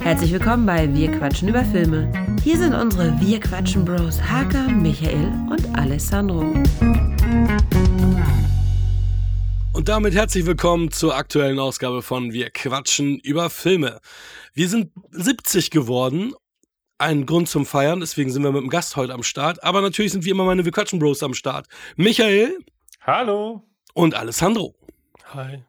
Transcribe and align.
Herzlich 0.00 0.32
willkommen 0.32 0.66
bei 0.66 0.94
Wir 0.94 1.10
quatschen 1.10 1.48
über 1.48 1.64
Filme. 1.64 2.12
Hier 2.42 2.58
sind 2.58 2.74
unsere 2.74 3.18
Wir 3.20 3.40
quatschen 3.40 3.84
Bros 3.84 4.20
Haka, 4.20 4.68
Michael 4.68 5.32
und 5.50 5.78
Alessandro. 5.78 6.54
Und 9.72 9.88
damit 9.88 10.14
herzlich 10.14 10.46
willkommen 10.46 10.90
zur 10.90 11.16
aktuellen 11.16 11.58
Ausgabe 11.58 12.02
von 12.02 12.32
Wir 12.32 12.50
quatschen 12.50 13.18
über 13.18 13.50
Filme. 13.50 14.00
Wir 14.52 14.68
sind 14.68 14.92
70 15.10 15.70
geworden. 15.70 16.32
Ein 16.98 17.26
Grund 17.26 17.48
zum 17.48 17.66
Feiern, 17.66 18.00
deswegen 18.00 18.30
sind 18.30 18.44
wir 18.44 18.52
mit 18.52 18.62
dem 18.62 18.70
Gast 18.70 18.96
heute 18.96 19.12
am 19.14 19.22
Start. 19.22 19.64
Aber 19.64 19.80
natürlich 19.80 20.12
sind 20.12 20.24
wie 20.24 20.30
immer 20.30 20.44
meine 20.44 20.64
Wir 20.64 20.72
quatschen 20.72 21.00
Bros 21.00 21.22
am 21.22 21.34
Start. 21.34 21.66
Michael. 21.96 22.58
Hallo. 23.00 23.62
Und 23.94 24.14
Alessandro. 24.14 24.74
Hi. 25.32 25.64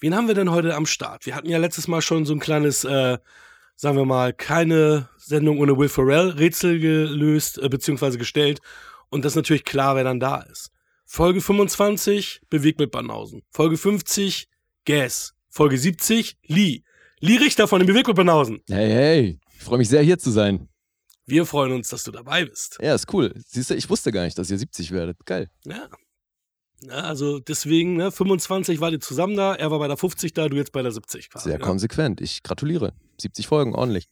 Wen 0.00 0.14
haben 0.14 0.28
wir 0.28 0.34
denn 0.34 0.50
heute 0.50 0.74
am 0.74 0.86
Start? 0.86 1.26
Wir 1.26 1.34
hatten 1.34 1.48
ja 1.48 1.58
letztes 1.58 1.88
Mal 1.88 2.02
schon 2.02 2.26
so 2.26 2.34
ein 2.34 2.40
kleines, 2.40 2.84
äh, 2.84 3.18
sagen 3.76 3.96
wir 3.96 4.04
mal, 4.04 4.32
keine 4.32 5.08
Sendung 5.16 5.58
ohne 5.58 5.76
Will 5.78 5.88
Ferrell 5.88 6.30
Rätsel 6.30 6.78
gelöst, 6.80 7.58
äh, 7.58 7.68
beziehungsweise 7.68 8.18
gestellt. 8.18 8.60
Und 9.08 9.24
das 9.24 9.32
ist 9.32 9.36
natürlich 9.36 9.64
klar, 9.64 9.96
wer 9.96 10.04
dann 10.04 10.20
da 10.20 10.40
ist. 10.42 10.70
Folge 11.06 11.40
25, 11.40 12.42
Bewegt 12.50 12.80
mit 12.80 12.90
Banausen. 12.90 13.42
Folge 13.50 13.76
50, 13.76 14.48
Gas. 14.84 15.34
Folge 15.48 15.78
70, 15.78 16.36
Lee. 16.46 16.82
Lee 17.20 17.36
Richter 17.36 17.68
von 17.68 17.78
den 17.80 17.86
Bewegt 17.86 18.08
mit 18.08 18.16
Banausen. 18.16 18.60
Hey, 18.68 18.90
hey. 18.90 19.40
Ich 19.56 19.62
freue 19.62 19.78
mich 19.78 19.88
sehr, 19.88 20.02
hier 20.02 20.18
zu 20.18 20.30
sein. 20.30 20.68
Wir 21.26 21.46
freuen 21.46 21.72
uns, 21.72 21.88
dass 21.88 22.04
du 22.04 22.10
dabei 22.10 22.44
bist. 22.44 22.78
Ja, 22.82 22.94
ist 22.94 23.12
cool. 23.14 23.32
Siehst 23.46 23.70
du, 23.70 23.74
ich 23.74 23.88
wusste 23.88 24.12
gar 24.12 24.24
nicht, 24.24 24.36
dass 24.36 24.50
ihr 24.50 24.58
70 24.58 24.90
werdet. 24.90 25.24
Geil. 25.24 25.48
Ja. 25.64 25.88
Ja 26.88 27.00
also 27.00 27.38
deswegen, 27.38 27.96
ne, 27.96 28.10
25 28.10 28.80
war 28.80 28.90
ihr 28.90 29.00
zusammen 29.00 29.36
da, 29.36 29.54
er 29.54 29.70
war 29.70 29.78
bei 29.78 29.88
der 29.88 29.96
50 29.96 30.32
da, 30.32 30.48
du 30.48 30.56
jetzt 30.56 30.72
bei 30.72 30.82
der 30.82 30.92
70 30.92 31.30
quasi. 31.30 31.50
Sehr 31.50 31.58
ja. 31.58 31.64
konsequent. 31.64 32.20
Ich 32.20 32.42
gratuliere. 32.42 32.92
70 33.20 33.46
Folgen, 33.46 33.74
ordentlich. 33.74 34.08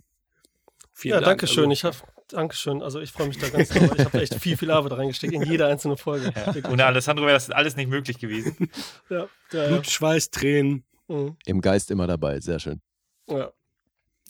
Vielen 0.93 1.15
ja, 1.15 1.21
Dank. 1.21 1.41
danke 1.41 1.47
schön. 1.47 1.71
Also, 1.71 1.73
ich 1.73 1.85
habe 1.85 1.97
Dankeschön. 2.33 2.83
Also 2.83 3.01
ich 3.01 3.13
freue 3.13 3.29
mich 3.29 3.39
da 3.39 3.49
ganz 3.49 3.69
doll. 3.69 3.91
Ich 3.97 4.05
habe 4.05 4.21
echt 4.23 4.35
viel, 4.37 4.57
viel 4.57 4.71
Arbeit 4.71 4.93
reingesteckt 4.93 5.33
in 5.33 5.43
jede 5.43 5.67
einzelne 5.67 5.97
Folge. 5.97 6.33
Ja. 6.35 6.71
Ohne 6.71 6.85
Alessandro 6.85 7.25
wäre 7.25 7.35
das 7.35 7.51
alles 7.51 7.77
nicht 7.77 7.89
möglich 7.89 8.19
gewesen. 8.19 8.71
ja, 9.11 9.29
ja, 9.53 9.69
Blut, 9.69 9.87
Schweiß, 9.87 10.31
Tränen. 10.31 10.85
Mhm. 11.09 11.37
Im 11.45 11.61
Geist 11.61 11.91
immer 11.91 12.07
dabei. 12.07 12.41
Sehr 12.41 12.59
schön. 12.59 12.81
Ja. 13.29 13.53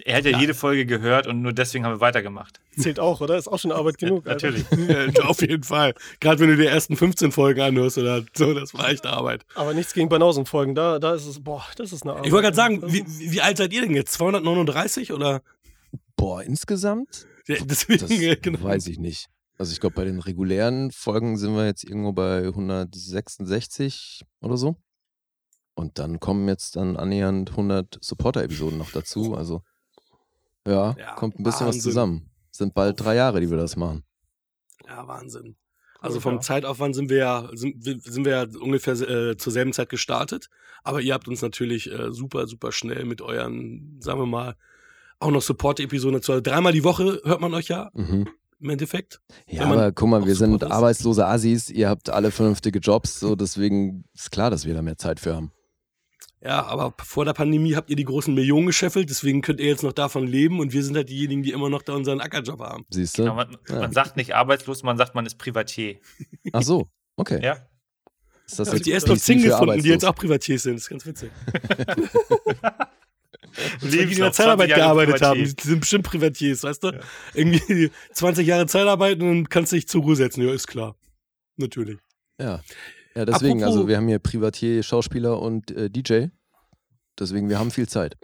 Er 0.05 0.17
hat 0.17 0.25
ja, 0.25 0.33
ja, 0.33 0.39
jede 0.39 0.55
Folge 0.55 0.85
gehört 0.85 1.27
und 1.27 1.43
nur 1.43 1.53
deswegen 1.53 1.85
haben 1.85 1.95
wir 1.95 2.01
weitergemacht. 2.01 2.61
Zählt 2.77 2.99
auch, 2.99 3.21
oder? 3.21 3.37
Ist 3.37 3.49
auch 3.49 3.59
schon 3.59 3.73
Arbeit 3.73 3.99
genug. 3.99 4.25
Ja, 4.27 4.33
natürlich. 4.33 4.65
ja, 4.71 5.25
auf 5.25 5.41
jeden 5.41 5.63
Fall. 5.63 5.95
Gerade 6.21 6.41
wenn 6.41 6.49
du 6.49 6.57
die 6.57 6.67
ersten 6.67 6.97
15 6.97 7.33
Folgen 7.33 7.61
anhörst 7.61 7.99
oder 7.99 8.25
so, 8.35 8.55
das 8.55 8.75
war 8.75 8.89
echt 8.89 9.07
Arbeit. 9.07 9.45
Aber 9.55 9.75
nichts 9.75 9.95
gegen 9.95 10.09
Banausen-Folgen. 10.09 10.75
Da, 10.75 10.99
da 10.99 11.15
ist 11.15 11.27
es, 11.27 11.43
boah, 11.43 11.65
das 11.77 11.93
ist 11.93 12.03
eine 12.03 12.13
Arbeit. 12.13 12.27
Ich 12.27 12.33
wollte 12.33 12.45
gerade 12.45 12.57
sagen, 12.57 12.83
wie, 12.93 13.05
wie 13.07 13.41
alt 13.41 13.59
seid 13.59 13.73
ihr 13.73 13.83
denn 13.83 13.95
jetzt? 13.95 14.13
239 14.13 15.13
oder? 15.13 15.43
Boah, 16.17 16.43
insgesamt? 16.43 17.27
Ja, 17.47 17.57
deswegen, 17.65 18.29
das 18.29 18.41
genau. 18.41 18.63
weiß 18.63 18.87
ich 18.87 18.99
nicht. 18.99 19.29
Also 19.59 19.73
ich 19.73 19.81
glaube, 19.81 19.95
bei 19.95 20.05
den 20.05 20.19
regulären 20.19 20.91
Folgen 20.91 21.37
sind 21.37 21.55
wir 21.55 21.67
jetzt 21.67 21.85
irgendwo 21.85 22.13
bei 22.13 22.47
166 22.47 24.25
oder 24.41 24.57
so. 24.57 24.77
Und 25.75 25.99
dann 25.99 26.21
kommen 26.21 26.49
jetzt 26.49 26.77
dann 26.77 26.97
annähernd 26.97 27.51
100 27.51 27.99
Supporter-Episoden 28.01 28.79
noch 28.79 28.91
dazu. 28.91 29.35
Also 29.35 29.63
ja, 30.67 30.95
ja 30.99 31.15
kommt 31.15 31.39
ein 31.39 31.43
bisschen 31.43 31.67
Wahnsinn. 31.67 31.79
was 31.79 31.85
zusammen. 31.85 32.31
Sind 32.51 32.75
bald 32.75 33.01
drei 33.01 33.15
Jahre, 33.15 33.41
die 33.41 33.51
wir 33.51 33.57
das 33.57 33.77
machen. 33.77 34.05
Ja, 34.87 35.07
Wahnsinn. 35.07 35.57
Also 36.01 36.19
vom 36.19 36.35
ja. 36.35 36.41
Zeitaufwand 36.41 36.97
sind 36.97 37.11
wir 37.11 37.17
ja, 37.17 37.49
sind, 37.53 37.83
sind 37.83 38.25
wir 38.25 38.33
ja 38.33 38.47
ungefähr 38.61 38.95
äh, 38.95 39.37
zur 39.37 39.53
selben 39.53 39.73
Zeit 39.73 39.89
gestartet. 39.89 40.49
Aber 40.83 41.01
ihr 41.01 41.15
habt 41.15 41.29
uns 41.29 41.43
natürlich 41.43 41.91
äh, 41.91 42.13
super, 42.13 42.49
super 42.49 42.73
schnell 42.73 43.05
mit 43.05 43.23
euren, 43.23 43.99
sagen 44.01 44.19
wir 44.19 44.27
mal, 44.27 44.57
auch 45.21 45.31
noch 45.31 45.43
Support-Episoden 45.43 46.15
dazu. 46.15 46.33
Also 46.33 46.43
dreimal 46.43 46.73
die 46.73 46.83
Woche 46.83 47.21
hört 47.25 47.41
man 47.41 47.55
euch 47.55 47.69
ja. 47.69 47.91
Mhm. 47.95 48.29
Im 48.59 48.71
Endeffekt. 48.71 49.21
Ja, 49.49 49.65
aber 49.65 49.91
guck 49.93 50.09
mal, 50.09 50.25
wir 50.25 50.37
sind 50.37 50.63
arbeitslose 50.63 51.27
Assis, 51.27 51.69
ihr 51.69 51.89
habt 51.89 52.11
alle 52.11 52.31
vernünftige 52.31 52.79
Jobs, 52.79 53.19
so 53.19 53.35
deswegen 53.35 54.05
ist 54.15 54.31
klar, 54.31 54.51
dass 54.51 54.65
wir 54.65 54.75
da 54.75 54.83
mehr 54.83 54.99
Zeit 54.99 55.19
für 55.19 55.35
haben. 55.35 55.51
Ja, 56.45 56.65
aber 56.65 56.93
vor 57.05 57.25
der 57.25 57.35
Pandemie 57.35 57.77
habt 57.77 57.89
ihr 57.89 57.95
die 57.95 58.05
großen 58.05 58.35
Millionen 58.35 58.67
gescheffelt, 58.67 59.09
deswegen 59.09 59.43
könnt 59.43 59.61
ihr 59.61 59.67
jetzt 59.67 59.85
noch 59.85 59.93
davon 59.93 60.27
leben 60.27 60.59
und 60.59 60.73
wir 60.73 60.83
sind 60.83 60.97
halt 60.97 61.09
diejenigen, 61.09 61.45
die 61.45 61.53
immer 61.53 61.71
noch 61.71 61.83
da 61.83 61.95
unseren 61.95 62.21
Ackerjob 62.21 62.59
haben. 62.61 62.85
Siehst 62.91 63.17
du? 63.17 63.23
Genau, 63.23 63.37
man, 63.37 63.57
ja. 63.69 63.79
man, 63.79 63.93
sagt 63.93 64.17
nicht 64.17 64.35
arbeitslos, 64.35 64.83
man 64.83 64.97
sagt, 64.99 65.15
man 65.15 65.25
ist 65.25 65.39
Privatier. 65.39 66.01
Ach 66.53 66.63
so, 66.63 66.89
okay. 67.17 67.41
Ja. 67.43 67.59
Ist 68.45 68.59
das 68.59 68.69
ja, 68.69 68.75
jetzt 68.75 68.87
die 68.87 68.91
erst 68.91 69.07
noch 69.07 69.17
Zing 69.17 69.41
gefunden, 69.41 69.81
die 69.83 69.89
jetzt 69.89 70.05
auch 70.05 70.17
Privatiers 70.17 70.65
sind. 70.65 70.75
Das 70.75 70.83
ist 70.83 70.89
ganz 70.89 71.07
witzig. 71.07 71.31
Und 73.83 73.93
die 73.93 73.99
in 73.99 74.17
der 74.17 74.33
Zeitarbeit 74.33 74.75
gearbeitet 74.75 75.23
haben. 75.23 75.39
Die 75.39 75.47
sind 75.47 75.81
bestimmt 75.81 76.05
Privatiers, 76.05 76.63
weißt 76.63 76.85
du? 76.85 76.89
Ja. 76.89 77.01
Irgendwie 77.35 77.91
20 78.13 78.47
Jahre 78.47 78.67
Zeitarbeit 78.67 79.21
und 79.21 79.27
dann 79.27 79.49
kannst 79.49 79.73
du 79.73 79.77
dich 79.77 79.87
zur 79.89 80.03
Ruhe 80.03 80.17
setzen. 80.17 80.43
Ja, 80.47 80.53
ist 80.53 80.67
klar. 80.67 80.97
Natürlich. 81.57 81.99
Ja. 82.41 82.63
Ja, 83.15 83.25
deswegen, 83.25 83.63
Apropos, 83.63 83.77
also 83.77 83.89
wir 83.89 83.97
haben 83.97 84.09
hier 84.09 84.19
Privatier, 84.19 84.83
Schauspieler 84.83 85.41
und 85.41 85.71
äh, 85.71 85.91
DJ. 85.91 86.27
Deswegen, 87.19 87.49
wir 87.49 87.59
haben 87.59 87.71
viel 87.71 87.89
Zeit. 87.89 88.17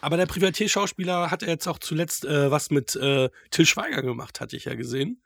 Aber 0.00 0.16
der 0.16 0.26
Privatier-Schauspieler 0.26 1.30
hat 1.30 1.42
jetzt 1.42 1.66
auch 1.66 1.78
zuletzt 1.78 2.24
äh, 2.24 2.50
was 2.50 2.70
mit 2.70 2.96
äh, 2.96 3.30
Till 3.50 3.66
Schweiger 3.66 4.02
gemacht, 4.02 4.40
hatte 4.40 4.56
ich 4.56 4.66
ja 4.66 4.74
gesehen. 4.74 5.22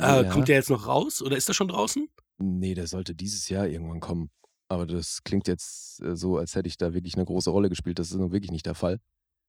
Äh, 0.00 0.04
ja. 0.04 0.24
Kommt 0.24 0.48
der 0.48 0.56
jetzt 0.56 0.70
noch 0.70 0.86
raus 0.86 1.22
oder 1.22 1.36
ist 1.36 1.48
er 1.48 1.54
schon 1.54 1.68
draußen? 1.68 2.08
Nee, 2.38 2.74
der 2.74 2.86
sollte 2.86 3.14
dieses 3.14 3.48
Jahr 3.48 3.66
irgendwann 3.66 4.00
kommen. 4.00 4.30
Aber 4.68 4.86
das 4.86 5.22
klingt 5.22 5.48
jetzt 5.48 6.02
äh, 6.02 6.16
so, 6.16 6.38
als 6.38 6.54
hätte 6.54 6.68
ich 6.68 6.76
da 6.76 6.92
wirklich 6.92 7.14
eine 7.14 7.24
große 7.24 7.50
Rolle 7.50 7.68
gespielt. 7.68 7.98
Das 7.98 8.10
ist 8.10 8.16
nun 8.16 8.32
wirklich 8.32 8.50
nicht 8.50 8.66
der 8.66 8.74
Fall. 8.74 8.98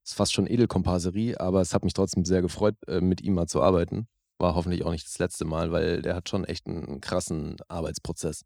Ist 0.05 0.13
fast 0.13 0.33
schon 0.33 0.47
Edelkomparserie, 0.47 1.39
aber 1.39 1.61
es 1.61 1.73
hat 1.73 1.83
mich 1.83 1.93
trotzdem 1.93 2.23
sehr 2.23 2.41
gefreut, 2.41 2.75
äh, 2.87 3.01
mit 3.01 3.21
ihm 3.21 3.33
mal 3.33 3.47
zu 3.47 3.61
arbeiten. 3.61 4.07
War 4.37 4.55
hoffentlich 4.55 4.83
auch 4.83 4.91
nicht 4.91 5.05
das 5.05 5.19
letzte 5.19 5.45
Mal, 5.45 5.71
weil 5.71 6.01
der 6.01 6.15
hat 6.15 6.29
schon 6.29 6.45
echt 6.45 6.67
einen 6.67 7.01
krassen 7.01 7.57
Arbeitsprozess. 7.67 8.43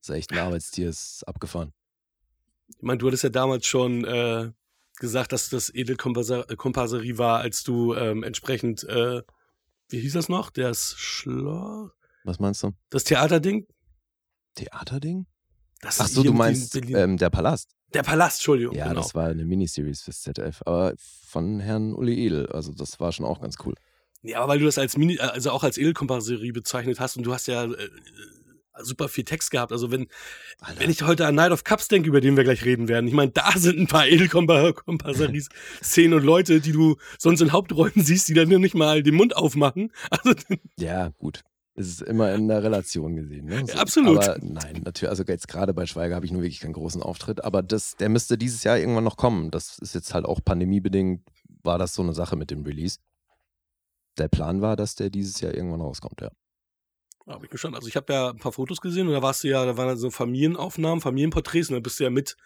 Ist 0.00 0.10
echt 0.10 0.32
ein 0.32 0.38
Arbeitstier, 0.38 0.88
ist 0.88 1.24
abgefahren. 1.26 1.72
Ich 2.68 2.82
meine, 2.82 2.98
du 2.98 3.08
hattest 3.08 3.24
ja 3.24 3.30
damals 3.30 3.66
schon 3.66 4.04
äh, 4.04 4.52
gesagt, 4.96 5.32
dass 5.32 5.50
das 5.50 5.74
Edelkomparserie 5.74 7.18
war, 7.18 7.40
als 7.40 7.64
du 7.64 7.94
ähm, 7.94 8.22
entsprechend, 8.22 8.84
äh, 8.84 9.22
wie 9.88 10.00
hieß 10.00 10.12
das 10.12 10.28
noch? 10.28 10.50
Das 10.50 10.94
Schloss. 10.96 11.90
Was 12.24 12.38
meinst 12.38 12.62
du? 12.62 12.72
Das 12.90 13.04
Theaterding? 13.04 13.66
Theaterding? 14.54 15.26
Das 15.80 16.00
Ach 16.00 16.08
so, 16.08 16.22
du 16.22 16.32
meinst 16.32 16.76
ähm, 16.76 17.16
der 17.16 17.30
Palast. 17.30 17.74
Der 17.94 18.02
Palast, 18.02 18.38
Entschuldigung. 18.38 18.76
Ja, 18.76 18.88
genau. 18.88 19.00
das 19.00 19.14
war 19.14 19.28
eine 19.28 19.44
Miniseries 19.44 20.02
fürs 20.02 20.20
ZDF, 20.20 20.62
aber 20.66 20.94
von 20.98 21.58
Herrn 21.58 21.94
Uli 21.94 22.26
Edel. 22.26 22.46
Also 22.52 22.72
das 22.72 23.00
war 23.00 23.10
schon 23.12 23.26
auch 23.26 23.40
ganz 23.40 23.56
cool. 23.64 23.74
Ja, 24.22 24.40
aber 24.40 24.52
weil 24.52 24.58
du 24.58 24.66
das 24.66 24.78
als 24.78 24.96
Mini, 24.96 25.18
also 25.18 25.50
auch 25.50 25.64
als 25.64 25.78
Edelkomparserie 25.78 26.52
bezeichnet 26.52 27.00
hast 27.00 27.16
und 27.16 27.24
du 27.24 27.32
hast 27.32 27.46
ja 27.46 27.64
äh, 27.64 27.76
super 28.82 29.08
viel 29.08 29.24
Text 29.24 29.50
gehabt. 29.50 29.72
Also 29.72 29.90
wenn, 29.90 30.08
wenn 30.78 30.90
ich 30.90 31.02
heute 31.02 31.26
an 31.26 31.34
Night 31.34 31.52
of 31.52 31.64
Cups 31.64 31.88
denke, 31.88 32.08
über 32.08 32.20
den 32.20 32.36
wir 32.36 32.44
gleich 32.44 32.64
reden 32.64 32.88
werden, 32.88 33.06
ich 33.06 33.14
meine, 33.14 33.30
da 33.30 33.52
sind 33.56 33.78
ein 33.78 33.86
paar 33.86 34.06
Edelkomparseries-Szenen 34.06 36.14
und 36.18 36.24
Leute, 36.24 36.60
die 36.60 36.72
du 36.72 36.96
sonst 37.18 37.40
in 37.40 37.52
Hauptrollen 37.52 37.92
siehst, 37.96 38.28
die 38.28 38.34
dann 38.34 38.48
nicht 38.48 38.74
mal 38.74 39.02
den 39.02 39.14
Mund 39.14 39.36
aufmachen. 39.36 39.92
Also, 40.10 40.34
ja, 40.76 41.10
gut. 41.18 41.42
Es 41.74 41.88
ist 41.88 42.02
immer 42.02 42.34
in 42.34 42.48
der 42.48 42.62
Relation 42.62 43.16
gesehen. 43.16 43.46
Ne? 43.46 43.64
So, 43.66 43.78
absolut. 43.78 44.18
Aber 44.18 44.38
nein, 44.42 44.82
natürlich, 44.84 45.08
also 45.08 45.22
jetzt 45.22 45.48
gerade 45.48 45.72
bei 45.72 45.86
Schweiger 45.86 46.16
habe 46.16 46.26
ich 46.26 46.32
nur 46.32 46.42
wirklich 46.42 46.60
keinen 46.60 46.74
großen 46.74 47.02
Auftritt, 47.02 47.44
aber 47.44 47.62
das, 47.62 47.96
der 47.96 48.08
müsste 48.08 48.36
dieses 48.36 48.64
Jahr 48.64 48.76
irgendwann 48.76 49.04
noch 49.04 49.16
kommen. 49.16 49.50
Das 49.50 49.78
ist 49.78 49.94
jetzt 49.94 50.12
halt 50.12 50.26
auch 50.26 50.40
pandemiebedingt, 50.44 51.22
war 51.62 51.78
das 51.78 51.94
so 51.94 52.02
eine 52.02 52.12
Sache 52.12 52.36
mit 52.36 52.50
dem 52.50 52.64
Release. 52.64 52.98
Der 54.20 54.28
Plan 54.28 54.60
war, 54.60 54.76
dass 54.76 54.94
der 54.94 55.10
dieses 55.10 55.40
Jahr 55.40 55.54
irgendwann 55.54 55.80
rauskommt, 55.80 56.20
ja. 56.20 56.30
Ja, 57.26 57.36
bin 57.36 57.44
ich 57.44 57.50
gespannt. 57.50 57.76
Also 57.76 57.88
ich 57.88 57.96
habe 57.96 58.12
ja 58.12 58.30
ein 58.30 58.38
paar 58.38 58.52
Fotos 58.52 58.80
gesehen 58.80 59.06
und 59.06 59.14
da 59.14 59.22
warst 59.22 59.44
du 59.44 59.48
ja, 59.48 59.64
da 59.64 59.76
waren 59.76 59.96
so 59.96 60.10
Familienaufnahmen, 60.10 61.00
Familienporträts 61.00 61.68
und 61.68 61.74
da 61.74 61.80
bist 61.80 61.98
du 62.00 62.04
ja 62.04 62.10
mit 62.10 62.36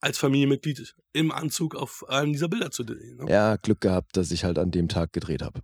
als 0.00 0.18
Familienmitglied 0.18 0.94
im 1.12 1.32
Anzug 1.32 1.74
auf 1.74 2.08
einem 2.08 2.32
dieser 2.32 2.48
Bilder 2.48 2.70
zu 2.70 2.84
sehen. 2.84 3.16
Ne? 3.16 3.30
Ja, 3.30 3.56
Glück 3.56 3.80
gehabt, 3.80 4.16
dass 4.16 4.30
ich 4.30 4.44
halt 4.44 4.58
an 4.58 4.70
dem 4.70 4.88
Tag 4.88 5.12
gedreht 5.12 5.42
habe. 5.42 5.62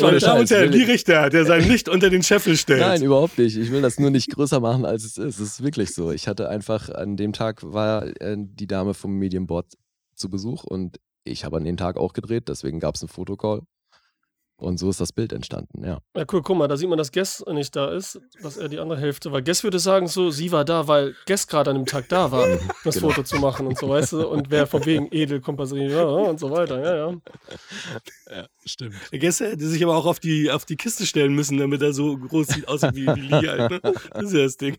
Meine 0.00 0.18
Damen 0.18 0.40
und 0.40 0.50
Herren, 0.50 0.70
die 0.72 0.82
Richter, 0.82 1.30
der 1.30 1.46
sein 1.46 1.66
Licht 1.66 1.88
unter 1.88 2.10
den 2.10 2.22
Scheffel 2.22 2.56
stellt. 2.56 2.80
Nein, 2.80 3.02
überhaupt 3.02 3.38
nicht. 3.38 3.56
Ich 3.56 3.70
will 3.70 3.80
das 3.80 3.98
nur 3.98 4.10
nicht 4.10 4.30
größer 4.30 4.60
machen, 4.60 4.84
als 4.84 5.04
es 5.04 5.16
ist. 5.16 5.40
Es 5.40 5.52
ist 5.52 5.62
wirklich 5.62 5.94
so. 5.94 6.12
Ich 6.12 6.28
hatte 6.28 6.48
einfach, 6.48 6.90
an 6.90 7.16
dem 7.16 7.32
Tag 7.32 7.62
war 7.62 8.06
äh, 8.20 8.36
die 8.38 8.66
Dame 8.66 8.94
vom 8.94 9.16
Medienboard 9.16 9.72
zu 10.14 10.28
Besuch 10.28 10.64
und 10.64 11.00
ich 11.24 11.44
habe 11.44 11.56
an 11.56 11.64
dem 11.64 11.76
Tag 11.76 11.96
auch 11.96 12.12
gedreht, 12.12 12.48
deswegen 12.48 12.80
gab 12.80 12.94
es 12.94 13.02
einen 13.02 13.08
Fotocall. 13.08 13.62
Und 14.60 14.78
so 14.78 14.90
ist 14.90 15.00
das 15.00 15.12
Bild 15.12 15.32
entstanden, 15.32 15.82
ja. 15.84 16.00
Ja, 16.14 16.24
cool, 16.30 16.42
guck 16.42 16.58
mal, 16.58 16.68
da 16.68 16.76
sieht 16.76 16.88
man, 16.88 16.98
dass 16.98 17.12
Guess 17.12 17.42
nicht 17.50 17.74
da 17.74 17.90
ist, 17.92 18.20
dass 18.42 18.58
er 18.58 18.68
die 18.68 18.78
andere 18.78 19.00
Hälfte, 19.00 19.32
weil 19.32 19.42
Guess 19.42 19.64
würde 19.64 19.78
sagen, 19.78 20.06
so, 20.06 20.30
sie 20.30 20.52
war 20.52 20.66
da, 20.66 20.86
weil 20.86 21.14
Guess 21.24 21.46
gerade 21.46 21.70
an 21.70 21.76
dem 21.76 21.86
Tag 21.86 22.10
da 22.10 22.30
war, 22.30 22.46
das 22.84 22.96
genau. 22.96 23.08
Foto 23.08 23.22
zu 23.22 23.36
machen 23.38 23.66
und 23.66 23.78
so, 23.78 23.88
weißt 23.88 24.12
du, 24.12 24.28
und 24.28 24.50
wer 24.50 24.66
von 24.66 24.84
wegen 24.84 25.08
edel 25.12 25.40
kompasiert, 25.40 25.90
ja, 25.92 26.04
und 26.04 26.38
so 26.38 26.50
weiter, 26.50 26.78
ja, 26.78 27.08
ja. 27.08 27.16
Ja, 28.30 28.46
stimmt. 28.64 28.94
Guess 29.10 29.40
hätte 29.40 29.66
sich 29.66 29.82
aber 29.82 29.96
auch 29.96 30.06
auf 30.06 30.20
die, 30.20 30.50
auf 30.50 30.66
die 30.66 30.76
Kiste 30.76 31.06
stellen 31.06 31.34
müssen, 31.34 31.56
damit 31.56 31.80
er 31.80 31.94
so 31.94 32.18
groß 32.18 32.48
sieht, 32.48 32.68
aussieht 32.68 32.94
wie, 32.94 33.06
wie 33.06 33.20
Lee 33.20 33.48
halt, 33.48 33.70
ne? 33.70 33.80
Das 33.82 34.24
ist 34.24 34.32
ja 34.34 34.42
das 34.42 34.56
Ding. 34.58 34.76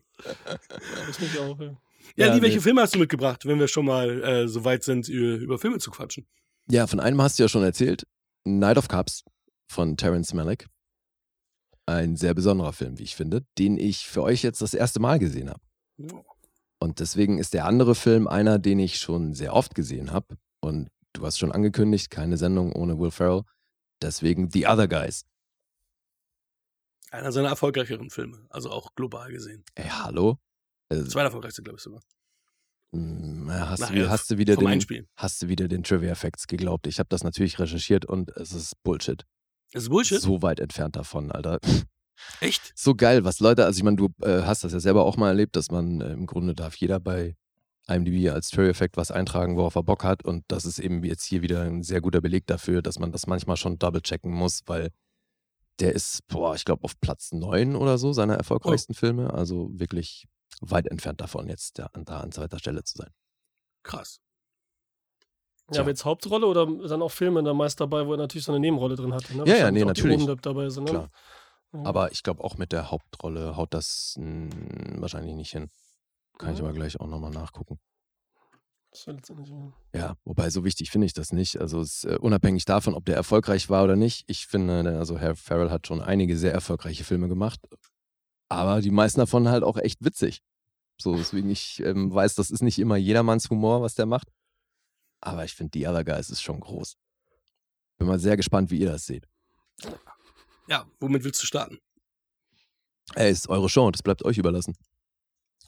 Das 1.07 1.19
mich 1.19 1.39
auch, 1.39 1.59
ja. 1.59 1.75
Ja, 2.15 2.27
ja 2.27 2.33
Lee, 2.35 2.41
welche 2.41 2.61
Filme 2.61 2.81
hast 2.81 2.95
du 2.95 2.99
mitgebracht, 2.99 3.45
wenn 3.45 3.59
wir 3.59 3.67
schon 3.67 3.85
mal 3.85 4.23
äh, 4.23 4.47
so 4.47 4.63
weit 4.63 4.83
sind, 4.83 5.07
über, 5.07 5.57
Filme 5.57 5.79
zu 5.79 5.91
quatschen? 5.91 6.27
Ja, 6.69 6.87
von 6.87 6.99
einem 6.99 7.21
hast 7.21 7.39
du 7.39 7.43
ja 7.43 7.49
schon 7.49 7.63
erzählt. 7.63 8.05
Night 8.45 8.77
of 8.77 8.87
Cups 8.87 9.23
von 9.69 9.97
Terence 9.97 10.33
Malick. 10.33 10.67
Ein 11.85 12.15
sehr 12.15 12.33
besonderer 12.33 12.73
Film, 12.73 12.99
wie 12.99 13.03
ich 13.03 13.15
finde, 13.15 13.45
den 13.57 13.77
ich 13.77 14.07
für 14.07 14.23
euch 14.23 14.43
jetzt 14.43 14.61
das 14.61 14.73
erste 14.73 14.99
Mal 14.99 15.19
gesehen 15.19 15.49
habe. 15.49 15.61
Und 16.79 16.99
deswegen 16.99 17.37
ist 17.37 17.53
der 17.53 17.65
andere 17.65 17.95
Film 17.95 18.27
einer, 18.27 18.59
den 18.59 18.79
ich 18.79 18.97
schon 18.97 19.33
sehr 19.33 19.53
oft 19.53 19.75
gesehen 19.75 20.11
habe. 20.11 20.37
Und 20.61 20.89
du 21.13 21.25
hast 21.25 21.37
schon 21.37 21.51
angekündigt, 21.51 22.09
keine 22.09 22.37
Sendung 22.37 22.73
ohne 22.73 22.97
Will 22.99 23.11
Ferrell. 23.11 23.43
Deswegen 24.01 24.49
The 24.51 24.67
Other 24.67 24.87
Guys. 24.87 25.25
Einer 27.11 27.31
seiner 27.31 27.49
erfolgreicheren 27.49 28.09
Filme, 28.09 28.45
also 28.49 28.71
auch 28.71 28.95
global 28.95 29.31
gesehen. 29.31 29.63
Ey, 29.75 29.89
hallo? 29.89 30.39
Also, 30.91 31.05
Zweiter 31.05 31.25
erfolgreichste, 31.25 31.63
glaube 31.63 31.77
ich 31.77 31.83
sogar. 31.83 32.01
Hm, 32.93 33.49
hast, 33.49 33.89
du, 33.89 34.09
hast, 34.09 34.29
du 34.29 34.37
wieder 34.37 34.57
den, 34.57 35.07
hast 35.15 35.41
du 35.41 35.47
wieder 35.47 35.69
den 35.69 35.83
Trivia 35.83 36.15
Facts 36.15 36.47
geglaubt? 36.47 36.87
Ich 36.87 36.99
habe 36.99 37.07
das 37.07 37.23
natürlich 37.23 37.57
recherchiert 37.59 38.05
und 38.05 38.31
es 38.35 38.51
ist 38.51 38.73
Bullshit. 38.83 39.25
Das 39.71 39.83
ist 39.83 39.89
Bullshit? 39.89 40.19
So 40.19 40.41
weit 40.41 40.59
entfernt 40.59 40.97
davon, 40.97 41.31
Alter. 41.31 41.59
Echt? 42.41 42.73
So 42.75 42.93
geil, 42.93 43.23
was 43.23 43.39
Leute, 43.39 43.65
also 43.65 43.77
ich 43.77 43.83
meine, 43.83 43.95
du 43.95 44.09
äh, 44.21 44.41
hast 44.43 44.65
das 44.65 44.73
ja 44.73 44.81
selber 44.81 45.05
auch 45.05 45.15
mal 45.15 45.29
erlebt, 45.29 45.55
dass 45.55 45.71
man 45.71 46.01
äh, 46.01 46.11
im 46.11 46.25
Grunde 46.25 46.53
darf 46.53 46.75
jeder 46.75 46.99
bei 46.99 47.35
IMDb 47.87 48.29
als 48.29 48.49
Trivia-Effekt 48.49 48.97
was 48.97 49.09
eintragen, 49.09 49.55
worauf 49.55 49.75
er 49.75 49.83
Bock 49.83 50.03
hat. 50.03 50.25
Und 50.25 50.43
das 50.49 50.65
ist 50.65 50.77
eben 50.77 51.03
jetzt 51.05 51.23
hier 51.23 51.41
wieder 51.41 51.61
ein 51.61 51.83
sehr 51.83 52.01
guter 52.01 52.19
Beleg 52.19 52.45
dafür, 52.45 52.81
dass 52.81 52.99
man 52.99 53.13
das 53.13 53.25
manchmal 53.25 53.55
schon 53.55 53.79
double-checken 53.79 54.31
muss, 54.31 54.61
weil 54.65 54.89
der 55.79 55.93
ist, 55.93 56.27
boah, 56.27 56.55
ich 56.55 56.65
glaube, 56.65 56.83
auf 56.83 56.99
Platz 56.99 57.31
9 57.31 57.75
oder 57.75 57.97
so 57.97 58.11
seiner 58.11 58.35
erfolgreichsten 58.35 58.93
oh. 58.93 58.99
Filme. 58.99 59.33
Also 59.33 59.69
wirklich 59.71 60.27
weit 60.59 60.87
entfernt 60.87 61.21
davon, 61.21 61.47
jetzt 61.47 61.79
da, 61.79 61.89
da 61.93 62.19
an 62.19 62.31
zweiter 62.31 62.59
Stelle 62.59 62.83
zu 62.83 62.97
sein. 62.97 63.11
Krass. 63.83 64.19
Ja, 65.71 65.81
aber 65.81 65.89
jetzt 65.89 66.03
Hauptrolle 66.03 66.47
oder 66.47 66.65
dann 66.65 67.01
auch 67.01 67.11
Filme 67.11 67.41
da 67.43 67.53
meist 67.53 67.79
dabei, 67.79 68.05
wo 68.05 68.13
er 68.13 68.17
natürlich 68.17 68.43
so 68.43 68.51
eine 68.51 68.59
Nebenrolle 68.59 68.95
drin 68.95 69.13
hat. 69.13 69.29
Ne? 69.33 69.43
Ja, 69.45 69.55
ja, 69.55 69.71
nee, 69.71 69.85
natürlich. 69.85 70.25
Dabei 70.41 70.69
sind, 70.69 70.83
ne? 70.85 70.89
Klar. 70.89 71.09
Ja. 71.73 71.83
Aber 71.85 72.11
ich 72.11 72.23
glaube 72.23 72.43
auch 72.43 72.57
mit 72.57 72.73
der 72.73 72.91
Hauptrolle 72.91 73.55
haut 73.55 73.73
das 73.73 74.15
mh, 74.17 74.49
hm, 74.53 75.01
wahrscheinlich 75.01 75.35
nicht 75.35 75.51
hin. 75.51 75.69
Kann 76.37 76.49
ja. 76.49 76.55
ich 76.55 76.59
aber 76.61 76.73
gleich 76.73 76.99
auch 76.99 77.07
nochmal 77.07 77.31
nachgucken. 77.31 77.79
Ja, 79.93 80.17
wobei 80.25 80.49
so 80.49 80.65
wichtig 80.65 80.91
finde 80.91 81.07
ich 81.07 81.13
das 81.13 81.31
nicht. 81.31 81.61
Also 81.61 81.79
es, 81.79 82.03
äh, 82.03 82.17
unabhängig 82.19 82.65
davon, 82.65 82.93
ob 82.93 83.05
der 83.05 83.15
erfolgreich 83.15 83.69
war 83.69 83.85
oder 83.85 83.95
nicht. 83.95 84.25
Ich 84.27 84.47
finde, 84.47 84.97
also 84.97 85.17
Herr 85.17 85.35
Farrell 85.35 85.69
hat 85.69 85.87
schon 85.87 86.01
einige 86.01 86.37
sehr 86.37 86.51
erfolgreiche 86.51 87.05
Filme 87.05 87.29
gemacht, 87.29 87.61
aber 88.51 88.81
die 88.81 88.91
meisten 88.91 89.21
davon 89.21 89.47
halt 89.47 89.63
auch 89.63 89.77
echt 89.77 90.03
witzig. 90.03 90.41
So, 90.99 91.15
deswegen 91.15 91.49
ich 91.49 91.81
ähm, 91.85 92.13
weiß, 92.13 92.35
das 92.35 92.51
ist 92.51 92.61
nicht 92.61 92.79
immer 92.79 92.97
jedermanns 92.97 93.49
Humor, 93.49 93.81
was 93.81 93.95
der 93.95 94.05
macht. 94.05 94.27
Aber 95.21 95.45
ich 95.45 95.53
finde, 95.53 95.79
The 95.79 95.87
Other 95.87 96.03
Guys 96.03 96.29
ist 96.29 96.41
schon 96.41 96.59
groß. 96.59 96.97
Bin 97.97 98.07
mal 98.07 98.19
sehr 98.19 98.35
gespannt, 98.35 98.69
wie 98.69 98.79
ihr 98.79 98.91
das 98.91 99.05
seht. 99.05 99.25
Ja, 100.67 100.85
womit 100.99 101.23
willst 101.23 101.41
du 101.41 101.47
starten? 101.47 101.79
Ey, 103.15 103.31
ist 103.31 103.47
eure 103.47 103.69
Show, 103.69 103.89
das 103.89 104.03
bleibt 104.03 104.23
euch 104.25 104.37
überlassen. 104.37 104.75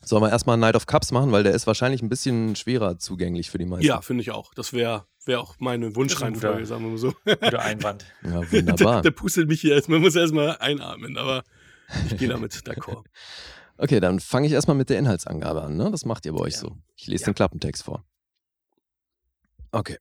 Sollen 0.01 0.24
wir 0.24 0.29
erstmal 0.29 0.57
Night 0.57 0.75
of 0.75 0.86
Cups 0.86 1.12
machen, 1.12 1.31
weil 1.31 1.44
der 1.44 1.53
ist 1.53 1.65
wahrscheinlich 1.65 2.01
ein 2.01 2.09
bisschen 2.09 2.57
schwerer 2.57 3.00
zugänglich 3.00 3.50
für 3.50 3.57
die 3.59 3.65
meisten. 3.65 3.86
Ja, 3.86 4.01
finde 4.01 4.24
ich 4.24 4.31
auch. 4.31 4.53
Das 4.53 4.74
wäre 4.74 5.07
wär 5.25 5.39
auch 5.39 5.56
meine 5.59 5.95
Wunschreihenfolge, 5.95 6.65
sagen 6.65 6.83
wir 6.83 6.91
mal 6.91 6.97
so. 6.97 7.13
Guter 7.24 7.62
Einwand. 7.62 8.06
Ja, 8.24 8.41
wunderbar. 8.51 8.95
der, 8.95 9.01
der 9.03 9.12
pustet 9.12 9.47
mich 9.47 9.62
hier 9.62 9.75
erstmal, 9.75 10.00
muss 10.00 10.15
erstmal 10.15 10.57
einatmen, 10.57 11.18
aber 11.18 11.44
ich 12.09 12.17
gehe 12.17 12.27
damit 12.29 12.53
d'accord. 12.53 13.03
Okay, 13.77 13.99
dann 13.99 14.19
fange 14.19 14.47
ich 14.47 14.53
erstmal 14.53 14.77
mit 14.77 14.89
der 14.89 14.99
Inhaltsangabe 14.99 15.63
an. 15.63 15.75
Ne? 15.77 15.89
Das 15.91 16.05
macht 16.05 16.25
ihr 16.25 16.33
bei 16.33 16.41
euch 16.41 16.53
ja. 16.53 16.59
so. 16.59 16.77
Ich 16.95 17.07
lese 17.07 17.23
ja. 17.23 17.25
den 17.31 17.35
Klappentext 17.35 17.83
vor. 17.83 18.05
Okay. 19.71 19.97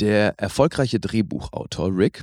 Der 0.00 0.38
erfolgreiche 0.38 1.00
Drehbuchautor 1.00 1.96
Rick, 1.96 2.22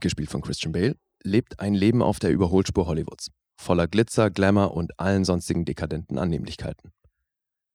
gespielt 0.00 0.30
von 0.30 0.42
Christian 0.42 0.72
Bale, 0.72 0.96
lebt 1.22 1.60
ein 1.60 1.74
Leben 1.74 2.02
auf 2.02 2.18
der 2.18 2.30
Überholspur 2.30 2.86
Hollywoods, 2.86 3.30
voller 3.56 3.88
Glitzer, 3.88 4.30
Glamour 4.30 4.74
und 4.74 4.98
allen 5.00 5.24
sonstigen 5.24 5.64
dekadenten 5.64 6.18
Annehmlichkeiten. 6.18 6.92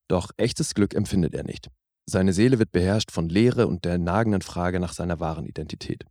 Doch 0.07 0.31
echtes 0.37 0.73
Glück 0.73 0.93
empfindet 0.93 1.33
er 1.33 1.43
nicht. 1.43 1.69
Seine 2.05 2.33
Seele 2.33 2.59
wird 2.59 2.71
beherrscht 2.71 3.11
von 3.11 3.29
Leere 3.29 3.67
und 3.67 3.85
der 3.85 3.97
nagenden 3.97 4.41
Frage 4.41 4.79
nach 4.79 4.93
seiner 4.93 5.19
wahren 5.19 5.45
Identität. 5.45 6.05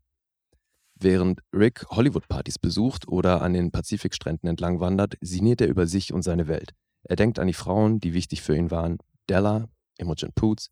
Während 1.03 1.41
Rick 1.55 1.87
Hollywood-Partys 1.89 2.59
besucht 2.59 3.09
oder 3.09 3.41
an 3.41 3.55
den 3.55 3.71
Pazifikstränden 3.71 4.51
entlang 4.51 4.81
wandert, 4.81 5.15
sinniert 5.23 5.63
er 5.63 5.69
über 5.69 5.87
sich 5.87 6.13
und 6.13 6.21
seine 6.21 6.47
Welt. 6.47 6.75
Er 7.05 7.17
denkt 7.17 7.39
an 7.39 7.47
die 7.47 7.55
Frauen, 7.55 8.01
die 8.01 8.13
wichtig 8.13 8.43
für 8.43 8.55
ihn 8.55 8.71
waren: 8.71 8.99
Della, 9.27 9.69
Imogen 9.97 10.33
Poots, 10.35 10.71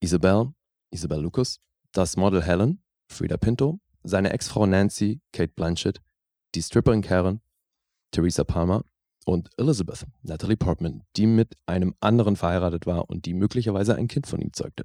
Isabel, 0.00 0.52
Isabel 0.90 1.20
Lucas, 1.20 1.60
das 1.92 2.16
Model 2.16 2.42
Helen, 2.42 2.82
Frida 3.06 3.36
Pinto, 3.36 3.78
seine 4.02 4.32
Ex-Frau 4.32 4.66
Nancy, 4.66 5.20
Kate 5.32 5.52
Blanchett, 5.54 6.00
die 6.56 6.62
Stripperin 6.62 7.02
Karen, 7.02 7.40
Theresa 8.10 8.42
Palmer 8.42 8.84
und 9.24 9.50
Elizabeth, 9.56 10.04
Natalie 10.22 10.56
Portman, 10.56 11.04
die 11.16 11.26
mit 11.26 11.54
einem 11.66 11.94
anderen 12.00 12.34
verheiratet 12.34 12.86
war 12.86 13.08
und 13.08 13.24
die 13.26 13.34
möglicherweise 13.34 13.94
ein 13.94 14.08
Kind 14.08 14.26
von 14.26 14.40
ihm 14.40 14.52
zeugte. 14.52 14.84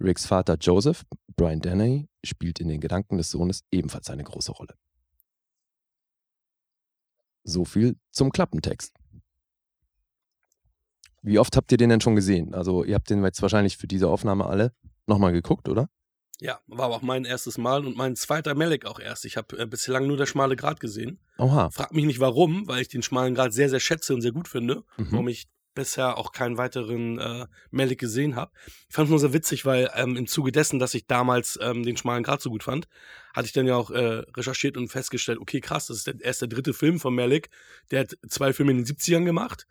Ricks 0.00 0.26
Vater 0.26 0.56
Joseph, 0.60 1.04
Brian 1.36 1.60
Denny, 1.60 2.08
spielt 2.24 2.60
in 2.60 2.68
den 2.68 2.80
Gedanken 2.80 3.18
des 3.18 3.30
Sohnes 3.30 3.64
ebenfalls 3.70 4.10
eine 4.10 4.24
große 4.24 4.52
Rolle. 4.52 4.74
So 7.44 7.64
viel 7.64 7.96
zum 8.10 8.30
Klappentext. 8.30 8.94
Wie 11.22 11.38
oft 11.38 11.56
habt 11.56 11.70
ihr 11.70 11.78
den 11.78 11.90
denn 11.90 12.00
schon 12.00 12.16
gesehen? 12.16 12.54
Also, 12.54 12.84
ihr 12.84 12.94
habt 12.94 13.08
den 13.08 13.22
jetzt 13.24 13.42
wahrscheinlich 13.42 13.76
für 13.76 13.86
diese 13.86 14.08
Aufnahme 14.08 14.46
alle 14.46 14.72
nochmal 15.06 15.32
geguckt, 15.32 15.68
oder? 15.68 15.88
Ja, 16.40 16.58
war 16.66 16.86
aber 16.86 16.96
auch 16.96 17.02
mein 17.02 17.24
erstes 17.24 17.56
Mal 17.56 17.86
und 17.86 17.96
mein 17.96 18.16
zweiter 18.16 18.56
Melek 18.56 18.84
auch 18.84 18.98
erst. 18.98 19.24
Ich 19.24 19.36
habe 19.36 19.56
äh, 19.58 19.66
bislang 19.66 20.08
nur 20.08 20.16
der 20.16 20.26
schmale 20.26 20.56
Grat 20.56 20.80
gesehen. 20.80 21.20
Oha. 21.38 21.70
Frag 21.70 21.92
mich 21.92 22.04
nicht 22.04 22.18
warum, 22.18 22.66
weil 22.66 22.82
ich 22.82 22.88
den 22.88 23.04
schmalen 23.04 23.36
Grat 23.36 23.52
sehr, 23.52 23.68
sehr 23.68 23.78
schätze 23.78 24.12
und 24.12 24.22
sehr 24.22 24.32
gut 24.32 24.48
finde. 24.48 24.82
Mhm. 24.96 25.12
Warum 25.12 25.28
ich 25.28 25.46
bisher 25.74 26.18
auch 26.18 26.32
keinen 26.32 26.58
weiteren 26.58 27.18
äh, 27.18 27.46
Melek 27.70 27.98
gesehen 27.98 28.36
habe. 28.36 28.52
Ich 28.88 28.94
fand 28.94 29.06
es 29.06 29.10
nur 29.10 29.18
sehr 29.18 29.32
witzig, 29.32 29.64
weil 29.64 29.90
ähm, 29.94 30.16
im 30.16 30.26
Zuge 30.26 30.52
dessen, 30.52 30.78
dass 30.78 30.94
ich 30.94 31.06
damals 31.06 31.58
ähm, 31.62 31.82
den 31.82 31.96
schmalen 31.96 32.22
Grat 32.22 32.40
so 32.40 32.50
gut 32.50 32.62
fand, 32.62 32.88
hatte 33.34 33.46
ich 33.46 33.52
dann 33.52 33.66
ja 33.66 33.76
auch 33.76 33.90
äh, 33.90 34.24
recherchiert 34.36 34.76
und 34.76 34.88
festgestellt, 34.88 35.38
okay, 35.38 35.60
krass, 35.60 35.86
das 35.86 35.98
ist 35.98 36.06
der, 36.06 36.20
erst 36.20 36.42
der 36.42 36.48
dritte 36.48 36.74
Film 36.74 37.00
von 37.00 37.14
Melek. 37.14 37.50
Der 37.90 38.00
hat 38.00 38.16
zwei 38.28 38.52
Filme 38.52 38.72
in 38.72 38.78
den 38.78 38.86
70ern 38.86 39.24
gemacht 39.24 39.66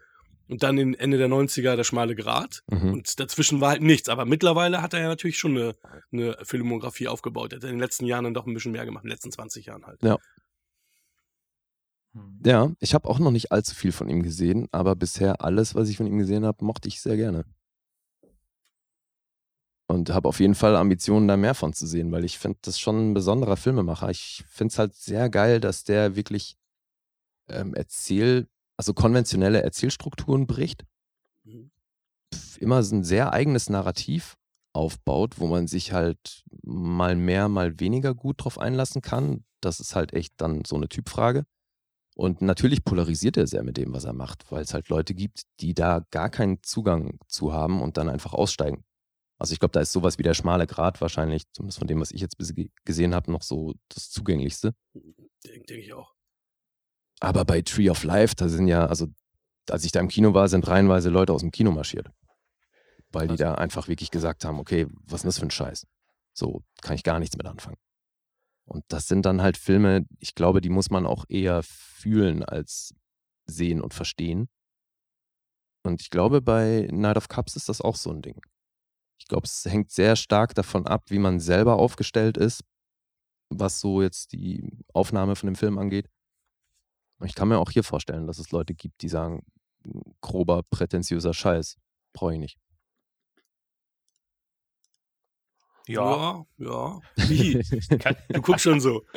und 0.51 0.63
dann 0.63 0.77
in 0.77 0.93
Ende 0.93 1.17
der 1.17 1.29
90er 1.29 1.77
der 1.77 1.85
schmale 1.85 2.13
Grat. 2.13 2.63
Mhm. 2.69 2.93
Und 2.93 3.19
dazwischen 3.19 3.61
war 3.61 3.69
halt 3.69 3.81
nichts. 3.81 4.09
Aber 4.09 4.25
mittlerweile 4.25 4.81
hat 4.81 4.93
er 4.93 4.99
ja 4.99 5.07
natürlich 5.07 5.39
schon 5.39 5.57
eine, 5.57 5.75
eine 6.11 6.37
Filmografie 6.43 7.07
aufgebaut. 7.07 7.53
Er 7.53 7.57
hat 7.57 7.63
in 7.63 7.69
den 7.69 7.79
letzten 7.79 8.05
Jahren 8.05 8.25
dann 8.25 8.33
doch 8.33 8.45
ein 8.45 8.53
bisschen 8.53 8.73
mehr 8.73 8.85
gemacht, 8.85 9.05
in 9.05 9.09
den 9.09 9.15
letzten 9.15 9.31
20 9.31 9.67
Jahren 9.67 9.85
halt. 9.85 10.03
Ja. 10.03 10.17
Hm. 12.13 12.39
Ja, 12.45 12.71
ich 12.79 12.93
habe 12.93 13.09
auch 13.09 13.19
noch 13.19 13.31
nicht 13.31 13.51
allzu 13.51 13.75
viel 13.75 13.91
von 13.91 14.09
ihm 14.09 14.23
gesehen, 14.23 14.67
aber 14.71 14.95
bisher 14.95 15.41
alles, 15.41 15.75
was 15.75 15.89
ich 15.89 15.97
von 15.97 16.07
ihm 16.07 16.17
gesehen 16.17 16.45
habe, 16.45 16.63
mochte 16.65 16.87
ich 16.87 17.01
sehr 17.01 17.15
gerne. 17.17 17.45
Und 19.87 20.09
habe 20.09 20.29
auf 20.29 20.39
jeden 20.39 20.55
Fall 20.55 20.77
Ambitionen, 20.77 21.27
da 21.27 21.35
mehr 21.35 21.53
von 21.53 21.73
zu 21.73 21.85
sehen, 21.85 22.11
weil 22.13 22.23
ich 22.23 22.39
finde 22.39 22.59
das 22.61 22.79
schon 22.79 23.11
ein 23.11 23.13
besonderer 23.13 23.57
Filmemacher. 23.57 24.09
Ich 24.09 24.43
finde 24.47 24.71
es 24.71 24.79
halt 24.79 24.95
sehr 24.95 25.29
geil, 25.29 25.59
dass 25.59 25.83
der 25.83 26.15
wirklich 26.15 26.55
ähm, 27.49 27.73
Erzähl, 27.73 28.47
also 28.77 28.93
konventionelle 28.93 29.61
Erzählstrukturen 29.61 30.47
bricht. 30.47 30.85
Mhm. 31.43 31.71
Immer 32.59 32.83
so 32.83 32.95
ein 32.95 33.03
sehr 33.03 33.33
eigenes 33.33 33.69
Narrativ 33.69 34.37
aufbaut, 34.73 35.39
wo 35.39 35.47
man 35.47 35.67
sich 35.67 35.91
halt 35.91 36.43
mal 36.63 37.15
mehr, 37.15 37.49
mal 37.49 37.79
weniger 37.79 38.15
gut 38.15 38.43
drauf 38.43 38.57
einlassen 38.57 39.01
kann. 39.01 39.43
Das 39.59 39.81
ist 39.81 39.95
halt 39.95 40.13
echt 40.13 40.33
dann 40.37 40.63
so 40.65 40.77
eine 40.77 40.87
Typfrage. 40.87 41.43
Und 42.21 42.39
natürlich 42.43 42.85
polarisiert 42.85 43.35
er 43.35 43.47
sehr 43.47 43.63
mit 43.63 43.77
dem, 43.77 43.93
was 43.93 44.03
er 44.03 44.13
macht, 44.13 44.51
weil 44.51 44.61
es 44.61 44.75
halt 44.75 44.89
Leute 44.89 45.15
gibt, 45.15 45.41
die 45.59 45.73
da 45.73 46.05
gar 46.11 46.29
keinen 46.29 46.61
Zugang 46.61 47.17
zu 47.27 47.51
haben 47.51 47.81
und 47.81 47.97
dann 47.97 48.09
einfach 48.09 48.33
aussteigen. 48.33 48.85
Also 49.39 49.53
ich 49.53 49.59
glaube, 49.59 49.71
da 49.71 49.79
ist 49.79 49.91
sowas 49.91 50.19
wie 50.19 50.23
der 50.23 50.35
schmale 50.35 50.67
Grat 50.67 51.01
wahrscheinlich, 51.01 51.51
zumindest 51.51 51.79
von 51.79 51.87
dem, 51.87 51.99
was 51.99 52.11
ich 52.11 52.21
jetzt 52.21 52.37
gesehen 52.85 53.15
habe, 53.15 53.31
noch 53.31 53.41
so 53.41 53.73
das 53.89 54.11
Zugänglichste. 54.11 54.75
Denke 54.93 55.65
denk 55.65 55.83
ich 55.83 55.93
auch. 55.93 56.13
Aber 57.19 57.43
bei 57.43 57.63
Tree 57.63 57.89
of 57.89 58.03
Life, 58.03 58.35
da 58.35 58.49
sind 58.49 58.67
ja, 58.67 58.85
also 58.85 59.07
als 59.71 59.83
ich 59.83 59.91
da 59.91 59.99
im 59.99 60.07
Kino 60.07 60.35
war, 60.35 60.47
sind 60.47 60.67
reihenweise 60.67 61.09
Leute 61.09 61.33
aus 61.33 61.41
dem 61.41 61.49
Kino 61.49 61.71
marschiert. 61.71 62.11
Weil 63.09 63.29
die 63.29 63.35
da 63.35 63.55
einfach 63.55 63.87
wirklich 63.87 64.11
gesagt 64.11 64.45
haben, 64.45 64.59
okay, 64.59 64.85
was 65.07 65.21
ist 65.21 65.25
das 65.25 65.39
für 65.39 65.47
ein 65.47 65.49
Scheiß? 65.49 65.87
So 66.33 66.63
kann 66.83 66.93
ich 66.93 67.03
gar 67.03 67.17
nichts 67.17 67.35
mit 67.35 67.47
anfangen. 67.47 67.77
Und 68.71 68.85
das 68.87 69.09
sind 69.09 69.25
dann 69.25 69.41
halt 69.41 69.57
Filme, 69.57 70.05
ich 70.19 70.33
glaube, 70.33 70.61
die 70.61 70.69
muss 70.69 70.89
man 70.89 71.05
auch 71.05 71.25
eher 71.27 71.61
fühlen 71.61 72.41
als 72.41 72.95
sehen 73.45 73.81
und 73.81 73.93
verstehen. 73.93 74.47
Und 75.83 75.99
ich 75.99 76.09
glaube, 76.09 76.41
bei 76.41 76.87
Night 76.89 77.17
of 77.17 77.27
Cups 77.27 77.57
ist 77.57 77.67
das 77.67 77.81
auch 77.81 77.97
so 77.97 78.11
ein 78.11 78.21
Ding. 78.21 78.39
Ich 79.19 79.27
glaube, 79.27 79.43
es 79.43 79.65
hängt 79.65 79.91
sehr 79.91 80.15
stark 80.15 80.55
davon 80.55 80.87
ab, 80.87 81.03
wie 81.09 81.19
man 81.19 81.41
selber 81.41 81.75
aufgestellt 81.75 82.37
ist, 82.37 82.63
was 83.49 83.81
so 83.81 84.01
jetzt 84.01 84.31
die 84.31 84.85
Aufnahme 84.93 85.35
von 85.35 85.47
dem 85.47 85.55
Film 85.55 85.77
angeht. 85.77 86.07
Und 87.19 87.27
ich 87.27 87.35
kann 87.35 87.49
mir 87.49 87.59
auch 87.59 87.71
hier 87.71 87.83
vorstellen, 87.83 88.25
dass 88.25 88.39
es 88.39 88.51
Leute 88.51 88.73
gibt, 88.73 89.01
die 89.01 89.09
sagen, 89.09 89.45
grober, 90.21 90.63
prätentiöser 90.63 91.33
Scheiß, 91.33 91.75
brauche 92.13 92.35
ich 92.35 92.39
nicht. 92.39 92.57
Ja, 95.93 96.45
ja. 96.57 96.99
ja. 97.17 97.27
Wie? 97.27 97.61
du 98.29 98.41
guckst 98.41 98.63
schon 98.63 98.79
so. 98.79 99.05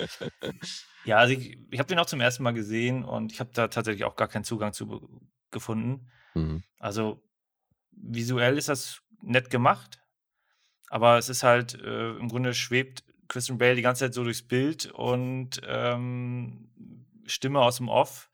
Ja, 1.05 1.19
also 1.19 1.35
ich, 1.35 1.59
ich 1.71 1.79
habe 1.79 1.87
den 1.87 1.99
auch 1.99 2.07
zum 2.07 2.21
ersten 2.21 2.43
Mal 2.43 2.55
gesehen 2.55 3.05
und 3.05 3.31
ich 3.31 3.41
habe 3.41 3.51
da 3.53 3.69
tatsächlich 3.69 4.05
auch 4.05 4.17
gar 4.17 4.29
keinen 4.29 4.45
Zugang 4.45 4.73
zu 4.73 5.23
gefunden. 5.51 6.09
Mhm. 6.35 6.63
Also 6.79 7.23
visuell 7.93 8.59
ist 8.59 8.69
das 8.69 9.03
nett 9.21 9.51
gemacht, 9.51 10.01
aber 10.89 11.19
es 11.19 11.29
ist 11.29 11.43
halt, 11.43 11.75
äh, 11.75 12.17
im 12.17 12.29
Grunde 12.29 12.55
schwebt 12.55 13.05
Christian 13.29 13.59
Bale 13.59 13.77
die 13.77 13.83
ganze 13.83 14.05
Zeit 14.05 14.15
so 14.15 14.25
durchs 14.25 14.43
Bild 14.43 14.87
und 14.93 15.61
ähm, 15.67 16.71
Stimme 17.27 17.61
aus 17.61 17.77
dem 17.77 17.89
Off. 17.89 18.31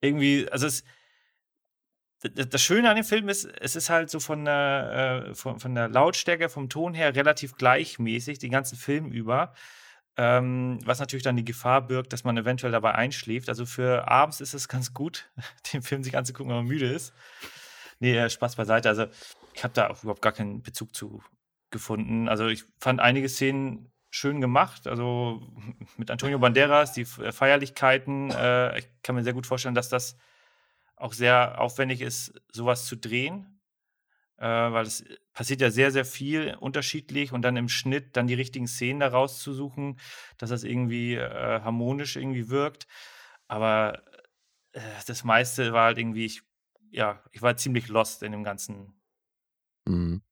Irgendwie, 0.00 0.48
also 0.50 0.66
es, 0.66 0.82
das 2.22 2.62
Schöne 2.62 2.88
an 2.88 2.96
dem 2.96 3.04
Film 3.04 3.28
ist, 3.28 3.44
es 3.44 3.76
ist 3.76 3.90
halt 3.90 4.10
so 4.10 4.20
von 4.20 4.44
der, 4.44 5.26
äh, 5.28 5.34
von, 5.34 5.58
von 5.58 5.74
der 5.74 5.88
Lautstärke, 5.88 6.48
vom 6.48 6.68
Ton 6.68 6.94
her 6.94 7.14
relativ 7.14 7.56
gleichmäßig, 7.56 8.38
den 8.38 8.52
ganzen 8.52 8.76
Film 8.76 9.10
über. 9.10 9.54
Ähm, 10.16 10.78
was 10.84 11.00
natürlich 11.00 11.22
dann 11.22 11.36
die 11.36 11.44
Gefahr 11.44 11.86
birgt, 11.86 12.12
dass 12.12 12.22
man 12.22 12.36
eventuell 12.36 12.72
dabei 12.72 12.94
einschläft. 12.94 13.48
Also 13.48 13.64
für 13.64 14.08
abends 14.08 14.40
ist 14.40 14.54
es 14.54 14.68
ganz 14.68 14.92
gut, 14.92 15.30
den 15.72 15.82
Film 15.82 16.04
sich 16.04 16.16
anzugucken, 16.16 16.50
wenn 16.50 16.58
man 16.58 16.66
müde 16.66 16.86
ist. 16.86 17.12
Nee, 17.98 18.16
äh, 18.16 18.30
Spaß 18.30 18.56
beiseite. 18.56 18.88
Also 18.88 19.06
ich 19.54 19.64
habe 19.64 19.74
da 19.74 19.88
auch 19.88 20.02
überhaupt 20.02 20.22
gar 20.22 20.32
keinen 20.32 20.62
Bezug 20.62 20.94
zu 20.94 21.22
gefunden. 21.70 22.28
Also 22.28 22.46
ich 22.48 22.64
fand 22.78 23.00
einige 23.00 23.28
Szenen 23.28 23.90
schön 24.10 24.40
gemacht. 24.40 24.86
Also 24.86 25.42
mit 25.96 26.10
Antonio 26.10 26.38
Banderas, 26.38 26.92
die 26.92 27.06
Feierlichkeiten. 27.06 28.30
Äh, 28.30 28.78
ich 28.78 28.88
kann 29.02 29.14
mir 29.14 29.24
sehr 29.24 29.32
gut 29.32 29.46
vorstellen, 29.46 29.74
dass 29.74 29.88
das 29.88 30.18
auch 31.02 31.12
sehr 31.12 31.60
aufwendig 31.60 32.00
ist, 32.00 32.32
sowas 32.52 32.86
zu 32.86 32.96
drehen, 32.96 33.60
äh, 34.36 34.46
weil 34.46 34.86
es 34.86 35.04
passiert 35.32 35.60
ja 35.60 35.70
sehr, 35.70 35.90
sehr 35.90 36.04
viel 36.04 36.56
unterschiedlich 36.60 37.32
und 37.32 37.42
dann 37.42 37.56
im 37.56 37.68
Schnitt 37.68 38.16
dann 38.16 38.28
die 38.28 38.34
richtigen 38.34 38.68
Szenen 38.68 39.00
da 39.00 39.08
rauszusuchen, 39.08 39.98
dass 40.38 40.50
das 40.50 40.62
irgendwie 40.62 41.14
äh, 41.14 41.60
harmonisch 41.60 42.16
irgendwie 42.16 42.48
wirkt. 42.48 42.86
Aber 43.48 44.02
äh, 44.72 44.80
das 45.06 45.24
meiste 45.24 45.72
war 45.72 45.86
halt 45.86 45.98
irgendwie, 45.98 46.24
ich, 46.24 46.42
ja, 46.90 47.22
ich 47.32 47.42
war 47.42 47.56
ziemlich 47.56 47.88
lost 47.88 48.22
in 48.22 48.32
dem 48.32 48.44
ganzen. 48.44 48.94
Mhm. 49.86 50.22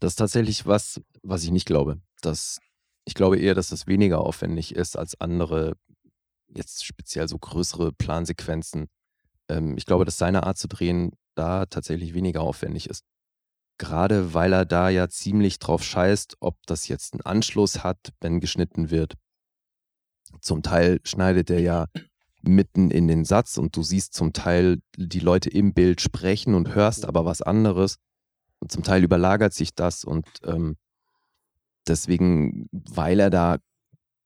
Das 0.00 0.12
ist 0.12 0.16
tatsächlich 0.16 0.64
was, 0.64 1.02
was 1.22 1.44
ich 1.44 1.50
nicht 1.50 1.66
glaube. 1.66 2.00
Das, 2.22 2.58
ich 3.04 3.14
glaube 3.14 3.38
eher, 3.38 3.54
dass 3.54 3.68
das 3.68 3.86
weniger 3.86 4.20
aufwendig 4.20 4.74
ist 4.74 4.96
als 4.96 5.20
andere, 5.20 5.76
jetzt 6.48 6.86
speziell 6.86 7.28
so 7.28 7.38
größere 7.38 7.92
Plansequenzen 7.92 8.88
ähm, 9.48 9.76
ich 9.76 9.86
glaube, 9.86 10.04
dass 10.04 10.18
seine 10.18 10.44
Art 10.44 10.58
zu 10.58 10.68
drehen 10.68 11.12
da 11.34 11.66
tatsächlich 11.66 12.14
weniger 12.14 12.40
aufwendig 12.42 12.88
ist. 12.88 13.04
Gerade 13.78 14.32
weil 14.32 14.52
er 14.52 14.64
da 14.64 14.88
ja 14.88 15.08
ziemlich 15.08 15.58
drauf 15.58 15.84
scheißt, 15.84 16.36
ob 16.40 16.56
das 16.66 16.88
jetzt 16.88 17.12
einen 17.12 17.22
Anschluss 17.22 17.84
hat, 17.84 18.12
wenn 18.20 18.40
geschnitten 18.40 18.90
wird. 18.90 19.14
Zum 20.40 20.62
Teil 20.62 21.00
schneidet 21.04 21.50
er 21.50 21.60
ja 21.60 21.86
mitten 22.42 22.90
in 22.90 23.08
den 23.08 23.24
Satz 23.24 23.58
und 23.58 23.76
du 23.76 23.82
siehst 23.82 24.14
zum 24.14 24.32
Teil 24.32 24.80
die 24.96 25.20
Leute 25.20 25.50
im 25.50 25.74
Bild 25.74 26.00
sprechen 26.00 26.54
und 26.54 26.74
hörst 26.74 27.04
aber 27.04 27.24
was 27.24 27.42
anderes. 27.42 27.96
Und 28.60 28.72
zum 28.72 28.82
Teil 28.82 29.04
überlagert 29.04 29.52
sich 29.52 29.74
das 29.74 30.04
und 30.04 30.26
ähm, 30.44 30.76
deswegen, 31.86 32.68
weil 32.72 33.20
er 33.20 33.30
da 33.30 33.58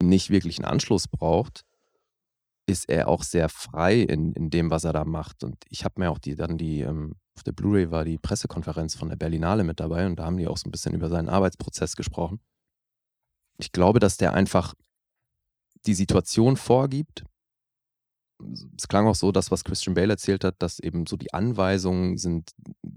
nicht 0.00 0.31
wirklich 0.31 0.59
einen 0.59 0.67
Anschluss 0.67 1.09
braucht, 1.09 1.65
ist 2.71 2.89
er 2.89 3.09
auch 3.09 3.23
sehr 3.23 3.49
frei 3.49 4.00
in, 4.00 4.33
in 4.33 4.49
dem, 4.49 4.71
was 4.71 4.85
er 4.85 4.93
da 4.93 5.05
macht. 5.05 5.45
Und 5.45 5.57
ich 5.69 5.85
habe 5.85 6.00
mir 6.00 6.11
auch 6.11 6.19
die, 6.19 6.37
dann 6.37 6.57
die, 6.57 6.81
ähm, 6.81 7.17
auf 7.37 7.43
der 7.43 7.53
Blu-ray 7.53 7.91
war 7.91 8.05
die 8.05 8.19
Pressekonferenz 8.19 8.95
von 8.95 9.09
der 9.09 9.17
Berlinale 9.17 9.65
mit 9.65 9.81
dabei 9.81 10.07
und 10.07 10.17
da 10.17 10.25
haben 10.25 10.37
die 10.37 10.47
auch 10.47 10.57
so 10.57 10.69
ein 10.69 10.71
bisschen 10.71 10.95
über 10.95 11.09
seinen 11.09 11.29
Arbeitsprozess 11.29 11.97
gesprochen. 11.97 12.41
Ich 13.59 13.73
glaube, 13.73 13.99
dass 13.99 14.17
der 14.17 14.33
einfach 14.33 14.75
die 15.87 15.95
Situation 15.95 16.57
vorgibt. 16.57 17.25
Es 18.77 18.89
klang 18.89 19.07
auch 19.07 19.15
so, 19.15 19.33
das, 19.33 19.50
was 19.50 19.65
Christian 19.65 19.95
Bale 19.95 20.12
erzählt 20.12 20.45
hat, 20.45 20.57
dass 20.61 20.81
eben 20.81 21.07
so 21.07 21.17
die 21.17 21.35
Anweisungen 21.35 22.17
sind 22.17 22.53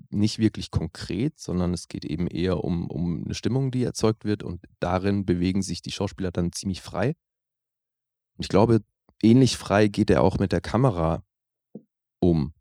nicht 0.10 0.39
wirklich 0.39 0.72
konkret, 0.72 1.38
sondern 1.38 1.74
es 1.74 1.89
geht 1.89 2.06
eben 2.06 2.27
eher 2.27 2.63
um, 2.63 2.89
um 2.89 3.25
eine 3.25 3.34
Stimmung, 3.34 3.72
die 3.72 3.84
erzeugt 3.84 4.24
wird 4.24 4.44
und 4.44 4.63
darin 4.80 5.25
bewegen 5.25 5.62
sich 5.62 5.82
die 5.82 5.92
Schauspieler 5.92 6.32
dann 6.32 6.53
ziemlich 6.53 6.82
frei. 6.82 7.15
Ich 8.38 8.48
glaube, 8.48 8.82
ähnlich 9.24 9.58
frei 9.58 9.88
geht 9.88 10.10
er 10.10 10.22
auch 10.22 10.38
mit 10.38 10.51
der 10.51 10.62
Kamera 10.62 11.24
um. 12.20 12.53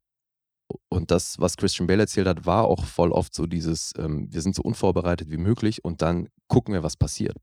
Und 0.88 1.10
das, 1.10 1.38
was 1.38 1.56
Christian 1.56 1.86
Bale 1.86 2.02
erzählt 2.02 2.26
hat, 2.26 2.46
war 2.46 2.64
auch 2.64 2.84
voll 2.84 3.12
oft 3.12 3.34
so 3.34 3.46
dieses, 3.46 3.92
ähm, 3.98 4.32
wir 4.32 4.40
sind 4.40 4.54
so 4.54 4.62
unvorbereitet 4.62 5.30
wie 5.30 5.36
möglich 5.36 5.84
und 5.84 6.00
dann 6.00 6.28
gucken 6.48 6.72
wir, 6.72 6.82
was 6.82 6.96
passiert. 6.96 7.36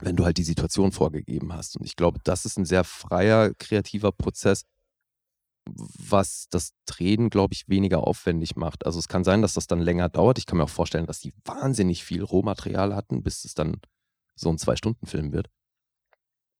Wenn 0.00 0.14
du 0.14 0.24
halt 0.24 0.38
die 0.38 0.44
Situation 0.44 0.92
vorgegeben 0.92 1.52
hast. 1.52 1.76
Und 1.76 1.84
ich 1.84 1.96
glaube, 1.96 2.20
das 2.22 2.44
ist 2.44 2.56
ein 2.56 2.64
sehr 2.64 2.84
freier, 2.84 3.52
kreativer 3.54 4.12
Prozess, 4.12 4.62
was 5.66 6.46
das 6.50 6.72
Drehen, 6.86 7.30
glaube 7.30 7.54
ich, 7.54 7.68
weniger 7.68 8.06
aufwendig 8.06 8.54
macht. 8.54 8.86
Also 8.86 9.00
es 9.00 9.08
kann 9.08 9.24
sein, 9.24 9.42
dass 9.42 9.54
das 9.54 9.66
dann 9.66 9.80
länger 9.80 10.08
dauert. 10.08 10.38
Ich 10.38 10.46
kann 10.46 10.58
mir 10.58 10.64
auch 10.64 10.70
vorstellen, 10.70 11.06
dass 11.06 11.20
die 11.20 11.34
wahnsinnig 11.44 12.04
viel 12.04 12.22
Rohmaterial 12.22 12.94
hatten, 12.94 13.22
bis 13.22 13.44
es 13.44 13.54
dann 13.54 13.80
so 14.36 14.48
ein 14.50 14.58
Zwei-Stunden-Film 14.58 15.32
wird. 15.32 15.48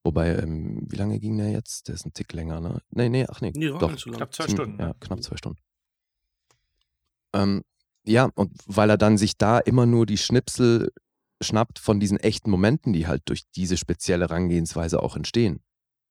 Wobei, 0.08 0.36
ähm, 0.36 0.86
wie 0.88 0.96
lange 0.96 1.20
ging 1.20 1.36
der 1.36 1.50
jetzt? 1.50 1.88
Der 1.88 1.94
ist 1.94 2.06
ein 2.06 2.14
Tick 2.14 2.32
länger, 2.32 2.60
ne? 2.60 2.80
Nee, 2.88 3.10
nee, 3.10 3.26
ach 3.28 3.42
nee. 3.42 3.52
nee 3.54 3.66
doch. 3.66 3.94
Knapp 3.94 4.34
zwei 4.34 4.48
Stunden. 4.48 4.80
Ja, 4.80 4.94
knapp 5.00 5.22
zwei 5.22 5.36
Stunden. 5.36 5.58
Ähm, 7.34 7.62
ja, 8.06 8.30
und 8.34 8.58
weil 8.64 8.88
er 8.88 8.96
dann 8.96 9.18
sich 9.18 9.36
da 9.36 9.58
immer 9.58 9.84
nur 9.84 10.06
die 10.06 10.16
Schnipsel 10.16 10.90
schnappt 11.42 11.78
von 11.78 12.00
diesen 12.00 12.18
echten 12.18 12.50
Momenten, 12.50 12.94
die 12.94 13.06
halt 13.06 13.28
durch 13.28 13.42
diese 13.54 13.76
spezielle 13.76 14.24
Herangehensweise 14.28 15.02
auch 15.02 15.14
entstehen. 15.14 15.60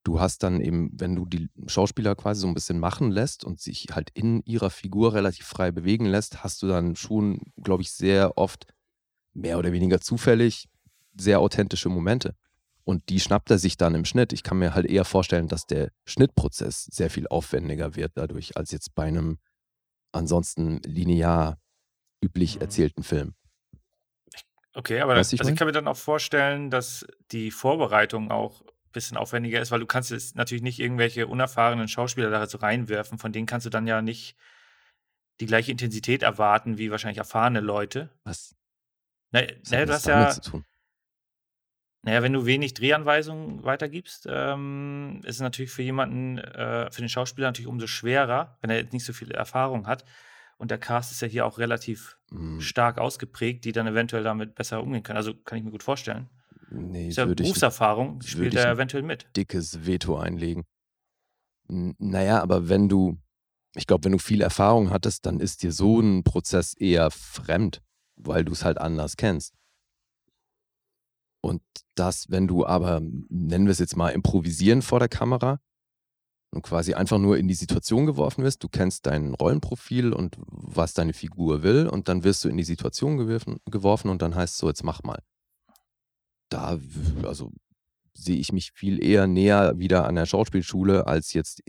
Du 0.03 0.19
hast 0.19 0.43
dann 0.43 0.61
eben, 0.61 0.91
wenn 0.93 1.15
du 1.15 1.25
die 1.25 1.49
Schauspieler 1.65 2.13
quasi 2.13 2.41
so 2.41 2.47
ein 2.47 2.53
bisschen 2.53 2.77
machen 2.77 3.09
lässt 3.09 3.43
und 3.43 3.59
sich 3.59 3.87
halt 3.93 4.11
in 4.13 4.43
ihrer 4.43 4.69
Figur 4.69 5.15
relativ 5.15 5.47
frei 5.47 5.71
bewegen 5.71 6.05
lässt, 6.05 6.43
hast 6.43 6.61
du 6.61 6.67
dann 6.67 6.95
schon, 6.95 7.41
glaube 7.63 7.81
ich, 7.81 7.91
sehr 7.91 8.37
oft 8.37 8.67
mehr 9.33 9.57
oder 9.57 9.71
weniger 9.71 9.99
zufällig 9.99 10.69
sehr 11.19 11.39
authentische 11.39 11.89
Momente. 11.89 12.35
Und 12.87 13.09
die 13.09 13.19
schnappt 13.19 13.51
er 13.51 13.57
sich 13.57 13.75
dann 13.75 13.95
im 13.95 14.05
Schnitt. 14.05 14.31
Ich 14.31 14.43
kann 14.43 14.59
mir 14.59 14.73
halt 14.73 14.85
eher 14.85 15.03
vorstellen, 15.03 15.49
dass 15.49 15.65
der 15.65 15.91
Schnittprozess 16.05 16.85
sehr 16.85 17.09
viel 17.09 17.27
aufwendiger 17.27 17.97
wird 17.97 18.13
dadurch, 18.15 18.55
als 18.55 18.71
jetzt 18.71 18.95
bei 18.95 19.03
einem 19.03 19.39
ansonsten 20.13 20.79
linear 20.83 21.59
üblich 22.23 22.55
mhm. 22.55 22.61
erzählten 22.61 23.03
Film. 23.03 23.35
Okay, 24.73 25.01
aber 25.01 25.15
das, 25.15 25.33
ich, 25.33 25.41
also 25.41 25.51
ich 25.51 25.57
kann 25.57 25.67
mir 25.67 25.73
dann 25.73 25.89
auch 25.89 25.97
vorstellen, 25.97 26.69
dass 26.69 27.05
die 27.31 27.51
Vorbereitung 27.51 28.31
auch 28.31 28.61
ein 28.61 28.91
bisschen 28.93 29.17
aufwendiger 29.17 29.59
ist, 29.59 29.69
weil 29.71 29.81
du 29.81 29.85
kannst 29.85 30.11
jetzt 30.11 30.37
natürlich 30.37 30.63
nicht 30.63 30.79
irgendwelche 30.79 31.27
unerfahrenen 31.27 31.89
Schauspieler 31.89 32.29
da 32.29 32.47
so 32.47 32.57
reinwerfen, 32.59 33.17
von 33.17 33.33
denen 33.33 33.47
kannst 33.47 33.65
du 33.65 33.69
dann 33.69 33.85
ja 33.85 34.01
nicht 34.01 34.37
die 35.41 35.45
gleiche 35.45 35.71
Intensität 35.71 36.23
erwarten 36.23 36.77
wie 36.77 36.89
wahrscheinlich 36.89 37.17
erfahrene 37.17 37.59
Leute. 37.59 38.11
Was? 38.23 38.55
Na, 39.31 39.41
na, 39.69 39.85
du 39.85 39.91
hast 39.91 40.05
ja, 40.05 40.33
naja, 42.07 42.23
wenn 42.23 42.31
du 42.31 42.45
wenig 42.45 42.73
Drehanweisungen 42.73 43.65
weitergibst, 43.65 44.29
ähm, 44.31 45.19
ist 45.25 45.35
es 45.35 45.41
natürlich 45.41 45.71
für 45.71 45.81
jemanden, 45.81 46.37
äh, 46.37 46.89
für 46.89 47.01
den 47.01 47.09
Schauspieler 47.09 47.49
natürlich 47.49 47.67
umso 47.67 47.85
schwerer, 47.85 48.57
wenn 48.61 48.69
er 48.69 48.77
jetzt 48.77 48.93
nicht 48.93 49.03
so 49.03 49.11
viel 49.11 49.31
Erfahrung 49.31 49.87
hat. 49.87 50.05
Und 50.57 50.71
der 50.71 50.77
Cast 50.77 51.11
ist 51.11 51.21
ja 51.21 51.27
hier 51.27 51.45
auch 51.45 51.57
relativ 51.57 52.17
mm. 52.29 52.61
stark 52.61 52.97
ausgeprägt, 52.97 53.65
die 53.65 53.73
dann 53.73 53.87
eventuell 53.87 54.23
damit 54.23 54.55
besser 54.55 54.81
umgehen 54.81 55.03
können. 55.03 55.17
Also 55.17 55.33
kann 55.33 55.57
ich 55.57 55.65
mir 55.65 55.71
gut 55.71 55.83
vorstellen. 55.83 56.29
Nee, 56.69 57.09
ist 57.09 57.17
ja 57.17 57.25
Berufserfahrung, 57.25 58.21
ich, 58.23 58.31
spielt 58.31 58.55
er 58.55 58.71
eventuell 58.71 59.03
mit. 59.03 59.27
Dickes 59.35 59.85
Veto 59.85 60.17
einlegen. 60.17 60.63
N 61.67 61.93
naja, 61.99 62.41
aber 62.41 62.69
wenn 62.69 62.87
du, 62.87 63.17
ich 63.75 63.85
glaube, 63.85 64.05
wenn 64.05 64.13
du 64.13 64.17
viel 64.17 64.39
Erfahrung 64.39 64.91
hattest, 64.91 65.25
dann 65.25 65.41
ist 65.41 65.61
dir 65.61 65.73
so 65.73 65.99
ein 65.99 66.23
Prozess 66.23 66.73
eher 66.73 67.11
fremd, 67.11 67.81
weil 68.15 68.45
du 68.45 68.53
es 68.53 68.63
halt 68.63 68.77
anders 68.77 69.17
kennst. 69.17 69.53
Und 71.41 71.61
das, 71.95 72.29
wenn 72.29 72.47
du 72.47 72.65
aber, 72.65 72.99
nennen 73.01 73.65
wir 73.65 73.71
es 73.71 73.79
jetzt 73.79 73.95
mal, 73.95 74.09
improvisieren 74.09 74.81
vor 74.81 74.99
der 74.99 75.09
Kamera 75.09 75.59
und 76.51 76.63
quasi 76.63 76.93
einfach 76.93 77.19
nur 77.19 77.37
in 77.37 77.47
die 77.47 77.53
Situation 77.53 78.05
geworfen 78.05 78.43
wirst, 78.43 78.63
du 78.63 78.69
kennst 78.69 79.05
dein 79.05 79.33
Rollenprofil 79.33 80.13
und 80.13 80.35
was 80.39 80.93
deine 80.93 81.13
Figur 81.13 81.63
will 81.63 81.87
und 81.87 82.07
dann 82.07 82.23
wirst 82.23 82.43
du 82.43 82.49
in 82.49 82.57
die 82.57 82.63
Situation 82.63 83.17
geworfen, 83.17 83.57
geworfen 83.65 84.09
und 84.09 84.21
dann 84.21 84.35
heißt 84.35 84.53
es 84.53 84.59
so, 84.59 84.67
jetzt 84.67 84.83
mach 84.83 85.03
mal. 85.03 85.21
Da, 86.49 86.79
also 87.23 87.51
sehe 88.13 88.37
ich 88.37 88.51
mich 88.51 88.71
viel 88.73 89.03
eher 89.03 89.27
näher 89.27 89.77
wieder 89.77 90.05
an 90.05 90.15
der 90.15 90.25
Schauspielschule 90.25 91.05
als 91.05 91.33
jetzt 91.33 91.61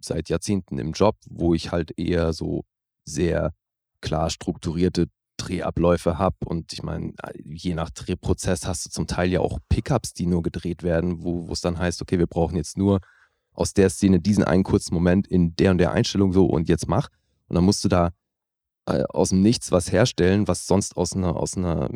seit 0.00 0.28
Jahrzehnten 0.28 0.78
im 0.78 0.92
Job, 0.92 1.16
wo 1.28 1.54
ich 1.54 1.72
halt 1.72 1.98
eher 1.98 2.32
so 2.32 2.64
sehr 3.04 3.52
klar 4.00 4.30
strukturierte 4.30 5.08
Drehabläufe 5.36 6.18
habe. 6.18 6.36
Und 6.44 6.72
ich 6.72 6.82
meine, 6.82 7.14
je 7.44 7.74
nach 7.74 7.90
Drehprozess 7.90 8.66
hast 8.66 8.86
du 8.86 8.90
zum 8.90 9.06
Teil 9.06 9.30
ja 9.30 9.40
auch 9.40 9.58
Pickups, 9.68 10.14
die 10.14 10.26
nur 10.26 10.42
gedreht 10.42 10.82
werden, 10.82 11.22
wo 11.22 11.48
es 11.50 11.60
dann 11.60 11.78
heißt, 11.78 12.02
okay, 12.02 12.18
wir 12.18 12.26
brauchen 12.26 12.56
jetzt 12.56 12.76
nur 12.76 13.00
aus 13.52 13.74
der 13.74 13.90
Szene 13.90 14.20
diesen 14.20 14.44
einen 14.44 14.64
kurzen 14.64 14.94
Moment 14.94 15.26
in 15.26 15.54
der 15.56 15.72
und 15.72 15.78
der 15.78 15.92
Einstellung 15.92 16.32
so 16.32 16.46
und 16.46 16.68
jetzt 16.68 16.88
mach. 16.88 17.08
Und 17.48 17.56
dann 17.56 17.64
musst 17.64 17.84
du 17.84 17.88
da 17.88 18.12
äh, 18.86 19.02
aus 19.10 19.30
dem 19.30 19.42
Nichts 19.42 19.72
was 19.72 19.92
herstellen, 19.92 20.48
was 20.48 20.66
sonst 20.66 20.96
aus 20.96 21.14
einer, 21.14 21.36
aus 21.36 21.56
einer 21.56 21.90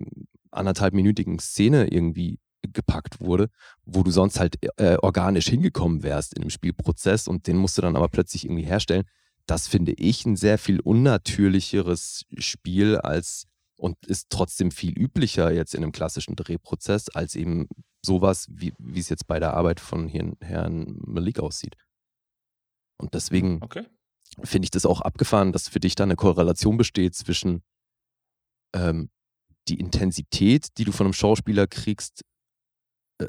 anderthalbminütigen 0.51 1.39
Szene 1.39 1.89
irgendwie 1.89 2.39
gepackt 2.73 3.21
wurde, 3.21 3.49
wo 3.85 4.03
du 4.03 4.11
sonst 4.11 4.41
halt 4.41 4.57
äh, 4.79 4.97
organisch 4.97 5.47
hingekommen 5.49 6.03
wärst 6.03 6.35
in 6.35 6.43
dem 6.43 6.51
Spielprozess 6.51 7.29
und 7.29 7.47
den 7.47 7.57
musst 7.57 7.79
du 7.79 7.83
dann 7.83 7.97
aber 7.97 8.09
plötzlich 8.09 8.45
irgendwie 8.45 8.65
herstellen. 8.65 9.05
Das 9.47 9.69
finde 9.69 9.93
ich 9.93 10.27
ein 10.27 10.37
sehr 10.37 10.59
viel 10.59 10.81
unnatürlicheres 10.81 12.25
Spiel 12.39 12.97
als 12.97 13.47
und 13.77 14.05
ist 14.07 14.31
trotzdem 14.31 14.71
viel 14.71 14.99
üblicher 14.99 15.53
jetzt 15.53 15.75
in 15.75 15.83
einem 15.83 15.93
klassischen 15.93 16.35
Drehprozess 16.35 17.09
als 17.11 17.35
eben 17.35 17.69
sowas, 18.05 18.47
wie, 18.51 18.73
wie 18.79 19.01
es 19.01 19.09
jetzt 19.09 19.27
bei 19.27 19.39
der 19.39 19.55
Arbeit 19.55 19.81
von 19.81 20.09
Herrn 20.09 20.97
Malik 21.05 21.39
aussieht. 21.39 21.77
Und 22.99 23.15
deswegen 23.15 23.63
okay. 23.63 23.87
finde 24.43 24.67
ich 24.67 24.71
das 24.71 24.87
auch 24.87 25.03
abgefahren, 25.03 25.53
dass 25.53 25.69
für 25.69 25.81
dich 25.81 25.95
da 25.95 26.05
eine 26.05 26.17
Korrelation 26.17 26.79
besteht 26.79 27.15
zwischen 27.15 27.63
ähm, 28.75 29.11
die 29.69 29.79
Intensität, 29.79 30.79
die 30.79 30.85
du 30.85 30.93
von 30.93 31.07
einem 31.07 31.13
Schauspieler 31.13 31.67
kriegst, 31.67 32.23
äh, 33.19 33.27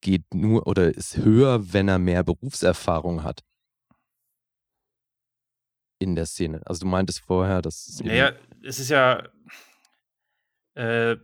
geht 0.00 0.34
nur 0.34 0.66
oder 0.66 0.94
ist 0.94 1.16
höher, 1.16 1.72
wenn 1.72 1.88
er 1.88 1.98
mehr 1.98 2.22
Berufserfahrung 2.22 3.22
hat 3.22 3.42
in 5.98 6.14
der 6.14 6.26
Szene. 6.26 6.60
Also 6.64 6.80
du 6.80 6.86
meintest 6.86 7.20
vorher, 7.20 7.62
dass 7.62 8.00
Naja, 8.02 8.32
es 8.62 8.78
ist 8.78 8.90
ja, 8.90 9.22
äh, 10.74 11.16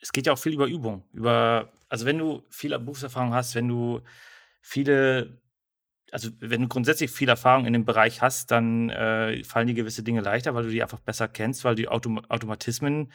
es 0.00 0.12
geht 0.12 0.26
ja 0.26 0.32
auch 0.32 0.38
viel 0.38 0.54
über 0.54 0.66
Übung. 0.66 1.04
Über, 1.12 1.72
also 1.88 2.06
wenn 2.06 2.18
du 2.18 2.42
viel 2.50 2.78
Berufserfahrung 2.78 3.34
hast, 3.34 3.54
wenn 3.54 3.68
du 3.68 4.00
viele, 4.60 5.40
also 6.10 6.30
wenn 6.40 6.62
du 6.62 6.68
grundsätzlich 6.68 7.10
viel 7.10 7.28
Erfahrung 7.28 7.66
in 7.66 7.72
dem 7.72 7.84
Bereich 7.84 8.22
hast, 8.22 8.50
dann 8.50 8.90
äh, 8.90 9.44
fallen 9.44 9.66
dir 9.66 9.74
gewisse 9.74 10.02
Dinge 10.02 10.20
leichter, 10.20 10.54
weil 10.54 10.64
du 10.64 10.70
die 10.70 10.82
einfach 10.82 11.00
besser 11.00 11.28
kennst, 11.28 11.64
weil 11.64 11.74
du 11.74 11.90
Autom 11.90 12.24
Automatismen 12.28 13.12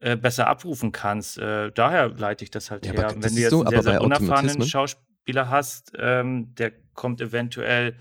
äh, 0.00 0.16
besser 0.16 0.48
abrufen 0.48 0.92
kannst. 0.92 1.38
Äh, 1.38 1.72
daher 1.72 2.08
leite 2.08 2.44
ich 2.44 2.50
das 2.50 2.70
halt 2.70 2.84
ja, 2.84 2.92
her. 2.92 3.14
Wenn 3.16 3.34
du 3.34 3.40
jetzt 3.40 3.50
so, 3.50 3.60
einen 3.60 3.70
sehr, 3.70 3.82
sehr 3.82 4.02
unerfahrenen 4.02 4.66
Schauspieler 4.66 5.48
hast, 5.48 5.92
ähm, 5.98 6.54
der 6.56 6.72
kommt 6.92 7.20
eventuell 7.20 7.96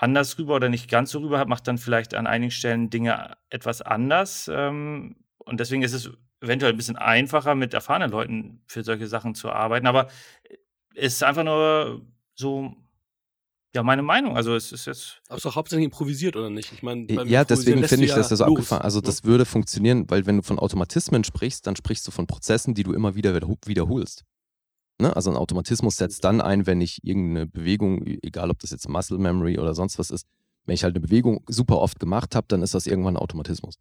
anders 0.00 0.38
rüber 0.38 0.56
oder 0.56 0.68
nicht 0.68 0.90
ganz 0.90 1.10
so 1.10 1.20
rüber, 1.20 1.44
macht 1.46 1.68
dann 1.68 1.78
vielleicht 1.78 2.14
an 2.14 2.26
einigen 2.26 2.50
Stellen 2.50 2.90
Dinge 2.90 3.36
etwas 3.50 3.82
anders. 3.82 4.50
Ähm, 4.52 5.16
und 5.38 5.60
deswegen 5.60 5.82
ist 5.82 5.92
es 5.92 6.10
eventuell 6.40 6.72
ein 6.72 6.76
bisschen 6.76 6.96
einfacher, 6.96 7.54
mit 7.54 7.74
erfahrenen 7.74 8.10
Leuten 8.10 8.62
für 8.66 8.82
solche 8.82 9.06
Sachen 9.06 9.34
zu 9.34 9.50
arbeiten. 9.50 9.86
Aber 9.86 10.08
es 10.94 11.14
ist 11.14 11.22
einfach 11.22 11.44
nur 11.44 12.02
so 12.34 12.74
ja, 13.74 13.84
meine 13.84 14.02
Meinung. 14.02 14.36
Also 14.36 14.54
es 14.56 14.72
ist 14.72 14.86
jetzt. 14.86 15.20
Aber 15.28 15.36
es 15.36 15.44
ist 15.44 15.50
doch 15.50 15.56
hauptsächlich 15.56 15.84
improvisiert, 15.84 16.34
oder 16.34 16.50
nicht? 16.50 16.72
Ich 16.72 16.82
meine, 16.82 17.06
ja, 17.26 17.44
deswegen 17.44 17.86
finde 17.86 18.06
ich, 18.06 18.12
dass 18.12 18.28
das 18.28 18.40
so 18.40 18.44
abgefahren. 18.44 18.82
Also 18.82 19.00
das 19.00 19.22
würde 19.24 19.44
funktionieren, 19.44 20.06
weil 20.08 20.26
wenn 20.26 20.38
du 20.38 20.42
von 20.42 20.58
Automatismen 20.58 21.22
sprichst, 21.22 21.66
dann 21.66 21.76
sprichst 21.76 22.06
du 22.06 22.10
von 22.10 22.26
Prozessen, 22.26 22.74
die 22.74 22.82
du 22.82 22.92
immer 22.92 23.14
wieder 23.14 23.34
wiederholst. 23.34 24.24
Ne? 25.00 25.14
Also 25.14 25.30
ein 25.30 25.36
Automatismus 25.36 25.96
setzt 25.96 26.24
dann 26.24 26.40
ein, 26.40 26.66
wenn 26.66 26.80
ich 26.80 27.04
irgendeine 27.04 27.46
Bewegung, 27.46 28.06
e-, 28.06 28.18
egal 28.22 28.50
ob 28.50 28.58
das 28.58 28.70
jetzt 28.70 28.88
Muscle 28.88 29.18
Memory 29.18 29.58
oder 29.58 29.74
sonst 29.74 29.98
was 29.98 30.10
ist, 30.10 30.26
wenn 30.66 30.74
ich 30.74 30.84
halt 30.84 30.94
eine 30.94 31.00
Bewegung 31.00 31.42
super 31.48 31.80
oft 31.80 31.98
gemacht 31.98 32.34
habe, 32.34 32.46
dann 32.48 32.62
ist 32.62 32.74
das 32.74 32.86
irgendwann 32.86 33.14
ein 33.14 33.22
Automatismus. 33.22 33.76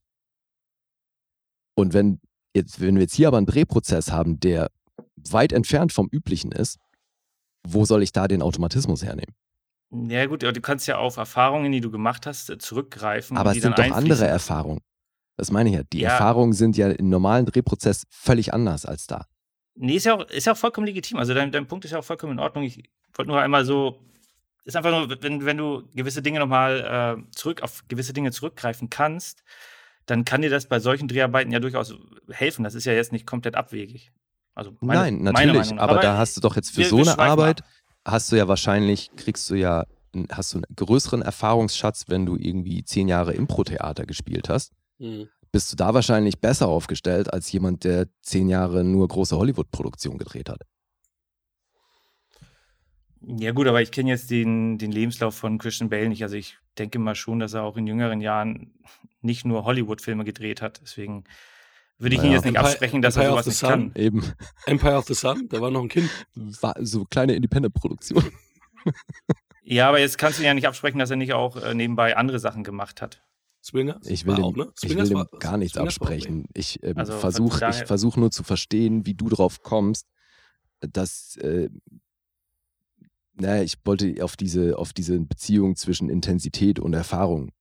Und 1.76 1.94
wenn, 1.94 2.20
jetzt, 2.54 2.80
wenn 2.80 2.96
wir 2.96 3.04
jetzt 3.04 3.16
hier 3.16 3.28
aber 3.28 3.38
einen 3.38 3.46
Drehprozess 3.46 4.12
haben, 4.12 4.40
der 4.40 4.70
weit 5.30 5.54
entfernt 5.54 5.94
vom 5.94 6.08
üblichen 6.12 6.52
ist, 6.52 6.78
wo 7.68 7.86
soll 7.86 8.04
ich 8.04 8.12
da 8.12 8.28
den 8.28 8.42
Automatismus 8.42 9.04
hernehmen? 9.04 9.36
Ja, 9.92 10.26
gut, 10.28 10.44
aber 10.44 10.54
du 10.54 10.62
kannst 10.62 10.88
ja 10.88 10.98
auf 10.98 11.18
Erfahrungen, 11.18 11.72
die 11.72 11.82
du 11.82 11.90
gemacht 11.90 12.26
hast, 12.28 12.50
äh, 12.50 12.58
zurückgreifen. 12.58 13.38
Aber 13.38 13.52
es 13.52 13.62
sind 13.62 13.78
doch 13.78 13.92
andere 13.92 14.28
Erfahrungen. 14.28 14.82
Das 15.36 15.52
meine 15.52 15.70
ich 15.70 15.76
ja. 15.76 15.84
Die 15.92 16.00
ja. 16.02 16.12
Erfahrungen 16.12 16.54
sind 16.54 16.78
ja 16.78 16.90
im 16.90 17.10
normalen 17.10 17.46
Drehprozess 17.46 18.04
völlig 18.10 18.54
anders 18.54 18.86
als 18.86 19.08
da. 19.08 19.26
Nee, 19.76 19.96
ist 19.96 20.06
ja 20.06 20.16
auch, 20.16 20.26
ist 20.30 20.46
ja 20.46 20.54
auch 20.54 20.58
vollkommen 20.58 20.88
legitim. 20.88 21.18
Also 21.18 21.34
dein, 21.34 21.52
dein 21.52 21.68
Punkt 21.68 21.86
ist 21.86 21.92
ja 21.92 22.00
auch 22.00 22.04
vollkommen 22.04 22.34
in 22.34 22.40
Ordnung. 22.40 22.64
Ich 22.64 22.84
wollte 23.14 23.32
nur 23.32 23.40
einmal 23.40 23.66
so, 23.66 24.00
ist 24.66 24.76
einfach 24.76 24.92
nur, 24.92 25.22
wenn, 25.22 25.46
wenn 25.46 25.58
du 25.58 25.84
gewisse 25.96 26.22
Dinge 26.22 26.40
nochmal 26.40 27.18
äh, 27.18 27.32
zurück, 27.36 27.62
auf 27.64 27.84
gewisse 27.88 28.14
Dinge 28.14 28.32
zurückgreifen 28.32 28.90
kannst, 28.90 29.44
dann 30.06 30.26
kann 30.26 30.42
dir 30.42 30.50
das 30.50 30.68
bei 30.68 30.80
solchen 30.80 31.08
Dreharbeiten 31.08 31.52
ja 31.52 31.60
durchaus 31.60 31.94
helfen. 32.30 32.64
Das 32.64 32.76
ist 32.76 32.86
ja 32.86 32.94
jetzt 32.94 33.12
nicht 33.12 33.26
komplett 33.26 33.56
abwegig. 33.56 34.12
Also 34.56 34.72
meine, 34.82 35.02
Nein, 35.02 35.24
natürlich, 35.24 35.72
aber, 35.74 35.94
aber, 35.94 36.02
da 36.02 36.18
hast 36.18 36.36
du 36.36 36.42
doch 36.42 36.56
jetzt 36.56 36.72
für 36.72 36.82
wir, 36.82 36.88
so 36.88 36.98
eine 36.98 37.18
Arbeit, 37.18 37.62
mal. 37.62 38.14
hast 38.14 38.32
du 38.32 38.36
ja 38.36 38.48
wahrscheinlich, 38.48 39.12
kriegst 39.16 39.50
du 39.50 39.56
ja, 39.56 39.86
hast 40.32 40.54
du 40.54 40.58
einen 40.58 40.76
größeren 40.76 41.22
Erfahrungsschatz, 41.22 42.06
wenn 42.08 42.26
du 42.26 42.36
irgendwie 42.36 42.84
zehn 42.84 43.08
Jahre 43.08 43.34
Impro-Theater 43.34 44.06
gespielt 44.06 44.50
hast. 44.50 44.74
Mhm 44.98 45.30
bist 45.52 45.72
du 45.72 45.76
da 45.76 45.94
wahrscheinlich 45.94 46.40
besser 46.40 46.68
aufgestellt 46.68 47.32
als 47.34 47.52
jemand, 47.52 47.84
der 47.84 48.08
zehn 48.22 48.50
Jahre 48.50 48.84
nur 48.84 49.08
große 49.08 49.38
Hollywood-Produktionen 49.38 50.18
gedreht 50.18 50.50
hat. 50.50 50.62
Ja, 53.22 53.52
gut, 53.52 53.68
aber 53.68 53.82
ich 53.82 53.92
kenne 53.92 54.10
jetzt 54.10 54.32
den, 54.32 54.78
den 54.78 54.92
Lebenslauf 54.92 55.36
von 55.36 55.58
Christian 55.58 55.90
Bale 55.90 56.08
nicht. 56.10 56.24
Also 56.24 56.36
ich 56.36 56.58
denke 56.78 57.00
mal 57.00 57.16
schon, 57.16 57.40
dass 57.40 57.54
er 57.54 57.64
auch 57.64 57.76
in 57.76 57.86
jüngeren 57.86 58.22
Jahren 58.22 58.74
nicht 59.22 59.46
nur 59.46 59.66
Hollywood-Filme 59.66 60.24
gedreht 60.24 60.62
hat. 60.62 60.80
Deswegen 60.82 61.26
würde 61.98 62.16
ich 62.16 62.22
naja. 62.22 62.30
ihn 62.30 62.34
jetzt 62.36 62.46
nicht 62.46 62.56
Empire, 62.56 62.72
absprechen, 62.72 63.02
dass 63.02 63.18
Empire 63.18 63.28
er 63.28 63.32
sowas 63.32 63.46
nicht 63.48 63.58
Sun. 63.58 63.70
kann. 63.70 63.92
Eben. 63.96 64.34
Empire 64.66 64.98
of 64.98 65.06
the 65.06 65.14
Sun, 65.14 65.50
da 65.50 65.60
war 65.60 65.70
noch 65.70 65.82
ein 65.82 65.90
Kind. 65.90 66.10
War 66.36 66.76
so 66.80 67.04
kleine 67.06 67.34
Independent-Produktion. 67.34 68.24
ja, 69.64 69.90
aber 69.90 70.00
jetzt 70.00 70.18
kannst 70.18 70.40
du 70.40 70.44
ihn 70.44 70.48
ja 70.48 70.54
nicht 70.54 70.68
absprechen, 70.68 71.00
dass 71.00 71.10
er 71.10 71.18
nicht 71.18 71.34
auch 71.34 71.58
äh, 71.58 71.74
nebenbei 71.74 72.16
andere 72.16 72.40
Sachen 72.40 72.64
gemacht 72.64 73.02
hat. 73.02 73.22
Swingers? 73.64 74.08
Ich 74.08 74.26
will, 74.26 74.36
dem, 74.36 74.54
ne? 74.56 74.72
ich 74.82 74.96
will 74.96 75.08
dem 75.08 75.26
gar 75.40 75.58
nichts 75.58 75.74
Swingers 75.74 75.98
absprechen. 76.00 76.46
Ich 76.54 76.82
ähm, 76.84 76.98
also 76.98 77.14
versuche 77.14 77.74
versuch 77.74 78.16
nur 78.16 78.32
zu 78.32 78.44
verstehen, 78.44 79.06
wie 79.06 79.14
du 79.14 79.30
drauf 79.30 79.62
kommst, 79.62 80.08
dass, 80.80 81.36
äh, 81.38 81.70
naja, 83.34 83.64
ich 83.64 83.76
wollte 83.86 84.24
auf 84.24 84.38
diese, 84.38 84.78
auf 84.78 84.94
diese 84.94 85.20
Beziehung 85.20 85.76
zwischen 85.76 86.10
Intensität 86.10 86.80
und 86.80 86.94
Erfahrung 86.94 87.52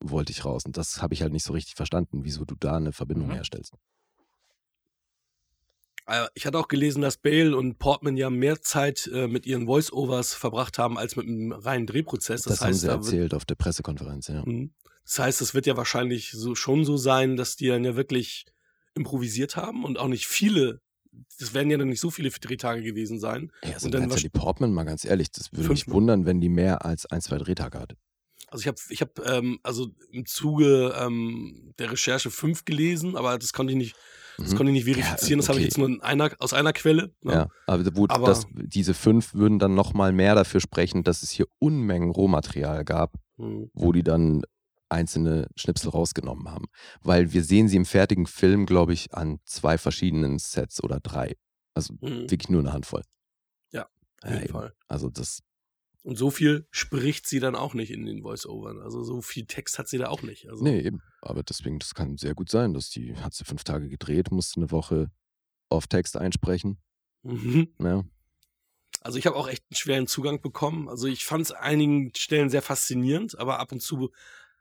wollte 0.00 0.32
ich 0.32 0.44
raus. 0.44 0.64
Und 0.66 0.76
das 0.76 1.00
habe 1.00 1.14
ich 1.14 1.22
halt 1.22 1.32
nicht 1.32 1.44
so 1.44 1.52
richtig 1.52 1.74
verstanden, 1.74 2.24
wieso 2.24 2.44
du 2.44 2.54
da 2.54 2.76
eine 2.76 2.92
Verbindung 2.92 3.28
mhm. 3.28 3.34
herstellst. 3.34 3.74
Äh, 6.06 6.26
ich 6.34 6.46
hatte 6.46 6.58
auch 6.58 6.68
gelesen, 6.68 7.02
dass 7.02 7.16
Bale 7.16 7.56
und 7.56 7.78
Portman 7.78 8.16
ja 8.16 8.30
mehr 8.30 8.60
Zeit 8.62 9.10
äh, 9.12 9.26
mit 9.26 9.46
ihren 9.46 9.66
Voice-Overs 9.66 10.34
verbracht 10.34 10.78
haben 10.78 10.98
als 10.98 11.16
mit 11.16 11.26
einem 11.26 11.52
reinen 11.52 11.86
Drehprozess. 11.86 12.42
Das, 12.42 12.58
das 12.58 12.60
heißt, 12.60 12.88
haben 12.88 13.02
sie 13.02 13.10
erzählt 13.10 13.34
auf 13.34 13.44
der 13.44 13.54
Pressekonferenz, 13.56 14.28
ja. 14.28 14.44
Mhm. 14.44 14.72
Das 15.06 15.20
heißt, 15.20 15.40
es 15.40 15.54
wird 15.54 15.66
ja 15.66 15.76
wahrscheinlich 15.76 16.32
so, 16.32 16.54
schon 16.54 16.84
so 16.84 16.96
sein, 16.96 17.36
dass 17.36 17.56
die 17.56 17.68
dann 17.68 17.84
ja 17.84 17.94
wirklich 17.94 18.44
improvisiert 18.94 19.56
haben 19.56 19.84
und 19.84 19.98
auch 19.98 20.08
nicht 20.08 20.26
viele. 20.26 20.80
Das 21.38 21.54
werden 21.54 21.70
ja 21.70 21.78
dann 21.78 21.88
nicht 21.88 22.00
so 22.00 22.10
viele 22.10 22.30
Drehtage 22.30 22.82
gewesen 22.82 23.20
sein. 23.20 23.52
Ja, 23.64 23.74
also 23.74 23.86
und 23.86 23.94
dann 23.94 24.02
Natalie 24.02 24.30
Portman, 24.30 24.72
mal 24.72 24.84
ganz 24.84 25.04
ehrlich, 25.04 25.30
das 25.30 25.52
würde 25.52 25.68
mich 25.68 25.88
wundern, 25.88 26.26
wenn 26.26 26.40
die 26.40 26.48
mehr 26.48 26.84
als 26.84 27.06
ein, 27.06 27.20
zwei 27.20 27.38
Drehtage 27.38 27.78
hat. 27.78 27.96
Also 28.48 28.62
ich 28.62 28.68
habe, 28.68 28.78
ich 28.90 29.00
habe, 29.00 29.22
ähm, 29.24 29.58
also 29.62 29.88
im 30.10 30.26
Zuge 30.26 30.94
ähm, 30.98 31.72
der 31.78 31.92
Recherche 31.92 32.30
fünf 32.30 32.64
gelesen, 32.64 33.16
aber 33.16 33.38
das 33.38 33.52
konnte 33.52 33.72
ich 33.72 33.78
nicht, 33.78 33.96
das 34.38 34.52
mhm. 34.52 34.56
konnte 34.56 34.72
ich 34.72 34.84
nicht 34.84 34.96
verifizieren. 34.96 35.18
Ja, 35.18 35.18
okay. 35.18 35.36
Das 35.36 35.48
habe 35.48 35.58
ich 35.58 35.64
jetzt 35.64 35.78
nur 35.78 36.04
einer, 36.04 36.30
aus 36.38 36.52
einer 36.52 36.72
Quelle. 36.72 37.12
Ne? 37.22 37.32
Ja, 37.32 37.48
aber, 37.66 37.90
gut, 37.90 38.10
aber 38.10 38.26
das, 38.26 38.46
diese 38.52 38.94
fünf 38.94 39.34
würden 39.34 39.58
dann 39.58 39.74
noch 39.74 39.94
mal 39.94 40.12
mehr 40.12 40.34
dafür 40.34 40.60
sprechen, 40.60 41.02
dass 41.02 41.22
es 41.22 41.30
hier 41.30 41.46
Unmengen 41.58 42.10
Rohmaterial 42.10 42.84
gab, 42.84 43.14
mhm. 43.36 43.70
wo 43.72 43.92
die 43.92 44.04
dann 44.04 44.42
einzelne 44.88 45.48
Schnipsel 45.56 45.90
rausgenommen 45.90 46.48
haben. 46.50 46.66
Weil 47.00 47.32
wir 47.32 47.42
sehen 47.42 47.68
sie 47.68 47.76
im 47.76 47.86
fertigen 47.86 48.26
Film, 48.26 48.66
glaube 48.66 48.92
ich, 48.92 49.14
an 49.14 49.40
zwei 49.44 49.78
verschiedenen 49.78 50.38
Sets 50.38 50.82
oder 50.82 51.00
drei. 51.00 51.36
Also 51.74 51.94
mhm. 52.00 52.30
wirklich 52.30 52.48
nur 52.48 52.60
eine 52.60 52.72
Handvoll. 52.72 53.02
Ja, 53.72 53.86
auf 54.22 54.30
jeden 54.30 54.46
ja, 54.46 54.52
Fall. 54.52 54.74
Also 54.88 55.10
das. 55.10 55.42
Und 56.02 56.16
so 56.16 56.30
viel 56.30 56.68
spricht 56.70 57.26
sie 57.26 57.40
dann 57.40 57.56
auch 57.56 57.74
nicht 57.74 57.90
in 57.90 58.06
den 58.06 58.22
Voice-Overn. 58.22 58.80
Also 58.80 59.02
so 59.02 59.22
viel 59.22 59.46
Text 59.46 59.78
hat 59.78 59.88
sie 59.88 59.98
da 59.98 60.08
auch 60.08 60.22
nicht. 60.22 60.48
Also 60.48 60.62
nee, 60.62 60.80
eben. 60.80 61.02
Aber 61.20 61.42
deswegen, 61.42 61.80
das 61.80 61.94
kann 61.94 62.16
sehr 62.16 62.34
gut 62.34 62.48
sein, 62.48 62.74
dass 62.74 62.90
die, 62.90 63.16
hat 63.16 63.34
sie 63.34 63.44
fünf 63.44 63.64
Tage 63.64 63.88
gedreht, 63.88 64.30
musste 64.30 64.60
eine 64.60 64.70
Woche 64.70 65.10
auf 65.68 65.88
Text 65.88 66.16
einsprechen. 66.16 66.78
Mhm. 67.22 67.68
Ja. 67.80 68.04
Also 69.00 69.18
ich 69.18 69.26
habe 69.26 69.36
auch 69.36 69.48
echt 69.48 69.64
einen 69.68 69.76
schweren 69.76 70.06
Zugang 70.06 70.40
bekommen. 70.40 70.88
Also 70.88 71.06
ich 71.06 71.24
fand 71.24 71.42
es 71.42 71.52
einigen 71.52 72.12
Stellen 72.16 72.50
sehr 72.50 72.62
faszinierend, 72.62 73.38
aber 73.38 73.58
ab 73.58 73.72
und 73.72 73.80
zu 73.80 74.10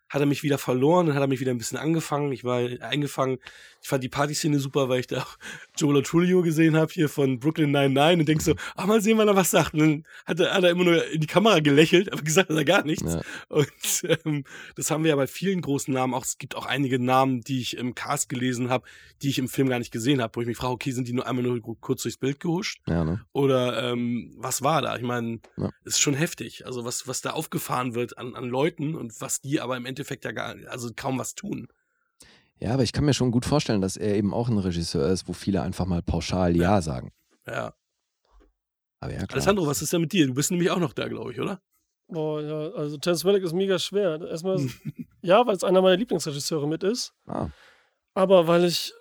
hat 0.10 0.22
er 0.22 0.28
mich 0.28 0.44
wieder 0.44 0.58
verloren, 0.58 1.08
dann 1.08 1.16
hat 1.16 1.24
er 1.24 1.28
mich 1.28 1.40
wieder 1.40 1.52
ein 1.52 1.58
bisschen 1.58 1.78
angefangen. 1.78 2.32
Ich 2.32 2.44
war 2.44 2.60
eingefangen. 2.82 3.40
Ich 3.82 3.90
fand 3.90 4.04
die 4.04 4.10
Partyszene 4.10 4.60
super, 4.60 4.90
weil 4.90 5.00
ich 5.00 5.08
da 5.08 5.18
auch 5.22 5.38
Joel 5.78 6.04
Trulio 6.04 6.42
gesehen 6.42 6.76
habe 6.76 6.92
hier 6.92 7.10
von 7.10 7.40
Brooklyn 7.40 7.72
99 7.72 8.20
und 8.20 8.28
denk 8.28 8.42
so, 8.42 8.56
ach 8.76 8.86
mal 8.86 9.02
sehen, 9.02 9.18
wann 9.18 9.28
er 9.28 9.36
was 9.36 9.52
sagt. 9.52 9.74
Und 9.74 9.80
dann 9.80 10.04
hat 10.26 10.40
er, 10.40 10.54
hat 10.54 10.64
er 10.64 10.70
immer 10.70 10.84
nur 10.84 11.06
in 11.08 11.22
die 11.22 11.28
Kamera 11.28 11.60
gelächelt, 11.60 12.12
aber 12.12 12.22
gesagt 12.22 12.50
hat 12.50 12.58
er 12.58 12.66
gar 12.66 12.86
nichts. 12.86 13.14
Ja. 13.14 13.22
Und 13.50 14.18
ähm, 14.26 14.44
das 14.76 14.92
haben 14.92 15.04
wir 15.04 15.10
ja 15.10 15.16
bei 15.16 15.28
vielen 15.28 15.62
großen 15.62 15.94
Namen 15.94 16.14
auch. 16.14 16.24
Es 16.24 16.38
gibt 16.38 16.56
auch 16.56 16.66
einige 16.66 17.00
Namen, 17.00 17.42
die 17.42 17.62
ich 17.62 17.78
im 17.78 17.96
Cast 17.96 18.30
gelesen 18.30 18.70
habe, 18.70 18.88
die 19.22 19.30
ich 19.30 19.40
im 19.40 19.48
Film 19.48 19.70
gar 19.70 19.80
nicht 19.80 19.92
gesehen 19.92 20.22
habe, 20.22 20.36
wo 20.36 20.42
ich 20.42 20.48
mich 20.48 20.58
frage, 20.58 20.74
okay, 20.74 20.92
sind 20.92 21.08
die 21.08 21.14
nur 21.14 21.28
einmal 21.28 21.44
nur 21.44 21.62
kurz 21.80 22.04
durchs 22.04 22.18
Bild 22.18 22.40
gehuscht? 22.40 22.82
Ja, 22.88 23.04
ne? 23.04 23.26
Oder 23.34 23.92
ähm, 23.92 24.34
was 24.38 24.62
war 24.62 24.82
da? 24.82 24.96
Ich 24.96 25.04
meine, 25.04 25.40
ja. 25.58 25.70
ist 25.84 26.00
schon 26.00 26.14
heftig. 26.14 26.66
Also 26.66 26.86
was, 26.86 27.08
was 27.08 27.22
da 27.22 27.32
aufgefahren 27.32 27.96
wird 27.96 28.18
an, 28.18 28.36
an 28.36 28.46
Leuten 28.46 28.96
und 28.96 29.20
was 29.20 29.42
die 29.42 29.60
aber 29.60 29.78
im 29.78 29.86
Endeffekt 29.86 29.95
ja 29.98 30.32
gar, 30.32 30.56
also 30.68 30.90
kaum 30.96 31.20
was 31.20 31.36
tun. 31.36 31.68
Ja, 32.58 32.74
aber 32.74 32.84
ich 32.84 32.94
kann 32.94 33.06
mir 33.06 33.14
schon 33.14 33.32
gut 33.32 33.46
vorstellen, 33.46 33.82
dass 33.82 33.98
er 33.98 34.16
eben 34.16 34.34
auch 34.34 34.48
ein 34.48 34.58
Regisseur 34.58 35.10
ist, 35.10 35.28
wo 35.28 35.34
viele 35.34 35.62
einfach 35.62 35.86
mal 35.86 36.02
pauschal 36.02 36.56
Ja, 36.56 36.76
ja 36.76 36.82
sagen. 36.82 37.12
Ja. 37.46 37.74
Aber 39.00 39.12
ja, 39.12 39.20
klar. 39.20 39.34
Alessandro, 39.34 39.68
was 39.68 39.82
ist 39.82 39.92
denn 39.92 40.02
mit 40.02 40.14
dir? 40.14 40.28
Du 40.28 40.34
bist 40.34 40.52
nämlich 40.52 40.72
auch 40.72 40.80
noch 40.80 40.94
da, 40.94 41.08
glaube 41.08 41.34
ich, 41.34 41.40
oder? 41.40 41.62
Oh 42.08 42.40
ja, 42.40 42.70
also 42.72 42.98
Terence 42.98 43.24
Malick 43.24 43.44
ist 43.44 43.54
mega 43.54 43.78
schwer. 43.80 44.22
Erstmal, 44.22 44.58
ja, 45.22 45.46
weil 45.46 45.56
es 45.56 45.64
einer 45.64 45.82
meiner 45.82 45.98
Lieblingsregisseure 45.98 46.68
mit 46.68 46.84
ist. 46.84 47.14
Ah. 47.26 47.50
Aber 48.14 48.48
weil 48.48 48.66
ich 48.66 48.94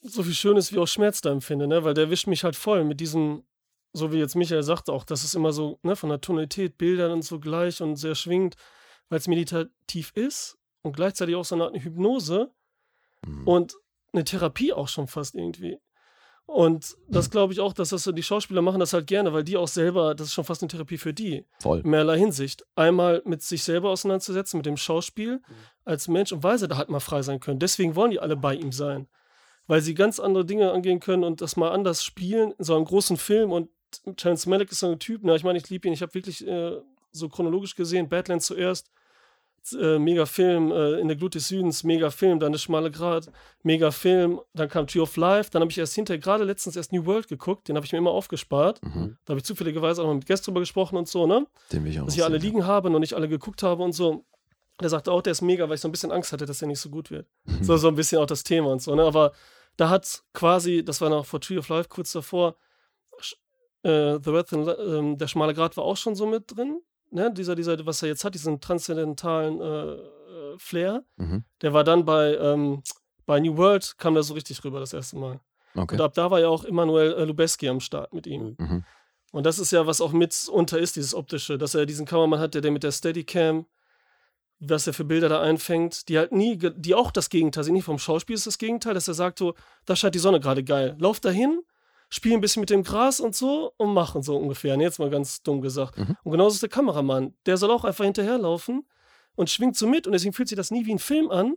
so 0.00 0.22
viel 0.22 0.34
Schönes 0.34 0.72
wie 0.72 0.78
auch 0.78 0.86
Schmerz 0.86 1.20
da 1.20 1.30
empfinde, 1.30 1.66
ne? 1.66 1.84
Weil 1.84 1.94
der 1.94 2.04
erwischt 2.04 2.26
mich 2.26 2.44
halt 2.44 2.56
voll 2.56 2.84
mit 2.84 3.00
diesen, 3.00 3.42
so 3.92 4.12
wie 4.12 4.18
jetzt 4.18 4.36
Michael 4.36 4.62
sagt 4.62 4.88
auch, 4.88 5.04
das 5.04 5.24
ist 5.24 5.34
immer 5.34 5.52
so, 5.52 5.78
ne, 5.82 5.96
von 5.96 6.08
der 6.08 6.20
Tonalität, 6.20 6.78
Bildern 6.78 7.10
und 7.10 7.22
so 7.22 7.40
gleich 7.40 7.82
und 7.82 7.96
sehr 7.96 8.14
schwingend, 8.14 8.54
weil 9.08 9.18
es 9.18 9.28
meditativ 9.28 10.12
ist 10.14 10.58
und 10.82 10.94
gleichzeitig 10.94 11.34
auch 11.34 11.44
so 11.44 11.54
eine 11.54 11.64
Art 11.64 11.76
Hypnose 11.76 12.50
mhm. 13.26 13.46
und 13.46 13.74
eine 14.12 14.24
Therapie 14.24 14.72
auch 14.72 14.88
schon 14.88 15.06
fast 15.06 15.34
irgendwie. 15.34 15.78
Und 16.48 16.96
das 17.08 17.28
glaube 17.28 17.52
ich 17.52 17.60
auch, 17.60 17.74
dass 17.74 17.90
das 17.90 18.04
so 18.04 18.10
die 18.10 18.22
Schauspieler 18.22 18.62
machen 18.62 18.80
das 18.80 18.94
halt 18.94 19.06
gerne, 19.06 19.34
weil 19.34 19.44
die 19.44 19.58
auch 19.58 19.68
selber, 19.68 20.14
das 20.14 20.28
ist 20.28 20.32
schon 20.32 20.44
fast 20.44 20.62
eine 20.62 20.68
Therapie 20.68 20.96
für 20.96 21.12
die. 21.12 21.44
Voll. 21.60 21.80
In 21.80 21.90
mehrerlei 21.90 22.18
Hinsicht. 22.18 22.64
Einmal 22.74 23.20
mit 23.26 23.42
sich 23.42 23.62
selber 23.62 23.90
auseinanderzusetzen, 23.90 24.56
mit 24.56 24.64
dem 24.64 24.78
Schauspiel 24.78 25.34
mhm. 25.46 25.54
als 25.84 26.08
Mensch 26.08 26.32
und 26.32 26.42
weil 26.42 26.58
sie 26.58 26.66
da 26.66 26.78
halt 26.78 26.88
mal 26.88 27.00
frei 27.00 27.20
sein 27.20 27.38
können. 27.38 27.58
Deswegen 27.58 27.96
wollen 27.96 28.12
die 28.12 28.18
alle 28.18 28.34
bei 28.34 28.54
ihm 28.54 28.72
sein. 28.72 29.08
Weil 29.66 29.82
sie 29.82 29.92
ganz 29.92 30.18
andere 30.18 30.46
Dinge 30.46 30.72
angehen 30.72 31.00
können 31.00 31.22
und 31.22 31.42
das 31.42 31.56
mal 31.56 31.70
anders 31.70 32.02
spielen 32.02 32.52
in 32.52 32.64
so 32.64 32.74
einem 32.74 32.86
großen 32.86 33.18
Film. 33.18 33.52
Und 33.52 33.68
Chance 34.16 34.48
Malick 34.48 34.72
ist 34.72 34.80
so 34.80 34.90
ein 34.90 34.98
Typ, 34.98 35.20
na, 35.24 35.34
ich 35.34 35.44
meine, 35.44 35.58
ich 35.58 35.68
liebe 35.68 35.86
ihn, 35.86 35.92
ich 35.92 36.00
habe 36.00 36.14
wirklich 36.14 36.46
äh, 36.46 36.80
so 37.12 37.28
chronologisch 37.28 37.74
gesehen, 37.74 38.08
Badlands 38.08 38.46
zuerst, 38.46 38.90
äh, 39.78 39.98
mega 39.98 40.26
Film, 40.26 40.70
äh, 40.70 41.00
in 41.00 41.08
der 41.08 41.16
Glut 41.16 41.34
des 41.34 41.48
Südens, 41.48 41.84
mega 41.84 42.10
Film, 42.10 42.40
dann 42.40 42.52
der 42.52 42.58
schmale 42.58 42.90
Grat, 42.90 43.30
mega 43.62 43.90
Film, 43.90 44.40
dann 44.54 44.68
kam 44.68 44.86
Tree 44.86 45.00
of 45.00 45.16
Life, 45.16 45.50
dann 45.50 45.62
habe 45.62 45.70
ich 45.70 45.78
erst 45.78 45.94
hinterher, 45.94 46.18
gerade 46.18 46.44
letztens 46.44 46.76
erst 46.76 46.92
New 46.92 47.04
World 47.06 47.28
geguckt, 47.28 47.68
den 47.68 47.76
habe 47.76 47.84
ich 47.86 47.92
mir 47.92 47.98
immer 47.98 48.10
aufgespart. 48.10 48.82
Mhm. 48.82 49.16
Da 49.24 49.32
habe 49.32 49.38
ich 49.38 49.44
zufälligerweise 49.44 50.02
auch 50.02 50.06
mal 50.06 50.14
mit 50.14 50.26
Gästen 50.26 50.46
drüber 50.46 50.60
gesprochen 50.60 50.96
und 50.96 51.08
so, 51.08 51.26
ne? 51.26 51.46
Den 51.72 51.84
will 51.84 51.92
ich 51.92 52.00
auch 52.00 52.06
Dass 52.06 52.16
ich 52.16 52.24
alle 52.24 52.38
liegen 52.38 52.66
habe, 52.66 52.90
noch 52.90 52.98
nicht 52.98 53.14
alle 53.14 53.28
geguckt 53.28 53.62
habe 53.62 53.82
und 53.82 53.92
so. 53.92 54.24
Der 54.80 54.88
sagte 54.88 55.10
auch, 55.10 55.22
der 55.22 55.32
ist 55.32 55.42
mega, 55.42 55.68
weil 55.68 55.74
ich 55.74 55.80
so 55.80 55.88
ein 55.88 55.92
bisschen 55.92 56.12
Angst 56.12 56.32
hatte, 56.32 56.46
dass 56.46 56.60
der 56.60 56.68
nicht 56.68 56.80
so 56.80 56.88
gut 56.88 57.10
wird. 57.10 57.26
Mhm. 57.44 57.64
So, 57.64 57.76
so 57.76 57.88
ein 57.88 57.96
bisschen 57.96 58.18
auch 58.18 58.26
das 58.26 58.44
Thema 58.44 58.70
und 58.70 58.80
so, 58.80 58.94
ne? 58.94 59.02
Aber 59.02 59.32
da 59.76 59.90
hat 59.90 60.22
quasi, 60.34 60.84
das 60.84 61.00
war 61.00 61.10
noch 61.10 61.26
vor 61.26 61.40
Tree 61.40 61.58
of 61.58 61.68
Life 61.68 61.88
kurz 61.88 62.12
davor, 62.12 62.56
äh, 63.82 64.18
The 64.22 64.32
Wrath 64.32 64.52
and, 64.52 64.68
äh, 64.68 65.16
der 65.16 65.28
schmale 65.28 65.54
Grat 65.54 65.76
war 65.76 65.84
auch 65.84 65.96
schon 65.96 66.14
so 66.14 66.26
mit 66.26 66.44
drin 66.56 66.80
ne, 67.10 67.32
dieser, 67.32 67.54
dieser, 67.54 67.84
was 67.86 68.02
er 68.02 68.08
jetzt 68.08 68.24
hat, 68.24 68.34
diesen 68.34 68.60
transzendentalen 68.60 69.60
äh, 69.60 69.92
äh, 69.92 70.58
Flair, 70.58 71.04
mhm. 71.16 71.44
der 71.62 71.72
war 71.72 71.84
dann 71.84 72.04
bei, 72.04 72.36
ähm, 72.36 72.82
bei 73.26 73.40
New 73.40 73.56
World, 73.56 73.96
kam 73.98 74.14
der 74.14 74.22
so 74.22 74.34
richtig 74.34 74.62
rüber 74.64 74.80
das 74.80 74.92
erste 74.92 75.16
Mal. 75.16 75.40
Okay. 75.74 75.94
Und 75.94 76.00
ab 76.00 76.14
da 76.14 76.30
war 76.30 76.40
ja 76.40 76.48
auch 76.48 76.64
Emanuel 76.64 77.12
äh, 77.14 77.24
Lubeski 77.24 77.68
am 77.68 77.80
Start 77.80 78.12
mit 78.12 78.26
ihm. 78.26 78.56
Mhm. 78.58 78.84
Und 79.32 79.44
das 79.44 79.58
ist 79.58 79.72
ja, 79.72 79.86
was 79.86 80.00
auch 80.00 80.12
mit 80.12 80.48
unter 80.50 80.78
ist, 80.78 80.96
dieses 80.96 81.14
Optische, 81.14 81.58
dass 81.58 81.74
er 81.74 81.86
diesen 81.86 82.06
Kameramann 82.06 82.40
hat, 82.40 82.54
der, 82.54 82.62
der 82.62 82.70
mit 82.70 82.82
der 82.82 82.92
Steadicam, 82.92 83.66
was 84.60 84.86
er 84.86 84.94
für 84.94 85.04
Bilder 85.04 85.28
da 85.28 85.40
einfängt, 85.40 86.08
die 86.08 86.18
halt 86.18 86.32
nie, 86.32 86.58
die 86.58 86.94
auch 86.94 87.10
das 87.10 87.30
Gegenteil 87.30 87.64
sind. 87.64 87.74
Nicht 87.74 87.84
vom 87.84 87.98
Schauspiel 87.98 88.34
ist 88.34 88.46
das 88.46 88.58
Gegenteil, 88.58 88.94
dass 88.94 89.06
er 89.06 89.14
sagt 89.14 89.38
so, 89.38 89.54
da 89.84 89.94
scheint 89.94 90.14
die 90.14 90.18
Sonne 90.20 90.40
gerade 90.40 90.64
geil. 90.64 90.96
Lauf 90.98 91.20
dahin, 91.20 91.62
spielen 92.08 92.36
ein 92.36 92.40
bisschen 92.40 92.60
mit 92.60 92.70
dem 92.70 92.82
Gras 92.82 93.20
und 93.20 93.34
so 93.34 93.72
und 93.76 93.92
machen 93.92 94.22
so 94.22 94.36
ungefähr. 94.36 94.74
Und 94.74 94.80
jetzt 94.80 94.98
mal 94.98 95.10
ganz 95.10 95.42
dumm 95.42 95.60
gesagt. 95.60 95.98
Mhm. 95.98 96.16
Und 96.22 96.32
genauso 96.32 96.54
ist 96.54 96.62
der 96.62 96.68
Kameramann. 96.68 97.34
Der 97.46 97.56
soll 97.56 97.70
auch 97.70 97.84
einfach 97.84 98.04
hinterherlaufen 98.04 98.86
und 99.34 99.50
schwingt 99.50 99.76
so 99.76 99.86
mit. 99.86 100.06
Und 100.06 100.12
deswegen 100.12 100.32
fühlt 100.32 100.48
sich 100.48 100.56
das 100.56 100.70
nie 100.70 100.86
wie 100.86 100.92
ein 100.92 100.98
Film 100.98 101.30
an, 101.30 101.54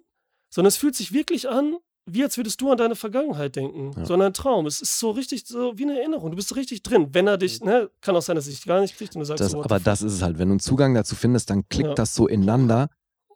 sondern 0.50 0.68
es 0.68 0.78
fühlt 0.78 0.96
sich 0.96 1.14
wirklich 1.14 1.50
an, 1.50 1.78
wie 2.06 2.24
als 2.24 2.36
würdest 2.36 2.60
du 2.60 2.72
an 2.72 2.78
deine 2.78 2.96
Vergangenheit 2.96 3.56
denken. 3.56 3.92
Ja. 3.96 4.06
So 4.06 4.16
ein 4.16 4.34
Traum. 4.34 4.66
Es 4.66 4.82
ist 4.82 5.00
so 5.00 5.12
richtig 5.12 5.46
so 5.46 5.78
wie 5.78 5.84
eine 5.84 6.00
Erinnerung. 6.00 6.32
Du 6.32 6.36
bist 6.36 6.56
richtig 6.56 6.84
drin. 6.84 7.10
Wenn 7.14 7.28
er 7.28 7.38
dich, 7.38 7.62
ne, 7.62 7.90
kann 8.02 8.16
auch 8.16 8.22
sein, 8.22 8.36
dass 8.36 8.48
er 8.48 8.52
dich 8.52 8.66
gar 8.66 8.82
nicht 8.82 8.98
kriegt 8.98 9.16
und 9.16 9.20
du 9.20 9.26
sagst 9.26 9.42
das, 9.42 9.52
so, 9.52 9.64
Aber 9.64 9.80
das 9.80 10.02
ist 10.02 10.14
es 10.14 10.22
halt. 10.22 10.38
Wenn 10.38 10.50
du 10.50 10.54
einen 10.54 10.60
Zugang 10.60 10.94
dazu 10.94 11.16
findest, 11.16 11.50
dann 11.50 11.68
klickt 11.70 11.90
ja. 11.90 11.96
das 11.96 12.16
so 12.16 12.28
ineinander 12.28 12.90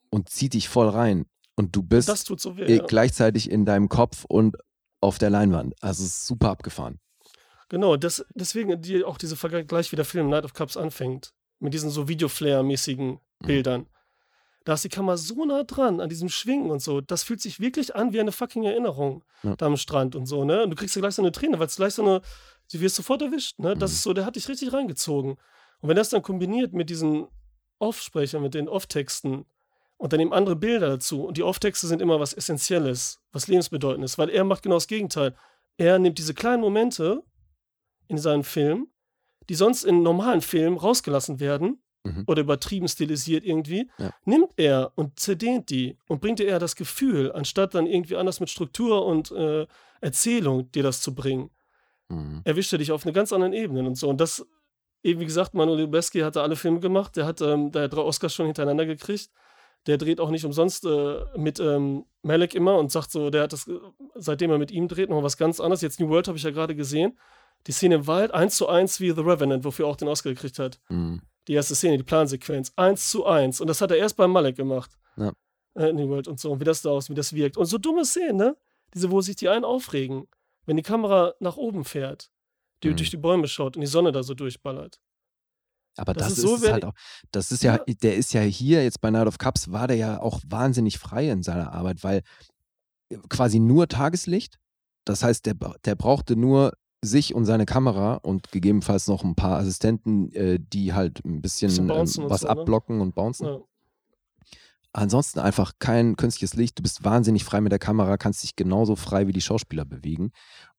und 0.10 0.30
zieht 0.30 0.54
dich 0.54 0.68
voll 0.68 0.90
rein. 0.90 1.26
Und 1.56 1.76
du 1.76 1.84
bist 1.84 2.08
so 2.28 2.58
weh, 2.58 2.76
ja. 2.76 2.84
gleichzeitig 2.86 3.50
in 3.50 3.66
deinem 3.66 3.88
Kopf 3.88 4.26
und 4.28 4.58
auf 5.00 5.18
der 5.18 5.30
Leinwand. 5.30 5.74
Also 5.82 6.04
es 6.04 6.10
ist 6.10 6.28
super 6.28 6.50
abgefahren. 6.50 7.00
Genau, 7.70 7.98
das, 7.98 8.26
deswegen 8.36 8.82
die, 8.82 9.04
auch 9.04 9.18
dieser 9.18 9.36
Vergleich, 9.36 9.92
wie 9.92 9.96
der 9.96 10.06
Film 10.06 10.30
Night 10.30 10.46
of 10.46 10.54
Cups 10.54 10.78
anfängt. 10.78 11.34
Mit 11.60 11.74
diesen 11.74 11.90
so 11.90 12.08
Videoflare-mäßigen 12.08 13.20
mhm. 13.40 13.46
Bildern. 13.46 13.88
Da 14.66 14.74
ist 14.74 14.84
die 14.84 14.90
Kamera 14.90 15.16
so 15.16 15.46
nah 15.46 15.64
dran 15.64 16.02
an 16.02 16.10
diesem 16.10 16.28
Schwingen 16.28 16.72
und 16.72 16.82
so. 16.82 17.00
Das 17.00 17.24
fühlt 17.24 17.40
sich 17.40 17.60
wirklich 17.60 17.96
an 17.96 18.14
wie 18.14 18.20
eine 18.20 18.32
fucking 18.32 18.64
Erinnerung 18.64 19.24
ja. 19.44 19.56
da 19.56 19.68
am 19.68 19.78
Strand 19.78 20.16
und 20.16 20.26
so, 20.26 20.44
ne? 20.44 20.64
Und 20.64 20.72
du 20.72 20.76
kriegst 20.76 20.96
ja 20.96 21.02
gleich 21.02 21.14
so 21.16 21.22
eine 21.22 21.32
Träne, 21.32 21.60
weil 21.60 21.68
es 21.68 21.76
gleich 21.76 21.94
so 21.94 22.02
eine, 22.02 22.22
du 22.72 22.80
wirst 22.80 22.96
sofort 22.96 23.22
erwischt, 23.22 23.60
ne? 23.60 23.76
Das 23.76 23.92
mhm. 23.92 23.96
ist 23.96 24.04
so, 24.04 24.14
der 24.14 24.26
hat 24.26 24.36
dich 24.36 24.50
richtig 24.50 24.74
reingezogen. 24.74 25.38
Und 25.82 25.90
wenn 25.90 25.96
das 25.96 26.10
dann 26.10 26.24
kombiniert 26.24 26.74
mit 26.74 26.90
diesen 26.90 27.28
Off-Sprechern, 27.78 28.42
mit 28.42 28.56
den 28.56 28.68
Off-Texten 28.68 29.46
und 29.98 30.14
dann 30.14 30.20
eben 30.20 30.34
andere 30.34 30.56
Bilder 30.56 30.90
dazu 30.90 31.26
und 31.26 31.38
die 31.38 31.44
Off-Texte 31.44 31.86
sind 31.86 32.02
immer 32.02 32.20
was 32.20 32.34
Essentielles, 32.34 33.22
was 33.32 33.48
Lebensbedeutendes, 33.48 34.18
weil 34.18 34.30
er 34.30 34.44
macht 34.44 34.64
genau 34.64 34.78
das 34.78 34.88
Gegenteil. 34.88 35.36
Er 35.78 36.00
nimmt 36.00 36.18
diese 36.18 36.34
kleinen 36.34 36.62
Momente 36.62 37.24
in 38.08 38.18
seinen 38.18 38.44
Filmen, 38.44 38.88
die 39.50 39.56
sonst 39.56 39.84
in 39.84 40.04
normalen 40.04 40.42
Filmen 40.42 40.78
rausgelassen 40.78 41.40
werden 41.40 41.80
mhm. 42.06 42.24
oder 42.28 42.42
übertrieben 42.42 42.88
stilisiert 42.88 43.44
irgendwie, 43.44 43.90
ja. 43.98 44.12
nimmt 44.24 44.52
er 44.58 44.92
und 44.96 45.20
zerdehnt 45.20 45.70
die 45.70 45.98
und 46.08 46.22
bringt 46.22 46.40
dir 46.40 46.48
eher 46.48 46.60
das 46.60 46.76
Gefühl, 46.76 47.32
anstatt 47.32 47.76
dann 47.76 47.88
irgendwie 47.88 48.16
anders 48.16 48.40
mit 48.40 48.50
Struktur 48.50 49.06
und 49.06 49.32
äh, 49.32 49.66
Erzählung 50.02 50.72
dir 50.72 50.84
das 50.84 51.02
zu 51.02 51.14
bringen. 51.14 51.50
Mhm. 52.10 52.42
Erwischt 52.44 52.72
er 52.74 52.80
dich 52.80 52.92
auf 52.92 53.06
eine 53.06 53.14
ganz 53.14 53.34
anderen 53.34 53.54
Ebene 53.54 53.86
und 53.86 53.96
so. 53.96 54.10
Und 54.10 54.22
das, 54.22 54.46
eben 55.04 55.20
wie 55.20 55.26
gesagt, 55.26 55.54
Manuel 55.54 55.82
Lubezki 55.82 56.20
hatte 56.20 56.42
alle 56.42 56.56
Filme 56.56 56.80
gemacht, 56.80 57.16
der 57.16 57.26
hat, 57.26 57.42
ähm, 57.42 57.72
hat 57.74 57.94
drei 57.94 58.02
Oscars 58.02 58.34
schon 58.34 58.46
hintereinander 58.46 58.86
gekriegt. 58.86 59.30
Der 59.88 60.00
dreht 60.00 60.20
auch 60.20 60.32
nicht 60.32 60.46
umsonst 60.46 60.84
äh, 60.86 61.24
mit 61.38 61.60
ähm, 61.60 62.06
Malek 62.24 62.56
immer 62.56 62.80
und 62.80 62.92
sagt 62.92 63.12
so, 63.12 63.30
der 63.30 63.44
hat 63.44 63.54
das, 63.54 63.70
seitdem 64.16 64.50
er 64.50 64.58
mit 64.58 64.72
ihm 64.72 64.88
dreht, 64.88 65.10
noch 65.10 65.22
was 65.22 65.38
ganz 65.38 65.60
anderes. 65.60 65.82
Jetzt 65.82 66.00
New 66.00 66.10
World 66.10 66.28
habe 66.28 66.38
ich 66.38 66.44
ja 66.44 66.50
gerade 66.50 66.76
gesehen 66.76 67.16
die 67.68 67.72
Szene 67.72 67.96
im 67.96 68.08
Wald 68.08 68.32
eins 68.32 68.58
zu 68.58 68.68
eins 68.68 69.00
wie 69.00 69.12
The 69.12 69.22
Revenant, 69.22 69.64
wofür 69.64 69.86
er 69.86 69.90
auch 69.90 69.96
den 69.96 70.08
Oscar 70.08 70.30
gekriegt 70.30 70.60
hat. 70.60 70.80
Mhm. 70.90 71.22
Die 71.48 71.54
erste 71.54 71.76
Szene, 71.76 71.98
die 71.98 72.04
Plansequenz, 72.04 72.74
eins 72.76 73.12
zu 73.12 73.26
eins. 73.26 73.62
Und 73.62 73.68
das 73.68 73.82
hat 73.82 73.92
er 73.92 73.98
erst 73.98 74.18
bei 74.18 74.28
Malek 74.28 74.56
gemacht. 74.56 74.98
Ja. 75.18 75.34
Äh, 75.76 75.90
in 75.90 75.96
New 75.98 76.10
World 76.10 76.28
und 76.28 76.40
so. 76.40 76.52
Und 76.52 76.60
wie 76.60 76.64
das 76.64 76.82
da 76.82 76.90
aussieht, 76.90 77.12
wie 77.12 77.16
das 77.16 77.34
wirkt. 77.34 77.58
Und 77.58 77.66
so 77.66 77.78
dumme 77.78 78.06
Szenen, 78.06 78.38
ne? 78.38 78.58
Diese, 78.94 79.12
wo 79.12 79.22
sich 79.22 79.36
die 79.36 79.50
einen 79.50 79.66
aufregen. 79.66 80.28
Wenn 80.66 80.78
die 80.78 80.84
Kamera 80.84 81.34
nach 81.40 81.58
oben 81.58 81.86
fährt, 81.86 82.32
die 82.84 82.90
mhm. 82.90 82.98
durch 82.98 83.10
die 83.10 83.18
Bäume 83.18 83.48
schaut 83.48 83.76
und 83.76 83.82
die 83.82 83.88
Sonne 83.88 84.12
da 84.12 84.24
so 84.24 84.34
durchballert. 84.34 85.00
Aber 85.98 86.14
das, 86.14 86.30
das 86.30 86.38
ist, 86.40 86.44
ist 86.44 86.62
so, 86.62 86.72
halt 86.72 86.86
auch, 86.86 86.94
das 87.32 87.52
ist 87.52 87.64
ja, 87.64 87.78
ja, 87.88 87.94
der 88.02 88.16
ist 88.16 88.34
ja 88.34 88.42
hier 88.42 88.84
jetzt 88.84 89.00
bei 89.00 89.12
Night 89.12 89.28
of 89.28 89.38
Cups, 89.38 89.72
war 89.72 89.88
der 89.88 89.96
ja 89.96 90.20
auch 90.20 90.42
wahnsinnig 90.46 90.98
frei 90.98 91.30
in 91.30 91.42
seiner 91.42 91.72
Arbeit, 91.72 92.04
weil 92.04 92.22
äh, 93.10 93.18
quasi 93.30 93.60
nur 93.60 93.88
Tageslicht. 93.88 94.60
Das 95.06 95.24
heißt, 95.24 95.46
der, 95.46 95.56
der 95.86 95.96
brauchte 95.96 96.36
nur 96.36 96.74
sich 97.06 97.34
und 97.34 97.46
seine 97.46 97.66
Kamera 97.66 98.16
und 98.16 98.52
gegebenenfalls 98.52 99.08
noch 99.08 99.24
ein 99.24 99.36
paar 99.36 99.60
Assistenten, 99.60 100.32
äh, 100.34 100.60
die 100.60 100.94
halt 100.94 101.24
ein 101.26 101.42
bisschen, 101.42 101.70
bisschen 101.70 101.90
ähm, 101.90 102.30
was 102.30 102.42
so, 102.42 102.48
ne? 102.48 102.50
abblocken 102.50 102.98
ne? 102.98 103.04
und 103.04 103.16
bouncen. 103.16 103.48
Ja. 103.48 103.60
Ansonsten 104.94 105.40
einfach 105.40 105.74
kein 105.80 106.16
künstliches 106.16 106.56
Licht. 106.56 106.80
Du 106.80 106.84
bist 106.84 107.04
wahnsinnig 107.04 107.44
frei 107.44 107.60
mit 107.62 107.72
der 107.72 107.80
Kamera, 107.80 108.18
kannst 108.18 108.44
dich 108.44 108.56
genauso 108.56 108.96
frei 108.96 109.28
wie 109.28 109.34
die 109.34 109.42
Schauspieler 109.42 109.84
bewegen 109.84 110.32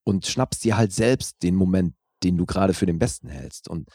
und 0.05 0.27
schnappst 0.27 0.65
dir 0.65 0.77
halt 0.77 0.93
selbst 0.93 1.43
den 1.43 1.55
Moment, 1.55 1.95
den 2.23 2.39
du 2.39 2.47
gerade 2.47 2.73
für 2.73 2.87
den 2.87 2.99
besten 2.99 3.29
hältst. 3.29 3.69
Und 3.69 3.91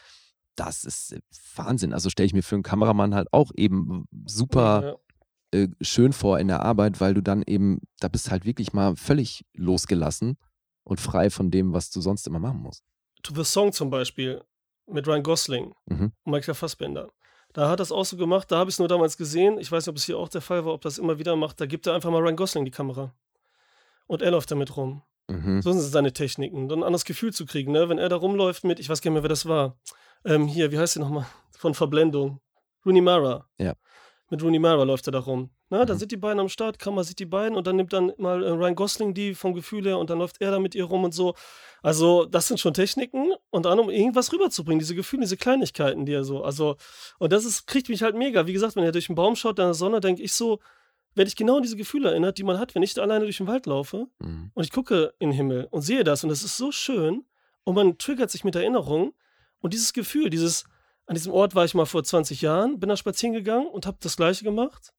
das 0.54 0.84
ist 0.84 1.12
äh, 1.12 1.20
Wahnsinn. 1.56 1.92
Also 1.92 2.08
stelle 2.10 2.26
ich 2.26 2.34
mir 2.34 2.42
für 2.42 2.54
einen 2.54 2.62
Kameramann 2.62 3.14
halt 3.14 3.28
auch 3.32 3.50
eben 3.56 4.06
super 4.24 4.98
ja. 5.52 5.60
äh, 5.60 5.68
schön 5.80 6.12
vor 6.12 6.38
in 6.38 6.48
der 6.48 6.62
Arbeit, 6.62 7.00
weil 7.00 7.14
du 7.14 7.20
dann 7.20 7.42
eben, 7.46 7.80
da 7.98 8.08
bist 8.08 8.30
halt 8.30 8.44
wirklich 8.44 8.72
mal 8.72 8.96
völlig 8.96 9.44
losgelassen 9.54 10.36
und 10.84 11.00
frei 11.00 11.30
von 11.30 11.50
dem, 11.50 11.72
was 11.72 11.90
du 11.90 12.00
sonst 12.00 12.26
immer 12.26 12.38
machen 12.38 12.60
musst. 12.60 12.84
To 13.22 13.34
the 13.34 13.44
Song 13.44 13.72
zum 13.72 13.90
Beispiel 13.90 14.42
mit 14.86 15.06
Ryan 15.06 15.22
Gosling 15.22 15.74
mhm. 15.86 16.12
und 16.24 16.32
Michael 16.32 16.54
Fassbender. 16.54 17.10
Da 17.52 17.68
hat 17.68 17.80
das 17.80 17.92
auch 17.92 18.04
so 18.04 18.16
gemacht, 18.16 18.50
da 18.50 18.58
habe 18.58 18.70
ich 18.70 18.74
es 18.74 18.78
nur 18.78 18.88
damals 18.88 19.16
gesehen. 19.16 19.58
Ich 19.58 19.70
weiß 19.70 19.84
nicht, 19.84 19.90
ob 19.90 19.96
es 19.96 20.04
hier 20.04 20.18
auch 20.18 20.28
der 20.28 20.40
Fall 20.40 20.64
war, 20.64 20.72
ob 20.72 20.80
das 20.80 20.98
immer 20.98 21.18
wieder 21.18 21.36
macht. 21.36 21.60
Da 21.60 21.66
gibt 21.66 21.86
er 21.86 21.94
einfach 21.94 22.10
mal 22.10 22.22
Ryan 22.22 22.36
Gosling 22.36 22.64
die 22.64 22.70
Kamera. 22.70 23.14
Und 24.06 24.22
er 24.22 24.30
läuft 24.30 24.50
damit 24.50 24.76
rum. 24.76 25.02
Mhm. 25.28 25.62
So 25.62 25.72
sind 25.72 25.82
seine 25.82 26.12
Techniken. 26.12 26.68
Dann 26.68 26.80
ein 26.80 26.84
anderes 26.84 27.04
Gefühl 27.04 27.32
zu 27.32 27.46
kriegen, 27.46 27.72
ne? 27.72 27.88
Wenn 27.88 27.98
er 27.98 28.08
da 28.08 28.16
rumläuft 28.16 28.64
mit, 28.64 28.80
ich 28.80 28.88
weiß 28.88 29.00
gar 29.00 29.10
nicht 29.10 29.16
mehr, 29.16 29.22
wer 29.22 29.28
das 29.28 29.46
war. 29.46 29.76
Ähm, 30.24 30.46
hier, 30.46 30.72
wie 30.72 30.78
heißt 30.78 30.96
der 30.96 31.02
nochmal? 31.02 31.26
Von 31.52 31.74
Verblendung. 31.74 32.40
Rooney 32.84 33.00
Mara. 33.00 33.46
Ja. 33.58 33.74
Mit 34.30 34.42
Rooney 34.42 34.58
Mara 34.58 34.82
läuft 34.82 35.06
er 35.06 35.12
da 35.12 35.20
rum. 35.20 35.50
Na, 35.72 35.84
mhm. 35.84 35.86
Da 35.86 35.94
sind 35.94 36.12
die 36.12 36.18
beiden 36.18 36.38
am 36.38 36.50
Start, 36.50 36.78
Kamera 36.78 37.02
sieht 37.02 37.18
die 37.18 37.24
beiden 37.24 37.56
und 37.56 37.66
dann 37.66 37.76
nimmt 37.76 37.94
dann 37.94 38.12
mal 38.18 38.44
äh, 38.44 38.50
Ryan 38.50 38.74
Gosling 38.74 39.14
die 39.14 39.34
vom 39.34 39.54
Gefühl 39.54 39.86
her 39.86 39.98
und 39.98 40.10
dann 40.10 40.18
läuft 40.18 40.38
er 40.42 40.50
da 40.50 40.58
mit 40.58 40.74
ihr 40.74 40.84
rum 40.84 41.02
und 41.02 41.14
so. 41.14 41.34
Also, 41.82 42.26
das 42.26 42.46
sind 42.46 42.60
schon 42.60 42.74
Techniken 42.74 43.32
und 43.48 43.64
dann, 43.64 43.78
um 43.78 43.88
irgendwas 43.88 44.30
rüberzubringen, 44.34 44.80
diese 44.80 44.94
Gefühle, 44.94 45.22
diese 45.22 45.38
Kleinigkeiten, 45.38 46.04
die 46.04 46.12
er 46.12 46.24
so, 46.24 46.44
also, 46.44 46.76
und 47.18 47.32
das 47.32 47.46
ist, 47.46 47.66
kriegt 47.66 47.88
mich 47.88 48.02
halt 48.02 48.14
mega. 48.14 48.46
Wie 48.46 48.52
gesagt, 48.52 48.76
wenn 48.76 48.84
er 48.84 48.92
durch 48.92 49.06
den 49.06 49.14
Baum 49.14 49.34
schaut, 49.34 49.58
in 49.58 49.64
der 49.64 49.72
Sonne, 49.72 50.00
denke 50.00 50.22
ich 50.22 50.34
so, 50.34 50.60
werde 51.14 51.28
ich 51.28 51.36
genau 51.36 51.56
an 51.56 51.62
diese 51.62 51.76
Gefühle 51.76 52.10
erinnert, 52.10 52.36
die 52.36 52.44
man 52.44 52.58
hat, 52.58 52.74
wenn 52.74 52.82
ich 52.82 52.92
da 52.92 53.00
alleine 53.00 53.24
durch 53.24 53.38
den 53.38 53.46
Wald 53.46 53.64
laufe 53.64 54.08
mhm. 54.18 54.50
und 54.52 54.64
ich 54.64 54.72
gucke 54.72 55.14
in 55.20 55.30
den 55.30 55.36
Himmel 55.36 55.68
und 55.70 55.80
sehe 55.80 56.04
das 56.04 56.22
und 56.22 56.28
das 56.28 56.42
ist 56.42 56.58
so 56.58 56.70
schön 56.70 57.24
und 57.64 57.74
man 57.74 57.96
triggert 57.96 58.30
sich 58.30 58.44
mit 58.44 58.54
Erinnerungen 58.54 59.12
und 59.60 59.72
dieses 59.72 59.94
Gefühl, 59.94 60.28
dieses, 60.28 60.64
an 61.06 61.14
diesem 61.14 61.32
Ort 61.32 61.54
war 61.54 61.64
ich 61.64 61.72
mal 61.72 61.86
vor 61.86 62.04
20 62.04 62.42
Jahren, 62.42 62.78
bin 62.78 62.90
da 62.90 62.96
spazieren 62.98 63.32
gegangen 63.32 63.68
und 63.68 63.86
habe 63.86 63.96
das 64.00 64.18
Gleiche 64.18 64.44
gemacht 64.44 64.92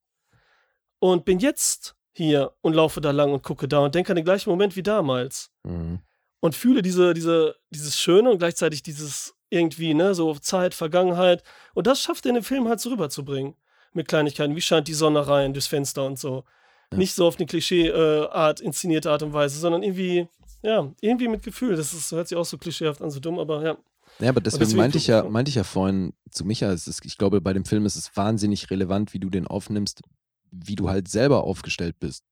und 1.12 1.24
bin 1.24 1.38
jetzt 1.38 1.96
hier 2.12 2.52
und 2.60 2.74
laufe 2.74 3.00
da 3.00 3.10
lang 3.10 3.32
und 3.32 3.42
gucke 3.42 3.68
da 3.68 3.80
und 3.80 3.94
denke 3.94 4.12
an 4.12 4.16
den 4.16 4.24
gleichen 4.24 4.50
Moment 4.50 4.76
wie 4.76 4.82
damals. 4.82 5.50
Mhm 5.64 6.00
und 6.44 6.54
fühle 6.54 6.82
diese, 6.82 7.14
diese, 7.14 7.56
dieses 7.70 7.98
Schöne 7.98 8.30
und 8.30 8.36
gleichzeitig 8.36 8.82
dieses 8.82 9.34
irgendwie, 9.48 9.94
ne, 9.94 10.14
so 10.14 10.34
Zeit, 10.34 10.74
Vergangenheit. 10.74 11.42
Und 11.72 11.86
das 11.86 12.02
schafft 12.02 12.26
er 12.26 12.28
in 12.28 12.34
dem 12.34 12.44
Film 12.44 12.68
halt 12.68 12.80
so 12.80 12.90
rüberzubringen. 12.90 13.54
Mit 13.94 14.08
Kleinigkeiten, 14.08 14.54
wie 14.54 14.60
scheint 14.60 14.86
die 14.86 14.92
Sonne 14.92 15.26
rein 15.26 15.54
durchs 15.54 15.68
Fenster 15.68 16.04
und 16.04 16.18
so. 16.18 16.44
Ja. 16.92 16.98
Nicht 16.98 17.14
so 17.14 17.26
auf 17.26 17.38
eine 17.38 17.46
Klischee-Art, 17.46 18.60
äh, 18.60 18.64
inszenierte 18.64 19.10
Art 19.10 19.22
und 19.22 19.32
Weise, 19.32 19.58
sondern 19.58 19.82
irgendwie, 19.82 20.28
ja, 20.62 20.92
irgendwie 21.00 21.28
mit 21.28 21.42
Gefühl. 21.42 21.76
Das 21.76 21.94
ist, 21.94 22.12
hört 22.12 22.28
sich 22.28 22.36
auch 22.36 22.44
so 22.44 22.58
klischeehaft 22.58 23.00
an, 23.00 23.10
so 23.10 23.20
dumm, 23.20 23.38
aber 23.38 23.64
ja. 23.64 23.78
Ja, 24.18 24.28
aber 24.28 24.42
deswegen, 24.42 24.64
deswegen 24.64 24.80
meinte 24.80 24.98
ich 24.98 25.06
ja, 25.06 25.24
meinte 25.24 25.48
ich 25.48 25.54
ja 25.54 25.64
vorhin 25.64 26.12
zu 26.30 26.44
Micha, 26.44 26.70
es 26.72 26.86
ist, 26.86 27.06
ich 27.06 27.16
glaube, 27.16 27.40
bei 27.40 27.54
dem 27.54 27.64
Film 27.64 27.86
ist 27.86 27.96
es 27.96 28.14
wahnsinnig 28.18 28.70
relevant, 28.70 29.14
wie 29.14 29.18
du 29.18 29.30
den 29.30 29.46
aufnimmst, 29.46 30.02
wie 30.64 30.76
du 30.76 30.88
halt 30.88 31.08
selber 31.08 31.44
aufgestellt 31.44 31.96
bist 31.98 32.24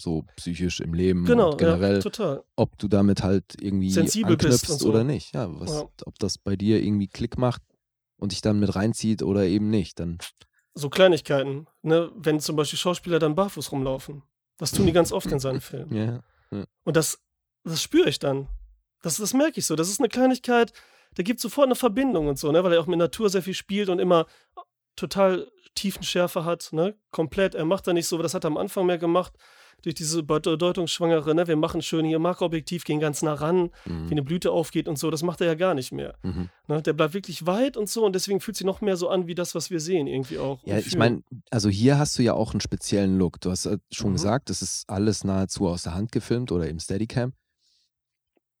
so 0.00 0.24
psychisch 0.36 0.80
im 0.80 0.94
Leben 0.94 1.24
genau, 1.24 1.56
generell, 1.56 2.02
ja, 2.02 2.42
ob 2.56 2.78
du 2.78 2.88
damit 2.88 3.22
halt 3.22 3.44
irgendwie 3.60 3.90
Sensibel 3.90 4.32
anknüpfst 4.32 4.80
so. 4.80 4.88
oder 4.88 5.04
nicht. 5.04 5.34
Ja, 5.34 5.48
was, 5.60 5.70
ja, 5.70 5.88
ob 6.04 6.18
das 6.18 6.38
bei 6.38 6.56
dir 6.56 6.82
irgendwie 6.82 7.08
Klick 7.08 7.38
macht 7.38 7.62
und 8.16 8.32
dich 8.32 8.40
dann 8.40 8.58
mit 8.58 8.74
reinzieht 8.74 9.22
oder 9.22 9.44
eben 9.44 9.70
nicht, 9.70 10.00
dann. 10.00 10.18
So 10.74 10.88
Kleinigkeiten, 10.88 11.66
ne? 11.82 12.10
Wenn 12.14 12.40
zum 12.40 12.56
Beispiel 12.56 12.78
Schauspieler 12.78 13.18
dann 13.18 13.34
barfuß 13.34 13.72
rumlaufen. 13.72 14.22
Das 14.56 14.72
tun 14.72 14.86
die 14.86 14.92
ganz 14.92 15.12
oft 15.12 15.30
in 15.32 15.38
seinen 15.38 15.60
Filmen. 15.60 15.94
Ja, 15.94 16.22
ja. 16.50 16.64
Und 16.84 16.96
das, 16.96 17.20
das 17.64 17.82
spüre 17.82 18.08
ich 18.08 18.18
dann. 18.18 18.48
Das, 19.02 19.16
das 19.16 19.34
merke 19.34 19.58
ich 19.58 19.66
so. 19.66 19.76
Das 19.76 19.88
ist 19.88 20.00
eine 20.00 20.08
Kleinigkeit, 20.08 20.72
der 21.16 21.24
gibt 21.24 21.40
sofort 21.40 21.66
eine 21.66 21.74
Verbindung 21.74 22.28
und 22.28 22.38
so, 22.38 22.52
ne? 22.52 22.62
Weil 22.62 22.74
er 22.74 22.80
auch 22.80 22.86
mit 22.86 22.98
Natur 22.98 23.30
sehr 23.30 23.42
viel 23.42 23.54
spielt 23.54 23.88
und 23.88 23.98
immer 23.98 24.26
total 24.96 25.50
Tiefenschärfe 25.80 26.44
hat, 26.44 26.68
ne? 26.72 26.94
Komplett. 27.10 27.54
Er 27.54 27.64
macht 27.64 27.86
da 27.86 27.92
nicht 27.92 28.06
so, 28.06 28.18
das 28.18 28.34
hat 28.34 28.44
er 28.44 28.48
am 28.48 28.56
Anfang 28.56 28.86
mehr 28.86 28.98
gemacht 28.98 29.32
durch 29.82 29.94
diese 29.94 30.22
bedeutungsschwangere, 30.22 31.34
ne, 31.34 31.46
wir 31.46 31.56
machen 31.56 31.82
schön 31.82 32.04
hier 32.04 32.18
Makroobjektiv, 32.18 32.84
gehen 32.84 33.00
ganz 33.00 33.22
nah 33.22 33.34
ran, 33.34 33.70
mhm. 33.84 34.08
wie 34.08 34.12
eine 34.12 34.22
Blüte 34.22 34.50
aufgeht 34.50 34.88
und 34.88 34.98
so, 34.98 35.10
das 35.10 35.22
macht 35.22 35.40
er 35.40 35.46
ja 35.46 35.54
gar 35.54 35.74
nicht 35.74 35.92
mehr. 35.92 36.14
Mhm. 36.22 36.48
Ne, 36.68 36.82
der 36.82 36.92
bleibt 36.92 37.14
wirklich 37.14 37.46
weit 37.46 37.76
und 37.76 37.88
so 37.88 38.04
und 38.04 38.14
deswegen 38.14 38.40
fühlt 38.40 38.56
sich 38.56 38.66
noch 38.66 38.80
mehr 38.80 38.96
so 38.96 39.08
an 39.08 39.26
wie 39.26 39.34
das, 39.34 39.54
was 39.54 39.70
wir 39.70 39.80
sehen, 39.80 40.06
irgendwie 40.06 40.38
auch. 40.38 40.60
Ja, 40.64 40.78
ich 40.78 40.96
meine, 40.96 41.22
also 41.50 41.68
hier 41.68 41.98
hast 41.98 42.18
du 42.18 42.22
ja 42.22 42.34
auch 42.34 42.52
einen 42.52 42.60
speziellen 42.60 43.18
Look. 43.18 43.40
Du 43.40 43.50
hast 43.50 43.68
schon 43.90 44.10
mhm. 44.10 44.14
gesagt, 44.14 44.50
das 44.50 44.62
ist 44.62 44.88
alles 44.88 45.24
nahezu 45.24 45.68
aus 45.68 45.82
der 45.82 45.94
Hand 45.94 46.12
gefilmt 46.12 46.52
oder 46.52 46.68
im 46.68 46.78
Steadicam. 46.78 47.32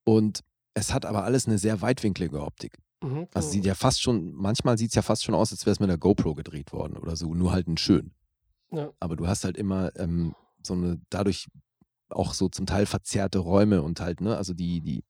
Und 0.04 0.40
es 0.74 0.92
hat 0.94 1.04
aber 1.04 1.24
alles 1.24 1.46
eine 1.46 1.58
sehr 1.58 1.82
weitwinklige 1.82 2.40
Optik. 2.40 2.78
Mhm, 3.02 3.28
also 3.32 3.48
sieht 3.48 3.64
ja 3.64 3.74
fast 3.74 4.02
schon, 4.02 4.34
manchmal 4.34 4.76
sieht 4.76 4.90
es 4.90 4.94
ja 4.94 5.02
fast 5.02 5.24
schon 5.24 5.34
aus, 5.34 5.52
als 5.52 5.64
wäre 5.64 5.72
es 5.72 5.80
mit 5.80 5.88
der 5.88 5.98
GoPro 5.98 6.34
gedreht 6.34 6.72
worden 6.72 6.96
oder 6.96 7.16
so, 7.16 7.34
nur 7.34 7.52
halt 7.52 7.66
ein 7.66 7.78
schön. 7.78 8.12
Ja. 8.70 8.90
Aber 9.00 9.16
du 9.16 9.26
hast 9.26 9.44
halt 9.44 9.56
immer 9.56 9.94
ähm, 9.96 10.34
so 10.62 10.74
eine 10.74 11.00
dadurch 11.10 11.48
auch 12.10 12.34
so 12.34 12.48
zum 12.48 12.66
Teil 12.66 12.86
verzerrte 12.86 13.38
Räume 13.38 13.82
und 13.82 14.00
halt, 14.00 14.20
ne, 14.20 14.36
also 14.36 14.52
die, 14.52 14.80
die, 14.80 15.04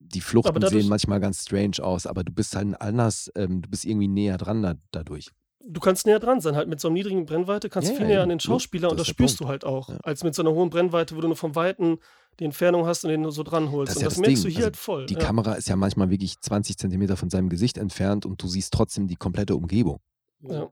die 0.00 0.20
Fluchten 0.20 0.66
sehen 0.66 0.88
manchmal 0.88 1.20
ganz 1.20 1.42
strange 1.42 1.82
aus, 1.82 2.06
aber 2.06 2.24
du 2.24 2.32
bist 2.32 2.56
halt 2.56 2.80
anders, 2.80 3.30
ähm, 3.36 3.62
du 3.62 3.70
bist 3.70 3.84
irgendwie 3.84 4.08
näher 4.08 4.38
dran 4.38 4.62
da, 4.62 4.74
dadurch. 4.90 5.30
Du 5.66 5.80
kannst 5.80 6.06
näher 6.06 6.20
dran 6.20 6.40
sein, 6.40 6.56
halt 6.56 6.68
mit 6.68 6.78
so 6.80 6.88
einer 6.88 6.94
niedrigen 6.94 7.24
Brennweite 7.24 7.70
kannst 7.70 7.90
du 7.90 7.96
viel 7.96 8.06
näher 8.06 8.22
an 8.22 8.28
den 8.28 8.40
Schauspieler 8.40 8.90
und 8.90 9.00
das 9.00 9.06
spürst 9.06 9.38
Punkt. 9.38 9.48
du 9.48 9.50
halt 9.50 9.64
auch, 9.64 9.88
ja. 9.88 9.96
als 10.02 10.22
mit 10.22 10.34
so 10.34 10.42
einer 10.42 10.52
hohen 10.52 10.68
Brennweite, 10.68 11.16
wo 11.16 11.20
du 11.20 11.28
nur 11.28 11.36
vom 11.36 11.54
Weiten 11.54 11.98
die 12.38 12.44
Entfernung 12.44 12.86
hast 12.86 13.04
und 13.04 13.10
den 13.10 13.30
so 13.30 13.42
dran 13.42 13.70
holst. 13.70 13.92
Das 13.92 13.96
und 13.96 14.04
das, 14.04 14.14
das 14.14 14.20
merkst 14.20 14.44
Ding. 14.44 14.50
du 14.50 14.56
hier 14.56 14.58
also 14.58 14.66
halt 14.66 14.76
voll. 14.76 15.06
Die 15.06 15.14
ja. 15.14 15.20
Kamera 15.20 15.54
ist 15.54 15.68
ja 15.68 15.76
manchmal 15.76 16.10
wirklich 16.10 16.38
20 16.40 16.76
Zentimeter 16.76 17.16
von 17.16 17.30
seinem 17.30 17.48
Gesicht 17.48 17.78
entfernt 17.78 18.26
und 18.26 18.42
du 18.42 18.48
siehst 18.48 18.72
trotzdem 18.72 19.06
die 19.06 19.16
komplette 19.16 19.56
Umgebung. 19.56 20.00
Ja. 20.42 20.70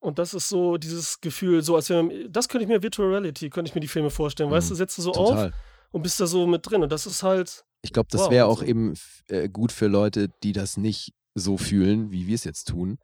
Und 0.00 0.18
das 0.18 0.34
ist 0.34 0.48
so 0.48 0.76
dieses 0.76 1.20
Gefühl, 1.20 1.62
so 1.62 1.76
als 1.76 1.88
wenn, 1.90 2.30
das 2.30 2.48
könnte 2.48 2.64
ich 2.64 2.68
mir 2.68 2.82
Virtual 2.82 3.08
Reality, 3.08 3.50
könnte 3.50 3.70
ich 3.70 3.74
mir 3.74 3.80
die 3.80 3.88
Filme 3.88 4.10
vorstellen. 4.10 4.50
Mhm. 4.50 4.54
Weißt 4.54 4.70
du, 4.70 4.74
setzt 4.74 4.98
du 4.98 5.02
so 5.02 5.12
Total. 5.12 5.48
auf 5.48 5.52
und 5.92 6.02
bist 6.02 6.20
da 6.20 6.26
so 6.26 6.46
mit 6.46 6.68
drin. 6.68 6.82
Und 6.82 6.92
das 6.92 7.06
ist 7.06 7.22
halt. 7.22 7.64
Ich 7.82 7.92
glaube, 7.92 8.08
das 8.10 8.22
wow, 8.22 8.30
wäre 8.30 8.46
auch 8.46 8.60
so. 8.60 8.66
eben 8.66 8.94
äh, 9.28 9.48
gut 9.48 9.72
für 9.72 9.86
Leute, 9.86 10.28
die 10.42 10.52
das 10.52 10.76
nicht 10.76 11.14
so 11.34 11.56
fühlen, 11.56 12.12
wie 12.12 12.26
wir 12.26 12.34
es 12.34 12.44
jetzt 12.44 12.68
tun. 12.68 12.98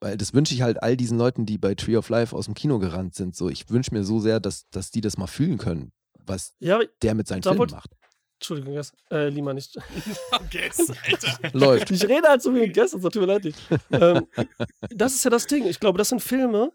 Weil 0.00 0.16
das 0.16 0.32
wünsche 0.32 0.54
ich 0.54 0.62
halt 0.62 0.82
all 0.82 0.96
diesen 0.96 1.18
Leuten, 1.18 1.44
die 1.44 1.58
bei 1.58 1.74
Tree 1.74 1.96
of 1.96 2.08
Life 2.08 2.34
aus 2.34 2.44
dem 2.44 2.54
Kino 2.54 2.78
gerannt 2.78 3.14
sind. 3.14 3.34
So, 3.34 3.48
ich 3.48 3.68
wünsche 3.68 3.92
mir 3.92 4.04
so 4.04 4.20
sehr, 4.20 4.38
dass, 4.38 4.68
dass 4.70 4.90
die 4.90 5.00
das 5.00 5.18
mal 5.18 5.26
fühlen 5.26 5.58
können, 5.58 5.92
was 6.24 6.54
ja, 6.60 6.80
der 7.02 7.14
mit 7.14 7.26
seinen 7.26 7.42
Filmen 7.42 7.70
macht. 7.70 7.90
Entschuldigung, 8.38 8.74
Guess. 8.74 8.92
Äh, 9.10 9.30
Lima 9.30 9.52
nicht. 9.52 9.76
Guess, 10.52 10.92
Alter. 11.04 11.50
Läuft. 11.58 11.90
Ich 11.90 12.04
rede 12.04 12.28
halt 12.28 12.40
so 12.40 12.54
wie 12.54 12.62
ein 12.62 12.72
Guess, 12.72 12.94
also 12.94 13.08
tut 13.08 13.22
mir 13.22 13.26
leid. 13.26 13.52
Ähm, 13.90 14.26
das 14.90 15.14
ist 15.14 15.24
ja 15.24 15.30
das 15.30 15.46
Ding. 15.48 15.66
Ich 15.66 15.80
glaube, 15.80 15.98
das 15.98 16.10
sind 16.10 16.22
Filme, 16.22 16.72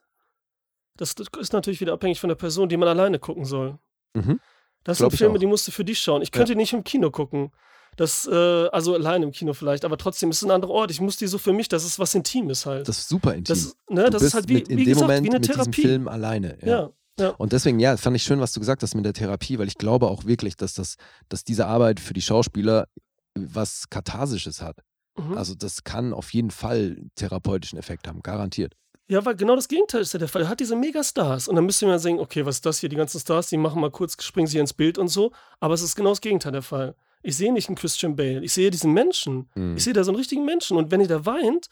das 0.97 1.15
ist 1.39 1.53
natürlich 1.53 1.79
wieder 1.79 1.93
abhängig 1.93 2.19
von 2.19 2.27
der 2.27 2.35
Person, 2.35 2.67
die 2.67 2.77
man 2.77 2.89
alleine 2.89 3.19
gucken 3.19 3.45
soll. 3.45 3.79
Mhm. 4.13 4.39
Das 4.83 4.97
sind 4.97 5.15
Filme, 5.15 5.39
die 5.39 5.45
musst 5.45 5.67
du 5.67 5.71
für 5.71 5.85
dich 5.85 5.99
schauen. 5.99 6.21
Ich 6.21 6.31
könnte 6.31 6.51
ja. 6.51 6.57
nicht 6.57 6.73
im 6.73 6.83
Kino 6.83 7.09
gucken. 7.09 7.51
Das, 7.95 8.27
äh, 8.27 8.67
also 8.67 8.93
allein 8.95 9.23
im 9.23 9.31
Kino 9.31 9.53
vielleicht, 9.53 9.85
aber 9.85 9.97
trotzdem 9.97 10.29
ist 10.31 10.37
es 10.37 10.43
ein 10.43 10.51
anderer 10.51 10.71
Ort. 10.71 10.91
Ich 10.91 11.01
muss 11.01 11.17
die 11.17 11.27
so 11.27 11.37
für 11.37 11.53
mich, 11.53 11.69
das 11.69 11.85
ist 11.85 11.99
was 11.99 12.15
Intimes 12.15 12.65
halt. 12.65 12.87
Das 12.87 12.99
ist 12.99 13.09
super 13.09 13.33
intim. 13.33 13.55
Das, 13.55 13.75
ne, 13.89 14.09
das 14.09 14.21
ist 14.21 14.33
halt 14.33 14.49
wie, 14.49 14.59
in 14.59 14.77
wie 14.77 14.85
dem 14.85 14.93
gesagt, 14.93 15.01
Moment 15.01 15.25
wie 15.25 15.29
eine 15.29 15.39
mit 15.39 15.47
Therapie. 15.47 15.71
diesem 15.71 15.89
Film 15.89 16.07
alleine. 16.07 16.57
Ja. 16.61 16.67
ja. 16.67 16.89
Ja. 17.19 17.29
Und 17.29 17.53
deswegen, 17.53 17.79
ja, 17.79 17.95
fand 17.95 18.15
ich 18.15 18.23
schön, 18.23 18.39
was 18.39 18.53
du 18.53 18.59
gesagt 18.59 18.81
hast 18.81 18.95
mit 18.95 19.05
der 19.05 19.13
Therapie, 19.13 19.59
weil 19.59 19.67
ich 19.67 19.77
glaube 19.77 20.07
auch 20.07 20.25
wirklich, 20.25 20.57
dass, 20.57 20.73
das, 20.73 20.95
dass 21.29 21.43
diese 21.43 21.67
Arbeit 21.67 21.99
für 21.99 22.13
die 22.13 22.23
Schauspieler 22.23 22.87
was 23.35 23.89
Katharsisches 23.89 24.61
hat. 24.61 24.77
Mhm. 25.17 25.37
Also 25.37 25.53
das 25.53 25.83
kann 25.83 26.13
auf 26.13 26.33
jeden 26.33 26.51
Fall 26.51 26.95
einen 26.97 27.11
therapeutischen 27.15 27.77
Effekt 27.77 28.07
haben, 28.07 28.21
garantiert. 28.21 28.73
Ja, 29.07 29.23
weil 29.25 29.35
genau 29.35 29.55
das 29.55 29.67
Gegenteil 29.67 30.01
ist 30.01 30.13
ja 30.13 30.19
der 30.19 30.27
Fall. 30.27 30.43
Er 30.43 30.49
hat 30.49 30.59
diese 30.59 30.75
Megastars 30.75 31.47
und 31.47 31.55
dann 31.55 31.65
müsste 31.65 31.85
man 31.85 31.99
sagen, 31.99 32.19
okay, 32.19 32.45
was 32.45 32.55
ist 32.55 32.65
das 32.65 32.79
hier? 32.79 32.89
Die 32.89 32.95
ganzen 32.95 33.19
Stars, 33.19 33.47
die 33.47 33.57
machen 33.57 33.81
mal 33.81 33.91
kurz, 33.91 34.21
springen 34.23 34.47
sie 34.47 34.59
ins 34.59 34.73
Bild 34.73 34.97
und 34.97 35.09
so. 35.09 35.31
Aber 35.59 35.73
es 35.73 35.81
ist 35.81 35.95
genau 35.95 36.09
das 36.09 36.21
Gegenteil 36.21 36.53
der 36.53 36.61
Fall. 36.61 36.95
Ich 37.23 37.37
sehe 37.37 37.53
nicht 37.53 37.69
einen 37.69 37.77
Christian 37.77 38.15
Bale, 38.15 38.43
ich 38.43 38.53
sehe 38.53 38.69
diesen 38.69 38.93
Menschen. 38.93 39.49
Mhm. 39.55 39.77
Ich 39.77 39.83
sehe 39.83 39.93
da 39.93 40.03
so 40.03 40.11
einen 40.11 40.17
richtigen 40.17 40.45
Menschen 40.45 40.77
und 40.77 40.91
wenn 40.91 41.01
er 41.01 41.07
da 41.07 41.25
weint, 41.25 41.67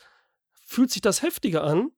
fühlt 0.66 0.92
sich 0.92 1.02
das 1.02 1.22
heftiger 1.22 1.64
an, 1.64 1.92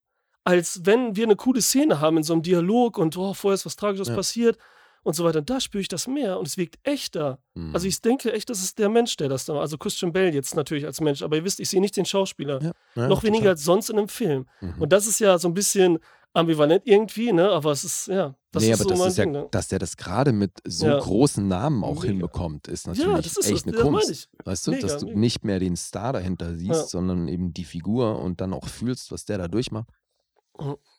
als 0.43 0.81
wenn 0.83 1.15
wir 1.15 1.23
eine 1.25 1.35
coole 1.35 1.61
Szene 1.61 1.99
haben 2.01 2.17
in 2.17 2.23
so 2.23 2.33
einem 2.33 2.41
Dialog 2.41 2.97
und 2.97 3.15
oh, 3.17 3.33
vorher 3.33 3.55
ist 3.55 3.65
was 3.65 3.75
Tragisches 3.75 4.09
ja. 4.09 4.15
passiert 4.15 4.57
und 5.03 5.15
so 5.15 5.23
weiter. 5.23 5.39
Und 5.39 5.49
da 5.49 5.59
spüre 5.59 5.81
ich 5.81 5.87
das 5.87 6.07
mehr 6.07 6.39
und 6.39 6.47
es 6.47 6.57
wirkt 6.57 6.79
echter. 6.83 7.39
Mhm. 7.53 7.73
Also 7.73 7.87
ich 7.87 8.01
denke 8.01 8.33
echt, 8.33 8.49
das 8.49 8.63
ist 8.63 8.79
der 8.79 8.89
Mensch, 8.89 9.15
der 9.17 9.29
das 9.29 9.45
da 9.45 9.53
macht. 9.53 9.61
Also 9.61 9.77
Christian 9.77 10.11
Bell 10.11 10.33
jetzt 10.33 10.55
natürlich 10.55 10.85
als 10.85 10.99
Mensch, 11.01 11.21
aber 11.21 11.35
ihr 11.35 11.43
wisst, 11.43 11.59
ich 11.59 11.69
sehe 11.69 11.81
nicht 11.81 11.95
den 11.95 12.05
Schauspieler. 12.05 12.61
Ja. 12.61 12.71
Ja, 12.95 13.07
Noch 13.07 13.23
weniger 13.23 13.51
als 13.51 13.63
sonst 13.63 13.89
in 13.89 13.97
einem 13.97 14.09
Film. 14.09 14.47
Mhm. 14.61 14.81
Und 14.81 14.91
das 14.91 15.07
ist 15.07 15.19
ja 15.19 15.37
so 15.37 15.47
ein 15.47 15.53
bisschen 15.53 15.99
ambivalent 16.33 16.83
irgendwie, 16.85 17.31
ne? 17.31 17.49
Aber 17.49 17.71
es 17.71 17.83
ist, 17.83 18.07
ja. 18.07 18.35
Das 18.51 18.63
nee, 18.63 18.71
ist 18.71 18.81
aber 18.81 18.95
so 18.95 19.03
das 19.03 19.13
ist 19.13 19.17
ja, 19.17 19.23
Ding, 19.23 19.33
ne? 19.33 19.47
dass 19.51 19.67
der 19.67 19.79
das 19.79 19.97
gerade 19.97 20.31
mit 20.31 20.51
so 20.65 20.85
ja. 20.85 20.99
großen 20.99 21.47
Namen 21.47 21.83
auch 21.83 22.01
Mega. 22.01 22.07
hinbekommt, 22.07 22.67
ist 22.67 22.87
natürlich 22.87 23.07
ja, 23.07 23.17
ist 23.39 23.49
echt 23.49 23.67
eine 23.67 23.75
Kunst. 23.75 24.29
Weißt 24.43 24.67
du, 24.67 24.71
Mega, 24.71 24.87
dass 24.87 24.97
du 24.99 25.05
Mega. 25.07 25.19
nicht 25.19 25.43
mehr 25.43 25.59
den 25.59 25.75
Star 25.75 26.13
dahinter 26.13 26.55
siehst, 26.55 26.89
sondern 26.89 27.27
eben 27.27 27.53
die 27.53 27.63
Figur 27.63 28.19
und 28.19 28.41
dann 28.41 28.53
auch 28.53 28.67
fühlst, 28.67 29.11
was 29.11 29.25
der 29.25 29.39
da 29.39 29.47
durchmacht. 29.47 29.87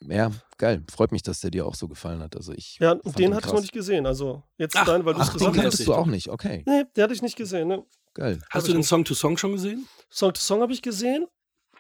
Ja, 0.00 0.32
geil. 0.58 0.82
Freut 0.90 1.12
mich, 1.12 1.22
dass 1.22 1.40
der 1.40 1.50
dir 1.50 1.64
auch 1.64 1.76
so 1.76 1.86
gefallen 1.86 2.20
hat. 2.20 2.34
Also 2.34 2.52
ich 2.52 2.78
ja, 2.80 2.96
den 2.96 3.34
hatte 3.34 3.46
ich 3.46 3.52
noch 3.52 3.60
nicht 3.60 3.72
gesehen. 3.72 4.04
Also 4.04 4.42
jetzt 4.58 4.76
ach, 4.76 4.84
dein, 4.84 5.04
weil 5.04 5.14
du 5.14 5.20
es 5.20 5.32
gesagt 5.32 5.56
hast. 5.56 5.78
Den 5.78 5.86
du 5.86 5.94
auch 5.94 6.06
nicht, 6.06 6.28
okay. 6.28 6.64
Nee, 6.66 6.84
den 6.96 7.04
hatte 7.04 7.14
ich 7.14 7.22
nicht 7.22 7.36
gesehen. 7.36 7.68
Ne? 7.68 7.84
Geil. 8.14 8.40
Hast 8.50 8.62
hab 8.62 8.64
du 8.64 8.72
den 8.72 8.82
Song 8.82 9.04
to 9.04 9.14
Song 9.14 9.36
schon 9.36 9.52
gesehen? 9.52 9.86
Song 10.10 10.32
to 10.32 10.40
Song 10.40 10.60
habe 10.60 10.72
ich 10.72 10.82
gesehen. 10.82 11.26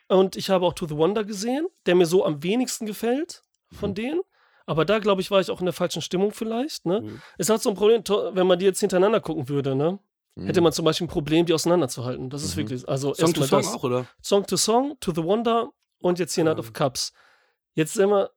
Und 0.08 0.36
ich 0.36 0.50
habe 0.50 0.66
auch 0.66 0.74
To 0.74 0.86
the 0.86 0.96
Wonder 0.96 1.24
gesehen, 1.24 1.66
der 1.86 1.94
mir 1.94 2.06
so 2.06 2.24
am 2.24 2.42
wenigsten 2.42 2.86
gefällt 2.86 3.42
von 3.72 3.90
mhm. 3.90 3.94
denen. 3.94 4.20
Aber 4.66 4.84
da, 4.84 4.98
glaube 4.98 5.20
ich, 5.20 5.30
war 5.30 5.40
ich 5.40 5.50
auch 5.50 5.60
in 5.60 5.66
der 5.66 5.74
falschen 5.74 6.02
Stimmung 6.02 6.32
vielleicht. 6.32 6.86
Ne? 6.86 7.00
Mhm. 7.00 7.22
Es 7.38 7.50
hat 7.50 7.62
so 7.62 7.70
ein 7.70 7.76
Problem, 7.76 8.02
wenn 8.32 8.46
man 8.46 8.58
die 8.58 8.64
jetzt 8.64 8.80
hintereinander 8.80 9.20
gucken 9.20 9.48
würde, 9.48 9.74
ne? 9.74 9.98
Mhm. 10.36 10.46
Hätte 10.46 10.60
man 10.60 10.72
zum 10.72 10.84
Beispiel 10.84 11.06
ein 11.06 11.10
Problem, 11.10 11.46
die 11.46 11.52
auseinanderzuhalten. 11.52 12.30
Das 12.30 12.42
ist 12.42 12.54
mhm. 12.54 12.62
wirklich. 12.62 12.88
Also 12.88 13.14
Song 13.14 13.34
to 13.34 13.44
Song 13.44 13.60
das. 13.60 13.74
auch, 13.74 13.84
oder? 13.84 14.06
Song 14.22 14.46
to 14.46 14.56
Song, 14.56 14.96
To 15.00 15.12
the 15.12 15.22
Wonder 15.22 15.70
und 15.98 16.18
jetzt 16.18 16.34
hier 16.34 16.44
Night 16.44 16.58
of 16.58 16.72
Cups. 16.72 17.12
Jetzt 17.74 17.94
sehen 17.94 18.10
wir 18.10 18.30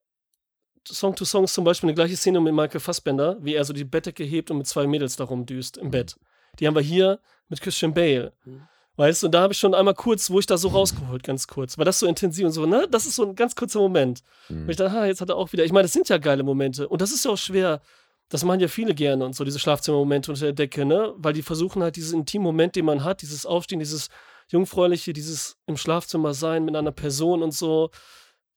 Song 0.88 1.16
to 1.16 1.26
Song 1.26 1.48
zum 1.48 1.64
Beispiel 1.64 1.90
eine 1.90 1.96
gleiche 1.96 2.16
Szene 2.16 2.40
mit 2.40 2.54
Michael 2.54 2.80
Fassbender, 2.80 3.38
wie 3.42 3.56
er 3.56 3.66
so 3.66 3.74
die 3.74 3.84
Bettdecke 3.84 4.24
hebt 4.24 4.52
und 4.52 4.58
mit 4.58 4.68
zwei 4.68 4.88
Mädels 4.88 5.16
da 5.16 5.26
rumdüst 5.26 5.78
im 5.78 5.92
Bett. 5.92 6.18
Die 6.60 6.68
haben 6.68 6.76
wir 6.76 6.82
hier 6.82 7.20
mit 7.50 7.62
Christian 7.62 7.94
Bale. 7.94 8.34
Mhm. 8.46 8.68
Weißt 8.98 9.22
du, 9.22 9.28
und 9.28 9.32
da 9.32 9.42
habe 9.42 9.54
ich 9.54 9.60
schon 9.60 9.76
einmal 9.76 9.94
kurz, 9.94 10.30
wo 10.32 10.40
ich 10.40 10.48
da 10.48 10.58
so 10.58 10.70
rausgeholt, 10.70 11.22
ganz 11.24 11.48
kurz, 11.48 11.78
weil 11.78 11.86
das 11.86 12.00
so 12.00 12.08
intensiv 12.08 12.46
und 12.46 12.52
so, 12.52 12.66
ne? 12.66 12.88
Das 12.90 13.06
ist 13.06 13.16
so 13.16 13.28
ein 13.28 13.36
ganz 13.36 13.56
kurzer 13.56 13.80
Moment. 13.80 14.24
Mhm. 14.50 14.64
Und 14.64 14.70
ich 14.70 14.76
dachte, 14.76 14.92
ha, 14.92 15.06
jetzt 15.06 15.22
hat 15.22 15.30
er 15.30 15.38
auch 15.38 15.54
wieder. 15.54 15.64
Ich 15.64 15.72
meine, 15.72 15.84
das 15.84 15.94
sind 15.94 16.10
ja 16.10 16.18
geile 16.18 16.42
Momente. 16.42 16.90
Und 16.90 17.02
das 17.02 17.12
ist 17.12 17.24
ja 17.24 17.32
auch 17.32 17.38
schwer. 17.38 17.82
Das 18.30 18.44
machen 18.44 18.60
ja 18.60 18.68
viele 18.68 18.96
gerne 18.96 19.24
und 19.24 19.36
so, 19.36 19.46
diese 19.46 19.60
Schlafzimmermomente 19.60 20.32
unter 20.32 20.46
der 20.46 20.54
Decke, 20.54 20.84
ne? 20.84 21.14
Weil 21.16 21.34
die 21.34 21.44
versuchen 21.44 21.84
halt 21.84 21.96
diesen 21.96 22.22
intimen 22.22 22.44
Moment, 22.44 22.76
den 22.76 22.86
man 22.86 23.04
hat, 23.04 23.22
dieses 23.22 23.46
Aufstehen, 23.46 23.80
dieses 23.80 24.10
Jungfräuliche, 24.50 25.14
dieses 25.14 25.58
im 25.68 25.78
Schlafzimmer 25.78 26.34
sein 26.34 26.66
mit 26.66 26.76
einer 26.76 26.92
Person 26.92 27.44
und 27.44 27.54
so, 27.54 27.92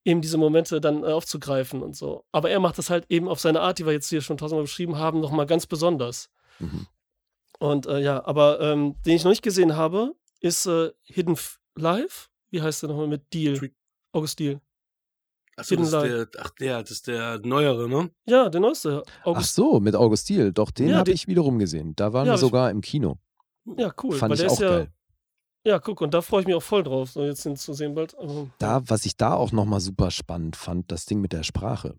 eben 0.05 0.23
diese 0.23 0.39
Momente 0.39 0.81
dann 0.81 1.05
äh, 1.05 1.09
aufzugreifen 1.09 1.83
und 1.83 1.95
so. 1.95 2.25
Aber 2.33 2.49
er 2.51 2.61
macht 2.61 2.79
das 2.79 2.89
halt 2.89 3.05
eben 3.11 3.29
auf 3.29 3.41
seine 3.41 3.61
Art, 3.61 3.79
die 3.79 3.85
wir 3.85 3.93
jetzt 3.93 4.09
hier 4.09 4.23
schon 4.23 4.39
tausendmal 4.39 4.65
beschrieben 4.65 4.97
haben, 4.97 5.21
nochmal 5.21 5.47
ganz 5.47 5.67
besonders. 5.67 6.31
Mhm. 6.59 6.87
Und 7.59 7.87
äh, 7.87 8.01
ja, 8.01 8.25
aber 8.25 8.61
ähm, 8.61 8.97
den 9.05 9.17
ich 9.17 9.25
noch 9.25 9.31
nicht 9.31 9.43
gesehen 9.43 9.77
habe, 9.77 10.15
ist 10.41 10.67
äh, 10.67 10.91
Hidden 11.03 11.37
Life. 11.77 12.29
Wie 12.51 12.61
heißt 12.61 12.83
der 12.83 12.91
nochmal 12.91 13.07
mit 13.07 13.33
Deal? 13.33 13.71
August 14.13 14.39
Deal. 14.39 14.61
Achso, 15.57 15.77
das 15.77 15.93
ist 15.93 15.93
der, 15.93 16.29
ach, 16.39 16.51
der, 16.59 16.81
das 16.81 16.91
ist 16.91 17.07
der 17.07 17.39
neuere, 17.41 17.89
ne? 17.89 18.11
Ja, 18.27 18.49
der 18.49 18.61
neueste. 18.61 19.03
August 19.25 19.51
ach 19.51 19.55
so, 19.55 19.81
mit 19.81 19.95
August 19.95 20.29
Deal. 20.29 20.53
Doch, 20.53 20.71
den 20.71 20.89
ja, 20.89 20.97
habe 20.97 21.11
ich 21.13 21.29
wiederum 21.29 21.59
gesehen. 21.59 21.95
Da 21.97 22.13
waren 22.13 22.27
ja, 22.27 22.33
wir 22.33 22.39
sogar 22.39 22.71
im 22.71 22.81
Kino. 22.81 23.19
Ja, 23.77 23.93
cool. 24.03 24.17
Fand 24.17 24.35
ich 24.35 24.49
auch 24.49 24.61
ja, 24.61 24.69
geil. 24.69 24.93
Ja, 25.67 25.79
guck, 25.79 26.01
und 26.01 26.15
da 26.15 26.23
freue 26.23 26.41
ich 26.41 26.47
mich 26.47 26.57
auch 26.57 26.63
voll 26.63 26.83
drauf, 26.83 27.11
so 27.11 27.23
jetzt 27.23 27.43
zu 27.43 27.75
sehen 27.75 27.95
bald. 27.95 28.17
Also, 28.17 28.49
da, 28.59 28.83
was 28.89 29.05
ich 29.05 29.17
da 29.17 29.35
auch 29.35 29.53
nochmal 29.53 29.81
super 29.81 30.11
spannend 30.11 30.57
fand, 30.57 30.91
das 30.91 31.05
Ding 31.05 31.21
mit 31.21 31.33
der 31.33 31.43
Sprache. 31.43 31.99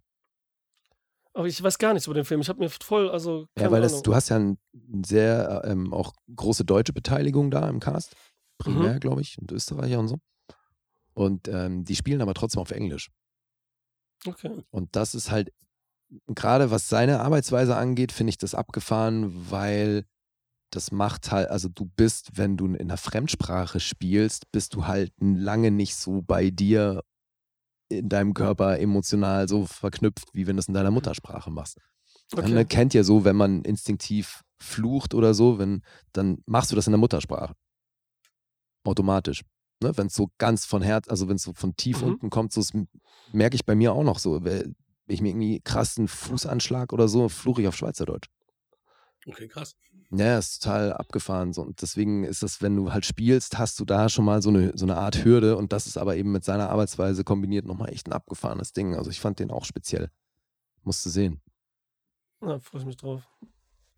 Aber 1.33 1.47
ich 1.47 1.61
weiß 1.61 1.77
gar 1.77 1.93
nichts 1.93 2.07
über 2.07 2.15
den 2.15 2.25
Film. 2.25 2.41
Ich 2.41 2.49
habe 2.49 2.59
mir 2.59 2.69
voll, 2.69 3.09
also. 3.09 3.47
Ja, 3.57 3.71
weil 3.71 3.81
das, 3.81 4.01
du 4.01 4.15
hast 4.15 4.29
ja 4.29 4.37
ein 4.37 4.57
sehr 5.05 5.61
ähm, 5.65 5.93
auch 5.93 6.13
große 6.35 6.65
deutsche 6.65 6.91
Beteiligung 6.91 7.51
da 7.51 7.69
im 7.69 7.79
Cast. 7.79 8.15
Primär, 8.63 8.93
mhm. 8.93 8.99
glaube 8.99 9.21
ich, 9.21 9.37
und 9.37 9.51
Österreicher 9.51 9.99
und 9.99 10.07
so. 10.07 10.17
Und 11.13 11.47
ähm, 11.47 11.83
die 11.83 11.95
spielen 11.95 12.21
aber 12.21 12.33
trotzdem 12.33 12.61
auf 12.61 12.71
Englisch. 12.71 13.09
Okay. 14.25 14.63
Und 14.69 14.95
das 14.95 15.15
ist 15.15 15.31
halt, 15.31 15.51
gerade 16.27 16.71
was 16.71 16.89
seine 16.89 17.19
Arbeitsweise 17.21 17.75
angeht, 17.75 18.11
finde 18.11 18.29
ich 18.29 18.37
das 18.37 18.55
abgefahren, 18.55 19.49
weil 19.49 20.05
das 20.69 20.91
macht 20.91 21.31
halt, 21.31 21.49
also 21.49 21.67
du 21.69 21.85
bist, 21.85 22.37
wenn 22.37 22.55
du 22.55 22.65
in 22.67 22.79
einer 22.79 22.97
Fremdsprache 22.97 23.79
spielst, 23.79 24.51
bist 24.51 24.73
du 24.73 24.87
halt 24.87 25.11
lange 25.19 25.71
nicht 25.71 25.95
so 25.95 26.21
bei 26.21 26.49
dir 26.49 27.03
in 27.89 28.07
deinem 28.07 28.33
Körper 28.33 28.79
emotional 28.79 29.49
so 29.49 29.65
verknüpft, 29.65 30.29
wie 30.33 30.47
wenn 30.47 30.55
du 30.55 30.61
es 30.61 30.69
in 30.69 30.73
deiner 30.73 30.91
mhm. 30.91 30.95
Muttersprache 30.95 31.51
machst. 31.51 31.77
Okay. 32.33 32.53
Man 32.53 32.67
kennt 32.67 32.93
ja 32.93 33.03
so, 33.03 33.25
wenn 33.25 33.35
man 33.35 33.63
instinktiv 33.63 34.43
flucht 34.61 35.13
oder 35.13 35.33
so, 35.33 35.59
wenn, 35.59 35.81
dann 36.13 36.41
machst 36.45 36.71
du 36.71 36.75
das 36.77 36.87
in 36.87 36.91
der 36.91 36.99
Muttersprache. 36.99 37.53
Automatisch. 38.83 39.41
Ne? 39.81 39.95
Wenn 39.97 40.07
es 40.07 40.15
so 40.15 40.29
ganz 40.37 40.65
von 40.65 40.81
Herz, 40.81 41.07
also 41.07 41.27
wenn 41.27 41.35
es 41.35 41.43
so 41.43 41.53
von 41.53 41.75
tief 41.75 42.01
mhm. 42.01 42.09
unten 42.09 42.29
kommt, 42.29 42.53
so 42.53 42.61
merke 43.31 43.55
ich 43.55 43.65
bei 43.65 43.75
mir 43.75 43.93
auch 43.93 44.03
noch 44.03 44.19
so. 44.19 44.43
Wenn 44.43 44.75
ich 45.07 45.21
mir 45.21 45.29
irgendwie 45.29 45.59
krassen 45.61 46.07
Fußanschlag 46.07 46.93
oder 46.93 47.07
so, 47.07 47.29
fluche 47.29 47.61
ich 47.61 47.67
auf 47.67 47.75
Schweizerdeutsch. 47.75 48.29
Okay, 49.27 49.47
krass. 49.47 49.75
Ja, 50.09 50.37
ist 50.37 50.61
total 50.61 50.93
abgefahren. 50.93 51.53
So. 51.53 51.61
Und 51.61 51.81
deswegen 51.81 52.23
ist 52.23 52.43
das, 52.43 52.61
wenn 52.61 52.75
du 52.75 52.91
halt 52.91 53.05
spielst, 53.05 53.57
hast 53.57 53.79
du 53.79 53.85
da 53.85 54.09
schon 54.09 54.25
mal 54.25 54.41
so 54.41 54.49
eine, 54.49 54.75
so 54.75 54.85
eine 54.85 54.97
Art 54.97 55.23
Hürde 55.23 55.57
und 55.57 55.71
das 55.71 55.87
ist 55.87 55.97
aber 55.97 56.17
eben 56.17 56.31
mit 56.31 56.43
seiner 56.43 56.69
Arbeitsweise 56.69 57.23
kombiniert 57.23 57.65
nochmal 57.65 57.89
echt 57.89 58.07
ein 58.07 58.13
abgefahrenes 58.13 58.73
Ding. 58.73 58.95
Also 58.95 59.09
ich 59.09 59.21
fand 59.21 59.39
den 59.39 59.51
auch 59.51 59.65
speziell. 59.65 60.09
Musste 60.83 61.09
sehen. 61.09 61.41
Ja, 62.41 62.59
freue 62.59 62.81
ich 62.81 62.87
mich 62.87 62.97
drauf. 62.97 63.21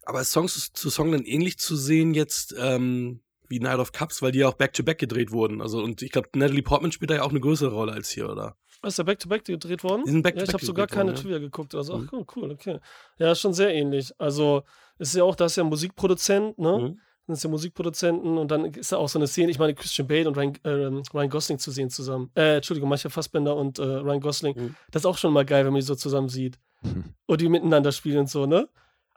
Aber 0.05 0.23
Songs 0.23 0.71
zu 0.73 0.89
Song 0.89 1.13
dann 1.13 1.23
ähnlich 1.23 1.57
zu 1.57 1.77
sehen 1.77 2.13
jetzt 2.13 2.53
ähm, 2.57 3.21
wie 3.49 3.59
Night 3.59 3.79
of 3.79 3.91
Cups, 3.91 4.21
weil 4.21 4.31
die 4.31 4.39
ja 4.39 4.47
auch 4.47 4.53
Back-to-Back 4.53 4.97
-back 4.97 4.99
gedreht 4.99 5.31
wurden. 5.31 5.61
Also 5.61 5.83
und 5.83 6.01
ich 6.01 6.11
glaube, 6.11 6.29
Natalie 6.35 6.63
Portman 6.63 6.91
spielt 6.91 7.11
da 7.11 7.15
ja 7.15 7.23
auch 7.23 7.29
eine 7.29 7.39
größere 7.39 7.73
Rolle 7.73 7.93
als 7.93 8.09
hier, 8.09 8.29
oder? 8.29 8.55
Ist 8.85 8.97
der 8.97 9.03
Back-to-Back 9.03 9.43
-back 9.43 9.45
gedreht 9.45 9.83
worden? 9.83 10.03
Die 10.05 10.11
sind 10.11 10.23
back 10.23 10.35
ja, 10.35 10.43
ich 10.43 10.53
habe 10.53 10.65
sogar 10.65 10.87
keine 10.87 11.11
worden, 11.11 11.21
Trivia 11.21 11.37
geguckt. 11.39 11.73
Also, 11.73 11.97
mhm. 11.97 12.09
ach, 12.11 12.35
cool, 12.35 12.51
okay. 12.51 12.79
Ja, 13.17 13.31
ist 13.31 13.39
schon 13.39 13.53
sehr 13.53 13.73
ähnlich. 13.73 14.13
Also, 14.17 14.63
ist 14.99 15.15
ja 15.15 15.23
auch, 15.23 15.35
da 15.35 15.45
ist 15.45 15.55
ja 15.55 15.63
ein 15.63 15.69
Musikproduzent, 15.69 16.57
ne? 16.57 16.77
Mhm. 16.79 16.99
Das 17.27 17.37
ist 17.37 17.43
ja 17.43 17.49
Musikproduzenten 17.49 18.37
und 18.37 18.51
dann 18.51 18.65
ist 18.65 18.91
da 18.91 18.97
auch 18.97 19.07
so 19.07 19.17
eine 19.17 19.27
Szene, 19.27 19.49
ich 19.49 19.57
meine, 19.57 19.73
Christian 19.73 20.09
Bale 20.09 20.27
und 20.27 20.35
Ryan, 20.35 20.55
äh, 20.63 20.69
Ryan 21.13 21.29
Gosling 21.29 21.57
zu 21.57 21.71
sehen 21.71 21.89
zusammen. 21.89 22.31
Äh, 22.35 22.57
Entschuldigung, 22.57 22.89
Michael 22.89 23.11
Fassbender 23.11 23.55
und 23.55 23.79
äh, 23.79 23.83
Ryan 23.83 24.19
Gosling. 24.19 24.55
Mhm. 24.57 24.75
Das 24.91 25.03
ist 25.03 25.05
auch 25.05 25.17
schon 25.17 25.31
mal 25.31 25.45
geil, 25.45 25.63
wenn 25.63 25.71
man 25.71 25.79
die 25.79 25.85
so 25.85 25.95
zusammen 25.95 26.27
sieht. 26.27 26.59
Mhm. 26.81 27.05
Und 27.25 27.39
die 27.39 27.47
miteinander 27.47 27.93
spielen 27.93 28.19
und 28.19 28.29
so, 28.29 28.45
ne? 28.45 28.67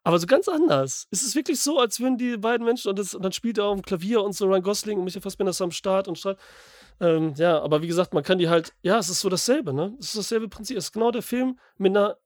Aber 0.07 0.21
so 0.21 0.29
ganz 0.29 0.47
anders. 0.47 1.09
Es 1.11 1.25
ist 1.25 1.35
wirklich 1.35 1.59
so, 1.59 1.81
als 1.81 1.99
würden 1.99 2.17
die 2.17 2.37
beiden 2.37 2.65
Menschen, 2.65 2.91
und, 2.91 2.97
das, 2.97 3.13
und 3.13 3.25
dann 3.25 3.33
spielt 3.33 3.59
er 3.59 3.65
auf 3.65 3.75
dem 3.75 3.83
Klavier 3.83 4.23
und 4.23 4.35
so 4.37 4.47
Ryan 4.47 4.63
Gosling 4.63 4.99
und 4.99 5.05
Michael 5.05 5.21
Fassbender 5.21 5.51
ist 5.51 5.61
am 5.61 5.73
Start 5.73 6.07
und 6.07 6.17
strahlt. 6.17 6.39
Ähm, 7.01 7.35
ja, 7.37 7.61
aber 7.61 7.83
wie 7.83 7.89
gesagt, 7.89 8.15
man 8.15 8.23
kann 8.23 8.39
die 8.39 8.49
halt, 8.49 8.73
ja, 8.83 9.01
es 9.01 9.09
ist 9.09 9.21
so 9.21 9.29
dasselbe, 9.29 9.75
ne? 9.75 9.97
Es 9.99 10.11
ist 10.11 10.19
dasselbe 10.19 10.49
Prinzip. 10.49 10.77
Es 10.77 10.85
ist 10.85 10.93
genau 10.93 11.11
der 11.11 11.23
Film 11.23 11.59
mit 11.77 11.91
einer, 11.91 12.17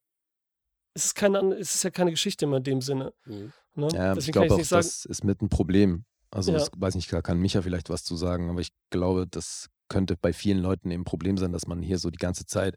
es 0.93 1.07
ist, 1.07 1.15
keine, 1.15 1.39
es 1.55 1.75
ist 1.75 1.83
ja 1.83 1.89
keine 1.89 2.11
Geschichte 2.11 2.47
mehr 2.47 2.59
in 2.59 2.65
dem 2.65 2.81
Sinne. 2.83 3.15
Mhm. 3.25 3.51
Ne? 3.75 3.89
Ja, 3.95 4.15
Deswegen 4.15 4.43
ich 4.43 4.49
glaube 4.49 4.61
auch, 4.61 4.65
sagen, 4.67 4.83
das 4.83 5.07
ist 5.07 5.25
mit 5.25 5.41
ein 5.41 5.49
Problem. 5.49 6.05
Also, 6.31 6.53
ja. 6.53 6.59
ich 6.59 6.69
weiß 6.77 6.97
nicht, 6.97 7.11
da 7.11 7.23
kann 7.23 7.39
Micha 7.39 7.63
vielleicht 7.63 7.89
was 7.89 8.05
zu 8.05 8.15
sagen, 8.15 8.51
aber 8.51 8.61
ich 8.61 8.73
glaube, 8.91 9.27
das 9.27 9.71
könnte 9.89 10.19
bei 10.21 10.35
vielen 10.35 10.59
Leuten 10.59 10.91
eben 10.91 11.01
ein 11.01 11.05
Problem 11.07 11.39
sein, 11.39 11.53
dass 11.53 11.67
man 11.67 11.81
hier 11.81 11.99
so 11.99 12.11
die 12.11 12.19
ganze 12.19 12.45
Zeit 12.45 12.77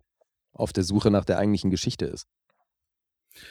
auf 0.53 0.71
der 0.71 0.85
Suche 0.85 1.11
nach 1.11 1.25
der 1.25 1.39
eigentlichen 1.39 1.71
Geschichte 1.71 2.05
ist. 2.05 2.25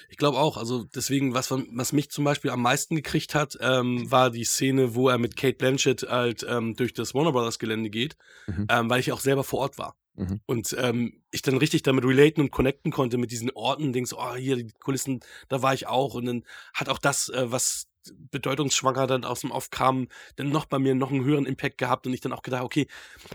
Ich 0.08 0.16
glaube 0.16 0.38
auch. 0.38 0.56
Also 0.56 0.84
deswegen, 0.84 1.34
was, 1.34 1.50
was 1.50 1.92
mich 1.92 2.10
zum 2.10 2.24
Beispiel 2.24 2.50
am 2.50 2.62
meisten 2.62 2.96
gekriegt 2.96 3.34
hat, 3.34 3.58
ähm, 3.60 4.10
war 4.10 4.30
die 4.30 4.44
Szene, 4.44 4.94
wo 4.94 5.08
er 5.08 5.18
mit 5.18 5.36
Kate 5.36 5.56
Blanchett 5.56 6.02
halt 6.08 6.46
ähm, 6.48 6.74
durch 6.74 6.92
das 6.92 7.14
Warner 7.14 7.32
Brothers 7.32 7.58
Gelände 7.58 7.90
geht, 7.90 8.16
mhm. 8.46 8.66
ähm, 8.68 8.90
weil 8.90 9.00
ich 9.00 9.12
auch 9.12 9.20
selber 9.20 9.44
vor 9.44 9.60
Ort 9.60 9.78
war. 9.78 9.96
Mhm. 10.14 10.40
Und 10.46 10.76
ähm, 10.78 11.22
ich 11.30 11.42
dann 11.42 11.56
richtig 11.56 11.82
damit 11.82 12.04
relaten 12.04 12.42
und 12.42 12.50
connecten 12.50 12.92
konnte 12.92 13.16
mit 13.16 13.30
diesen 13.30 13.50
Orten, 13.50 13.92
denkst, 13.92 14.12
oh, 14.14 14.34
hier, 14.34 14.56
die 14.56 14.70
Kulissen, 14.80 15.20
da 15.48 15.62
war 15.62 15.72
ich 15.74 15.86
auch. 15.86 16.14
Und 16.14 16.26
dann 16.26 16.44
hat 16.74 16.88
auch 16.88 16.98
das, 16.98 17.28
äh, 17.30 17.50
was 17.50 17.86
bedeutungsschwanger 18.30 19.06
dann 19.06 19.24
aus 19.24 19.40
dem 19.40 19.50
Off 19.50 19.70
kam, 19.70 20.08
dann 20.36 20.50
noch 20.50 20.66
bei 20.66 20.78
mir 20.78 20.94
noch 20.94 21.10
einen 21.10 21.24
höheren 21.24 21.46
Impact 21.46 21.78
gehabt 21.78 22.06
und 22.06 22.12
ich 22.12 22.20
dann 22.20 22.32
auch 22.32 22.42
gedacht, 22.42 22.62
okay, 22.62 22.86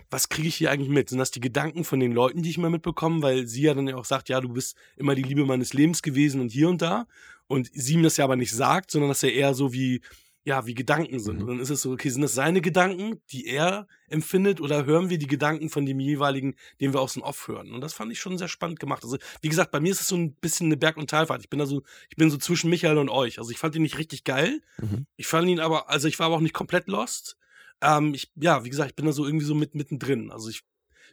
was 0.09 0.29
kriege 0.29 0.47
ich 0.47 0.55
hier 0.55 0.71
eigentlich 0.71 0.89
mit? 0.89 1.09
Sind 1.09 1.19
das 1.19 1.31
die 1.31 1.39
Gedanken 1.39 1.83
von 1.83 1.99
den 1.99 2.11
Leuten, 2.11 2.43
die 2.43 2.49
ich 2.49 2.57
mal 2.57 2.69
mitbekomme? 2.69 3.21
Weil 3.21 3.47
sie 3.47 3.63
ja 3.63 3.73
dann 3.73 3.87
ja 3.87 3.95
auch 3.95 4.05
sagt, 4.05 4.29
ja, 4.29 4.41
du 4.41 4.49
bist 4.49 4.75
immer 4.95 5.15
die 5.15 5.23
Liebe 5.23 5.45
meines 5.45 5.73
Lebens 5.73 6.01
gewesen 6.01 6.41
und 6.41 6.51
hier 6.51 6.69
und 6.69 6.81
da. 6.81 7.07
Und 7.47 7.69
sie 7.73 7.93
ihm 7.93 8.03
das 8.03 8.17
ja 8.17 8.25
aber 8.25 8.35
nicht 8.35 8.51
sagt, 8.51 8.91
sondern 8.91 9.09
dass 9.09 9.23
er 9.23 9.33
eher 9.33 9.53
so 9.53 9.71
wie, 9.71 10.01
ja, 10.47 10.65
wie 10.65 10.75
Gedanken 10.75 11.19
sind. 11.19 11.35
Mhm. 11.35 11.41
Und 11.41 11.47
dann 11.47 11.59
ist 11.59 11.71
es 11.71 11.81
so, 11.81 11.91
okay, 11.91 12.07
sind 12.07 12.21
das 12.21 12.33
seine 12.33 12.61
Gedanken, 12.61 13.19
die 13.31 13.47
er 13.47 13.85
empfindet, 14.07 14.61
oder 14.61 14.85
hören 14.85 15.09
wir 15.09 15.17
die 15.17 15.27
Gedanken 15.27 15.69
von 15.69 15.85
dem 15.85 15.99
jeweiligen, 15.99 16.55
den 16.79 16.93
wir 16.93 17.01
aus 17.01 17.15
dem 17.15 17.21
Off 17.21 17.49
hören? 17.49 17.73
Und 17.73 17.81
das 17.81 17.93
fand 17.93 18.13
ich 18.13 18.21
schon 18.21 18.37
sehr 18.37 18.47
spannend 18.47 18.79
gemacht. 18.79 19.03
Also, 19.03 19.17
wie 19.41 19.49
gesagt, 19.49 19.71
bei 19.71 19.81
mir 19.81 19.91
ist 19.91 19.99
es 19.99 20.07
so 20.07 20.15
ein 20.15 20.35
bisschen 20.35 20.67
eine 20.67 20.77
Berg- 20.77 20.95
und 20.95 21.09
Talfahrt. 21.09 21.41
Ich 21.41 21.49
bin 21.49 21.59
da 21.59 21.65
so, 21.65 21.83
ich 22.09 22.15
bin 22.15 22.31
so 22.31 22.37
zwischen 22.37 22.69
Michael 22.69 22.97
und 22.97 23.09
euch. 23.09 23.39
Also, 23.39 23.51
ich 23.51 23.57
fand 23.57 23.75
ihn 23.75 23.81
nicht 23.81 23.97
richtig 23.97 24.23
geil. 24.23 24.61
Mhm. 24.77 25.05
Ich 25.17 25.27
fand 25.27 25.49
ihn 25.49 25.59
aber, 25.59 25.89
also 25.89 26.07
ich 26.07 26.17
war 26.17 26.27
aber 26.27 26.37
auch 26.37 26.41
nicht 26.41 26.53
komplett 26.53 26.87
lost. 26.87 27.35
Ähm, 27.81 28.13
ich, 28.13 28.31
ja, 28.35 28.63
wie 28.63 28.69
gesagt, 28.69 28.91
ich 28.91 28.95
bin 28.95 29.05
da 29.05 29.11
so 29.11 29.25
irgendwie 29.25 29.45
so 29.45 29.53
mit, 29.53 29.75
mittendrin. 29.75 30.31
Also 30.31 30.47
ich 30.47 30.63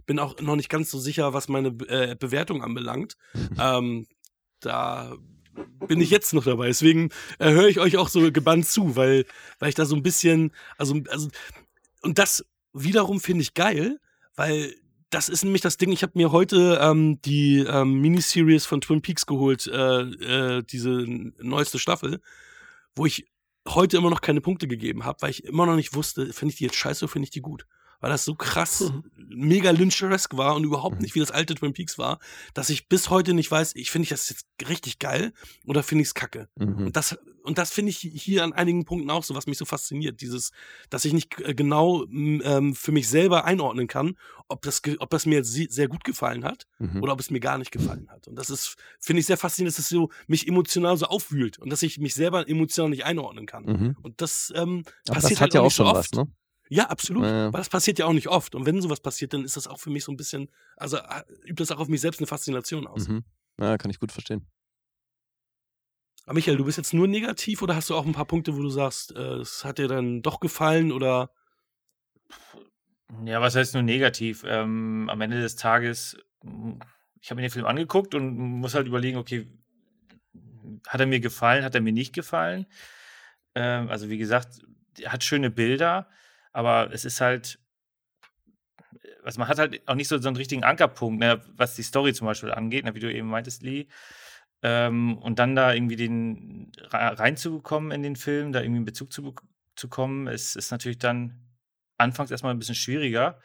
bin 0.06 0.20
auch 0.20 0.40
noch 0.40 0.54
nicht 0.54 0.68
ganz 0.68 0.92
so 0.92 1.00
sicher, 1.00 1.34
was 1.34 1.48
meine 1.48 1.70
äh, 1.88 2.14
Bewertung 2.14 2.62
anbelangt. 2.62 3.16
ähm, 3.58 4.06
da 4.60 5.16
bin 5.86 6.00
ich 6.00 6.10
jetzt 6.10 6.32
noch 6.34 6.44
dabei. 6.44 6.68
Deswegen 6.68 7.10
äh, 7.38 7.50
höre 7.50 7.68
ich 7.68 7.80
euch 7.80 7.96
auch 7.96 8.08
so 8.08 8.30
gebannt 8.32 8.66
zu, 8.66 8.96
weil, 8.96 9.26
weil 9.58 9.68
ich 9.68 9.74
da 9.74 9.84
so 9.84 9.96
ein 9.96 10.02
bisschen, 10.02 10.52
also, 10.78 11.00
also 11.08 11.28
und 12.02 12.18
das 12.18 12.44
wiederum 12.72 13.20
finde 13.20 13.42
ich 13.42 13.54
geil, 13.54 14.00
weil 14.34 14.74
das 15.10 15.28
ist 15.28 15.44
nämlich 15.44 15.62
das 15.62 15.76
Ding. 15.76 15.92
Ich 15.92 16.02
habe 16.02 16.12
mir 16.16 16.32
heute 16.32 16.78
ähm, 16.82 17.20
die 17.22 17.58
ähm, 17.58 18.00
Miniseries 18.00 18.66
von 18.66 18.80
Twin 18.80 19.00
Peaks 19.00 19.26
geholt, 19.26 19.66
äh, 19.66 20.00
äh, 20.00 20.62
diese 20.62 21.04
neueste 21.40 21.78
Staffel, 21.78 22.20
wo 22.96 23.06
ich 23.06 23.26
heute 23.68 23.96
immer 23.96 24.10
noch 24.10 24.20
keine 24.20 24.40
Punkte 24.40 24.66
gegeben 24.66 25.04
habe, 25.04 25.22
weil 25.22 25.30
ich 25.30 25.44
immer 25.44 25.66
noch 25.66 25.76
nicht 25.76 25.94
wusste, 25.94 26.32
finde 26.32 26.52
ich 26.52 26.58
die 26.58 26.64
jetzt 26.64 26.76
scheiße 26.76 27.04
oder 27.04 27.12
finde 27.12 27.24
ich 27.24 27.30
die 27.30 27.40
gut 27.40 27.66
weil 28.00 28.10
das 28.10 28.24
so 28.24 28.34
krass 28.34 28.80
mhm. 28.80 29.04
mega 29.16 29.70
lyncheresk 29.70 30.36
war 30.36 30.54
und 30.54 30.64
überhaupt 30.64 30.96
mhm. 30.96 31.02
nicht 31.02 31.14
wie 31.14 31.20
das 31.20 31.30
alte 31.30 31.54
Twin 31.54 31.72
Peaks 31.72 31.98
war, 31.98 32.18
dass 32.54 32.70
ich 32.70 32.88
bis 32.88 33.10
heute 33.10 33.34
nicht 33.34 33.50
weiß, 33.50 33.72
ich 33.76 33.90
finde 33.90 34.04
ich 34.04 34.10
das 34.10 34.28
jetzt 34.28 34.46
richtig 34.68 34.98
geil 34.98 35.32
oder 35.66 35.82
finde 35.82 36.02
ich 36.02 36.08
es 36.08 36.14
kacke. 36.14 36.48
Mhm. 36.56 36.86
Und 36.86 36.96
das, 36.96 37.18
und 37.44 37.58
das 37.58 37.70
finde 37.70 37.90
ich 37.90 37.98
hier 37.98 38.42
an 38.42 38.52
einigen 38.52 38.84
Punkten 38.84 39.10
auch 39.10 39.22
so, 39.22 39.34
was 39.34 39.46
mich 39.46 39.58
so 39.58 39.64
fasziniert. 39.64 40.20
Dieses, 40.20 40.50
dass 40.90 41.04
ich 41.04 41.12
nicht 41.12 41.40
äh, 41.40 41.54
genau 41.54 42.04
ähm, 42.10 42.74
für 42.74 42.92
mich 42.92 43.08
selber 43.08 43.44
einordnen 43.44 43.86
kann, 43.86 44.16
ob 44.48 44.62
das, 44.62 44.80
ob 44.98 45.10
das 45.10 45.26
mir 45.26 45.36
jetzt 45.36 45.52
sehr 45.52 45.88
gut 45.88 46.04
gefallen 46.04 46.44
hat 46.44 46.66
mhm. 46.78 47.02
oder 47.02 47.12
ob 47.12 47.20
es 47.20 47.30
mir 47.30 47.40
gar 47.40 47.58
nicht 47.58 47.70
gefallen 47.70 48.08
hat. 48.10 48.28
Und 48.28 48.36
das 48.36 48.50
ist, 48.50 48.76
finde 48.98 49.20
ich 49.20 49.26
sehr 49.26 49.36
faszinierend, 49.36 49.76
dass 49.76 49.84
es 49.84 49.88
so 49.88 50.10
mich 50.26 50.48
emotional 50.48 50.96
so 50.96 51.06
aufwühlt 51.06 51.58
und 51.58 51.70
dass 51.70 51.82
ich 51.82 51.98
mich 51.98 52.14
selber 52.14 52.48
emotional 52.48 52.90
nicht 52.90 53.04
einordnen 53.04 53.46
kann. 53.46 53.64
Mhm. 53.64 53.96
Und 54.02 54.20
das 54.20 54.52
ähm, 54.56 54.84
passiert 55.06 55.32
das 55.32 55.40
halt 55.40 55.54
ja 55.54 55.60
auch 55.60 55.70
schon 55.70 55.86
so 55.86 55.92
was, 55.92 56.12
ne? 56.12 56.26
Ja, 56.74 56.86
absolut. 56.86 57.24
Ja. 57.24 57.46
Aber 57.46 57.58
das 57.58 57.68
passiert 57.68 58.00
ja 58.00 58.06
auch 58.06 58.12
nicht 58.12 58.26
oft. 58.26 58.56
Und 58.56 58.66
wenn 58.66 58.82
sowas 58.82 58.98
passiert, 58.98 59.32
dann 59.32 59.44
ist 59.44 59.56
das 59.56 59.68
auch 59.68 59.78
für 59.78 59.90
mich 59.90 60.02
so 60.02 60.10
ein 60.10 60.16
bisschen, 60.16 60.50
also 60.76 60.96
äh, 60.96 61.22
übt 61.44 61.62
das 61.62 61.70
auch 61.70 61.78
auf 61.78 61.86
mich 61.86 62.00
selbst 62.00 62.18
eine 62.18 62.26
Faszination 62.26 62.88
aus. 62.88 63.06
Mhm. 63.06 63.22
Ja, 63.60 63.78
kann 63.78 63.92
ich 63.92 64.00
gut 64.00 64.10
verstehen. 64.10 64.44
Aber 66.24 66.34
Michael, 66.34 66.56
du 66.56 66.64
bist 66.64 66.76
jetzt 66.76 66.92
nur 66.92 67.06
negativ 67.06 67.62
oder 67.62 67.76
hast 67.76 67.90
du 67.90 67.94
auch 67.94 68.04
ein 68.04 68.12
paar 68.12 68.24
Punkte, 68.24 68.56
wo 68.56 68.60
du 68.60 68.70
sagst, 68.70 69.14
äh, 69.14 69.36
es 69.36 69.64
hat 69.64 69.78
dir 69.78 69.86
dann 69.86 70.22
doch 70.22 70.40
gefallen 70.40 70.90
oder? 70.90 71.30
Ja, 73.24 73.40
was 73.40 73.54
heißt 73.54 73.74
nur 73.74 73.84
negativ? 73.84 74.42
Ähm, 74.44 75.08
am 75.08 75.20
Ende 75.20 75.40
des 75.40 75.54
Tages, 75.54 76.16
ich 77.20 77.30
habe 77.30 77.36
mir 77.36 77.46
den 77.46 77.52
Film 77.52 77.66
angeguckt 77.66 78.16
und 78.16 78.36
muss 78.36 78.74
halt 78.74 78.88
überlegen, 78.88 79.18
okay, 79.18 79.48
hat 80.88 81.00
er 81.00 81.06
mir 81.06 81.20
gefallen, 81.20 81.62
hat 81.62 81.76
er 81.76 81.82
mir 81.82 81.92
nicht 81.92 82.12
gefallen? 82.12 82.66
Ähm, 83.54 83.88
also 83.90 84.10
wie 84.10 84.18
gesagt, 84.18 84.60
er 84.98 85.12
hat 85.12 85.22
schöne 85.22 85.52
Bilder, 85.52 86.08
aber 86.54 86.92
es 86.92 87.04
ist 87.04 87.20
halt, 87.20 87.58
also 89.24 89.38
man 89.40 89.48
hat 89.48 89.58
halt 89.58 89.86
auch 89.86 89.96
nicht 89.96 90.08
so, 90.08 90.16
so 90.18 90.28
einen 90.28 90.36
richtigen 90.36 90.64
Ankerpunkt, 90.64 91.20
ne, 91.20 91.42
was 91.56 91.74
die 91.74 91.82
Story 91.82 92.14
zum 92.14 92.26
Beispiel 92.26 92.52
angeht, 92.52 92.84
ne, 92.84 92.94
wie 92.94 93.00
du 93.00 93.12
eben 93.12 93.28
meintest, 93.28 93.62
Lee. 93.62 93.88
Ähm, 94.62 95.18
und 95.18 95.38
dann 95.38 95.56
da 95.56 95.74
irgendwie 95.74 95.96
den 95.96 96.72
reinzukommen 96.90 97.90
in 97.90 98.02
den 98.02 98.16
Film, 98.16 98.52
da 98.52 98.60
irgendwie 98.60 98.78
einen 98.78 98.84
Bezug 98.86 99.12
zu, 99.12 99.34
zu 99.76 99.88
kommen, 99.88 100.28
ist, 100.28 100.56
ist 100.56 100.70
natürlich 100.70 100.98
dann 100.98 101.40
anfangs 101.98 102.30
erstmal 102.30 102.54
ein 102.54 102.58
bisschen 102.58 102.74
schwieriger. 102.76 103.40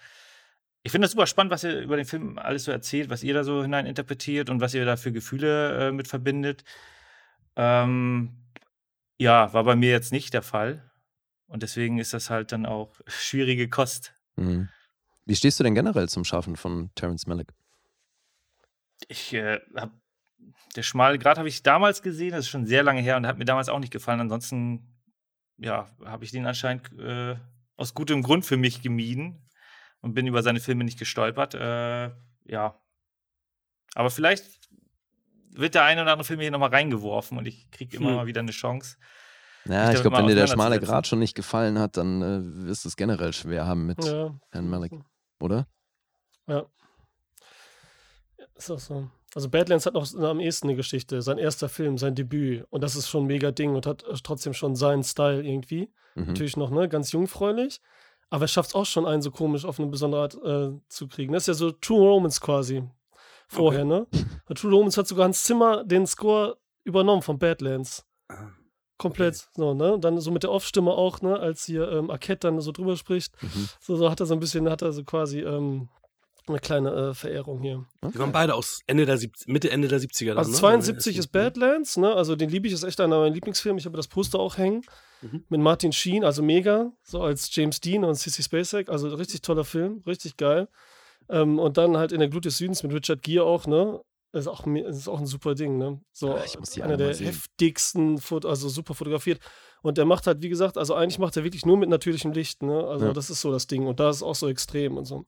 Ich 0.84 0.92
finde 0.92 1.06
das 1.06 1.12
super 1.12 1.28
spannend, 1.28 1.52
was 1.52 1.64
ihr 1.64 1.82
über 1.82 1.98
den 1.98 2.06
Film 2.06 2.38
alles 2.38 2.64
so 2.66 2.72
erzählt, 2.72 3.10
was 3.10 3.24
ihr 3.24 3.34
da 3.34 3.44
so 3.44 3.64
hineininterpretiert 3.64 4.50
und 4.50 4.62
was 4.62 4.74
ihr 4.74 4.86
da 4.86 4.98
für 4.98 5.12
Gefühle 5.12 5.90
äh, 5.90 5.92
mit 5.92 6.08
verbindet. 6.08 6.64
Ähm, 7.56 8.38
ja, 9.18 9.52
war 9.54 9.64
bei 9.64 9.76
mir 9.76 9.90
jetzt 9.92 10.14
nicht 10.14 10.34
der 10.34 10.44
Fall. 10.44 10.89
Und 11.50 11.64
deswegen 11.64 11.98
ist 11.98 12.14
das 12.14 12.30
halt 12.30 12.52
dann 12.52 12.66
auch 12.66 12.96
schwierige 13.08 13.68
Kost. 13.68 14.14
Mhm. 14.38 14.70
Wie 15.26 15.36
stehst 15.36 15.60
du 15.60 15.64
denn 15.64 15.76
generell 15.76 16.08
zum 16.10 16.24
Schaffen 16.24 16.56
von 16.56 16.90
Terence 16.96 17.28
Malick? 17.28 17.54
Ich 19.08 19.34
äh, 19.34 19.60
habe 19.76 19.92
der 20.76 20.84
schmale 20.84 21.20
Grat 21.20 21.38
habe 21.38 21.48
ich 21.48 21.64
damals 21.64 22.02
gesehen, 22.02 22.32
das 22.32 22.42
ist 22.42 22.50
schon 22.50 22.66
sehr 22.66 22.84
lange 22.84 23.02
her 23.02 23.18
und 23.18 23.28
hat 23.28 23.38
mir 23.38 23.46
damals 23.46 23.70
auch 23.70 23.80
nicht 23.80 23.92
gefallen. 23.92 24.20
Ansonsten, 24.20 24.88
ja, 25.58 25.88
habe 26.06 26.24
ich 26.24 26.32
den 26.32 26.46
anscheinend 26.46 26.92
äh, 27.00 27.36
aus 27.76 27.94
gutem 27.94 28.22
Grund 28.24 28.46
für 28.46 28.58
mich 28.58 28.82
gemieden 28.82 29.50
und 30.02 30.14
bin 30.14 30.28
über 30.28 30.44
seine 30.44 30.60
Filme 30.60 30.84
nicht 30.84 31.00
gestolpert. 31.00 31.56
Äh, 31.56 32.12
ja. 32.46 32.80
Aber 33.96 34.10
vielleicht 34.10 34.46
wird 35.52 35.76
der 35.76 35.84
eine 35.84 36.04
oder 36.04 36.12
andere 36.12 36.26
Film 36.26 36.40
hier 36.40 36.52
nochmal 36.52 36.70
reingeworfen 36.70 37.38
und 37.38 37.48
ich 37.48 37.70
kriege 37.72 37.98
immer 37.98 38.10
hm. 38.10 38.16
mal 38.16 38.28
wieder 38.28 38.42
eine 38.42 38.52
Chance. 38.52 38.98
Ja, 39.70 39.92
ich 39.94 40.02
glaube, 40.02 40.18
wenn 40.18 40.28
dir 40.28 40.36
der 40.36 40.48
schmale 40.48 40.80
Grat 40.80 41.06
schon 41.06 41.20
nicht 41.20 41.36
gefallen 41.36 41.78
hat, 41.78 41.96
dann 41.96 42.22
äh, 42.22 42.66
wirst 42.66 42.86
du 42.86 42.90
es 42.90 42.96
generell 42.96 43.34
schwer 43.34 43.68
haben 43.68 43.86
mit 43.86 44.04
ja. 44.04 44.34
Herrn 44.50 44.68
Malik, 44.68 44.94
oder? 45.40 45.68
Ja. 46.48 46.66
Ist 48.56 48.72
auch 48.72 48.80
so. 48.80 49.10
Also 49.36 49.48
Badlands 49.48 49.86
hat 49.86 49.94
noch 49.94 50.12
am 50.16 50.40
ehesten 50.40 50.68
eine 50.68 50.76
Geschichte, 50.76 51.22
sein 51.22 51.38
erster 51.38 51.70
Film, 51.70 52.00
sein 52.00 52.16
Debüt. 52.16 52.66
Und 52.72 52.82
das 52.82 52.96
ist 52.96 53.10
schon 53.10 53.26
ein 53.26 53.28
mega 53.28 53.52
Ding 53.52 53.76
und 53.76 53.86
hat 53.86 54.04
äh, 54.04 54.16
trotzdem 54.24 54.54
schon 54.54 54.76
seinen 54.76 55.04
Style 55.04 55.44
irgendwie. 55.44 55.92
Mhm. 56.16 56.26
Natürlich 56.26 56.58
noch, 56.58 56.72
ne, 56.72 56.90
ganz 56.90 57.12
jungfräulich. 57.12 57.80
Aber 58.32 58.46
er 58.46 58.48
schafft 58.48 58.70
es 58.70 58.76
auch 58.76 58.86
schon, 58.86 59.06
einen 59.06 59.22
so 59.22 59.30
komisch 59.30 59.66
auf 59.66 59.80
eine 59.80 59.90
besondere 59.90 60.22
Art 60.22 60.36
äh, 60.44 60.80
zu 60.88 61.08
kriegen. 61.08 61.34
Das 61.34 61.44
ist 61.44 61.48
ja 61.48 61.54
so 61.54 61.72
True 61.72 62.10
Romance 62.10 62.42
quasi. 62.42 62.84
Vorher, 63.48 63.86
okay. 63.86 64.08
ne? 64.48 64.56
True 64.56 64.72
Romance 64.72 64.98
hat 64.98 65.08
sogar 65.08 65.26
Hans 65.26 65.44
Zimmer 65.44 65.84
den 65.84 66.08
Score 66.08 66.58
übernommen 66.84 67.22
von 67.22 67.38
Badlands. 67.38 68.06
Komplett, 69.00 69.36
okay. 69.36 69.44
so, 69.56 69.74
ne? 69.74 69.98
Dann 70.00 70.20
so 70.20 70.30
mit 70.30 70.44
der 70.44 70.52
Off-Stimme 70.52 70.92
auch, 70.92 71.22
ne? 71.22 71.40
Als 71.40 71.66
hier 71.66 71.90
ähm, 71.90 72.12
Arquette 72.12 72.48
dann 72.48 72.60
so 72.60 72.74
drüber 72.74 72.98
spricht. 72.98 73.34
Mhm. 73.42 73.70
So, 73.80 73.96
so 73.96 74.12
hat 74.12 74.20
er 74.20 74.26
so 74.26 74.34
ein 74.34 74.42
bisschen, 74.42 74.70
hat 74.70 74.82
er 74.82 74.92
so 74.92 75.06
quasi 75.06 75.40
ähm, 75.40 75.88
eine 76.50 76.60
kleine 76.60 76.92
äh, 76.92 77.14
Verehrung 77.14 77.62
hier. 77.62 77.86
Okay. 78.02 78.12
Die 78.14 78.20
waren 78.20 78.34
beide 78.34 78.56
aus 78.56 78.82
Ende 78.88 79.06
der 79.06 79.18
Mitte, 79.46 79.72
Ende 79.72 79.88
der 79.88 80.02
70er. 80.02 80.28
Dann, 80.28 80.40
also 80.40 80.52
72 80.52 81.16
ne? 81.16 81.20
ist 81.20 81.28
Badlands, 81.28 81.96
ne? 81.96 82.14
Also 82.14 82.36
den 82.36 82.50
liebe 82.50 82.68
ich, 82.68 82.74
ist 82.74 82.84
echt 82.84 83.00
einer 83.00 83.18
meiner 83.20 83.34
Lieblingsfilme. 83.34 83.80
Ich 83.80 83.86
habe 83.86 83.96
das 83.96 84.10
Poster 84.10 84.38
auch 84.38 84.58
hängen. 84.58 84.82
Mhm. 85.22 85.46
Mit 85.48 85.62
Martin 85.62 85.94
Sheen, 85.94 86.26
also 86.26 86.44
mega, 86.44 86.92
so 87.04 87.22
als 87.22 87.54
James 87.56 87.80
Dean 87.80 88.04
und 88.04 88.16
Sissy 88.16 88.44
Spacek. 88.44 88.90
Also 88.90 89.08
richtig 89.10 89.42
toller 89.42 89.64
Film, 89.64 90.04
richtig 90.06 90.36
geil. 90.36 90.68
Ähm, 91.30 91.58
und 91.58 91.78
dann 91.78 91.96
halt 91.96 92.12
in 92.12 92.20
der 92.20 92.28
Glut 92.28 92.46
des 92.46 92.58
Südens 92.58 92.84
mit 92.84 92.94
Richard 92.94 93.22
Gere 93.22 93.46
auch, 93.46 93.66
ne? 93.66 94.02
Ist 94.32 94.48
auch, 94.48 94.66
ist 94.68 95.08
auch 95.08 95.20
ein 95.20 95.26
super 95.26 95.56
Ding, 95.56 95.78
ne? 95.78 96.00
So 96.12 96.38
einer 96.82 96.98
der 96.98 97.16
heftigsten, 97.16 98.22
also 98.44 98.70
super 98.70 98.94
fotografiert. 98.94 99.40
Und 99.82 99.98
der 99.98 100.06
macht 100.06 100.28
halt, 100.28 100.42
wie 100.42 100.50
gesagt, 100.50 100.78
also 100.78 100.94
eigentlich 100.94 101.20
macht 101.20 101.38
er 101.38 101.44
wirklich 101.44 101.66
nur 101.66 101.78
mit 101.78 101.90
natürlichem 101.90 102.32
Licht, 102.32 102.62
ne? 102.64 102.86
Also 102.86 103.08
ja. 103.08 103.14
das 103.14 103.30
ist 103.30 103.42
so 103.42 103.52
das 103.52 103.68
Ding. 103.68 103.88
Und 103.88 104.00
da 104.00 104.10
ist 104.10 104.18
es 104.18 104.24
auch 104.24 104.36
so 104.36 104.48
extrem 104.48 104.98
und 104.98 105.06
so. 105.06 105.26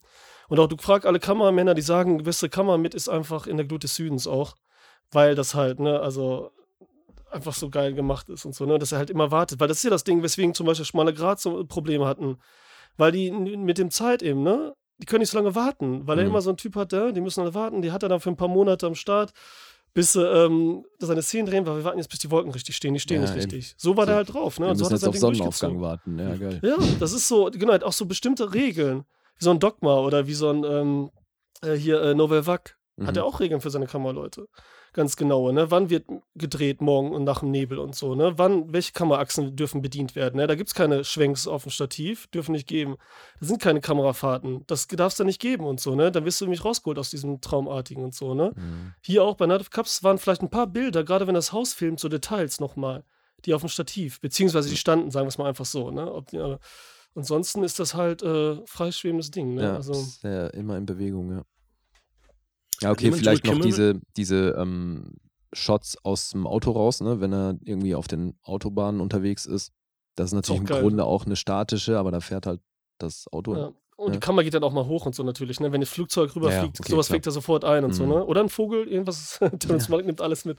Und 0.49 0.59
auch 0.59 0.67
du 0.67 0.75
fragst 0.77 1.07
alle 1.07 1.19
Kameramänner, 1.19 1.73
die 1.73 1.81
sagen, 1.81 2.19
gewisse 2.19 2.49
Kamera 2.49 2.77
mit 2.77 2.93
ist 2.93 3.09
einfach 3.09 3.47
in 3.47 3.57
der 3.57 3.65
Glut 3.65 3.83
des 3.83 3.95
Südens 3.95 4.27
auch. 4.27 4.55
Weil 5.09 5.35
das 5.35 5.55
halt, 5.55 5.79
ne, 5.79 5.99
also 5.99 6.51
einfach 7.31 7.53
so 7.53 7.69
geil 7.69 7.93
gemacht 7.93 8.29
ist 8.29 8.45
und 8.45 8.53
so, 8.53 8.65
ne? 8.65 8.77
Dass 8.77 8.91
er 8.91 8.97
halt 8.97 9.09
immer 9.09 9.31
wartet. 9.31 9.59
Weil 9.59 9.67
das 9.67 9.77
ist 9.77 9.83
ja 9.83 9.89
das 9.89 10.03
Ding, 10.03 10.21
weswegen 10.21 10.53
zum 10.53 10.65
Beispiel 10.67 10.85
Schmale 10.85 11.13
Grat 11.13 11.39
so 11.39 11.65
Probleme 11.65 12.05
hatten. 12.05 12.37
Weil 12.97 13.13
die 13.13 13.31
mit 13.31 13.77
dem 13.77 13.89
Zeit 13.89 14.21
eben, 14.21 14.43
ne? 14.43 14.75
Die 15.01 15.05
können 15.05 15.21
nicht 15.21 15.31
so 15.31 15.37
lange 15.37 15.55
warten, 15.55 16.05
weil 16.07 16.19
er 16.19 16.25
mhm. 16.25 16.31
immer 16.31 16.41
so 16.41 16.51
ein 16.51 16.57
Typ 16.57 16.75
hat, 16.75 16.91
der, 16.91 17.11
die 17.11 17.21
müssen 17.21 17.41
alle 17.41 17.53
warten. 17.53 17.81
Die 17.81 17.91
hat 17.91 18.03
er 18.03 18.09
dann 18.09 18.19
für 18.19 18.29
ein 18.29 18.37
paar 18.37 18.47
Monate 18.47 18.85
am 18.85 18.95
Start, 18.95 19.33
bis 19.93 20.15
ähm, 20.15 20.85
seine 20.99 21.21
Szenen 21.21 21.47
drehen, 21.47 21.65
weil 21.65 21.77
wir 21.77 21.83
warten 21.83 21.97
jetzt, 21.97 22.09
bis 22.09 22.19
die 22.19 22.29
Wolken 22.31 22.51
richtig 22.51 22.75
stehen. 22.75 22.93
Die 22.93 22.99
stehen 22.99 23.21
ja, 23.21 23.27
nicht 23.27 23.35
richtig. 23.35 23.73
So 23.77 23.97
war 23.97 24.05
so, 24.05 24.07
der 24.07 24.15
halt 24.17 24.33
drauf. 24.33 24.59
Ne? 24.59 24.69
Und 24.69 24.75
so 24.77 24.85
hat 24.85 24.91
jetzt 24.91 25.07
auf 25.07 25.17
Sonnenaufgang 25.17 25.81
warten. 25.81 26.19
Ja, 26.19 26.35
geil. 26.35 26.59
Ja, 26.63 26.75
das 26.99 27.13
ist 27.13 27.27
so, 27.27 27.49
genau, 27.51 27.73
auch 27.73 27.93
so 27.93 28.05
bestimmte 28.05 28.53
Regeln. 28.53 29.03
Wie 29.37 29.43
so 29.43 29.51
ein 29.51 29.59
Dogma 29.59 29.99
oder 29.99 30.27
wie 30.27 30.33
so 30.35 30.49
ein 30.49 30.63
ähm, 30.63 31.11
äh, 31.61 31.73
hier 31.73 32.01
äh, 32.01 32.13
Novel 32.13 32.45
Vac. 32.45 32.77
Mhm. 32.97 33.07
Hat 33.07 33.17
er 33.17 33.25
auch 33.25 33.39
Regeln 33.39 33.59
für 33.59 33.71
seine 33.71 33.87
Kameraleute 33.87 34.47
ganz 34.93 35.15
genaue, 35.15 35.53
ne? 35.53 35.71
Wann 35.71 35.89
wird 35.89 36.05
gedreht 36.35 36.81
morgen 36.81 37.11
und 37.11 37.23
nach 37.23 37.39
dem 37.39 37.51
Nebel 37.51 37.79
und 37.79 37.95
so, 37.95 38.15
ne? 38.15 38.33
Wann, 38.37 38.71
welche 38.73 38.91
Kameraachsen 38.91 39.55
dürfen 39.55 39.81
bedient 39.81 40.15
werden, 40.15 40.37
ne? 40.37 40.47
Da 40.47 40.55
gibt 40.55 40.69
es 40.69 40.75
keine 40.75 41.03
Schwenks 41.03 41.47
auf 41.47 41.63
dem 41.63 41.71
Stativ, 41.71 42.27
dürfen 42.27 42.51
nicht 42.51 42.67
geben. 42.67 42.97
Da 43.39 43.47
sind 43.47 43.61
keine 43.61 43.81
Kamerafahrten. 43.81 44.65
Das 44.67 44.87
darf 44.87 45.13
es 45.13 45.17
da 45.17 45.23
nicht 45.23 45.39
geben 45.39 45.65
und 45.65 45.79
so, 45.79 45.95
ne? 45.95 46.11
Dann 46.11 46.25
wirst 46.25 46.41
du 46.41 46.47
mich 46.47 46.65
rausgeholt 46.65 46.99
aus 46.99 47.09
diesem 47.09 47.41
Traumartigen 47.41 48.03
und 48.03 48.13
so, 48.13 48.33
ne? 48.33 48.51
Mhm. 48.55 48.93
Hier 49.01 49.23
auch 49.23 49.35
bei 49.35 49.45
Night 49.47 49.61
of 49.61 49.69
Cups 49.69 50.03
waren 50.03 50.17
vielleicht 50.17 50.41
ein 50.41 50.49
paar 50.49 50.67
Bilder, 50.67 51.03
gerade 51.03 51.27
wenn 51.27 51.35
das 51.35 51.53
Haus 51.53 51.73
filmt, 51.73 51.99
so 51.99 52.09
Details 52.09 52.59
nochmal, 52.59 53.03
die 53.45 53.53
auf 53.53 53.61
dem 53.61 53.69
Stativ, 53.69 54.19
beziehungsweise 54.19 54.69
die 54.69 54.77
standen, 54.77 55.11
sagen 55.11 55.25
wir 55.25 55.29
es 55.29 55.37
mal 55.37 55.47
einfach 55.47 55.65
so, 55.65 55.91
ne? 55.91 56.11
Ob 56.11 56.33
aber, 56.33 56.59
ansonsten 57.15 57.63
ist 57.63 57.79
das 57.79 57.93
halt 57.93 58.23
äh, 58.23 58.57
freischwebendes 58.65 59.31
Ding, 59.31 59.55
ne? 59.55 59.63
Ja, 59.63 59.75
also, 59.75 59.93
ist 59.93 60.23
ja 60.23 60.47
immer 60.47 60.77
in 60.77 60.85
Bewegung, 60.85 61.31
ja. 61.31 61.43
Ja, 62.81 62.91
okay, 62.91 63.11
vielleicht 63.11 63.45
noch 63.45 63.59
diese, 63.59 63.99
diese 64.17 64.55
ähm, 64.57 65.15
Shots 65.53 65.97
aus 66.03 66.31
dem 66.31 66.47
Auto 66.47 66.71
raus, 66.71 67.01
ne, 67.01 67.21
wenn 67.21 67.33
er 67.33 67.57
irgendwie 67.63 67.95
auf 67.95 68.07
den 68.07 68.37
Autobahnen 68.43 69.01
unterwegs 69.01 69.45
ist. 69.45 69.71
Das 70.15 70.27
ist 70.27 70.33
natürlich 70.33 70.63
ist 70.63 70.69
im 70.69 70.81
Grunde 70.81 71.05
auch 71.05 71.25
eine 71.25 71.35
statische, 71.35 71.97
aber 71.97 72.11
da 72.11 72.19
fährt 72.19 72.45
halt 72.45 72.61
das 72.97 73.27
Auto. 73.31 73.55
Ja. 73.55 73.71
Und 73.97 74.07
ja. 74.07 74.13
die 74.13 74.19
Kamera 74.19 74.43
geht 74.43 74.55
dann 74.55 74.63
auch 74.63 74.73
mal 74.73 74.87
hoch 74.87 75.05
und 75.05 75.13
so 75.13 75.21
natürlich, 75.21 75.59
ne? 75.59 75.71
Wenn 75.71 75.81
das 75.81 75.91
Flugzeug 75.91 76.35
rüberfliegt, 76.35 76.77
ja, 76.77 76.81
okay, 76.81 76.91
sowas 76.91 77.05
klar. 77.05 77.15
fliegt 77.15 77.27
er 77.27 77.31
sofort 77.31 77.63
ein 77.63 77.83
und 77.83 77.91
mhm. 77.91 77.95
so, 77.95 78.05
ne? 78.07 78.25
Oder 78.25 78.41
ein 78.41 78.49
Vogel, 78.49 78.87
irgendwas, 78.87 79.39
Terrence 79.59 79.89
ja. 79.89 80.01
nimmt 80.01 80.21
alles 80.21 80.43
mit. 80.43 80.57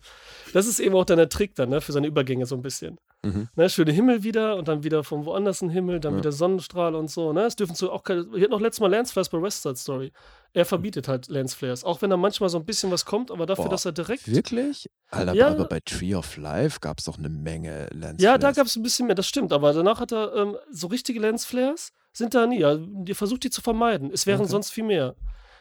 Das 0.53 0.67
ist 0.67 0.79
eben 0.79 0.95
auch 0.95 1.05
dann 1.05 1.17
der 1.17 1.29
Trick 1.29 1.57
dann, 1.57 1.71
ne? 1.71 1.81
Für 1.81 1.91
seine 1.91 2.07
Übergänge 2.07 2.47
so 2.47 2.55
ein 2.55 2.63
bisschen. 2.63 2.99
Mhm. 3.25 3.49
Ne? 3.55 3.71
Schöne 3.71 3.93
Himmel 3.93 4.25
wieder 4.25 4.57
und 4.57 4.67
dann 4.67 4.83
wieder 4.83 5.05
von 5.05 5.25
woanders 5.25 5.63
ein 5.63 5.71
Himmel, 5.71 6.01
dann 6.01 6.15
ja. 6.15 6.19
wieder 6.19 6.33
Sonnenstrahl 6.33 6.95
und 6.95 7.09
so, 7.09 7.33
ne? 7.33 7.43
Es 7.45 7.55
dürfen 7.55 7.75
so 7.77 7.93
auch 7.93 8.03
keine. 8.03 8.27
Hier 8.35 8.45
hat 8.45 8.51
noch 8.51 8.61
letztes 8.61 8.81
Mal 8.81 8.91
Lance 8.91 9.15
bei 9.15 9.43
West 9.43 9.63
Side 9.63 9.77
Story. 9.77 10.13
Er 10.55 10.65
verbietet 10.65 11.07
halt 11.09 11.29
Lensflares, 11.29 11.85
auch 11.85 12.03
wenn 12.03 12.11
da 12.11 12.17
manchmal 12.17 12.49
so 12.49 12.59
ein 12.59 12.65
bisschen 12.65 12.91
was 12.91 13.05
kommt, 13.05 13.31
aber 13.31 13.47
dafür, 13.47 13.65
Boah, 13.65 13.71
dass 13.71 13.85
er 13.85 13.93
direkt. 13.93 14.27
Wirklich? 14.31 14.91
Alter, 15.11 15.35
ja, 15.35 15.49
aber 15.49 15.67
bei 15.67 15.81
Tree 15.81 16.15
of 16.15 16.37
Life 16.37 16.81
gab 16.81 16.99
es 16.99 17.05
doch 17.05 17.17
eine 17.17 17.29
Menge 17.29 17.87
Lensflares. 17.93 18.23
Ja, 18.23 18.39
da 18.39 18.51
gab 18.51 18.67
es 18.67 18.77
ein 18.77 18.83
bisschen 18.83 19.07
mehr, 19.07 19.15
das 19.15 19.27
stimmt, 19.27 19.53
aber 19.53 19.73
danach 19.73 20.01
hat 20.01 20.13
er 20.13 20.35
ähm, 20.35 20.57
so 20.71 20.89
richtige 20.89 21.21
Lensflares, 21.21 21.93
sind 22.13 22.35
da 22.35 22.47
nie. 22.47 22.59
Ihr 22.59 23.17
versucht 23.17 23.45
die 23.45 23.51
zu 23.51 23.63
vermeiden. 23.63 24.11
Es 24.13 24.27
wären 24.27 24.41
okay. 24.41 24.51
sonst 24.51 24.71
viel 24.71 24.85
mehr. 24.85 25.15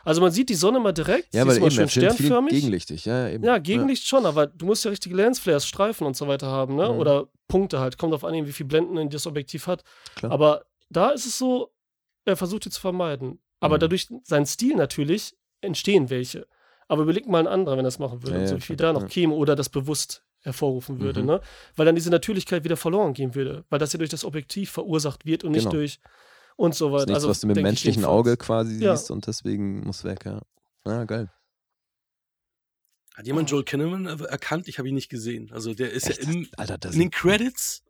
Also 0.04 0.22
man 0.22 0.32
sieht 0.32 0.50
die 0.50 0.56
Sonne 0.56 0.80
mal 0.80 0.92
direkt, 0.92 1.34
ja, 1.34 1.46
weil 1.46 1.54
ist 1.54 1.62
mal 1.62 1.72
schön 1.72 1.90
sternförmig. 1.90 2.54
Gegenlichtig, 2.54 3.06
ja, 3.06 3.30
eben. 3.30 3.44
Ja, 3.44 3.58
Gegenlicht 3.58 4.04
ja. 4.04 4.10
schon, 4.10 4.26
aber 4.26 4.48
du 4.48 4.66
musst 4.66 4.84
ja 4.86 4.90
richtige 4.92 5.16
Lensflares, 5.16 5.66
Streifen 5.66 6.08
und 6.08 6.16
so 6.16 6.28
weiter 6.28 6.48
haben, 6.48 6.76
ne? 6.76 6.90
Mhm. 6.90 7.00
Oder 7.00 7.28
Punkte 7.48 7.80
halt. 7.80 7.98
Kommt 7.98 8.14
auf 8.14 8.24
an, 8.24 8.34
wie 8.34 8.52
viel 8.52 8.66
Blenden 8.66 9.10
das 9.10 9.28
Objektiv 9.28 9.68
hat. 9.68 9.84
Klar. 10.16 10.32
Aber 10.32 10.66
da 10.90 11.10
ist 11.10 11.26
es 11.26 11.38
so, 11.38 11.72
er 12.26 12.38
versucht 12.38 12.66
die 12.66 12.70
zu 12.70 12.82
vermeiden. 12.82 13.40
Aber 13.60 13.76
mhm. 13.76 13.82
dadurch 13.82 14.08
sein 14.24 14.46
Stil 14.46 14.76
natürlich 14.76 15.34
entstehen 15.62 16.10
welche. 16.10 16.48
Aber 16.88 17.04
überleg 17.04 17.28
mal 17.28 17.40
ein 17.40 17.48
anderer, 17.48 17.78
wenn 17.78 17.86
das 17.86 18.00
machen 18.00 18.24
würde. 18.24 18.40
Ja, 18.40 18.48
so 18.48 18.60
viel 18.60 18.76
da 18.76 18.92
noch 18.92 19.08
käme 19.08 19.34
oder 19.34 19.56
das 19.56 19.70
bewusst 19.70 20.24
hervorrufen 20.42 21.00
würde, 21.00 21.22
mhm. 21.22 21.28
ne? 21.28 21.42
Weil 21.76 21.86
dann 21.86 21.96
diese 21.96 22.10
Natürlichkeit 22.10 22.64
wieder 22.64 22.78
verloren 22.78 23.14
gehen 23.14 23.36
würde. 23.36 23.64
Weil 23.70 23.80
das 23.80 23.94
ja 23.94 23.98
durch 23.98 24.10
das 24.10 24.26
Objektiv 24.26 24.72
verursacht 24.72 25.26
wird 25.26 25.44
und 25.44 25.54
genau. 25.54 25.64
nicht 25.64 25.74
durch 25.74 26.00
und 26.56 26.76
so 26.76 26.92
weiter. 26.92 27.06
Das 27.06 27.06
ist 27.06 27.08
nichts, 27.08 27.16
also, 27.16 27.30
was 27.30 27.40
du 27.42 27.48
mit 27.48 27.58
dem 27.58 27.64
menschlichen 27.64 28.06
Auge 28.06 28.38
quasi 28.38 28.84
ja. 28.84 28.96
siehst 28.96 29.12
und 29.12 29.28
deswegen 29.28 29.82
muss 29.82 30.04
weg, 30.04 30.26
ja. 30.26 30.42
Ja, 30.86 31.04
geil. 31.06 31.30
Hat 33.16 33.28
jemand 33.28 33.52
Joel 33.52 33.64
Kinnaman 33.64 34.06
erkannt? 34.06 34.68
Ich 34.68 34.78
habe 34.78 34.88
ihn 34.88 34.96
nicht 34.96 35.10
gesehen. 35.10 35.52
Also 35.52 35.74
der 35.74 35.92
ist 35.92 36.10
Echt? 36.10 36.24
ja 36.24 36.32
im, 36.32 36.48
Alter, 36.58 36.92
in 36.92 37.00
den 37.00 37.12
Credits 37.12 37.84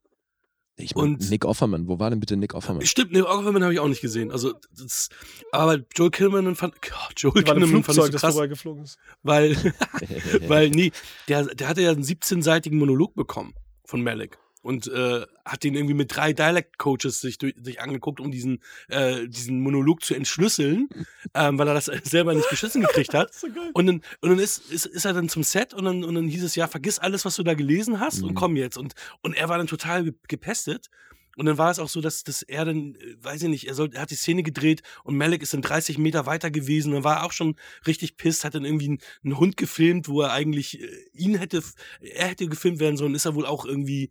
Ich 0.78 0.96
mein, 0.96 1.04
und 1.04 1.30
Nick 1.30 1.46
Offerman, 1.46 1.88
wo 1.88 2.00
war 2.00 2.10
denn 2.10 2.20
bitte 2.20 2.36
Nick 2.36 2.56
Offerman? 2.56 2.86
Stimmt, 2.86 3.12
Nick 3.12 3.26
Offerman 3.26 3.64
habe 3.64 3.74
ich 3.74 3.80
auch 3.80 3.88
nicht 3.88 4.02
gesehen. 4.02 4.32
Also, 4.32 4.54
das, 4.76 5.10
aber 5.52 5.80
Joel 5.96 6.10
Kinnaman 6.10 6.56
fand, 6.56 6.74
oh, 6.92 7.12
Joel 7.16 7.44
Kinnaman 7.44 7.84
fand 7.84 7.98
ich 8.00 8.06
so 8.06 8.12
krass, 8.12 8.36
ist. 8.36 8.98
weil, 9.22 9.56
weil 10.48 10.70
nee, 10.72 10.92
der, 11.28 11.46
der 11.46 11.68
hatte 11.68 11.82
ja 11.82 11.92
einen 11.92 12.04
17-seitigen 12.04 12.78
Monolog 12.78 13.14
bekommen 13.14 13.54
von 13.86 14.02
Malik 14.04 14.40
und 14.62 14.88
äh, 14.88 15.26
hat 15.46 15.64
den 15.64 15.76
irgendwie 15.76 15.94
mit 15.94 16.16
drei 16.16 16.34
Dialect-Coaches 16.34 17.22
sich, 17.22 17.38
sich 17.40 17.82
angeguckt, 17.82 18.20
um 18.20 18.32
diesen, 18.32 18.60
äh, 18.90 19.28
diesen 19.28 19.62
Monolog 19.62 20.04
zu 20.04 20.14
entschlüsseln, 20.14 20.90
ähm, 21.34 21.58
weil 21.58 21.68
er 21.68 21.74
das 21.74 21.86
selber 22.04 22.34
nicht 22.34 22.50
geschissen 22.50 22.82
gekriegt 22.82 23.14
hat. 23.14 23.34
so 23.34 23.48
und 23.74 23.88
dann, 23.88 24.02
und 24.22 24.30
dann 24.30 24.40
ist, 24.40 24.72
ist, 24.72 24.86
ist 24.86 25.06
er 25.06 25.14
dann 25.14 25.30
zum 25.30 25.44
Set 25.44 25.74
und 25.74 25.86
dann, 25.86 26.04
und 26.04 26.16
dann 26.16 26.28
hieß 26.28 26.44
es, 26.44 26.56
ja, 26.56 26.68
vergiss 26.68 27.00
alles, 27.00 27.26
was 27.26 27.36
du 27.36 27.44
da 27.44 27.54
gelesen 27.54 28.00
hast 28.00 28.22
mhm. 28.22 28.30
und 28.30 28.36
komm 28.36 28.56
jetzt. 28.56 28.78
Und, 28.78 28.94
und 29.22 29.36
er 29.36 29.50
war 29.50 29.58
dann 29.58 29.68
total 29.68 30.14
gepestet. 30.28 30.90
Und 31.38 31.46
dann 31.46 31.58
war 31.58 31.72
es 31.72 31.80
auch 31.80 31.88
so, 31.88 32.02
dass, 32.02 32.24
dass 32.24 32.42
er 32.42 32.66
dann, 32.66 32.96
äh, 32.96 33.16
weiß 33.22 33.44
ich 33.44 33.50
nicht, 33.50 33.68
er, 33.68 33.74
soll, 33.74 33.90
er 33.94 34.02
hat 34.02 34.12
die 34.12 34.16
Szene 34.16 34.44
gedreht 34.44 34.84
und 35.04 35.16
Malik 35.16 35.42
ist 35.42 35.54
dann 35.54 35.62
30 35.62 35.98
Meter 35.98 36.26
weiter 36.26 36.52
gewesen. 36.52 36.92
Dann 36.92 37.04
war 37.04 37.18
er 37.18 37.24
auch 37.24 37.32
schon 37.32 37.56
richtig 37.88 38.18
pisst, 38.18 38.44
hat 38.44 38.54
dann 38.54 38.66
irgendwie 38.66 38.90
einen, 38.90 39.00
einen 39.24 39.40
Hund 39.40 39.58
gefilmt, 39.58 40.08
wo 40.08 40.22
er 40.22 40.34
eigentlich 40.34 40.82
äh, 40.82 40.88
ihn 41.14 41.36
hätte, 41.36 41.64
er 42.02 42.28
hätte 42.28 42.48
gefilmt 42.48 42.80
werden 42.80 42.98
sollen, 42.98 43.16
ist 43.16 43.26
er 43.26 43.36
wohl 43.36 43.46
auch 43.46 43.66
irgendwie 43.66 44.10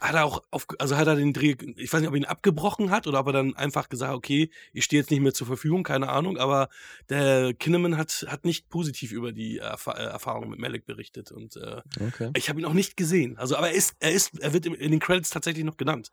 hat 0.00 0.14
er 0.14 0.24
auch 0.24 0.42
auf, 0.50 0.66
also 0.78 0.96
hat 0.96 1.06
er 1.06 1.16
den 1.16 1.32
Dreh, 1.32 1.56
ich 1.76 1.92
weiß 1.92 2.00
nicht, 2.00 2.08
ob 2.08 2.14
er 2.14 2.20
ihn 2.20 2.24
abgebrochen 2.24 2.90
hat 2.90 3.06
oder 3.06 3.20
ob 3.20 3.28
er 3.28 3.32
dann 3.32 3.56
einfach 3.56 3.88
gesagt, 3.88 4.14
okay, 4.14 4.50
ich 4.72 4.84
stehe 4.84 5.00
jetzt 5.00 5.10
nicht 5.10 5.20
mehr 5.20 5.32
zur 5.32 5.46
Verfügung, 5.46 5.82
keine 5.82 6.08
Ahnung, 6.08 6.36
aber 6.36 6.68
der 7.08 7.54
Kinneman 7.54 7.96
hat, 7.96 8.26
hat 8.28 8.44
nicht 8.44 8.68
positiv 8.68 9.12
über 9.12 9.32
die 9.32 9.58
Erf 9.58 9.86
äh, 9.86 9.92
Erfahrung 9.92 10.50
mit 10.50 10.58
Malik 10.58 10.84
berichtet 10.84 11.32
und 11.32 11.56
äh, 11.56 11.80
okay. 12.06 12.30
ich 12.36 12.48
habe 12.48 12.60
ihn 12.60 12.66
auch 12.66 12.74
nicht 12.74 12.96
gesehen. 12.96 13.38
Also, 13.38 13.56
aber 13.56 13.70
er 13.70 13.74
ist, 13.74 13.96
er 14.00 14.12
ist, 14.12 14.38
er 14.38 14.52
wird 14.52 14.66
in 14.66 14.90
den 14.90 15.00
Credits 15.00 15.30
tatsächlich 15.30 15.64
noch 15.64 15.76
genannt. 15.76 16.12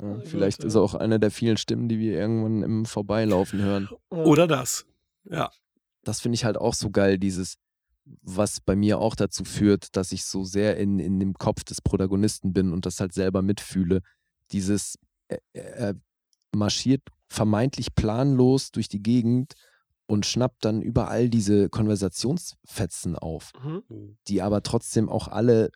Ja, 0.00 0.20
vielleicht 0.24 0.62
ist 0.62 0.74
er 0.74 0.82
auch 0.82 0.94
einer 0.94 1.18
der 1.18 1.30
vielen 1.30 1.56
Stimmen, 1.56 1.88
die 1.88 1.98
wir 1.98 2.12
irgendwann 2.12 2.62
im 2.62 2.84
Vorbeilaufen 2.84 3.60
hören. 3.60 3.88
Oder 4.10 4.46
das. 4.46 4.86
Ja. 5.24 5.50
Das 6.04 6.20
finde 6.20 6.36
ich 6.36 6.44
halt 6.44 6.56
auch 6.56 6.74
so 6.74 6.90
geil, 6.90 7.18
dieses, 7.18 7.58
was 8.22 8.60
bei 8.60 8.76
mir 8.76 8.98
auch 8.98 9.14
dazu 9.14 9.44
führt, 9.44 9.96
dass 9.96 10.12
ich 10.12 10.24
so 10.24 10.44
sehr 10.44 10.76
in, 10.76 10.98
in 10.98 11.18
dem 11.20 11.34
Kopf 11.34 11.64
des 11.64 11.80
Protagonisten 11.80 12.52
bin 12.52 12.72
und 12.72 12.86
das 12.86 13.00
halt 13.00 13.12
selber 13.12 13.42
mitfühle. 13.42 14.02
Dieses, 14.52 14.98
er, 15.28 15.40
er 15.52 15.94
marschiert 16.54 17.02
vermeintlich 17.28 17.94
planlos 17.94 18.70
durch 18.70 18.88
die 18.88 19.02
Gegend 19.02 19.54
und 20.06 20.24
schnappt 20.24 20.64
dann 20.64 20.80
überall 20.80 21.28
diese 21.28 21.68
Konversationsfetzen 21.68 23.16
auf, 23.16 23.52
mhm. 23.62 23.82
mhm. 23.88 24.18
die 24.26 24.40
aber 24.40 24.62
trotzdem 24.62 25.08
auch 25.08 25.28
alle 25.28 25.70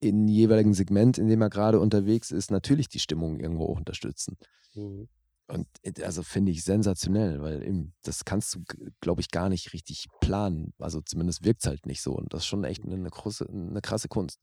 in 0.00 0.28
jeweiligen 0.28 0.74
Segment, 0.74 1.18
in 1.18 1.28
dem 1.28 1.42
er 1.42 1.50
gerade 1.50 1.80
unterwegs 1.80 2.30
ist, 2.30 2.50
natürlich 2.50 2.88
die 2.88 3.00
Stimmung 3.00 3.40
irgendwo 3.40 3.64
unterstützen. 3.64 4.38
Mhm. 4.74 5.08
Und 5.48 5.66
äh, 5.82 6.02
also 6.04 6.22
finde 6.22 6.52
ich 6.52 6.62
sensationell, 6.62 7.40
weil 7.42 7.62
eben, 7.62 7.94
das 8.02 8.24
kannst 8.24 8.54
du, 8.54 8.62
glaube 9.00 9.20
ich, 9.20 9.30
gar 9.30 9.48
nicht 9.48 9.72
richtig 9.72 10.06
planen. 10.20 10.72
Also 10.78 11.00
zumindest 11.00 11.44
wirkt 11.44 11.62
es 11.62 11.68
halt 11.68 11.86
nicht 11.86 12.02
so. 12.02 12.12
Und 12.12 12.32
das 12.32 12.42
ist 12.42 12.46
schon 12.46 12.64
echt 12.64 12.84
eine, 12.84 12.94
eine, 12.94 13.10
große, 13.10 13.48
eine 13.48 13.80
krasse 13.80 14.08
Kunst. 14.08 14.38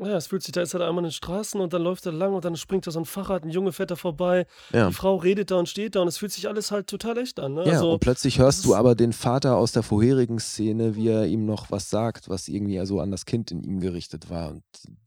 Ja, 0.00 0.16
es 0.16 0.26
fühlt 0.26 0.42
sich, 0.42 0.50
da 0.50 0.60
ist 0.60 0.74
er 0.74 0.80
da 0.80 0.88
einmal 0.88 1.04
in 1.04 1.08
den 1.10 1.12
Straßen 1.12 1.60
und 1.60 1.72
dann 1.72 1.82
läuft 1.82 2.04
er 2.04 2.10
lang 2.10 2.34
und 2.34 2.44
dann 2.44 2.56
springt 2.56 2.84
da 2.84 2.90
so 2.90 2.98
ein 2.98 3.04
Fahrrad, 3.04 3.44
ein 3.44 3.50
Junge 3.50 3.70
fährt 3.70 3.92
da 3.92 3.96
vorbei, 3.96 4.44
ja. 4.72 4.88
die 4.88 4.92
Frau 4.92 5.14
redet 5.14 5.52
da 5.52 5.56
und 5.56 5.68
steht 5.68 5.94
da 5.94 6.00
und 6.00 6.08
es 6.08 6.18
fühlt 6.18 6.32
sich 6.32 6.48
alles 6.48 6.72
halt 6.72 6.88
total 6.88 7.16
echt 7.18 7.38
an. 7.38 7.54
Ne? 7.54 7.64
Ja, 7.64 7.74
also, 7.74 7.92
und 7.92 8.00
plötzlich 8.00 8.40
hörst 8.40 8.64
du 8.64 8.74
aber 8.74 8.96
den 8.96 9.12
Vater 9.12 9.56
aus 9.56 9.70
der 9.70 9.84
vorherigen 9.84 10.40
Szene, 10.40 10.96
wie 10.96 11.10
er 11.10 11.26
ihm 11.26 11.46
noch 11.46 11.70
was 11.70 11.90
sagt, 11.90 12.28
was 12.28 12.48
irgendwie 12.48 12.84
so 12.86 12.98
an 12.98 13.12
das 13.12 13.24
Kind 13.24 13.52
in 13.52 13.62
ihm 13.62 13.78
gerichtet 13.78 14.30
war. 14.30 14.50
Und, 14.50 14.64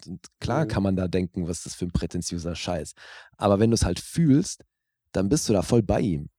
und 0.08 0.26
klar 0.40 0.64
mhm. 0.64 0.68
kann 0.70 0.84
man 0.84 0.96
da 0.96 1.10
denken, 1.10 1.50
was 1.50 1.64
das 1.64 1.76
für 1.76 1.84
ein 1.84 1.92
prätentiöser 1.92 2.56
Scheiß. 2.56 2.94
Aber 3.36 3.60
wenn 3.60 3.72
du 3.72 3.76
es 3.76 3.84
halt 3.84 4.00
fühlst, 4.00 4.64
dann 5.18 5.30
bist 5.30 5.50
du 5.50 5.54
da 5.54 5.64
voll 5.64 5.82
bei 5.82 6.00
ihm. 6.00 6.30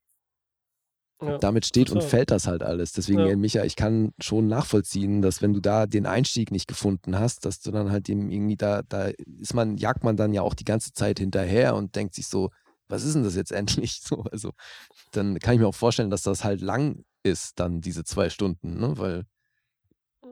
Ja, 1.21 1.39
Damit 1.39 1.67
steht 1.67 1.89
total. 1.89 2.03
und 2.05 2.09
fällt 2.09 2.31
das 2.31 2.47
halt 2.47 2.63
alles. 2.63 2.93
Deswegen, 2.93 3.27
ja. 3.27 3.37
Micha, 3.37 3.65
ich 3.65 3.75
kann 3.75 4.13
schon 4.21 4.47
nachvollziehen, 4.47 5.21
dass 5.21 5.43
wenn 5.43 5.53
du 5.53 5.61
da 5.61 5.87
den 5.87 6.07
Einstieg 6.07 6.53
nicht 6.53 6.69
gefunden 6.69 7.19
hast, 7.19 7.45
dass 7.45 7.59
du 7.61 7.73
dann 7.73 7.91
halt 7.91 8.07
dem 8.07 8.31
irgendwie 8.31 8.57
da, 8.57 8.83
da 8.83 9.11
ist 9.41 9.53
man, 9.53 9.77
jagt 9.79 10.05
man 10.05 10.17
dann 10.17 10.33
ja 10.33 10.43
auch 10.43 10.55
die 10.55 10.65
ganze 10.65 10.93
Zeit 10.93 11.19
hinterher 11.19 11.75
und 11.75 11.97
denkt 11.97 12.15
sich 12.15 12.29
so, 12.29 12.51
was 12.89 13.03
ist 13.03 13.15
denn 13.15 13.25
das 13.25 13.35
jetzt 13.35 13.51
endlich? 13.91 14.01
So, 14.01 14.23
also, 14.31 14.53
dann 15.11 15.41
kann 15.41 15.55
ich 15.55 15.61
mir 15.61 15.67
auch 15.67 15.75
vorstellen, 15.75 16.11
dass 16.11 16.23
das 16.23 16.45
halt 16.45 16.61
lang 16.61 17.05
ist, 17.25 17.59
dann 17.59 17.81
diese 17.81 18.05
zwei 18.05 18.31
Stunden, 18.31 18.79
ne? 18.79 18.97
Weil 18.97 19.25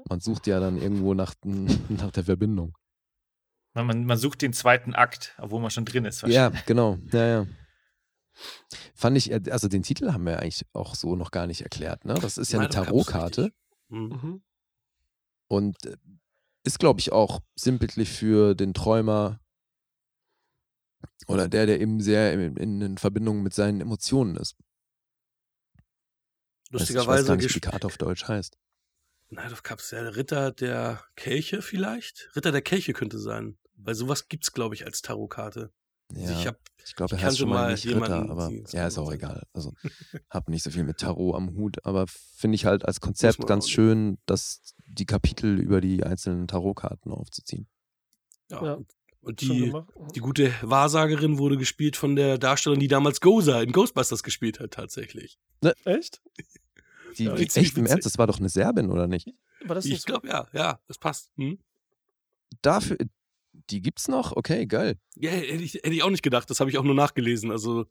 man 0.08 0.20
sucht 0.20 0.46
ja 0.46 0.60
dann 0.60 0.80
irgendwo 0.80 1.14
nach, 1.14 1.34
nach 1.42 2.12
der 2.12 2.24
Verbindung. 2.24 2.76
Man, 3.74 4.04
man 4.04 4.16
sucht 4.16 4.40
den 4.40 4.52
zweiten 4.52 4.94
Akt, 4.94 5.34
obwohl 5.38 5.60
man 5.60 5.70
schon 5.70 5.84
drin 5.84 6.04
ist. 6.04 6.22
Ja, 6.22 6.52
genau. 6.64 6.96
Ja, 7.12 7.26
ja. 7.26 7.46
Fand 8.94 9.16
ich, 9.16 9.30
äh, 9.30 9.40
also 9.50 9.68
den 9.68 9.82
Titel 9.82 10.12
haben 10.12 10.26
wir 10.26 10.40
eigentlich 10.40 10.66
auch 10.72 10.94
so 10.94 11.16
noch 11.16 11.30
gar 11.30 11.46
nicht 11.46 11.62
erklärt. 11.62 12.04
Ne? 12.04 12.14
Das 12.14 12.38
ist 12.38 12.52
ja 12.52 12.60
eine 12.60 12.68
Tarotkarte. 12.68 13.52
Mhm. 13.88 13.98
mhm. 13.98 14.42
Und 15.48 15.86
äh, 15.86 15.96
ist, 16.64 16.80
glaube 16.80 16.98
ich, 16.98 17.12
auch 17.12 17.40
sinnbildlich 17.54 18.10
für 18.10 18.56
den 18.56 18.74
Träumer 18.74 19.38
oder 21.28 21.48
der, 21.48 21.66
der 21.66 21.80
eben 21.80 22.00
sehr 22.00 22.32
in, 22.32 22.80
in 22.80 22.98
Verbindung 22.98 23.42
mit 23.42 23.54
seinen 23.54 23.80
Emotionen 23.80 24.36
ist. 24.36 24.56
Lustigerweise. 26.70 27.02
Ich 27.02 27.08
weiß 27.20 27.26
gar 27.26 27.36
nicht, 27.36 27.48
wie 27.48 27.52
die 27.52 27.60
Karte 27.60 27.86
auf 27.86 27.98
Deutsch 27.98 28.26
heißt. 28.26 28.58
Night 29.28 29.52
of 29.52 29.62
Cups, 29.62 29.90
der 29.90 30.16
Ritter 30.16 30.52
der 30.52 31.04
Kelche 31.16 31.62
vielleicht? 31.62 32.30
Ritter 32.36 32.52
der 32.52 32.62
Kelche 32.62 32.92
könnte 32.92 33.18
sein. 33.18 33.58
Weil 33.74 33.94
sowas 33.94 34.28
gibt 34.28 34.44
es, 34.44 34.52
glaube 34.52 34.74
ich, 34.74 34.84
als 34.84 35.02
Tarotkarte. 35.02 35.72
Ja, 36.12 36.30
ich, 36.30 36.52
ich 36.84 36.94
glaube, 36.94 37.16
er 37.16 37.22
heißt 37.22 37.38
schon 37.38 37.48
mal 37.48 37.72
nicht 37.72 37.86
Ritter, 37.86 38.30
aber 38.30 38.50
ja, 38.70 38.86
ist 38.86 38.98
auch 38.98 39.12
egal. 39.12 39.42
Also 39.52 39.72
habe 40.30 40.50
nicht 40.50 40.62
so 40.62 40.70
viel 40.70 40.84
mit 40.84 40.98
Tarot 40.98 41.34
am 41.34 41.54
Hut, 41.56 41.84
aber 41.84 42.06
finde 42.06 42.54
ich 42.54 42.64
halt 42.64 42.84
als 42.84 43.00
Konzept 43.00 43.44
ganz 43.46 43.68
schön, 43.68 44.18
dass 44.26 44.74
die 44.86 45.06
Kapitel 45.06 45.58
über 45.58 45.80
die 45.80 46.04
einzelnen 46.04 46.46
Tarotkarten 46.46 47.12
aufzuziehen. 47.12 47.66
Ja. 48.50 48.64
ja. 48.64 48.78
Und 49.20 49.40
die, 49.40 49.72
die 50.14 50.20
gute 50.20 50.52
Wahrsagerin 50.62 51.38
wurde 51.38 51.56
gespielt 51.56 51.96
von 51.96 52.14
der 52.14 52.38
Darstellerin, 52.38 52.78
die 52.78 52.86
damals 52.86 53.20
Goza 53.20 53.60
in 53.60 53.72
Ghostbusters 53.72 54.22
gespielt 54.22 54.60
hat, 54.60 54.70
tatsächlich. 54.70 55.40
Ne? 55.62 55.74
Echt? 55.84 56.22
Die, 57.18 57.24
ja, 57.24 57.34
echt 57.34 57.76
im 57.76 57.86
Ernst, 57.86 58.06
das 58.06 58.18
war 58.18 58.28
doch 58.28 58.38
eine 58.38 58.48
Serbin, 58.48 58.88
oder 58.88 59.08
nicht? 59.08 59.34
ich 59.82 60.04
glaube, 60.04 60.28
ja, 60.28 60.46
ja, 60.52 60.78
das 60.86 60.98
passt. 60.98 61.32
Hm? 61.34 61.58
Dafür, 62.62 62.98
die 63.70 63.82
gibt's 63.82 64.08
noch? 64.08 64.32
Okay, 64.36 64.66
geil. 64.66 64.98
Ja, 65.16 65.30
hätte 65.30 65.62
ich, 65.62 65.74
hätte 65.74 65.90
ich 65.90 66.02
auch 66.02 66.10
nicht 66.10 66.22
gedacht. 66.22 66.50
Das 66.50 66.60
habe 66.60 66.70
ich 66.70 66.78
auch 66.78 66.84
nur 66.84 66.94
nachgelesen. 66.94 67.50
Also, 67.50 67.86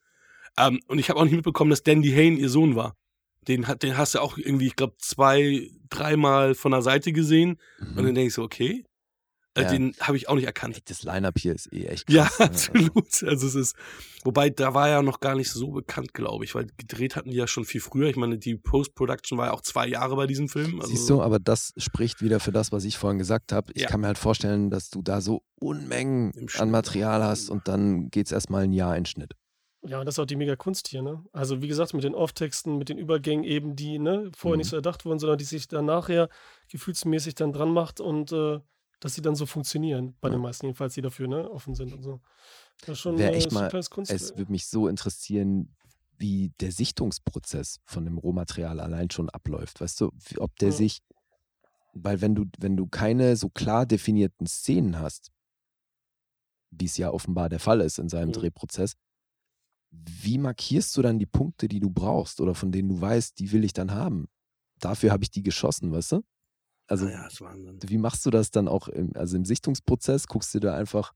ähm, 0.58 0.80
und 0.88 1.00
ich 1.00 1.10
habe 1.10 1.20
auch 1.20 1.24
nicht 1.24 1.36
mitbekommen, 1.36 1.70
dass 1.70 1.84
Dandy 1.84 2.12
Hane 2.12 2.38
ihr 2.38 2.50
Sohn 2.50 2.76
war. 2.76 2.96
Den, 3.48 3.68
hat, 3.68 3.84
den 3.84 3.98
hast 3.98 4.16
du 4.16 4.20
auch 4.20 4.38
irgendwie, 4.38 4.68
ich 4.68 4.76
glaube, 4.76 4.96
zwei, 5.00 5.70
dreimal 5.90 6.56
von 6.56 6.72
der 6.72 6.82
Seite 6.82 7.12
gesehen. 7.12 7.60
Mhm. 7.80 7.88
Und 7.90 7.98
dann 7.98 8.16
denke 8.16 8.28
ich 8.28 8.34
so, 8.34 8.44
okay, 8.44 8.86
ja. 9.64 9.72
Den 9.72 9.96
habe 10.00 10.18
ich 10.18 10.28
auch 10.28 10.36
nicht 10.36 10.46
erkannt. 10.46 10.82
Das 10.90 11.04
Line-Up 11.04 11.38
hier 11.38 11.54
ist 11.54 11.72
eh 11.72 11.86
echt 11.86 12.08
krass. 12.08 12.16
Ja, 12.16 12.24
ne? 12.46 12.52
also 12.52 12.74
absolut. 12.74 13.24
Also 13.24 13.48
es 13.48 13.56
ist, 13.56 13.76
wobei 14.24 14.50
da 14.50 14.74
war 14.74 14.90
ja 14.90 15.02
noch 15.02 15.20
gar 15.20 15.36
nicht 15.36 15.50
so 15.50 15.72
bekannt, 15.72 16.14
glaube 16.14 16.44
ich, 16.44 16.56
weil 16.56 16.68
gedreht 16.78 17.16
hatten 17.16 17.30
die 17.30 17.38
ja 17.38 17.48
schon 17.48 17.66
viel 17.66 17.82
früher. 17.82 18.10
Ich 18.10 18.18
meine, 18.18 18.38
die 18.38 18.56
Post-Production 18.56 19.38
war 19.38 19.48
ja 19.48 19.54
auch 19.54 19.62
zwei 19.62 19.88
Jahre 19.88 20.16
bei 20.16 20.28
diesem 20.28 20.50
Film. 20.50 20.82
Also 20.82 20.92
Siehst 20.92 21.10
du, 21.10 21.22
aber 21.22 21.40
das 21.40 21.74
spricht 21.78 22.22
wieder 22.22 22.40
für 22.40 22.52
das, 22.52 22.72
was 22.72 22.84
ich 22.84 22.98
vorhin 22.98 23.18
gesagt 23.18 23.52
habe. 23.52 23.72
Ich 23.74 23.84
ja. 23.84 23.88
kann 23.88 24.02
mir 24.02 24.08
halt 24.08 24.18
vorstellen, 24.18 24.70
dass 24.70 24.90
du 24.90 25.02
da 25.02 25.22
so 25.22 25.44
Unmengen 25.60 26.34
an 26.58 26.70
Material 26.70 27.24
hast 27.24 27.50
und 27.50 27.68
dann 27.68 28.10
geht 28.10 28.26
es 28.26 28.32
erstmal 28.32 28.64
ein 28.64 28.74
Jahr 28.74 28.98
in 28.98 29.06
Schnitt. 29.06 29.34
Ja, 29.88 30.00
und 30.00 30.06
das 30.06 30.16
ist 30.16 30.20
auch 30.20 30.26
die 30.26 30.36
mega 30.36 30.56
Kunst 30.56 30.88
hier, 30.88 31.02
ne? 31.02 31.24
Also, 31.32 31.62
wie 31.62 31.68
gesagt, 31.68 31.94
mit 31.94 32.04
den 32.04 32.16
Off-Texten, 32.16 32.78
mit 32.78 32.90
den 32.90 32.98
Übergängen 32.98 33.44
eben, 33.44 33.76
die 33.76 34.00
ne, 34.00 34.32
vorher 34.36 34.56
mhm. 34.56 34.60
nicht 34.60 34.70
so 34.70 34.76
erdacht 34.76 35.06
wurden, 35.06 35.20
sondern 35.20 35.38
die 35.38 35.46
sich 35.46 35.68
dann 35.68 35.86
nachher 35.86 36.30
gefühlsmäßig 36.70 37.36
dann 37.36 37.54
dran 37.54 37.72
macht 37.72 38.00
und 38.00 38.32
äh, 38.32 38.60
dass 39.00 39.16
sie 39.16 39.22
dann 39.22 39.36
so 39.36 39.46
funktionieren. 39.46 40.16
Bei 40.22 40.30
ja. 40.30 40.36
den 40.36 40.42
meisten 40.42 40.66
jedenfalls, 40.66 40.94
die 40.94 41.02
dafür 41.02 41.28
ne, 41.28 41.50
offen 41.50 41.76
sind 41.76 41.94
und 41.94 42.02
so. 42.02 42.22
Das 42.82 42.90
ist 42.90 43.00
schon 43.00 43.18
Wäre 43.18 43.34
echt 43.34 43.52
mal. 43.52 43.74
Es 44.08 44.38
würde 44.38 44.52
mich 44.52 44.68
so 44.68 44.88
interessieren, 44.88 45.76
wie 46.18 46.54
der 46.60 46.72
Sichtungsprozess 46.72 47.80
von 47.86 48.06
dem 48.06 48.18
Rohmaterial 48.18 48.80
allein 48.80 49.10
schon 49.12 49.30
abläuft. 49.30 49.82
Weißt 49.82 50.02
du, 50.02 50.12
ob 50.38 50.56
der 50.58 50.70
ja. 50.70 50.76
sich, 50.76 51.02
weil 51.94 52.22
wenn 52.22 52.36
du, 52.36 52.46
wenn 52.60 52.78
du 52.78 52.88
keine 52.88 53.36
so 53.36 53.50
klar 53.50 53.86
definierten 53.86 54.48
Szenen 54.48 55.00
hast, 55.00 55.32
wie 56.72 56.86
es 56.86 56.98
ja 56.98 57.12
offenbar 57.12 57.50
der 57.50 57.60
Fall 57.60 57.82
ist 57.82 58.00
in 58.00 58.10
seinem 58.10 58.32
ja. 58.32 58.40
Drehprozess, 58.40 58.96
wie 59.92 60.38
markierst 60.38 60.96
du 60.98 61.02
dann 61.02 61.20
die 61.20 61.26
Punkte, 61.26 61.68
die 61.68 61.80
du 61.80 61.90
brauchst 61.90 62.42
oder 62.42 62.54
von 62.54 62.72
denen 62.72 62.90
du 62.90 63.00
weißt, 63.00 63.40
die 63.40 63.52
will 63.52 63.64
ich 63.64 63.74
dann 63.74 63.92
haben? 63.92 64.28
Dafür 64.80 65.12
habe 65.12 65.24
ich 65.24 65.32
die 65.32 65.44
geschossen, 65.44 65.92
weißt 65.92 66.14
du? 66.14 66.24
Also, 66.88 67.08
ja, 67.08 67.28
wie 67.88 67.98
machst 67.98 68.26
du 68.26 68.30
das 68.30 68.52
dann 68.52 68.68
auch 68.68 68.88
im, 68.88 69.12
also 69.16 69.38
im 69.38 69.46
Sichtungsprozess? 69.46 70.28
Guckst 70.28 70.54
du 70.54 70.60
da 70.60 70.76
einfach 70.76 71.14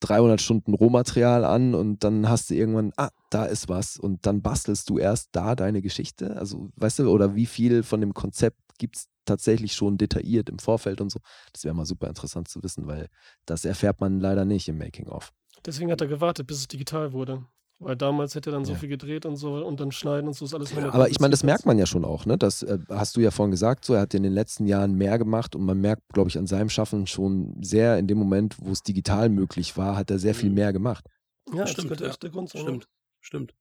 300 0.00 0.40
Stunden 0.40 0.74
Rohmaterial 0.74 1.44
an 1.44 1.74
und 1.74 2.04
dann 2.04 2.28
hast 2.28 2.50
du 2.50 2.54
irgendwann, 2.54 2.92
ah, 2.96 3.10
da 3.30 3.46
ist 3.46 3.68
was 3.68 3.96
und 3.96 4.26
dann 4.26 4.42
bastelst 4.42 4.88
du 4.90 4.98
erst 4.98 5.30
da 5.32 5.54
deine 5.54 5.82
Geschichte? 5.82 6.36
Also, 6.36 6.70
weißt 6.76 7.00
du, 7.00 7.10
oder 7.10 7.34
wie 7.34 7.46
viel 7.46 7.82
von 7.82 8.00
dem 8.00 8.14
Konzept 8.14 8.58
gibt 8.78 8.96
es 8.96 9.08
tatsächlich 9.24 9.72
schon 9.74 9.98
detailliert 9.98 10.48
im 10.48 10.58
Vorfeld 10.58 11.00
und 11.00 11.10
so? 11.10 11.20
Das 11.52 11.64
wäre 11.64 11.74
mal 11.74 11.86
super 11.86 12.08
interessant 12.08 12.48
zu 12.48 12.62
wissen, 12.62 12.86
weil 12.86 13.08
das 13.46 13.64
erfährt 13.64 14.00
man 14.00 14.20
leider 14.20 14.44
nicht 14.44 14.68
im 14.68 14.78
Making-of. 14.78 15.32
Deswegen 15.66 15.90
hat 15.90 16.00
er 16.00 16.06
gewartet, 16.06 16.46
bis 16.46 16.58
es 16.58 16.68
digital 16.68 17.12
wurde. 17.12 17.44
Weil 17.80 17.94
damals 17.96 18.34
hätte 18.34 18.50
er 18.50 18.54
dann 18.54 18.64
so 18.64 18.72
Ja. 18.72 18.78
viel 18.78 18.88
gedreht 18.88 19.24
und 19.24 19.36
so 19.36 19.64
und 19.64 19.78
dann 19.78 19.92
schneiden 19.92 20.26
und 20.26 20.34
so 20.34 20.44
ist 20.46 20.52
alles 20.54 20.76
Aber 20.76 21.08
ich 21.10 21.20
meine, 21.20 21.30
das 21.30 21.44
merkt 21.44 21.64
man 21.64 21.78
ja 21.78 21.86
schon 21.86 22.04
auch, 22.04 22.26
ne? 22.26 22.36
Das 22.36 22.64
äh, 22.64 22.78
hast 22.88 23.16
du 23.16 23.20
ja 23.20 23.30
vorhin 23.30 23.52
gesagt, 23.52 23.84
so 23.84 23.94
er 23.94 24.00
hat 24.00 24.14
in 24.14 24.24
den 24.24 24.32
letzten 24.32 24.66
Jahren 24.66 24.94
mehr 24.94 25.16
gemacht 25.16 25.54
und 25.54 25.64
man 25.64 25.80
merkt, 25.80 26.02
glaube 26.12 26.28
ich, 26.28 26.36
an 26.36 26.48
seinem 26.48 26.70
Schaffen 26.70 27.06
schon 27.06 27.54
sehr 27.62 27.96
in 27.98 28.08
dem 28.08 28.18
Moment, 28.18 28.56
wo 28.60 28.72
es 28.72 28.82
digital 28.82 29.28
möglich 29.28 29.76
war, 29.76 29.94
hat 29.96 30.10
er 30.10 30.18
sehr 30.18 30.34
viel 30.34 30.48
Mhm. 30.48 30.54
mehr 30.56 30.72
gemacht. 30.72 31.04
Ja, 31.52 31.60
das 31.60 31.70
Stimmt, 31.70 32.00
ja. 32.00 32.08
der 32.10 32.30
Grund 32.30 32.48
sein. 32.50 32.62
Stimmt, 32.62 32.88
stimmt. 33.20 33.54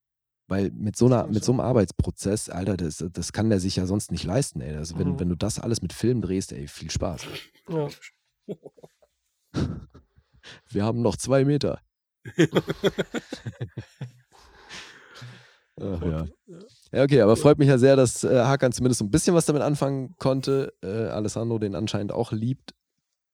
Weil 0.49 0.72
mit 0.72 0.95
so 0.95 1.05
einer, 1.05 1.28
mit 1.28 1.43
so. 1.43 1.47
so 1.47 1.51
einem 1.51 1.59
Arbeitsprozess, 1.59 2.49
Alter, 2.49 2.76
das, 2.78 3.05
das 3.13 3.34
kann 3.34 3.49
der 3.49 3.59
sich 3.59 3.76
ja 3.76 3.86
sonst 3.86 4.11
nicht 4.11 4.24
leisten, 4.24 4.61
ey. 4.61 4.78
Also 4.78 4.97
wenn, 4.97 5.09
Mhm. 5.09 5.20
wenn 5.20 5.30
du 5.30 5.36
das 5.36 5.59
alles 5.59 5.82
mit 5.84 5.93
Film 5.93 6.22
drehst, 6.22 6.53
ey, 6.53 6.68
viel 6.68 6.89
Spaß. 6.89 7.22
Ja. 7.70 7.88
Wir 10.70 10.86
haben 10.86 11.01
noch 11.01 11.18
zwei 11.18 11.43
Meter. 11.45 11.80
Ach, 15.80 16.02
ja. 16.02 16.28
ja, 16.92 17.04
okay, 17.04 17.22
aber 17.22 17.38
freut 17.38 17.60
mich 17.60 17.68
ja 17.68 17.78
sehr, 17.78 17.96
dass 17.96 18.24
äh, 18.24 18.44
Hakan 18.44 18.72
zumindest 18.72 18.98
so 18.98 19.06
ein 19.06 19.12
bisschen 19.12 19.36
was 19.36 19.46
damit 19.46 19.62
anfangen 19.62 20.16
konnte. 20.18 20.74
Äh, 20.82 20.88
Alessandro 20.88 21.60
den 21.60 21.76
anscheinend 21.76 22.12
auch 22.12 22.32
liebt. 22.32 22.74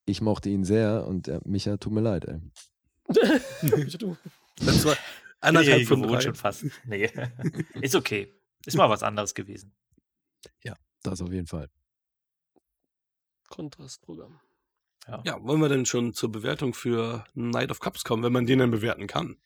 Ich 0.06 0.20
mochte 0.20 0.50
ihn 0.50 0.66
sehr 0.66 1.08
und 1.08 1.30
äh, 1.30 1.39
Micha, 1.46 1.78
tut 1.78 1.94
mir 1.94 2.02
leid, 2.02 2.26
ey. 2.26 2.41
Das 4.58 4.86
war 4.86 4.96
anderthalb 5.39 5.80
ja 5.80 5.88
von 5.88 6.04
drei. 6.04 6.22
schon 6.22 6.36
fast. 6.36 6.66
Nee. 6.86 7.10
Ist 7.82 7.96
okay. 7.96 8.32
Ist 8.66 8.78
mal 8.78 8.89
was 8.89 9.02
anderes 9.02 9.34
gewesen. 9.34 9.74
Das 11.04 11.22
auf 11.22 11.32
jeden 11.32 11.48
Fall. 11.48 11.70
Kontrastprogramm. 13.50 14.39
Ja, 15.26 15.38
wollen 15.43 15.62
wir 15.62 15.70
denn 15.70 15.86
schon 15.86 16.14
zur 16.14 16.32
Bewertung 16.32 16.74
für 16.74 17.26
Night 17.34 17.72
of 17.72 17.80
Cups 17.80 18.04
kommen, 18.04 18.24
wenn 18.24 18.32
man 18.32 18.45
den 18.45 18.60
dann 18.60 18.72
bewerten 18.72 19.08
kann? 19.08 19.38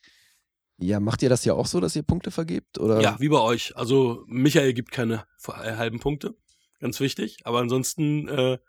Ja, 0.77 0.99
macht 0.99 1.23
ihr 1.23 1.29
das 1.29 1.43
ja 1.45 1.53
auch 1.53 1.65
so, 1.65 1.79
dass 1.79 1.95
ihr 1.95 2.03
Punkte 2.03 2.29
vergebt? 2.29 2.79
Oder? 2.79 3.01
Ja, 3.01 3.19
wie 3.19 3.29
bei 3.29 3.39
euch. 3.39 3.75
Also 3.75 4.23
Michael 4.27 4.73
gibt 4.73 4.91
keine 4.91 5.25
äh, 5.47 5.75
halben 5.75 5.99
Punkte, 5.99 6.35
ganz 6.79 6.99
wichtig. 6.99 7.39
Aber 7.45 7.59
ansonsten 7.59 8.27
äh, 8.27 8.59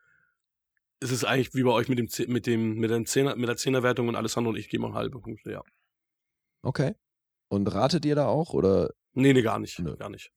ist 1.00 1.10
es 1.10 1.24
eigentlich 1.24 1.54
wie 1.54 1.62
bei 1.62 1.70
euch 1.70 1.88
mit 1.88 1.98
dem 1.98 2.08
mit 2.32 2.46
dem 2.46 2.76
mit 2.76 2.90
der 2.90 3.04
Zehner, 3.04 3.36
mit 3.36 3.48
der 3.48 3.56
Zehnerwertung 3.58 4.08
und 4.08 4.16
Alessandro 4.16 4.50
und 4.50 4.56
ich 4.56 4.70
geben 4.70 4.86
auch 4.86 4.94
halbe 4.94 5.20
Punkte. 5.20 5.52
Ja, 5.52 5.62
Okay. 6.62 6.94
Und 7.48 7.72
ratet 7.72 8.04
ihr 8.04 8.14
da 8.14 8.26
auch? 8.26 8.52
Oder? 8.52 8.90
nee, 9.12 9.32
nee, 9.32 9.42
gar 9.42 9.58
nicht, 9.58 9.78
Nö. 9.78 9.96
gar 9.96 10.10
nicht. 10.10 10.32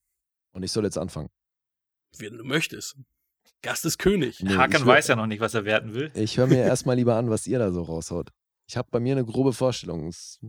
Und 0.51 0.63
ich 0.63 0.71
soll 0.71 0.83
jetzt 0.83 0.97
anfangen. 0.97 1.29
Wie 2.17 2.29
du 2.29 2.43
möchtest. 2.43 2.97
Gast 3.61 3.85
ist 3.85 3.97
König. 3.99 4.41
Nee, 4.41 4.55
Hakan 4.55 4.85
weiß 4.85 5.07
ja 5.07 5.15
noch 5.15 5.27
nicht, 5.27 5.39
was 5.39 5.53
er 5.53 5.65
werten 5.65 5.93
will. 5.93 6.11
Ich 6.15 6.37
höre 6.37 6.47
mir 6.47 6.57
erstmal 6.63 6.95
lieber 6.95 7.15
an, 7.15 7.29
was 7.29 7.45
ihr 7.47 7.59
da 7.59 7.71
so 7.71 7.83
raushaut. 7.83 8.29
Ich 8.67 8.77
habe 8.77 8.87
bei 8.91 8.99
mir 8.99 9.13
eine 9.13 9.25
grobe 9.25 9.53
Vorstellung. 9.53 10.07
Es, 10.07 10.39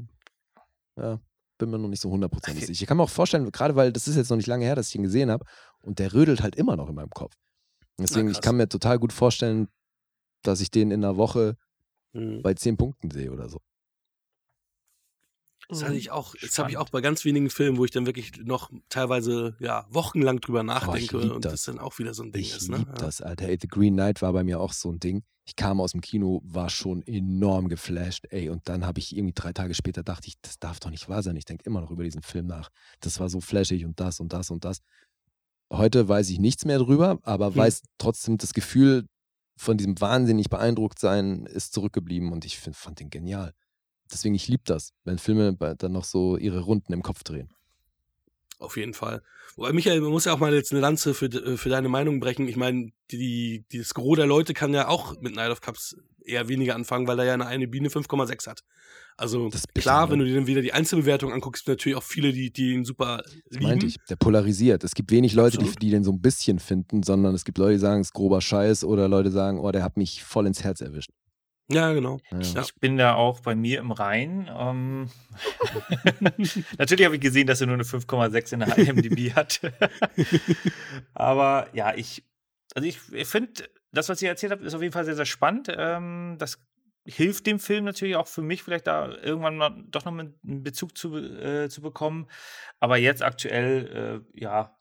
ja, 0.97 1.21
bin 1.59 1.71
mir 1.71 1.79
noch 1.79 1.89
nicht 1.89 2.01
so 2.01 2.11
hundertprozentig 2.11 2.67
sicher. 2.67 2.83
Ich 2.83 2.87
kann 2.89 2.97
mir 2.97 3.03
auch 3.03 3.11
vorstellen, 3.11 3.51
gerade 3.53 3.77
weil 3.77 3.93
das 3.93 4.09
ist 4.09 4.17
jetzt 4.17 4.31
noch 4.31 4.37
nicht 4.37 4.47
lange 4.47 4.65
her, 4.65 4.75
dass 4.77 4.89
ich 4.89 4.95
ihn 4.95 5.03
gesehen 5.03 5.31
habe 5.31 5.45
und 5.83 5.99
der 5.99 6.13
rödelt 6.15 6.43
halt 6.43 6.57
immer 6.57 6.77
noch 6.77 6.89
in 6.89 6.95
meinem 6.95 7.11
Kopf. 7.11 7.35
Deswegen, 7.99 8.31
ich 8.31 8.41
kann 8.41 8.57
mir 8.57 8.69
total 8.69 8.99
gut 8.99 9.13
vorstellen, 9.13 9.69
dass 10.43 10.61
ich 10.61 10.71
den 10.71 10.91
in 10.91 11.05
einer 11.05 11.17
Woche 11.17 11.57
Mhm. 12.15 12.43
bei 12.43 12.53
zehn 12.53 12.77
Punkten 12.77 13.11
sehe 13.11 13.33
oder 13.33 13.49
so. 13.49 13.59
Das 15.69 15.85
hatte 15.85 15.95
ich 15.95 16.11
auch, 16.11 16.35
das 16.35 16.59
habe 16.59 16.69
ich 16.71 16.75
Spannend. 16.75 16.77
auch 16.79 16.91
bei 16.91 17.01
ganz 17.01 17.25
wenigen 17.25 17.49
Filmen, 17.51 17.79
wo 17.79 17.85
ich 17.85 17.91
dann 17.91 18.05
wirklich 18.07 18.33
noch 18.45 18.71
teilweise 18.89 19.57
ja 19.61 19.87
wochenlang 19.91 20.41
drüber 20.41 20.63
nachdenke 20.63 21.19
lieb 21.19 21.33
und 21.33 21.45
das. 21.45 21.53
das 21.53 21.63
dann 21.65 21.79
auch 21.79 21.99
wieder 21.99 22.13
so 22.15 22.23
ein 22.23 22.33
Ding 22.33 22.43
Ich 22.43 22.55
ist. 22.57 22.69
Ne? 22.69 22.79
lieb 22.79 22.89
Ja. 22.89 22.95
das, 22.95 23.21
Alter. 23.23 23.49
Ey, 23.49 23.59
The 23.61 23.69
Green 23.69 23.95
Knight 23.95 24.21
war 24.23 24.33
bei 24.33 24.45
mir 24.45 24.61
auch 24.61 24.73
so 24.73 24.91
ein 24.91 24.99
Ding. 25.01 25.23
Ich 25.45 25.57
kam 25.57 25.81
aus 25.81 25.93
dem 25.93 26.01
Kino, 26.01 26.41
war 26.45 26.69
schon 26.71 27.03
enorm 27.07 27.69
geflasht, 27.69 28.27
ey. 28.31 28.49
Und 28.49 28.69
dann 28.69 28.87
habe 28.87 29.01
ich 29.01 29.17
irgendwie 29.17 29.35
drei 29.35 29.53
Tage 29.53 29.75
später 29.75 30.03
dachte 30.05 30.29
ich, 30.29 30.35
das 30.43 30.59
darf 30.59 30.79
doch 30.79 30.91
nicht 30.91 31.09
wahr 31.09 31.23
sein. 31.23 31.35
Ich 31.37 31.45
denke 31.47 31.65
immer 31.65 31.81
noch 31.81 31.91
über 31.91 32.05
diesen 32.05 32.23
Film 32.23 32.47
nach. 32.47 32.69
Das 33.01 33.19
war 33.19 33.29
so 33.29 33.41
flashig 33.41 33.85
und 33.85 33.99
das 33.99 34.21
und 34.21 34.33
das 34.33 34.51
und 34.51 34.65
das. 34.65 34.79
Heute 35.73 36.07
weiß 36.07 36.29
ich 36.31 36.39
nichts 36.39 36.65
mehr 36.65 36.79
drüber, 36.79 37.19
aber 37.23 37.47
Hm. 37.49 37.57
weiß 37.57 37.83
trotzdem, 37.99 38.37
das 38.37 38.53
Gefühl 38.53 39.07
von 39.57 39.77
diesem 39.79 40.01
wahnsinnig 40.01 40.49
beeindruckt 40.51 40.99
sein 40.99 41.47
ist 41.47 41.73
zurückgeblieben 41.73 42.31
und 42.33 42.45
ich 42.45 42.59
find, 42.59 42.77
fand 42.77 43.01
den 43.01 43.11
genial. 43.11 43.53
Deswegen, 44.13 44.35
ich 44.35 44.49
liebe 44.49 44.63
das, 44.67 44.93
wenn 45.05 45.19
Filme 45.19 45.57
dann 45.79 45.93
noch 45.93 46.05
so 46.05 46.37
ihre 46.37 46.61
Runden 46.61 46.93
im 46.93 47.03
Kopf 47.03 47.23
drehen. 47.25 47.49
Auf 48.59 48.77
jeden 48.77 48.95
Fall. 48.95 49.23
Wobei, 49.57 49.73
Michael, 49.73 50.01
man 50.01 50.11
muss 50.13 50.25
ja 50.25 50.33
auch 50.33 50.39
mal 50.39 50.55
jetzt 50.55 50.71
eine 50.73 50.81
Lanze 50.81 51.15
für, 51.15 51.29
de- 51.29 51.57
für 51.57 51.69
deine 51.69 51.89
Meinung 51.89 52.21
brechen. 52.21 52.47
Ich 52.47 52.57
meine, 52.57 52.91
die, 53.11 53.65
die, 53.73 53.79
das 53.79 53.93
Gros 53.95 54.17
der 54.17 54.27
Leute 54.27 54.55
kann 54.55 54.73
ja 54.73 54.87
auch 54.89 55.21
mit 55.21 55.35
Night 55.35 55.51
of 55.51 55.61
Cups 55.61 55.97
eher 56.25 56.49
weniger 56.49 56.77
anfangen, 56.77 57.09
weil 57.09 57.19
er 57.19 57.25
ja 57.25 57.35
eine, 57.35 57.47
eine 57.47 57.67
Biene 57.67 57.89
5,6 57.89 58.47
hat. 58.47 58.63
Also 59.17 59.51
klar, 59.75 60.07
ne? 60.07 60.13
wenn 60.13 60.19
du 60.21 60.25
dir 60.25 60.37
dann 60.37 60.47
wieder 60.47 60.63
die 60.63 60.73
Einzelbewertung 60.73 61.33
anguckst, 61.33 61.67
natürlich 61.69 61.97
auch 61.97 62.03
viele, 62.05 62.33
die, 62.33 62.51
die 62.53 62.73
ihn 62.73 62.85
super 62.85 63.19
Das 63.25 63.35
lieben. 63.51 63.65
meinte 63.65 63.87
ich. 63.87 63.97
Der 64.09 64.17
polarisiert. 64.17 64.85
Es 64.85 64.95
gibt 64.95 65.11
wenig 65.11 65.35
Leute, 65.35 65.59
die, 65.59 65.71
die 65.75 65.91
den 65.91 66.05
so 66.05 66.13
ein 66.13 66.21
bisschen 66.21 66.59
finden, 66.61 67.03
sondern 67.03 67.35
es 67.35 67.45
gibt 67.45 67.59
Leute, 67.59 67.73
die 67.75 67.79
sagen, 67.81 68.01
es 68.01 68.09
ist 68.09 68.15
grober 68.15 68.41
Scheiß 68.41 68.85
oder 68.85 69.09
Leute 69.09 69.31
sagen, 69.33 69.59
oh, 69.59 69.71
der 69.73 69.83
hat 69.83 69.97
mich 69.97 70.23
voll 70.23 70.47
ins 70.47 70.63
Herz 70.63 70.81
erwischt. 70.81 71.11
Ja, 71.73 71.93
genau. 71.93 72.21
Ja. 72.31 72.39
Ja. 72.41 72.63
Ich 72.63 72.75
bin 72.77 72.97
da 72.97 73.15
auch 73.15 73.41
bei 73.41 73.55
mir 73.55 73.79
im 73.81 73.93
Rhein. 73.93 74.51
Ähm, 74.55 75.11
Natürlich 76.79 77.05
habe 77.05 77.17
ich 77.17 77.21
gesehen, 77.21 77.47
dass 77.47 77.61
er 77.61 77.67
nur 77.67 77.75
eine 77.75 77.85
5,6 77.85 78.53
in 78.55 78.61
der 78.61 78.79
IMDb 78.79 79.33
hat. 79.37 79.61
Aber 81.15 81.69
ja, 81.73 81.95
ich, 81.95 82.25
also 82.75 82.87
ich, 82.87 82.99
ich 83.13 83.27
finde, 83.27 83.65
das, 83.93 84.09
was 84.09 84.23
ihr 84.23 84.29
erzählt 84.29 84.53
habt, 84.53 84.63
ist 84.63 84.75
auf 84.75 84.83
jeden 84.83 84.93
Fall 84.93 85.05
sehr, 85.05 85.17
sehr 85.17 85.27
spannend. 85.27 85.69
Ähm, 85.77 86.37
das 86.39 86.59
hilft 87.07 87.47
dem 87.47 87.59
Film 87.59 87.85
natürlich 87.85 88.17
auch 88.17 88.27
für 88.27 88.43
mich, 88.43 88.63
vielleicht 88.63 88.87
da 88.87 89.09
irgendwann 89.09 89.57
mal, 89.57 89.85
doch 89.89 90.05
noch 90.05 90.13
einen 90.13 90.35
Bezug 90.63 90.97
zu, 90.97 91.17
äh, 91.17 91.69
zu 91.69 91.83
bekommen. 91.83 92.29
Aber 92.81 92.97
jetzt 92.97 93.23
aktuell, 93.23 94.23
äh, 94.35 94.41
ja, 94.41 94.77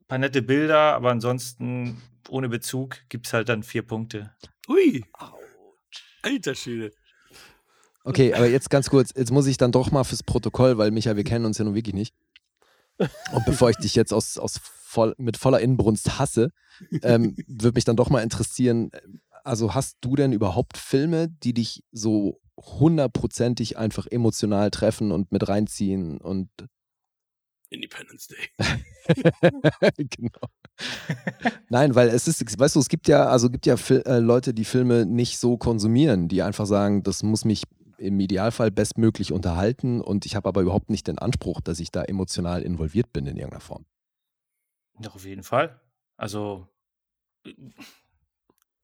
ein 0.00 0.06
paar 0.06 0.18
nette 0.18 0.42
Bilder, 0.42 0.94
aber 0.94 1.10
ansonsten 1.10 2.02
ohne 2.28 2.48
Bezug 2.48 2.98
gibt 3.08 3.26
es 3.26 3.32
halt 3.32 3.48
dann 3.48 3.62
vier 3.62 3.82
Punkte. 3.82 4.34
Ui. 4.68 5.04
Alter 6.24 6.54
Schwede. 6.54 6.92
Okay, 8.04 8.34
aber 8.34 8.48
jetzt 8.48 8.68
ganz 8.68 8.90
kurz, 8.90 9.12
jetzt 9.16 9.30
muss 9.30 9.46
ich 9.46 9.56
dann 9.56 9.72
doch 9.72 9.90
mal 9.90 10.04
fürs 10.04 10.22
Protokoll, 10.22 10.76
weil 10.76 10.90
Micha, 10.90 11.16
wir 11.16 11.24
kennen 11.24 11.46
uns 11.46 11.58
ja 11.58 11.64
nun 11.64 11.74
wirklich 11.74 11.94
nicht. 11.94 12.14
Und 12.98 13.44
bevor 13.46 13.70
ich 13.70 13.76
dich 13.76 13.94
jetzt 13.94 14.12
aus, 14.12 14.38
aus 14.38 14.60
voll, 14.62 15.14
mit 15.18 15.36
voller 15.36 15.60
Inbrunst 15.60 16.18
hasse, 16.18 16.50
ähm, 17.02 17.34
würde 17.46 17.76
mich 17.76 17.84
dann 17.84 17.96
doch 17.96 18.10
mal 18.10 18.22
interessieren, 18.22 18.90
also 19.42 19.74
hast 19.74 19.96
du 20.00 20.16
denn 20.16 20.32
überhaupt 20.32 20.76
Filme, 20.76 21.28
die 21.28 21.54
dich 21.54 21.82
so 21.92 22.40
hundertprozentig 22.56 23.78
einfach 23.78 24.06
emotional 24.06 24.70
treffen 24.70 25.10
und 25.10 25.32
mit 25.32 25.48
reinziehen 25.48 26.18
und 26.18 26.48
Independence 27.74 28.28
Day. 28.28 28.48
genau. 30.10 30.48
Nein, 31.68 31.94
weil 31.94 32.08
es 32.08 32.26
ist, 32.26 32.58
weißt 32.58 32.76
du, 32.76 32.80
es 32.80 32.88
gibt 32.88 33.06
ja, 33.08 33.26
also 33.26 33.50
gibt 33.50 33.66
ja 33.66 33.76
Fil 33.76 34.02
äh, 34.06 34.18
Leute, 34.18 34.54
die 34.54 34.64
Filme 34.64 35.04
nicht 35.06 35.38
so 35.38 35.56
konsumieren, 35.56 36.28
die 36.28 36.42
einfach 36.42 36.66
sagen, 36.66 37.02
das 37.02 37.22
muss 37.22 37.44
mich 37.44 37.64
im 37.98 38.18
Idealfall 38.18 38.70
bestmöglich 38.70 39.32
unterhalten 39.32 40.00
und 40.00 40.26
ich 40.26 40.34
habe 40.36 40.48
aber 40.48 40.62
überhaupt 40.62 40.90
nicht 40.90 41.06
den 41.06 41.18
Anspruch, 41.18 41.60
dass 41.60 41.78
ich 41.80 41.90
da 41.92 42.02
emotional 42.02 42.62
involviert 42.62 43.12
bin 43.12 43.26
in 43.26 43.36
irgendeiner 43.36 43.60
Form. 43.60 43.84
Doch, 45.00 45.14
auf 45.14 45.24
jeden 45.24 45.42
Fall. 45.44 45.80
Also 46.16 46.66
äh, 47.46 47.52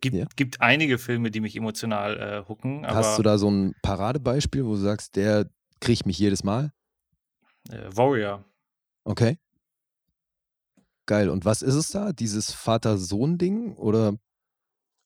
gibt, 0.00 0.16
Ja. 0.16 0.26
gibt 0.36 0.60
einige 0.60 0.98
Filme, 0.98 1.30
die 1.30 1.40
mich 1.40 1.56
emotional 1.56 2.18
äh, 2.18 2.48
hucken, 2.48 2.84
aber 2.84 2.98
Hast 2.98 3.18
du 3.18 3.22
da 3.22 3.36
so 3.38 3.50
ein 3.50 3.74
Paradebeispiel, 3.82 4.64
wo 4.64 4.70
du 4.70 4.76
sagst, 4.76 5.16
der 5.16 5.50
kriegt 5.80 6.06
mich 6.06 6.18
jedes 6.18 6.44
Mal? 6.44 6.72
äh, 7.70 7.88
Warrior. 7.94 8.44
Okay. 9.04 9.38
Geil. 11.06 11.28
Und 11.30 11.44
was 11.44 11.62
ist 11.62 11.74
es 11.74 11.90
da? 11.90 12.12
Dieses 12.12 12.52
Vater-Sohn-Ding? 12.52 13.74
Oder? 13.74 14.16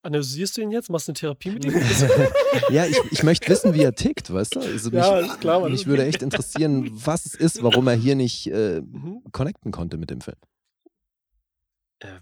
Analysierst 0.03 0.57
du 0.57 0.61
ihn 0.61 0.71
jetzt? 0.71 0.91
Machst 0.91 1.09
du 1.09 1.13
eine 1.13 1.17
Therapie 1.19 1.51
mit 1.51 1.65
ihm? 1.65 1.73
Ja, 2.71 2.87
ich, 2.87 2.97
ich 3.11 3.23
möchte 3.25 3.49
wissen, 3.49 3.75
wie 3.75 3.83
er 3.83 3.95
tickt, 3.95 4.33
weißt 4.33 4.55
du? 4.57 4.61
Also 4.61 4.91
mich, 4.91 4.99
Ja, 4.99 5.19
ist 5.19 5.41
klar, 5.41 5.61
Mann. 5.61 5.73
mich 5.73 5.87
würde 5.87 6.05
echt 6.05 6.23
interessieren, 6.23 6.89
was 6.93 7.27
es 7.27 7.35
ist, 7.35 7.63
warum 7.63 7.89
er 7.89 7.95
hier 7.95 8.15
nicht 8.15 8.47
äh, 8.47 8.81
Mhm. 8.81 9.23
connecten 9.33 9.73
konnte 9.73 9.97
mit 9.97 10.11
dem 10.11 10.21
Film. 10.21 10.37
Äh, 12.01 12.21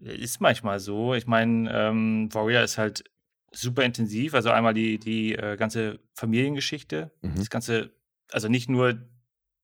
ist 0.00 0.40
manchmal 0.40 0.78
so. 0.78 1.14
Ich 1.14 1.26
meine, 1.26 1.70
ähm, 1.72 2.28
Warrior 2.32 2.62
ist 2.62 2.78
halt 2.78 3.02
super 3.52 3.82
intensiv. 3.84 4.34
Also 4.34 4.50
einmal 4.50 4.74
die, 4.74 4.98
die 4.98 5.34
äh, 5.34 5.56
ganze 5.56 5.98
Familiengeschichte, 6.14 7.10
Mhm. 7.22 7.34
das 7.36 7.50
ganze, 7.50 7.90
also 8.30 8.48
nicht 8.48 8.68
nur 8.68 8.98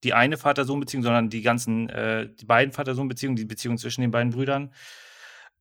die 0.04 0.14
eine 0.14 0.36
Vater-Sohn-Beziehung, 0.36 1.02
sondern 1.02 1.30
die 1.30 1.42
ganzen, 1.42 1.88
äh, 1.88 2.28
die 2.32 2.44
beiden 2.44 2.72
Vater-Sohn-Beziehungen, 2.72 3.36
die 3.36 3.44
Beziehung 3.44 3.78
zwischen 3.78 4.02
den 4.02 4.10
beiden 4.10 4.32
Brüdern. 4.32 4.72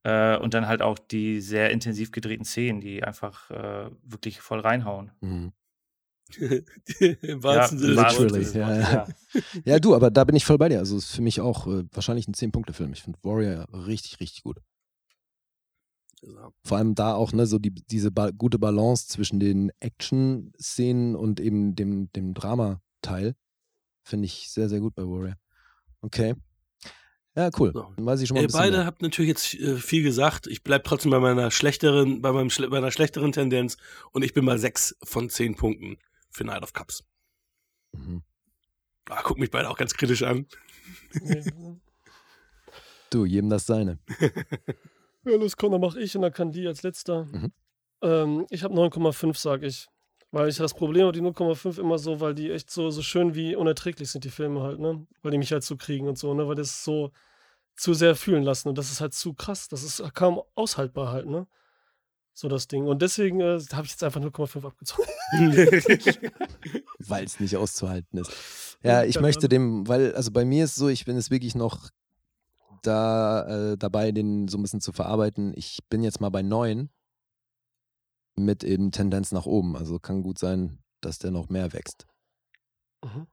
Äh, 0.03 0.37
und 0.37 0.53
dann 0.53 0.67
halt 0.67 0.81
auch 0.81 0.99
die 0.99 1.39
sehr 1.39 1.71
intensiv 1.71 2.11
gedrehten 2.11 2.43
Szenen, 2.43 2.81
die 2.81 3.03
einfach 3.03 3.49
äh, 3.51 3.89
wirklich 4.03 4.41
voll 4.41 4.59
reinhauen. 4.59 5.11
Mhm. 5.21 5.53
Im 6.99 7.43
wahrsten 7.43 7.79
Sinne 7.79 7.95
des 7.95 8.03
literally, 8.03 8.31
Wortes. 8.31 8.53
ja, 8.53 8.79
ja. 8.79 9.07
Ja, 9.65 9.79
du, 9.79 9.95
aber 9.95 10.11
da 10.11 10.23
bin 10.23 10.35
ich 10.35 10.45
voll 10.45 10.57
bei 10.57 10.69
dir. 10.69 10.79
Also 10.79 10.97
ist 10.97 11.15
für 11.15 11.21
mich 11.21 11.39
auch 11.39 11.67
äh, 11.67 11.83
wahrscheinlich 11.91 12.27
ein 12.27 12.33
10-Punkte-Film. 12.33 12.91
Ich 12.93 13.03
finde 13.03 13.19
Warrior 13.23 13.67
richtig, 13.85 14.19
richtig 14.19 14.43
gut. 14.43 14.59
Vor 16.63 16.77
allem 16.77 16.95
da 16.95 17.15
auch, 17.15 17.33
ne, 17.33 17.45
so 17.45 17.59
die, 17.59 17.71
diese 17.71 18.11
ba 18.11 18.31
gute 18.31 18.57
Balance 18.57 19.07
zwischen 19.07 19.39
den 19.39 19.71
Action-Szenen 19.79 21.15
und 21.15 21.39
eben 21.39 21.75
dem, 21.75 22.11
dem 22.13 22.33
Drama-Teil. 22.33 23.35
Finde 24.04 24.26
ich 24.26 24.49
sehr, 24.51 24.70
sehr 24.70 24.80
gut 24.80 24.95
bei 24.95 25.04
Warrior. 25.04 25.36
Okay. 26.01 26.36
Ja, 27.36 27.49
cool. 27.58 27.72
So. 27.74 27.91
Dann 27.95 28.06
weiß 28.06 28.22
ich 28.22 28.28
schon 28.28 28.36
mal 28.36 28.43
Ihr 28.43 28.49
beide 28.49 28.78
mehr. 28.78 28.86
habt 28.86 29.01
natürlich 29.01 29.30
jetzt 29.30 29.54
äh, 29.56 29.78
viel 29.78 30.04
gesagt. 30.04 30.45
Ich 30.47 30.64
bleibe 30.64 30.84
trotzdem 30.84 31.10
bei 31.12 31.20
meiner 31.20 31.49
schlechteren, 31.49 32.22
bei 32.22 32.32
meinem 32.32 32.49
bei 32.49 32.68
meiner 32.68 32.91
schlechteren 32.91 33.32
Tendenz 33.32 33.78
und 34.12 34.24
ich 34.24 34.34
bin 34.34 34.45
bei 34.45 34.58
sechs 34.58 34.95
von 35.04 35.30
zehn 35.30 35.56
Punkten 35.56 35.97
für 36.30 36.43
Night 36.43 36.62
of 36.62 36.74
Cups. 36.74 37.04
Mhm. 37.93 38.22
Ah, 39.10 39.22
guck 39.24 39.39
mich 39.39 39.49
beide 39.51 39.70
auch 39.70 39.78
ganz 39.78 39.93
kritisch 39.95 40.24
an. 40.24 40.45
du, 43.10 43.26
jedem 43.26 43.49
das 43.49 43.66
seine. 43.66 43.99
ja, 45.26 45.36
los, 45.36 45.58
komm, 45.58 45.72
dann 45.72 45.82
mach 45.82 45.95
ich 45.95 46.16
und 46.16 46.22
dann 46.22 46.34
kann 46.34 46.51
die 46.51 46.68
als 46.68 46.84
letzter. 46.84 47.26
Mhm. 47.26 47.51
Ähm, 48.01 48.45
ich 48.49 48.64
habe 48.64 48.76
9,5, 48.76 49.38
sag 49.38 49.64
ich. 49.64 49.88
Weil 50.34 50.49
ich 50.49 50.57
das 50.57 50.73
Problem 50.73 51.03
habe, 51.03 51.13
die 51.13 51.21
0,5 51.21 51.79
immer 51.79 51.99
so, 51.99 52.19
weil 52.19 52.34
die 52.34 52.49
echt 52.49 52.71
so, 52.71 52.89
so 52.89 53.03
schön 53.03 53.36
wie 53.36 53.55
unerträglich 53.55 54.09
sind, 54.09 54.23
die 54.23 54.31
Filme 54.31 54.63
halt, 54.63 54.79
ne? 54.79 55.05
Weil 55.21 55.31
die 55.31 55.38
mich 55.38 55.51
halt 55.51 55.63
so 55.63 55.77
kriegen 55.77 56.07
und 56.07 56.17
so, 56.17 56.34
ne? 56.34 56.47
Weil 56.47 56.55
das 56.55 56.84
so 56.84 57.11
zu 57.75 57.93
sehr 57.93 58.15
fühlen 58.15 58.41
lassen 58.41 58.67
und 58.67 58.79
das 58.79 58.91
ist 58.91 58.99
halt 58.99 59.13
zu 59.13 59.36
krass. 59.36 59.67
Das 59.67 59.84
ist 59.84 60.01
kaum 60.15 60.41
aushaltbar 60.55 61.11
halt, 61.11 61.27
ne? 61.27 61.45
So 62.34 62.47
das 62.47 62.67
Ding. 62.67 62.88
Und 62.88 63.03
deswegen 63.03 63.41
äh, 63.41 63.59
habe 63.73 63.86
ich 63.86 63.91
jetzt 63.91 64.03
einfach 64.03 64.21
0,5 64.21 64.65
abgezogen. 64.65 65.07
weil 66.97 67.25
es 67.25 67.39
nicht 67.39 67.55
auszuhalten 67.55 68.17
ist. 68.17 68.31
Ja, 68.81 69.03
ich 69.03 69.19
möchte 69.19 69.47
dem, 69.47 69.88
weil, 69.88 70.15
also 70.15 70.31
bei 70.31 70.45
mir 70.45 70.63
ist 70.63 70.71
es 70.71 70.77
so, 70.77 70.89
ich 70.89 71.05
bin 71.05 71.15
es 71.15 71.29
wirklich 71.29 71.53
noch 71.53 71.91
da 72.81 73.73
äh, 73.73 73.77
dabei, 73.77 74.11
den 74.11 74.47
so 74.47 74.57
ein 74.57 74.63
bisschen 74.63 74.81
zu 74.81 74.93
verarbeiten. 74.93 75.53
Ich 75.55 75.77
bin 75.91 76.01
jetzt 76.01 76.21
mal 76.21 76.31
bei 76.31 76.41
9 76.41 76.89
mit 78.36 78.63
eben 78.63 78.91
Tendenz 78.91 79.31
nach 79.31 79.45
oben. 79.45 79.75
Also 79.75 79.99
kann 79.99 80.23
gut 80.23 80.39
sein, 80.39 80.79
dass 81.01 81.19
der 81.19 81.31
noch 81.31 81.49
mehr 81.49 81.73
wächst. 81.73 82.07
Mhm. 83.03 83.27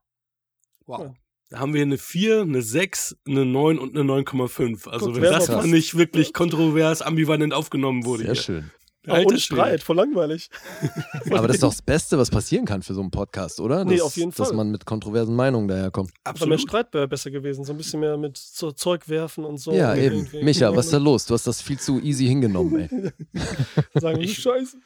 Wow. 0.85 1.13
Da 1.49 1.59
haben 1.59 1.73
wir 1.73 1.81
eine 1.81 1.97
4, 1.97 2.41
eine 2.41 2.61
6, 2.61 3.17
eine 3.27 3.45
9 3.45 3.77
und 3.77 3.97
eine 3.97 4.09
9,5. 4.09 4.87
Also 4.87 5.07
Guck, 5.07 5.15
wenn 5.15 5.23
das 5.23 5.49
mal 5.49 5.67
nicht 5.67 5.97
wirklich 5.97 6.33
kontrovers, 6.33 7.01
ambivalent 7.01 7.53
aufgenommen 7.53 8.05
wurde. 8.05 8.23
Sehr 8.23 8.33
hier. 8.33 8.41
schön. 8.41 8.71
Alter 9.07 9.27
ohne 9.27 9.39
Streit, 9.39 9.81
voll 9.81 9.95
langweilig. 9.95 10.49
Aber 11.31 11.47
das 11.47 11.57
ist 11.57 11.63
doch 11.63 11.71
das 11.71 11.81
Beste, 11.81 12.17
was 12.19 12.29
passieren 12.29 12.65
kann 12.65 12.83
für 12.83 12.93
so 12.93 13.01
einen 13.01 13.09
Podcast, 13.09 13.59
oder? 13.59 13.77
Das, 13.77 13.85
nee, 13.85 14.01
auf 14.01 14.15
jeden 14.15 14.31
Fall. 14.31 14.45
Dass 14.45 14.53
man 14.53 14.69
mit 14.69 14.85
kontroversen 14.85 15.35
Meinungen 15.35 15.67
daherkommt. 15.67 16.11
Absolut. 16.23 16.41
Aber 16.41 16.49
mehr 16.49 16.59
Streit 16.59 16.93
wäre 16.93 17.07
besser 17.07 17.31
gewesen, 17.31 17.63
so 17.63 17.73
ein 17.73 17.77
bisschen 17.77 17.99
mehr 17.99 18.17
mit 18.17 18.37
so 18.37 18.71
Zeug 18.71 19.09
werfen 19.09 19.43
und 19.43 19.57
so. 19.57 19.71
Ja, 19.71 19.95
eben. 19.95 20.27
Micha, 20.43 20.75
was 20.75 20.85
ist 20.85 20.93
da 20.93 20.97
los? 20.97 21.25
Du 21.25 21.33
hast 21.33 21.47
das 21.47 21.61
viel 21.61 21.79
zu 21.79 21.99
easy 21.99 22.27
hingenommen, 22.27 22.89
ey. 22.89 23.11
Sagen 23.99 24.19
wir 24.19 24.27
scheiße. 24.27 24.77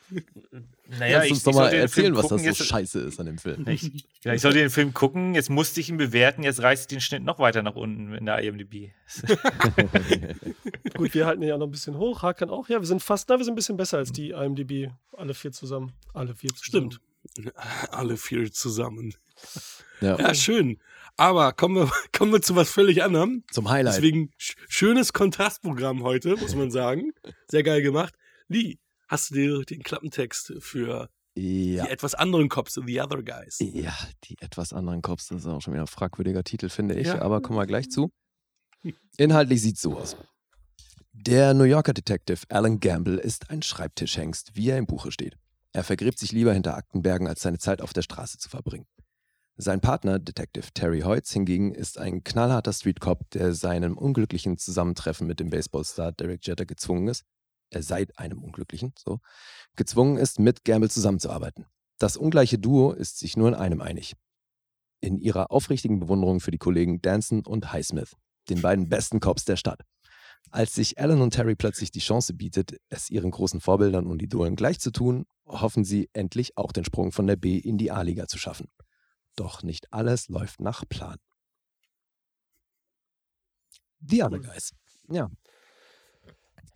Naja, 0.87 1.19
Lass 1.19 1.29
uns 1.29 1.39
ich, 1.39 1.43
doch 1.43 1.53
mal 1.53 1.73
erzählen, 1.73 2.15
was 2.15 2.27
das 2.27 2.41
so 2.41 2.47
jetzt, 2.47 2.65
scheiße 2.65 2.99
ist 2.99 3.19
an 3.19 3.25
dem 3.25 3.37
Film. 3.37 3.67
Ich, 3.67 3.91
ja, 4.23 4.33
ich 4.33 4.41
sollte 4.41 4.59
den 4.59 4.69
Film 4.69 4.93
gucken, 4.93 5.33
jetzt 5.33 5.49
musste 5.49 5.79
ich 5.79 5.89
ihn 5.89 5.97
bewerten, 5.97 6.43
jetzt 6.43 6.61
reiße 6.61 6.83
ich 6.83 6.87
den 6.87 7.01
Schnitt 7.01 7.23
noch 7.23 7.39
weiter 7.39 7.63
nach 7.63 7.75
unten 7.75 8.13
in 8.13 8.25
der 8.25 8.39
IMDb. 8.39 8.91
Gut, 10.95 11.13
wir 11.13 11.25
halten 11.25 11.41
ihn 11.41 11.49
ja 11.49 11.57
noch 11.57 11.67
ein 11.67 11.71
bisschen 11.71 11.97
hoch, 11.97 12.21
Hakan 12.21 12.49
auch. 12.49 12.69
Ja, 12.69 12.79
wir 12.79 12.87
sind 12.87 13.01
fast, 13.01 13.29
na, 13.29 13.37
wir 13.37 13.45
sind 13.45 13.53
ein 13.53 13.55
bisschen 13.55 13.77
besser 13.77 13.97
als 13.97 14.11
die 14.11 14.29
IMDb. 14.29 14.91
Alle 15.13 15.33
vier 15.33 15.51
zusammen. 15.51 15.93
Alle 16.13 16.35
vier 16.35 16.51
zusammen. 16.53 16.91
Stimmt. 16.91 17.01
Alle 17.91 18.17
vier 18.17 18.51
zusammen. 18.51 19.15
Ja, 20.01 20.17
ja 20.19 20.35
schön. 20.35 20.79
Aber 21.17 21.53
kommen 21.53 21.75
wir, 21.75 21.91
kommen 22.11 22.31
wir 22.33 22.41
zu 22.41 22.55
was 22.55 22.69
völlig 22.69 23.03
anderem. 23.03 23.43
Zum 23.51 23.69
Highlight. 23.69 23.95
Deswegen 23.95 24.31
schönes 24.37 25.13
Kontrastprogramm 25.13 26.03
heute, 26.03 26.35
muss 26.35 26.55
man 26.55 26.71
sagen. 26.71 27.13
Sehr 27.47 27.63
geil 27.63 27.81
gemacht. 27.81 28.13
Lee, 28.47 28.77
hast 29.07 29.31
du 29.31 29.35
dir 29.35 29.63
den 29.63 29.83
Klappentext 29.83 30.53
für 30.59 31.09
ja. 31.35 31.83
die 31.85 31.91
etwas 31.91 32.15
anderen 32.15 32.49
Cops, 32.49 32.79
The 32.85 33.01
Other 33.01 33.23
Guys? 33.23 33.57
Ja, 33.59 33.95
die 34.23 34.37
etwas 34.39 34.73
anderen 34.73 35.01
Cops, 35.01 35.27
das 35.27 35.41
ist 35.41 35.47
auch 35.47 35.61
schon 35.61 35.73
wieder 35.73 35.83
ein 35.83 35.87
fragwürdiger 35.87 36.43
Titel, 36.43 36.69
finde 36.69 36.95
ich. 36.95 37.07
Ja. 37.07 37.21
Aber 37.21 37.41
kommen 37.41 37.59
wir 37.59 37.65
gleich 37.65 37.89
zu. 37.89 38.11
Inhaltlich 39.17 39.61
sieht 39.61 39.75
es 39.75 39.81
so 39.81 39.97
aus. 39.97 40.15
Der 41.13 41.53
New 41.53 41.63
Yorker 41.63 41.93
Detective 41.93 42.41
Alan 42.49 42.79
Gamble 42.79 43.17
ist 43.17 43.49
ein 43.49 43.61
Schreibtischhengst, 43.61 44.55
wie 44.55 44.69
er 44.69 44.77
im 44.77 44.85
Buche 44.85 45.11
steht. 45.11 45.37
Er 45.71 45.83
vergräbt 45.83 46.19
sich 46.19 46.31
lieber 46.31 46.53
hinter 46.53 46.75
Aktenbergen, 46.75 47.27
als 47.27 47.41
seine 47.41 47.57
Zeit 47.57 47.81
auf 47.81 47.93
der 47.93 48.01
Straße 48.01 48.37
zu 48.37 48.49
verbringen. 48.49 48.85
Sein 49.57 49.79
Partner, 49.79 50.19
Detective 50.19 50.67
Terry 50.73 51.01
Hoyts, 51.01 51.31
hingegen 51.31 51.73
ist 51.73 51.97
ein 51.97 52.25
knallharter 52.25 52.73
Streetcop, 52.73 53.29
der 53.31 53.53
seinem 53.53 53.97
unglücklichen 53.97 54.57
Zusammentreffen 54.57 55.25
mit 55.25 55.39
dem 55.39 55.49
Baseballstar 55.49 56.11
Derek 56.11 56.45
Jeter 56.45 56.65
gezwungen 56.65 57.07
ist, 57.07 57.23
er 57.69 57.83
seit 57.83 58.17
einem 58.17 58.43
Unglücklichen, 58.43 58.93
so, 58.97 59.19
gezwungen 59.75 60.17
ist, 60.17 60.39
mit 60.39 60.63
Gamble 60.63 60.89
zusammenzuarbeiten. 60.89 61.65
Das 61.97 62.17
ungleiche 62.17 62.59
Duo 62.59 62.91
ist 62.91 63.19
sich 63.19 63.37
nur 63.37 63.47
in 63.47 63.53
einem 63.53 63.81
einig. 63.81 64.15
In 65.01 65.19
ihrer 65.19 65.51
aufrichtigen 65.51 65.99
Bewunderung 65.99 66.39
für 66.39 66.51
die 66.51 66.57
Kollegen 66.57 67.01
Danson 67.01 67.45
und 67.45 67.71
Highsmith, 67.71 68.15
den 68.49 68.61
beiden 68.61 68.89
besten 68.89 69.19
Cops 69.19 69.45
der 69.45 69.55
Stadt. 69.55 69.81
Als 70.51 70.75
sich 70.75 70.99
Alan 70.99 71.21
und 71.21 71.31
Terry 71.31 71.55
plötzlich 71.55 71.91
die 71.91 71.99
Chance 71.99 72.33
bietet, 72.33 72.77
es 72.89 73.09
ihren 73.09 73.31
großen 73.31 73.61
Vorbildern 73.61 74.07
und 74.07 74.21
Idolen 74.21 74.55
gleich 74.55 74.79
zu 74.79 74.91
tun, 74.91 75.25
hoffen 75.45 75.83
sie 75.83 76.09
endlich 76.13 76.57
auch 76.57 76.71
den 76.71 76.85
Sprung 76.85 77.11
von 77.11 77.27
der 77.27 77.35
B 77.35 77.57
in 77.57 77.77
die 77.77 77.91
A-Liga 77.91 78.27
zu 78.27 78.37
schaffen. 78.37 78.67
Doch 79.35 79.63
nicht 79.63 79.91
alles 79.91 80.29
läuft 80.29 80.61
nach 80.61 80.87
Plan. 80.87 81.17
The 83.99 84.23
Other 84.23 84.39
Guys. 84.39 84.71
Ja, 85.09 85.29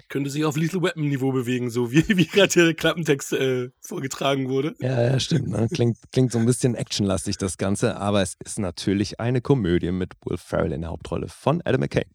könnte 0.10 0.30
sich 0.30 0.44
auf 0.44 0.58
Lethal 0.58 0.82
Weapon 0.82 1.08
Niveau 1.08 1.32
bewegen, 1.32 1.70
so 1.70 1.92
wie, 1.92 2.04
wie 2.18 2.26
gerade 2.26 2.66
der 2.66 2.74
Klappentext 2.74 3.34
äh, 3.34 3.70
vorgetragen 3.80 4.50
wurde. 4.50 4.76
Ja, 4.80 5.02
ja, 5.02 5.20
stimmt. 5.20 5.50
Ne? 5.50 5.68
Klingt, 5.72 5.98
klingt 6.12 6.32
so 6.32 6.40
ein 6.40 6.46
bisschen 6.46 6.76
actionlastig 6.76 7.38
das 7.38 7.58
Ganze, 7.58 7.98
aber 7.98 8.22
es 8.22 8.36
ist 8.44 8.60
natürlich 8.60 9.20
eine 9.20 9.42
Komödie 9.42 9.92
mit 9.92 10.14
Will 10.26 10.38
Ferrell 10.38 10.74
in 10.74 10.82
der 10.82 10.90
Hauptrolle 10.90 11.28
von 11.28 11.62
Adam 11.64 11.82
McKay. 11.82 12.06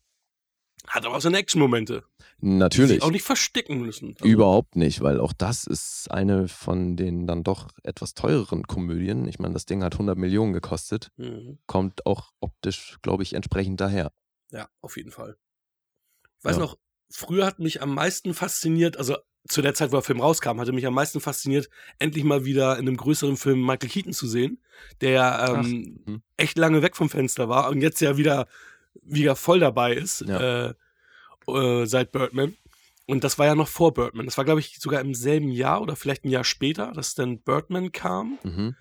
Hat 0.87 1.07
aber 1.07 1.17
auch 1.17 1.21
seine 1.21 1.39
Action-Momente. 1.39 2.05
Natürlich. 2.41 2.99
Die 2.99 3.03
auch 3.03 3.11
nicht 3.11 3.25
verstecken 3.25 3.81
müssen. 3.81 4.15
Also. 4.19 4.25
Überhaupt 4.27 4.77
nicht, 4.77 5.01
weil 5.01 5.19
auch 5.19 5.33
das 5.33 5.67
ist 5.67 6.11
eine 6.11 6.47
von 6.47 6.97
den 6.97 7.27
dann 7.27 7.43
doch 7.43 7.71
etwas 7.83 8.13
teureren 8.13 8.65
Komödien. 8.65 9.27
Ich 9.27 9.39
meine, 9.39 9.55
das 9.55 9.65
Ding 9.65 9.83
hat 9.83 9.95
100 9.95 10.19
Millionen 10.19 10.53
gekostet. 10.53 11.11
Mhm. 11.17 11.59
Kommt 11.67 12.05
auch 12.05 12.33
optisch, 12.41 12.99
glaube 13.01 13.23
ich, 13.23 13.33
entsprechend 13.33 13.81
daher. 13.81 14.13
Ja, 14.51 14.69
auf 14.83 14.99
jeden 14.99 15.11
Fall. 15.11 15.37
Ich 16.39 16.45
weiß 16.45 16.57
ja. 16.57 16.63
noch, 16.63 16.77
früher 17.11 17.47
hat 17.47 17.59
mich 17.59 17.83
am 17.83 17.95
meisten 17.95 18.35
fasziniert, 18.35 18.97
also 18.97 19.17
zu 19.47 19.61
der 19.61 19.75
Zeit, 19.75 19.91
wo 19.93 19.97
der 19.97 20.03
Film 20.03 20.21
rauskam, 20.21 20.59
hatte 20.59 20.73
mich 20.73 20.87
am 20.87 20.95
meisten 20.95 21.21
fasziniert, 21.21 21.69
endlich 21.99 22.25
mal 22.25 22.45
wieder 22.45 22.79
in 22.79 22.89
einem 22.89 22.97
größeren 22.97 23.37
Film 23.37 23.61
Michael 23.61 23.91
Keaton 23.91 24.13
zu 24.13 24.27
sehen, 24.27 24.59
der 25.01 25.47
ähm, 25.49 26.01
mhm. 26.07 26.23
echt 26.37 26.57
lange 26.57 26.83
weg 26.83 26.97
vom 26.97 27.11
Fenster 27.11 27.49
war 27.49 27.69
und 27.69 27.83
jetzt 27.83 28.01
ja 28.01 28.17
wieder, 28.17 28.47
wieder 29.03 29.37
voll 29.37 29.61
dabei 29.61 29.95
ist 29.95 30.23
ja. 30.23 30.69
äh, 30.69 30.75
äh, 31.47 31.87
seit 31.87 32.13
Birdman. 32.13 32.57
Und 33.07 33.23
das 33.23 33.39
war 33.39 33.45
ja 33.45 33.55
noch 33.55 33.69
vor 33.69 33.93
Birdman. 33.93 34.25
Das 34.25 34.39
war, 34.39 34.47
glaube 34.47 34.61
ich, 34.61 34.79
sogar 34.79 35.03
im 35.03 35.15
selben 35.15 35.51
Jahr 35.51 35.83
oder 35.83 35.95
vielleicht 35.95 36.25
ein 36.25 36.31
Jahr 36.31 36.45
später, 36.45 36.93
dass 36.93 37.15
dann 37.15 37.39
Birdman 37.39 37.93
kam. 37.93 38.39
Mhm. 38.43 38.77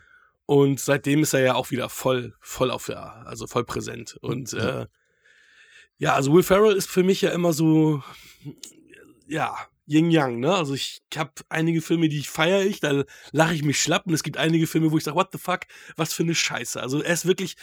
Und 0.46 0.80
seitdem 0.80 1.24
ist 1.24 1.34
er 1.34 1.42
ja 1.42 1.56
auch 1.56 1.72
wieder 1.72 1.90
voll, 1.90 2.34
voll 2.40 2.72
auf 2.72 2.86
der, 2.86 3.28
also 3.28 3.48
voll 3.48 3.66
präsent. 3.66 4.18
Und 4.22 4.54
ja. 4.54 4.84
äh, 4.84 4.88
ja, 6.04 6.16
also 6.16 6.34
Will 6.34 6.44
Ferrell 6.44 6.76
ist 6.76 6.90
für 6.90 7.02
mich 7.02 7.22
ja 7.22 7.30
immer 7.30 7.54
so, 7.54 8.04
ja, 9.26 9.56
Yin-Yang, 9.88 10.42
ne? 10.42 10.54
Also 10.54 10.74
ich 10.74 11.02
habe 11.16 11.32
einige 11.48 11.82
Filme, 11.82 12.10
die 12.10 12.20
ich 12.20 12.30
feiere 12.30 12.66
ich, 12.66 12.82
da 12.82 13.06
lache 13.32 13.54
ich 13.54 13.64
mich 13.64 13.82
schlapp 13.82 14.06
und 14.06 14.14
es 14.14 14.22
gibt 14.22 14.36
einige 14.36 14.68
Filme, 14.68 14.92
wo 14.92 14.98
ich 14.98 15.06
sage, 15.06 15.16
what 15.16 15.30
the 15.32 15.38
fuck, 15.38 15.62
was 15.96 16.12
für 16.12 16.24
eine 16.24 16.36
Scheiße. 16.36 16.82
Also 16.82 17.02
er 17.02 17.14
ist 17.14 17.26
wirklich, 17.26 17.56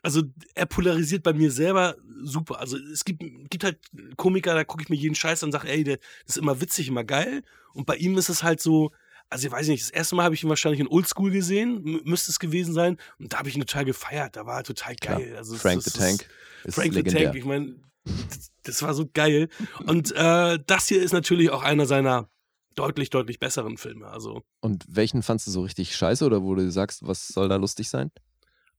also 0.00 0.22
er 0.54 0.66
polarisiert 0.66 1.24
bei 1.24 1.32
mir 1.32 1.50
selber 1.50 1.96
super. 2.22 2.60
Also 2.60 2.76
es 2.76 3.04
gibt, 3.04 3.20
gibt 3.50 3.64
halt 3.64 3.80
Komiker, 4.16 4.54
da 4.54 4.62
gucke 4.62 4.84
ich 4.84 4.90
mir 4.90 4.96
jeden 4.96 5.16
Scheiß 5.16 5.42
an 5.42 5.48
und 5.48 5.52
sage, 5.52 5.68
ey, 5.68 5.82
der 5.82 5.98
ist 6.24 6.38
immer 6.38 6.60
witzig, 6.60 6.86
immer 6.86 7.02
geil. 7.02 7.42
Und 7.74 7.86
bei 7.86 7.96
ihm 7.96 8.16
ist 8.16 8.28
es 8.28 8.44
halt 8.44 8.60
so, 8.60 8.92
also 9.30 9.46
ich 9.46 9.52
weiß 9.52 9.68
nicht, 9.68 9.82
das 9.82 9.90
erste 9.90 10.16
Mal 10.16 10.24
habe 10.24 10.34
ich 10.34 10.42
ihn 10.42 10.48
wahrscheinlich 10.48 10.80
in 10.80 10.88
Oldschool 10.88 11.30
gesehen, 11.30 12.00
müsste 12.04 12.30
es 12.30 12.38
gewesen 12.38 12.72
sein. 12.72 12.96
Und 13.18 13.32
da 13.32 13.38
habe 13.38 13.48
ich 13.48 13.54
ihn 13.54 13.60
total 13.60 13.84
gefeiert, 13.84 14.36
da 14.36 14.46
war 14.46 14.58
er 14.58 14.64
total 14.64 14.94
geil. 14.96 15.34
Also 15.36 15.56
Frank 15.56 15.82
the 15.82 15.90
Tank. 15.90 16.26
Frank 16.68 16.94
the 16.94 17.02
Tank, 17.02 17.34
ich 17.34 17.44
meine, 17.44 17.76
das, 18.04 18.52
das, 18.62 18.82
war 18.82 18.94
so 18.94 19.08
geil. 19.12 19.48
Und 19.86 20.12
äh, 20.12 20.58
das 20.66 20.88
hier 20.88 21.02
ist 21.02 21.12
natürlich 21.12 21.50
auch 21.50 21.62
einer 21.62 21.86
seiner 21.86 22.28
deutlich, 22.74 23.10
deutlich 23.10 23.38
besseren 23.38 23.76
Filme. 23.76 24.06
Also. 24.06 24.42
Und 24.60 24.84
welchen 24.88 25.22
fandst 25.22 25.46
du 25.46 25.50
so 25.50 25.62
richtig 25.62 25.94
scheiße 25.94 26.24
oder 26.24 26.42
wo 26.42 26.54
du 26.54 26.70
sagst, 26.70 27.06
was 27.06 27.28
soll 27.28 27.48
da 27.48 27.56
lustig 27.56 27.88
sein? 27.90 28.10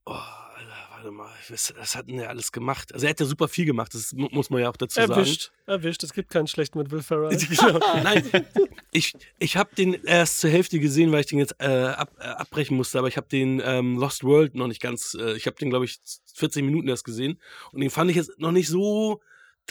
Oh, 0.05 0.15
warte 0.99 1.11
mal, 1.11 1.29
das, 1.49 1.73
das 1.75 1.95
hat 1.95 2.09
er 2.09 2.15
ja 2.15 2.27
alles 2.27 2.51
gemacht. 2.51 2.93
Also 2.93 3.05
er 3.05 3.11
hat 3.11 3.19
ja 3.19 3.25
super 3.25 3.47
viel 3.47 3.65
gemacht, 3.65 3.93
das 3.93 4.13
muss 4.13 4.49
man 4.49 4.61
ja 4.61 4.69
auch 4.69 4.75
dazu 4.75 4.99
erwischt, 4.99 5.09
sagen. 5.09 5.21
Erwischt, 5.25 5.51
erwischt. 5.65 6.03
Es 6.03 6.13
gibt 6.13 6.29
keinen 6.29 6.47
schlechten 6.47 6.77
mit 6.77 6.91
Will 6.91 7.01
Ferrell. 7.01 7.37
Nein, 8.03 8.23
ich, 8.91 9.13
ich 9.39 9.55
habe 9.55 9.73
den 9.75 9.93
erst 10.03 10.41
zur 10.41 10.49
Hälfte 10.49 10.79
gesehen, 10.79 11.11
weil 11.11 11.21
ich 11.21 11.27
den 11.27 11.39
jetzt 11.39 11.55
äh, 11.59 11.67
ab, 11.67 12.11
äh, 12.19 12.23
abbrechen 12.23 12.75
musste, 12.75 12.99
aber 12.99 13.07
ich 13.07 13.15
habe 13.15 13.27
den 13.29 13.61
ähm, 13.63 13.97
Lost 13.97 14.23
World 14.23 14.55
noch 14.55 14.67
nicht 14.67 14.81
ganz, 14.81 15.15
äh, 15.19 15.33
ich 15.37 15.45
habe 15.45 15.55
den 15.57 15.69
glaube 15.69 15.85
ich 15.85 15.99
14 16.35 16.65
Minuten 16.65 16.89
erst 16.89 17.05
gesehen 17.05 17.39
und 17.71 17.79
den 17.79 17.89
fand 17.89 18.11
ich 18.11 18.17
jetzt 18.17 18.37
noch 18.37 18.51
nicht 18.51 18.67
so 18.67 19.21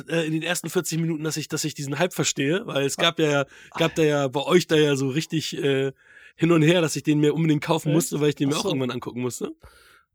äh, 0.09 0.27
in 0.27 0.33
den 0.33 0.43
ersten 0.43 0.71
40 0.71 0.99
Minuten, 0.99 1.25
dass 1.25 1.37
ich, 1.37 1.49
dass 1.49 1.65
ich 1.65 1.75
diesen 1.75 1.99
Hype 1.99 2.15
verstehe, 2.15 2.67
weil 2.67 2.87
es 2.87 2.97
gab 2.97 3.19
ja, 3.19 3.45
gab 3.77 3.95
da 3.97 4.03
ja 4.03 4.29
bei 4.29 4.43
euch 4.43 4.67
da 4.67 4.77
ja 4.77 4.97
so 4.97 5.09
richtig 5.09 5.57
äh, 5.57 5.93
hin 6.37 6.53
und 6.53 6.63
her, 6.63 6.81
dass 6.81 6.97
ich 6.97 7.03
den 7.03 7.21
mir 7.21 7.35
unbedingt 7.35 7.63
kaufen 7.63 7.93
musste, 7.93 8.21
weil 8.21 8.31
ich 8.31 8.35
den 8.35 8.49
mir 8.49 8.57
auch 8.57 8.65
irgendwann 8.65 8.93
angucken 8.93 9.21
musste. 9.21 9.53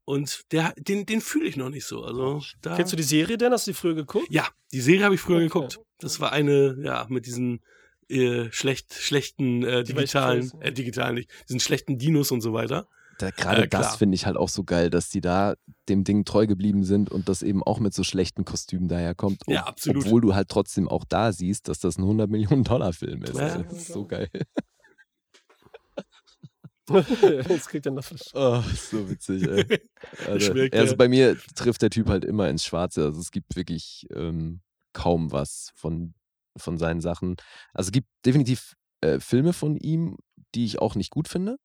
Und 0.05 0.51
der, 0.51 0.73
den, 0.77 1.05
den 1.05 1.21
fühle 1.21 1.47
ich 1.47 1.55
noch 1.55 1.69
nicht 1.69 1.85
so. 1.85 2.03
Also 2.03 2.41
da 2.61 2.75
Kennst 2.75 2.91
du 2.91 2.97
die 2.97 3.03
Serie 3.03 3.37
denn? 3.37 3.53
Hast 3.53 3.67
du 3.67 3.71
die 3.71 3.75
früher 3.75 3.95
geguckt? 3.95 4.27
Ja, 4.29 4.47
die 4.71 4.81
Serie 4.81 5.05
habe 5.05 5.15
ich 5.15 5.21
früher 5.21 5.37
okay. 5.37 5.45
geguckt. 5.45 5.79
Das 5.99 6.19
war 6.19 6.31
eine, 6.33 6.77
ja, 6.83 7.05
mit 7.09 7.25
diesen 7.25 7.61
äh, 8.09 8.51
schlecht, 8.51 8.93
schlechten 8.93 9.63
äh, 9.63 9.83
digitalen, 9.83 10.51
äh, 10.59 10.73
digitalen 10.73 11.15
nicht, 11.15 11.29
diesen 11.47 11.61
schlechten 11.61 11.97
Dinos 11.97 12.31
und 12.31 12.41
so 12.41 12.53
weiter. 12.53 12.87
Da, 13.19 13.29
Gerade 13.29 13.63
äh, 13.63 13.67
das 13.67 13.95
finde 13.95 14.15
ich 14.15 14.25
halt 14.25 14.37
auch 14.37 14.49
so 14.49 14.63
geil, 14.63 14.89
dass 14.89 15.09
die 15.09 15.21
da 15.21 15.55
dem 15.87 16.03
Ding 16.03 16.25
treu 16.25 16.47
geblieben 16.47 16.83
sind 16.83 17.09
und 17.09 17.29
das 17.29 17.41
eben 17.41 17.63
auch 17.63 17.79
mit 17.79 17.93
so 17.93 18.03
schlechten 18.03 18.43
Kostümen 18.43 18.87
daherkommt. 18.87 19.41
Ja, 19.47 19.65
absolut. 19.65 20.05
Obwohl 20.05 20.21
du 20.21 20.35
halt 20.35 20.49
trotzdem 20.49 20.89
auch 20.89 21.05
da 21.05 21.31
siehst, 21.31 21.67
dass 21.67 21.79
das 21.79 21.97
ein 21.97 22.03
100 22.03 22.29
Millionen 22.29 22.63
Dollar 22.63 22.91
Film 22.91 23.23
ist. 23.23 23.37
Ja, 23.37 23.57
das 23.59 23.73
ist 23.73 23.87
so 23.93 24.05
geil. 24.05 24.29
Jetzt 26.89 27.69
kriegt 27.69 27.85
er 27.85 27.91
noch 27.93 28.03
Oh, 28.33 28.61
so 28.75 29.09
witzig, 29.09 29.43
ey. 29.43 29.81
Also, 30.27 30.53
also 30.71 30.97
bei 30.97 31.07
mir 31.07 31.37
trifft 31.55 31.81
der 31.81 31.89
Typ 31.89 32.07
halt 32.09 32.25
immer 32.25 32.49
ins 32.49 32.65
Schwarze. 32.65 33.05
Also 33.05 33.21
es 33.21 33.31
gibt 33.31 33.55
wirklich 33.55 34.05
ähm, 34.13 34.61
kaum 34.93 35.31
was 35.31 35.71
von, 35.75 36.13
von 36.57 36.77
seinen 36.77 37.01
Sachen. 37.01 37.37
Also 37.73 37.87
es 37.87 37.91
gibt 37.91 38.07
definitiv 38.25 38.75
äh, 39.01 39.19
Filme 39.19 39.53
von 39.53 39.77
ihm, 39.77 40.17
die 40.55 40.65
ich 40.65 40.79
auch 40.79 40.95
nicht 40.95 41.11
gut 41.11 41.27
finde. 41.27 41.57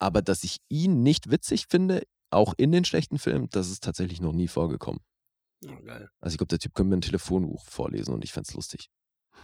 Aber 0.00 0.22
dass 0.22 0.44
ich 0.44 0.58
ihn 0.68 1.02
nicht 1.02 1.30
witzig 1.30 1.66
finde, 1.68 2.04
auch 2.30 2.54
in 2.56 2.70
den 2.70 2.84
schlechten 2.84 3.18
Filmen, 3.18 3.48
das 3.50 3.68
ist 3.70 3.82
tatsächlich 3.82 4.20
noch 4.20 4.32
nie 4.32 4.48
vorgekommen. 4.48 5.00
Oh, 5.66 5.82
geil. 5.82 6.08
Also 6.20 6.34
ich 6.34 6.38
glaube, 6.38 6.48
der 6.48 6.60
Typ 6.60 6.74
könnte 6.74 6.90
mir 6.90 6.96
ein 6.98 7.02
Telefonbuch 7.02 7.64
vorlesen 7.64 8.14
und 8.14 8.22
ich 8.22 8.32
fände 8.32 8.48
es 8.48 8.54
lustig. 8.54 8.88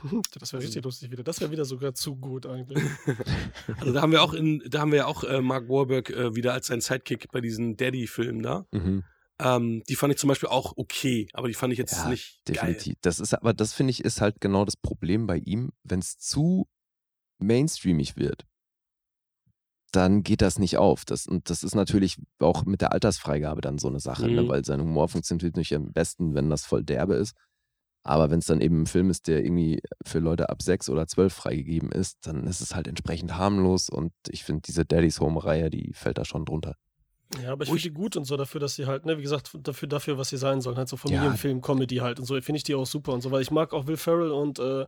Das 0.39 0.53
wäre 0.53 0.63
richtig 0.63 0.85
lustig 0.85 1.11
wieder. 1.11 1.23
Das 1.23 1.41
wäre 1.41 1.51
wieder 1.51 1.65
sogar 1.65 1.95
zu 1.95 2.17
gut 2.17 2.47
eigentlich. 2.47 2.83
also 3.81 3.93
da 3.93 4.03
haben 4.03 4.13
wir 4.13 4.23
auch 4.23 4.35
in, 4.35 4.63
da 4.69 4.81
haben 4.81 4.91
wir 4.91 4.99
ja 4.99 5.07
auch 5.07 5.25
äh, 5.25 5.41
Mark 5.41 5.69
Warburg 5.69 6.11
äh, 6.11 6.35
wieder 6.35 6.53
als 6.53 6.67
sein 6.67 6.81
Sidekick 6.81 7.31
bei 7.33 7.41
diesen 7.41 7.77
Daddy-Filmen 7.77 8.43
da. 8.43 8.67
Mhm. 8.73 9.05
Ähm, 9.41 9.83
die 9.89 9.97
fand 9.97 10.13
ich 10.13 10.19
zum 10.19 10.29
Beispiel 10.29 10.49
auch 10.49 10.75
okay, 10.77 11.29
aber 11.33 11.49
die 11.49 11.55
fand 11.55 11.73
ich 11.73 11.79
jetzt 11.79 11.97
ja, 11.97 12.09
nicht. 12.09 12.41
Definitiv. 12.47 12.95
Geil. 12.95 12.99
Das 13.03 13.19
ist, 13.19 13.35
aber 13.35 13.53
das 13.53 13.73
finde 13.73 13.91
ich 13.91 14.05
ist 14.05 14.21
halt 14.21 14.41
genau 14.41 14.65
das 14.65 14.77
Problem 14.77 15.27
bei 15.27 15.39
ihm, 15.39 15.73
wenn 15.83 15.99
es 15.99 16.19
zu 16.19 16.69
mainstreamig 17.39 18.17
wird, 18.17 18.47
dann 19.91 20.23
geht 20.23 20.43
das 20.43 20.59
nicht 20.59 20.77
auf. 20.77 21.05
Das, 21.05 21.27
und 21.27 21.51
das 21.51 21.63
ist 21.63 21.75
natürlich 21.75 22.21
auch 22.39 22.65
mit 22.65 22.81
der 22.81 22.93
Altersfreigabe 22.93 23.61
dann 23.61 23.79
so 23.79 23.89
eine 23.89 24.01
Sache, 24.01 24.23
ne? 24.23 24.29
mhm. 24.29 24.35
ne? 24.37 24.49
weil 24.49 24.65
sein 24.65 24.81
Humor 24.81 25.09
funktioniert 25.09 25.57
nicht 25.57 25.75
am 25.75 25.93
besten, 25.93 26.35
wenn 26.35 26.51
das 26.51 26.65
voll 26.65 26.85
derbe 26.85 27.15
ist. 27.15 27.35
Aber 28.05 28.31
wenn 28.31 28.39
es 28.39 28.47
dann 28.47 28.61
eben 28.61 28.83
ein 28.83 28.87
Film 28.87 29.09
ist, 29.09 29.29
der 29.29 29.43
irgendwie 29.43 29.83
für 30.05 30.19
Leute 30.19 30.51
ab 30.51 30.61
sechs 30.63 30.91
oder 30.91 31.07
zwölf 31.07 31.33
freigegeben 31.33 31.91
ist, 31.91 32.27
dann 32.27 32.47
ist 32.47 32.61
es 32.61 32.75
halt 32.75 32.87
entsprechend 32.87 33.37
harmlos 33.37 33.89
und 33.89 34.13
ich 34.29 34.45
finde, 34.45 34.61
diese 34.61 34.85
Daddy's 34.85 35.21
Home-Reihe, 35.21 35.71
die 35.71 35.93
fällt 35.95 36.19
da 36.19 36.25
schon 36.27 36.45
drunter. 36.45 36.77
Ja, 37.43 37.53
aber 37.53 37.65
ich 37.65 37.71
finde 37.71 37.83
die 37.83 37.91
gut 37.91 38.17
und 38.17 38.27
so 38.27 38.37
dafür, 38.37 38.61
dass 38.61 38.75
sie 38.77 38.85
halt, 38.87 39.07
ne, 39.07 39.17
wie 39.19 39.23
gesagt, 39.23 39.57
dafür, 39.59 39.89
dafür, 39.89 40.19
was 40.19 40.29
sie 40.29 40.37
sein 40.37 40.61
sollen, 40.61 40.77
halt 40.77 40.89
so 40.89 40.99
Familienfilm, 40.99 41.59
ja. 41.59 41.63
Comedy 41.63 41.97
halt 41.97 42.21
und 42.21 42.27
so, 42.27 42.35
finde 42.41 42.59
ich 42.59 42.65
die 42.65 42.75
auch 42.75 42.87
super 42.87 43.13
und 43.13 43.23
so, 43.23 43.31
weil 43.31 43.41
ich 43.41 43.51
mag 43.51 43.73
auch 43.73 43.87
Will 43.87 43.97
Ferrell 43.97 44.31
und 44.31 44.59
äh, 44.59 44.87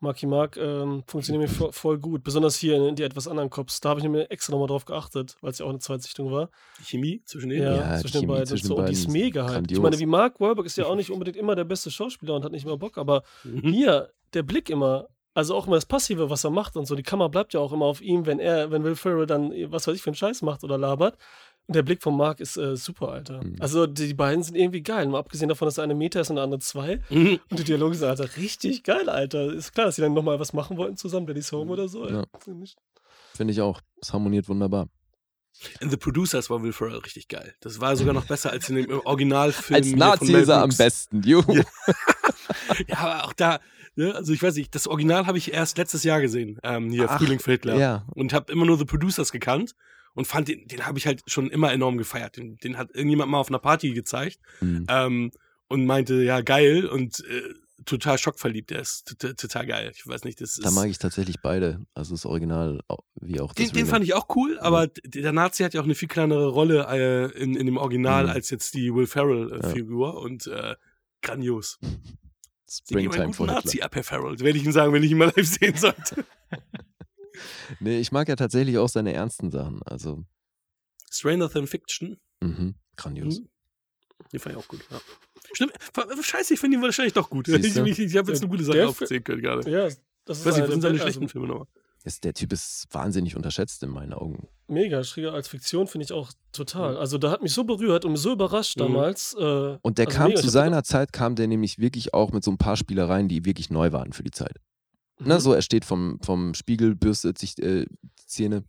Marky 0.00 0.26
Mark 0.26 0.56
ähm, 0.56 1.02
funktionieren 1.06 1.50
mir 1.50 1.72
voll 1.72 1.98
gut. 1.98 2.22
Besonders 2.22 2.56
hier 2.56 2.76
in 2.76 2.94
die 2.94 3.02
etwas 3.02 3.26
anderen 3.26 3.50
Cops. 3.50 3.80
Da 3.80 3.90
habe 3.90 4.00
ich 4.00 4.08
mir 4.08 4.30
extra 4.30 4.52
nochmal 4.52 4.68
drauf 4.68 4.84
geachtet, 4.84 5.36
weil 5.40 5.50
es 5.50 5.58
ja 5.58 5.66
auch 5.66 5.70
eine 5.70 5.78
Zweitsichtung 5.78 6.30
war. 6.30 6.50
Die 6.80 6.84
Chemie 6.84 7.22
zwischen 7.24 7.50
den 7.50 7.62
Ja, 7.62 7.74
ja 7.74 7.98
zwischen 8.00 8.20
den 8.20 8.28
beiden. 8.28 8.46
Zwischen 8.46 8.66
so. 8.66 8.76
Und 8.76 8.88
die 8.88 8.92
ist 8.92 9.08
mega 9.08 9.46
halt. 9.46 9.70
Ich 9.70 9.80
meine, 9.80 9.98
wie 9.98 10.06
Mark 10.06 10.40
Wahlberg 10.40 10.66
ist 10.66 10.76
ja 10.76 10.86
auch 10.86 10.96
nicht 10.96 11.10
unbedingt 11.10 11.36
immer 11.36 11.54
der 11.54 11.64
beste 11.64 11.90
Schauspieler 11.90 12.34
und 12.34 12.44
hat 12.44 12.52
nicht 12.52 12.64
immer 12.64 12.76
Bock, 12.76 12.98
aber 12.98 13.22
mhm. 13.44 13.62
hier, 13.62 14.10
der 14.34 14.42
Blick 14.42 14.68
immer, 14.68 15.08
also 15.32 15.54
auch 15.54 15.66
immer 15.66 15.76
das 15.76 15.86
Passive, 15.86 16.30
was 16.30 16.44
er 16.44 16.50
macht 16.50 16.76
und 16.76 16.86
so, 16.86 16.94
die 16.94 17.02
Kamera 17.02 17.28
bleibt 17.28 17.54
ja 17.54 17.60
auch 17.60 17.72
immer 17.72 17.86
auf 17.86 18.00
ihm, 18.00 18.26
wenn 18.26 18.38
er, 18.38 18.70
wenn 18.70 18.84
Will 18.84 18.96
Ferrell 18.96 19.26
dann, 19.26 19.52
was 19.70 19.86
weiß 19.86 19.96
ich, 19.96 20.02
für 20.02 20.10
einen 20.10 20.16
Scheiß 20.16 20.42
macht 20.42 20.64
oder 20.64 20.78
labert. 20.78 21.16
Und 21.66 21.76
der 21.76 21.82
Blick 21.82 22.02
von 22.02 22.16
Mark 22.16 22.40
ist 22.40 22.58
äh, 22.58 22.76
super, 22.76 23.08
Alter. 23.08 23.42
Mhm. 23.42 23.56
Also 23.58 23.86
die, 23.86 24.08
die, 24.08 24.14
beiden 24.14 24.42
sind 24.42 24.54
irgendwie 24.54 24.82
geil. 24.82 25.06
Mal 25.08 25.18
abgesehen 25.18 25.48
davon, 25.48 25.66
dass 25.66 25.76
der 25.76 25.84
eine 25.84 25.94
Meter 25.94 26.20
ist 26.20 26.28
und 26.28 26.36
der 26.36 26.44
andere 26.44 26.60
zwei. 26.60 27.00
Mhm. 27.08 27.40
Und 27.50 27.58
die 27.58 27.64
Dialoge 27.64 27.94
sind, 27.94 28.08
Alter, 28.08 28.36
richtig 28.36 28.82
geil, 28.82 29.08
Alter. 29.08 29.52
Ist 29.52 29.72
klar, 29.72 29.86
dass 29.86 29.96
sie 29.96 30.02
dann 30.02 30.12
nochmal 30.12 30.38
was 30.38 30.52
machen 30.52 30.76
wollten 30.76 30.96
zusammen, 30.96 31.26
Daddy's 31.26 31.50
Home 31.52 31.72
oder 31.72 31.88
so. 31.88 32.06
Ja. 32.06 32.24
Finde 33.34 33.52
ich 33.52 33.60
auch. 33.62 33.80
Es 34.00 34.12
harmoniert 34.12 34.48
wunderbar. 34.48 34.88
In 35.80 35.88
The 35.88 35.96
Producers 35.96 36.50
war 36.50 36.62
Will 36.62 36.72
Ferrell 36.72 36.98
richtig 36.98 37.28
geil. 37.28 37.54
Das 37.60 37.80
war 37.80 37.96
sogar 37.96 38.12
noch 38.12 38.26
besser 38.26 38.50
als 38.50 38.68
in 38.68 38.76
dem 38.76 39.00
Originalfilm. 39.04 39.76
Als 39.76 39.92
Nazi 39.92 40.34
ist 40.34 40.48
er 40.48 40.62
am 40.62 40.70
besten, 40.70 41.22
Juhu. 41.22 41.54
Ja. 41.54 41.64
ja, 42.88 42.98
aber 42.98 43.24
auch 43.24 43.32
da, 43.32 43.60
ne, 43.94 44.14
also 44.14 44.32
ich 44.32 44.42
weiß 44.42 44.56
nicht, 44.56 44.74
das 44.74 44.88
Original 44.88 45.26
habe 45.26 45.38
ich 45.38 45.52
erst 45.52 45.78
letztes 45.78 46.02
Jahr 46.02 46.20
gesehen, 46.20 46.58
ähm, 46.64 46.90
hier 46.90 47.08
Ach, 47.08 47.18
Frühling 47.18 47.38
für 47.38 47.52
Hitler. 47.52 47.76
Ja. 47.76 48.04
Und 48.14 48.32
habe 48.32 48.52
immer 48.52 48.66
nur 48.66 48.76
The 48.78 48.84
Producers 48.84 49.30
gekannt 49.30 49.74
und 50.14 50.26
fand 50.26 50.48
den, 50.48 50.66
den 50.66 50.86
habe 50.86 50.98
ich 50.98 51.06
halt 51.06 51.22
schon 51.26 51.50
immer 51.50 51.72
enorm 51.72 51.98
gefeiert. 51.98 52.36
Den, 52.36 52.56
den 52.58 52.78
hat 52.78 52.94
irgendjemand 52.94 53.30
mal 53.30 53.38
auf 53.38 53.48
einer 53.48 53.58
Party 53.58 53.92
gezeigt 53.92 54.38
mhm. 54.60 54.86
ähm, 54.88 55.30
und 55.68 55.86
meinte, 55.86 56.22
ja, 56.22 56.40
geil 56.40 56.86
und 56.86 57.24
äh, 57.28 57.54
total 57.84 58.18
schockverliebt. 58.18 58.70
Der 58.70 58.80
ist 58.80 59.16
total 59.18 59.66
geil. 59.66 59.92
Ich 59.94 60.06
weiß 60.06 60.24
nicht, 60.24 60.40
das 60.40 60.56
Da 60.56 60.70
mag 60.70 60.88
ich 60.88 60.98
tatsächlich 60.98 61.36
beide. 61.42 61.84
Also 61.94 62.14
das 62.14 62.26
Original 62.26 62.80
wie 63.20 63.40
auch 63.40 63.52
das 63.52 63.66
Den, 63.66 63.74
den 63.74 63.86
fand 63.86 64.04
ich 64.04 64.14
auch 64.14 64.26
cool, 64.36 64.58
aber 64.60 64.88
der 65.04 65.32
Nazi 65.32 65.62
hat 65.62 65.74
ja 65.74 65.80
auch 65.80 65.84
eine 65.84 65.94
viel 65.94 66.08
kleinere 66.08 66.48
Rolle 66.48 66.86
äh, 66.88 67.38
in, 67.38 67.56
in 67.56 67.66
dem 67.66 67.76
Original 67.76 68.24
mhm. 68.24 68.30
als 68.30 68.50
jetzt 68.50 68.74
die 68.74 68.94
Will 68.94 69.06
Ferrell-Figur 69.06 70.08
ja. 70.08 70.20
und 70.20 70.46
äh, 70.46 70.76
grandios. 71.22 71.78
Springtime 72.70 73.32
vor 73.32 73.46
Nazi 73.46 73.82
ab, 73.82 73.94
Herr 73.94 74.02
Farrell. 74.02 74.38
Werde 74.40 74.58
ich 74.58 74.64
ihm 74.64 74.72
sagen, 74.72 74.92
wenn 74.92 75.02
ich 75.02 75.10
ihn 75.10 75.18
mal 75.18 75.32
live 75.36 75.46
sehen 75.46 75.76
sollte. 75.76 76.24
nee, 77.80 77.98
ich 77.98 78.12
mag 78.12 78.28
ja 78.28 78.36
tatsächlich 78.36 78.78
auch 78.78 78.88
seine 78.88 79.12
ernsten 79.12 79.50
Sachen. 79.50 79.82
Also. 79.84 80.24
Stranger 81.10 81.50
Than 81.50 81.66
Fiction. 81.66 82.18
Mhm, 82.40 82.74
grandios. 82.96 83.40
Mhm. 83.40 83.48
Die 84.32 84.38
fand 84.38 84.56
ich 84.56 84.62
auch 84.62 84.68
gut, 84.68 84.80
ja. 84.90 85.00
Stimmt, 85.52 85.72
scheiße, 86.22 86.54
ich 86.54 86.60
finde 86.60 86.78
ihn 86.78 86.82
wahrscheinlich 86.82 87.14
doch 87.14 87.30
gut. 87.30 87.48
Ich, 87.48 87.76
ich, 87.76 87.98
ich 87.98 88.16
habe 88.16 88.30
jetzt 88.32 88.42
eine 88.42 88.50
gute 88.50 88.64
Sache 88.64 88.86
aufzählen 88.86 89.22
können 89.22 89.42
gerade. 89.42 89.70
Ja, 89.70 89.88
das 90.24 90.38
ist 90.38 90.46
Weiß 90.46 90.56
nicht, 90.56 90.64
was 90.64 90.70
sind 90.70 90.80
seine 90.80 90.98
schlechten 90.98 91.28
Filme 91.28 91.48
nochmal? 91.48 91.66
der 92.22 92.34
Typ 92.34 92.52
ist 92.52 92.86
wahnsinnig 92.90 93.34
unterschätzt 93.34 93.82
in 93.82 93.88
meinen 93.88 94.12
Augen. 94.12 94.48
Mega, 94.66 95.02
Schräger 95.04 95.32
als 95.32 95.48
Fiktion 95.48 95.86
finde 95.86 96.04
ich 96.04 96.12
auch 96.12 96.32
total. 96.52 96.98
Also 96.98 97.16
da 97.16 97.30
hat 97.30 97.42
mich 97.42 97.54
so 97.54 97.64
berührt 97.64 98.04
und 98.04 98.16
so 98.16 98.32
überrascht 98.32 98.76
mhm. 98.76 98.82
damals. 98.82 99.34
Äh, 99.38 99.78
und 99.80 99.98
der 99.98 100.06
also 100.06 100.18
kam 100.18 100.28
mega, 100.28 100.40
zu 100.40 100.50
seiner 100.50 100.84
Zeit, 100.84 101.12
kam 101.12 101.34
der 101.34 101.46
nämlich 101.46 101.78
wirklich 101.78 102.12
auch 102.12 102.32
mit 102.32 102.44
so 102.44 102.50
ein 102.50 102.58
paar 102.58 102.76
Spielereien, 102.76 103.28
die 103.28 103.46
wirklich 103.46 103.70
neu 103.70 103.92
waren 103.92 104.12
für 104.12 104.22
die 104.22 104.30
Zeit. 104.30 104.60
Mhm. 105.18 105.28
Na, 105.28 105.40
so, 105.40 105.52
er 105.52 105.62
steht 105.62 105.84
vom, 105.84 106.18
vom 106.22 106.54
Spiegel, 106.54 106.94
bürstet 106.94 107.38
sich 107.38 107.58
äh, 107.60 107.86
die 107.86 108.26
Zähne. 108.26 108.64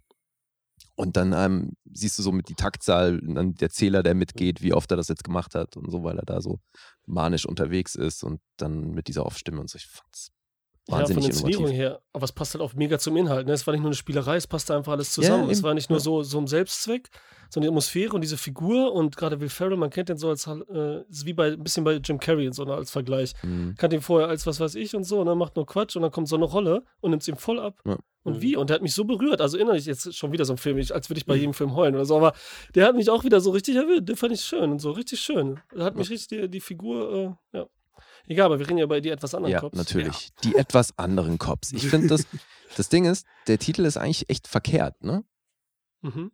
Und 0.95 1.17
dann 1.17 1.33
ähm, 1.33 1.73
siehst 1.91 2.17
du 2.17 2.23
so 2.23 2.31
mit 2.31 2.47
die 2.47 2.55
Taktzahl, 2.55 3.19
dann 3.21 3.53
der 3.55 3.69
Zähler, 3.69 4.01
der 4.01 4.15
mitgeht, 4.15 4.61
wie 4.61 4.73
oft 4.73 4.89
er 4.91 4.97
das 4.97 5.09
jetzt 5.09 5.25
gemacht 5.25 5.53
hat 5.53 5.75
und 5.75 5.91
so, 5.91 6.03
weil 6.03 6.17
er 6.17 6.25
da 6.25 6.41
so 6.41 6.59
manisch 7.05 7.45
unterwegs 7.45 7.95
ist 7.95 8.23
und 8.23 8.39
dann 8.55 8.91
mit 8.91 9.09
dieser 9.09 9.25
Off-Stimme 9.25 9.59
und 9.59 9.69
so. 9.69 9.75
Ich 9.77 9.87
fand's 9.87 10.31
Wahnsinnig 10.87 11.09
ja, 11.09 11.15
von 11.15 11.21
der 11.21 11.29
Inszenierung 11.29 11.67
her. 11.67 12.01
Aber 12.13 12.25
es 12.25 12.31
passt 12.31 12.53
halt 12.53 12.61
auch 12.61 12.73
mega 12.73 12.99
zum 12.99 13.17
Inhalt. 13.17 13.47
Ne? 13.47 13.53
Es 13.53 13.65
war 13.65 13.71
nicht 13.73 13.81
nur 13.81 13.89
eine 13.89 13.95
Spielerei, 13.95 14.35
es 14.35 14.45
passte 14.45 14.75
einfach 14.75 14.91
alles 14.91 15.11
zusammen. 15.11 15.45
Ja, 15.45 15.51
es 15.51 15.63
war 15.63 15.73
nicht 15.73 15.89
nur 15.89 15.99
so, 15.99 16.21
so 16.21 16.37
ein 16.37 16.47
Selbstzweck, 16.47 17.09
sondern 17.49 17.69
die 17.69 17.73
Atmosphäre 17.73 18.13
und 18.13 18.21
diese 18.21 18.37
Figur 18.37 18.93
und 18.93 19.17
gerade 19.17 19.39
Will 19.39 19.49
Ferrell, 19.49 19.77
man 19.77 19.89
kennt 19.89 20.09
den 20.09 20.17
so 20.17 20.29
als, 20.29 20.45
äh, 20.45 21.03
wie 21.09 21.33
bei, 21.33 21.53
ein 21.53 21.63
bisschen 21.63 21.83
bei 21.83 21.95
Jim 21.95 22.19
Carrey 22.19 22.51
so 22.53 22.63
als 22.65 22.91
Vergleich. 22.91 23.33
Mhm. 23.43 23.75
Kannte 23.77 23.95
ihn 23.95 24.01
vorher 24.01 24.27
als 24.27 24.45
was 24.45 24.59
weiß 24.59 24.75
ich 24.75 24.95
und 24.95 25.03
so, 25.05 25.19
und 25.19 25.25
dann 25.25 25.37
macht 25.37 25.55
nur 25.55 25.65
Quatsch 25.65 25.95
und 25.95 26.03
dann 26.03 26.11
kommt 26.11 26.27
so 26.27 26.35
eine 26.35 26.45
Rolle 26.45 26.83
und 27.01 27.11
nimmt 27.11 27.23
es 27.23 27.27
ihm 27.27 27.37
voll 27.37 27.59
ab. 27.59 27.79
Ja. 27.85 27.97
Und 28.25 28.41
wie? 28.41 28.55
Und 28.55 28.71
der 28.71 28.75
hat 28.75 28.81
mich 28.81 28.95
so 28.95 29.05
berührt. 29.05 29.39
Also 29.39 29.55
innerlich 29.55 29.85
jetzt 29.85 30.15
schon 30.15 30.31
wieder 30.31 30.45
so 30.45 30.53
ein 30.53 30.57
Film, 30.57 30.77
als 30.77 31.09
würde 31.09 31.19
ich 31.19 31.27
bei 31.27 31.35
mhm. 31.35 31.39
jedem 31.41 31.53
Film 31.53 31.75
heulen 31.75 31.93
oder 31.93 32.05
so. 32.05 32.17
Aber 32.17 32.33
der 32.73 32.87
hat 32.87 32.95
mich 32.95 33.07
auch 33.11 33.23
wieder 33.23 33.39
so 33.39 33.51
richtig 33.51 33.75
erwähnt. 33.75 34.09
Den 34.09 34.15
fand 34.15 34.33
ich 34.33 34.41
schön 34.41 34.71
und 34.71 34.79
so, 34.79 34.91
richtig 34.91 35.19
schön. 35.19 35.59
Der 35.75 35.85
hat 35.85 35.95
mich 35.95 36.09
richtig, 36.09 36.41
die, 36.41 36.49
die 36.49 36.59
Figur, 36.59 37.37
äh, 37.53 37.57
ja. 37.57 37.67
Egal, 38.27 38.47
aber 38.47 38.59
wir 38.59 38.67
reden 38.67 38.77
ja 38.79 38.85
bei 38.85 39.01
die 39.01 39.09
etwas 39.09 39.35
anderen 39.35 39.53
ja, 39.53 39.59
Cops. 39.59 39.77
Natürlich. 39.77 40.27
Ja. 40.27 40.33
Die 40.43 40.55
etwas 40.55 40.97
anderen 40.97 41.37
Cops. 41.37 41.71
Ich 41.73 41.87
finde 41.87 42.07
das, 42.07 42.25
das 42.77 42.89
Ding 42.89 43.05
ist, 43.05 43.25
der 43.47 43.59
Titel 43.59 43.85
ist 43.85 43.97
eigentlich 43.97 44.29
echt 44.29 44.47
verkehrt, 44.47 45.03
ne? 45.03 45.23
Mhm. 46.01 46.31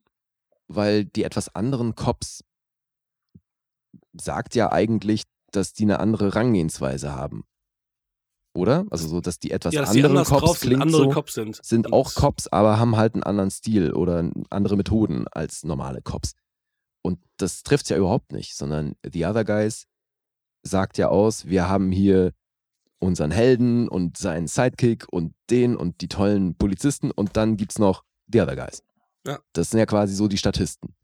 Weil 0.68 1.06
die 1.06 1.24
etwas 1.24 1.54
anderen 1.54 1.96
Cops 1.96 2.44
sagt 4.14 4.56
ja 4.56 4.72
eigentlich, 4.72 5.24
dass 5.52 5.74
die 5.74 5.84
eine 5.84 6.00
andere 6.00 6.36
Rangehensweise 6.36 7.14
haben. 7.14 7.44
Oder? 8.54 8.86
Also 8.90 9.08
so, 9.08 9.22
dass 9.22 9.40
die 9.40 9.52
etwas 9.52 9.74
ja, 9.74 9.82
dass 9.82 9.92
anderen 9.92 10.18
die 10.18 10.30
Cops 10.30 10.60
klingt 10.60 10.82
andere 10.82 11.04
so, 11.04 11.10
Cops 11.10 11.34
sind. 11.34 11.64
sind 11.64 11.94
auch 11.94 12.14
Cops, 12.16 12.48
aber 12.48 12.80
haben 12.80 12.98
halt 12.98 13.14
einen 13.14 13.24
anderen 13.24 13.52
Stil 13.52 13.94
oder 13.94 14.30
andere 14.50 14.76
Methoden 14.76 15.28
als 15.30 15.64
normale 15.64 16.02
Cops. 16.02 16.34
Und 17.02 17.20
das 17.38 17.64
trifft 17.64 17.90
ja 17.90 17.98
überhaupt 17.98 18.34
nicht, 18.34 18.56
sondern 18.56 18.96
The 19.10 19.26
Other 19.26 19.46
Guys 19.46 19.88
sagt 20.64 20.98
ja 20.98 21.10
aus, 21.10 21.48
wir 21.48 21.68
haben 21.68 21.92
hier 21.92 22.34
unseren 23.00 23.32
Helden 23.32 23.88
und 23.88 24.18
seinen 24.18 24.48
Sidekick 24.48 25.08
und 25.12 25.34
den 25.50 25.76
und 25.76 26.02
die 26.02 26.08
tollen 26.08 26.56
Polizisten 26.56 27.12
und 27.12 27.36
dann 27.36 27.58
gibt 27.58 27.72
es 27.72 27.80
noch 27.80 28.04
The 28.32 28.42
Other 28.42 28.56
Guys. 28.56 28.84
Ja. 29.26 29.40
Das 29.54 29.72
sind 29.72 29.80
ja 29.80 29.86
quasi 29.86 30.14
so 30.14 30.28
die 30.28 30.38
Statisten. 30.38 30.96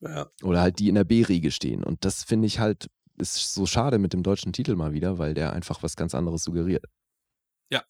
Ja. 0.00 0.28
Oder 0.42 0.60
halt 0.60 0.78
die 0.78 0.88
in 0.88 0.94
der 0.94 1.04
B-Riege 1.04 1.50
stehen. 1.50 1.84
Und 1.84 2.04
das 2.04 2.24
finde 2.24 2.46
ich 2.46 2.58
halt 2.58 2.88
ist 3.18 3.54
so 3.54 3.66
schade 3.66 3.98
mit 3.98 4.12
dem 4.12 4.22
deutschen 4.22 4.52
Titel 4.52 4.74
mal 4.74 4.92
wieder, 4.92 5.18
weil 5.18 5.34
der 5.34 5.52
einfach 5.52 5.82
was 5.82 5.96
ganz 5.96 6.14
anderes 6.14 6.44
suggeriert. 6.44 6.84
Ja. 7.70 7.82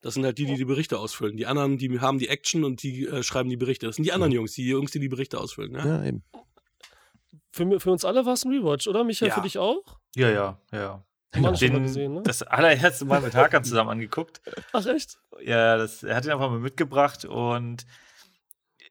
Das 0.00 0.14
sind 0.14 0.24
halt 0.24 0.38
die, 0.38 0.46
die 0.46 0.56
die 0.56 0.64
Berichte 0.64 0.98
ausfüllen. 0.98 1.36
Die 1.36 1.46
anderen, 1.46 1.78
die 1.78 2.00
haben 2.00 2.18
die 2.18 2.28
Action 2.28 2.64
und 2.64 2.82
die 2.82 3.06
äh, 3.06 3.22
schreiben 3.22 3.48
die 3.48 3.56
Berichte. 3.56 3.86
Das 3.86 3.96
sind 3.96 4.04
die 4.04 4.12
anderen 4.12 4.32
Jungs, 4.32 4.52
die 4.52 4.66
Jungs, 4.66 4.90
die 4.90 5.00
die 5.00 5.08
Berichte 5.08 5.38
ausfüllen. 5.38 5.74
Ja, 5.74 5.86
ja 5.86 6.04
eben. 6.04 6.24
Für, 7.52 7.80
für 7.80 7.90
uns 7.92 8.04
alle 8.04 8.24
war 8.26 8.34
es 8.34 8.44
ein 8.44 8.52
Rewatch, 8.52 8.86
oder? 8.88 9.04
Michael, 9.04 9.28
Ja. 9.28 9.34
für 9.34 9.40
dich 9.42 9.58
auch? 9.58 9.82
Ja, 10.16 10.30
ja, 10.30 10.58
ja. 10.72 11.02
Mal 11.36 11.52
Den, 11.56 11.82
gesehen, 11.82 12.14
ne? 12.14 12.22
das 12.22 12.42
allererste 12.44 13.04
Mal 13.06 13.20
mit 13.20 13.34
Hakan 13.34 13.64
zusammen 13.64 13.90
angeguckt. 13.90 14.40
Ach, 14.72 14.86
echt? 14.86 15.18
Ja, 15.42 15.76
das, 15.76 16.04
er 16.04 16.14
hat 16.14 16.24
ihn 16.24 16.30
einfach 16.30 16.48
mal 16.48 16.60
mitgebracht 16.60 17.24
und 17.24 17.84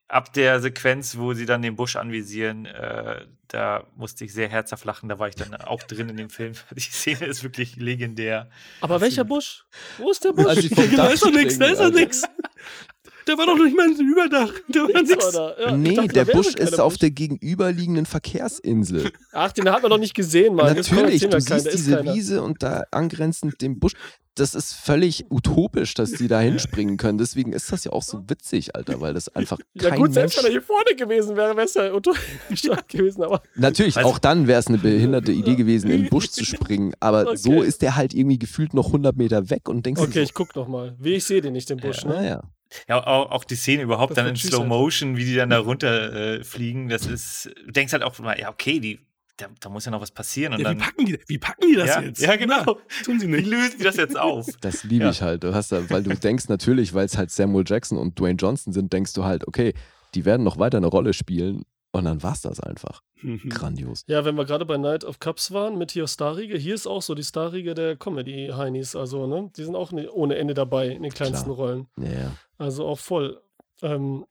ab 0.10 0.34
der 0.34 0.60
Sequenz, 0.60 1.18
wo 1.18 1.34
sie 1.34 1.46
dann 1.46 1.62
den 1.62 1.76
Busch 1.76 1.96
anvisieren, 1.96 2.66
äh, 2.66 3.26
da 3.48 3.86
musste 3.96 4.26
ich 4.26 4.34
sehr 4.34 4.50
herzhaft 4.50 4.84
lachen. 4.86 5.08
Da 5.10 5.20
war 5.20 5.28
ich 5.28 5.36
dann 5.36 5.56
auch 5.56 5.82
drin 5.84 6.10
in 6.10 6.18
dem 6.18 6.30
Film. 6.30 6.54
Die 6.72 6.82
Szene 6.82 7.26
ist 7.26 7.44
wirklich 7.44 7.78
legendär. 7.78 8.50
Aber 8.82 9.00
welcher 9.02 9.24
Busch? 9.24 9.66
Wo 9.98 10.12
ist 10.12 10.24
der 10.24 10.34
Busch? 10.34 10.48
Als 10.48 10.62
sie 10.62 10.70
vom 10.70 10.92
da 10.96 11.08
ist 11.08 11.24
doch 11.24 11.32
nix, 11.32 11.58
da 11.58 11.66
ist 11.68 11.80
doch 11.80 11.88
springen, 11.88 12.12
Der 13.28 13.38
war 13.38 13.46
doch 13.46 13.58
nicht 13.58 13.76
mal 13.76 13.88
ein 13.88 14.00
Überdach. 14.00 14.52
Der 14.68 14.82
war 14.84 14.88
Nix 15.02 15.10
nix. 15.10 15.26
war 15.36 15.56
da. 15.56 15.62
Ja, 15.62 15.78
Nee, 15.78 15.94
dachte, 15.96 16.08
der 16.10 16.26
da 16.26 16.34
Busch 16.34 16.54
keiner 16.56 16.68
ist 16.72 16.80
auf 16.80 16.94
Busch. 16.94 17.00
der 17.00 17.12
gegenüberliegenden 17.12 18.06
Verkehrsinsel. 18.06 19.12
Ach, 19.32 19.52
den 19.52 19.70
hat 19.70 19.82
man 19.82 19.92
noch 19.92 19.98
nicht 19.98 20.14
gesehen, 20.14 20.56
Mann. 20.56 20.76
Natürlich, 20.76 21.22
du 21.28 21.40
siehst 21.40 21.50
da 21.52 21.56
ist 21.56 21.74
diese 21.74 21.98
keiner. 21.98 22.14
Wiese 22.14 22.42
und 22.42 22.62
da 22.64 22.84
angrenzend 22.92 23.62
den 23.62 23.80
Busch. 23.80 23.94
Das 24.36 24.56
ist 24.56 24.74
völlig 24.74 25.26
utopisch, 25.30 25.94
dass 25.94 26.12
die 26.14 26.28
da 26.28 26.40
hinspringen 26.40 26.98
können. 26.98 27.20
Deswegen 27.20 27.54
ist 27.54 27.72
das 27.72 27.84
ja 27.84 27.92
auch 27.92 28.02
so 28.02 28.28
witzig, 28.28 28.76
Alter, 28.76 29.00
weil 29.00 29.14
das 29.14 29.30
einfach 29.36 29.60
kein 29.78 29.92
Ja 29.92 29.96
gut, 29.96 30.12
selbst 30.12 30.36
Mensch 30.36 30.38
wenn 30.38 30.46
er 30.46 30.52
hier 30.54 30.62
vorne 30.64 30.96
gewesen 30.98 31.36
wäre, 31.38 31.56
wäre 31.56 31.68
es 31.68 31.76
ja 31.76 31.92
stark 32.56 32.90
gewesen, 32.90 33.22
aber 33.22 33.44
Natürlich, 33.56 33.96
Also- 33.96 34.10
auch 34.10 34.18
dann 34.18 34.48
wäre 34.48 34.60
es 34.60 34.66
eine 34.66 34.80
behinderte 34.80 35.32
Idee 35.32 35.56
gewesen, 35.56 35.92
in 35.92 36.02
den 36.04 36.10
Busch 36.10 36.30
zu 36.30 36.44
springen. 36.46 36.96
Aber 37.00 37.22
Okay. 37.28 37.38
so 37.38 37.62
ist 37.62 37.84
der 37.84 37.96
halt 37.96 38.16
irgendwie 38.16 38.40
gefühlt 38.40 38.74
noch 38.74 38.88
100 38.88 39.16
Meter 39.16 39.52
weg 39.52 39.70
und 39.70 39.86
denkst 39.86 40.02
okay, 40.02 40.12
dir 40.14 40.22
ich 40.24 40.34
guck 40.34 40.56
noch 40.56 40.68
mal. 40.68 40.96
Wie, 41.00 41.14
ich 41.14 41.26
sehe 41.26 41.40
den 41.42 41.54
nicht, 41.54 41.70
den 41.70 41.78
Busch, 41.78 42.00
so, 42.02 42.08
ne? 42.08 42.16
naja. 42.16 42.42
Ja, 42.88 43.06
auch, 43.06 43.32
auch 43.32 43.44
die 43.44 43.56
Szene 43.56 43.84
überhaupt 43.84 44.12
Das 44.12 44.18
dann 44.18 44.28
in 44.28 44.36
Slow 44.36 44.60
halt. 44.60 44.68
Motion, 44.70 45.18
wie 45.18 45.26
die 45.26 45.36
dann 45.36 45.50
da 45.50 45.60
runterfliegen, 45.60 46.42
äh, 46.42 46.44
fliegen, 46.44 46.90
das 46.90 47.06
ist, 47.06 47.50
du 47.66 47.72
denkst 47.72 47.94
halt 47.94 48.04
auch 48.04 48.18
mal, 48.20 48.40
ja, 48.40 48.50
okay, 48.50 48.80
die, 48.80 49.00
da, 49.38 49.48
da 49.60 49.70
muss 49.70 49.86
ja 49.86 49.92
noch 49.92 50.02
was 50.02 50.12
passieren. 50.12 50.54
Und 50.54 50.60
Ja, 50.60 50.72
wie, 50.72 50.76
dann, 50.76 50.78
packen 50.80 51.06
die, 51.06 51.20
wie 51.28 51.38
packen 51.40 51.68
die 51.68 51.76
das 51.76 51.88
ja, 51.88 52.02
jetzt? 52.02 52.22
ja, 52.22 52.36
genau. 52.36 52.64
Na, 52.66 52.76
tun 53.04 53.20
sie 53.20 53.28
Wie 53.28 53.32
nicht. 53.38 53.48
lösen 53.48 53.78
die 53.80 53.84
das 53.84 53.98
jetzt 53.98 54.18
auf? 54.18 54.48
Das 54.62 54.84
liebe 54.84 55.06
Ja. 55.06 55.10
ich 55.12 55.22
halt. 55.22 55.44
Du 55.44 55.54
hast 55.54 55.72
da, 55.72 55.90
weil 55.90 56.04
du 56.04 56.16
denkst 56.16 56.50
natürlich, 56.50 56.94
weil 56.94 57.06
es 57.06 57.18
halt 57.18 57.32
Samuel 57.32 57.64
Jackson 57.68 57.98
und 57.98 58.20
Dwayne 58.20 58.36
Johnson 58.38 58.74
sind, 58.74 58.94
denkst 58.94 59.14
du 59.14 59.24
halt, 59.24 59.48
okay, 59.48 59.74
die 60.14 60.26
werden 60.26 60.44
noch 60.44 60.60
weiter 60.60 60.78
eine 60.78 60.88
Rolle 60.88 61.14
spielen. 61.14 61.64
Und 61.96 62.06
dann 62.06 62.22
war's 62.24 62.42
das 62.42 62.60
einfach. 62.60 63.02
Grandios. 63.50 64.04
Ja, 64.08 64.26
wenn 64.26 64.36
wir 64.36 64.46
gerade 64.46 64.66
bei 64.66 64.78
Night 64.78 65.06
of 65.06 65.20
Cups 65.20 65.52
waren 65.52 65.78
mit 65.78 65.92
hier 65.92 66.08
Starriege, 66.08 66.58
hier 66.58 66.74
ist 66.74 66.88
auch 66.88 67.02
so 67.04 67.14
die 67.16 67.24
Starriege 67.24 67.76
der 67.76 67.96
Comedy-Heinis, 67.96 68.96
also, 68.96 69.28
ne? 69.28 69.52
Die 69.56 69.64
sind 69.64 69.76
auch 69.76 69.92
ne, 69.92 70.12
ohne 70.12 70.36
Ende 70.36 70.56
dabei 70.56 70.88
in 70.90 71.04
den 71.04 71.12
kleinsten 71.14 71.46
Klar. 71.54 71.56
Rollen. 71.56 71.88
Ja. 71.98 72.36
Also 72.58 72.86
auch 72.86 72.98
voll. 73.00 73.42
Ähm, 73.84 74.26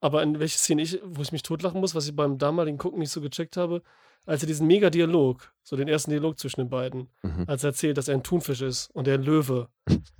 aber 0.00 0.22
in 0.22 0.40
welche 0.40 0.56
Szene 0.58 0.82
ich, 0.82 1.00
wo 1.04 1.22
ich 1.22 1.32
mich 1.32 1.42
totlachen 1.42 1.80
muss, 1.80 1.94
was 1.94 2.06
ich 2.08 2.16
beim 2.16 2.38
damaligen 2.38 2.78
Gucken 2.78 2.98
nicht 2.98 3.10
so 3.10 3.20
gecheckt 3.20 3.56
habe, 3.56 3.82
als 4.24 4.42
er 4.42 4.46
diesen 4.46 4.66
Mega-Dialog, 4.66 5.52
so 5.62 5.76
den 5.76 5.88
ersten 5.88 6.10
Dialog 6.12 6.38
zwischen 6.38 6.60
den 6.62 6.70
beiden, 6.70 7.08
Mhm. 7.22 7.44
als 7.46 7.62
er 7.62 7.68
erzählt, 7.68 7.98
dass 7.98 8.08
er 8.08 8.14
ein 8.14 8.22
Thunfisch 8.22 8.62
ist 8.62 8.88
und 8.94 9.06
er 9.06 9.14
ein 9.14 9.22
Löwe. 9.22 9.68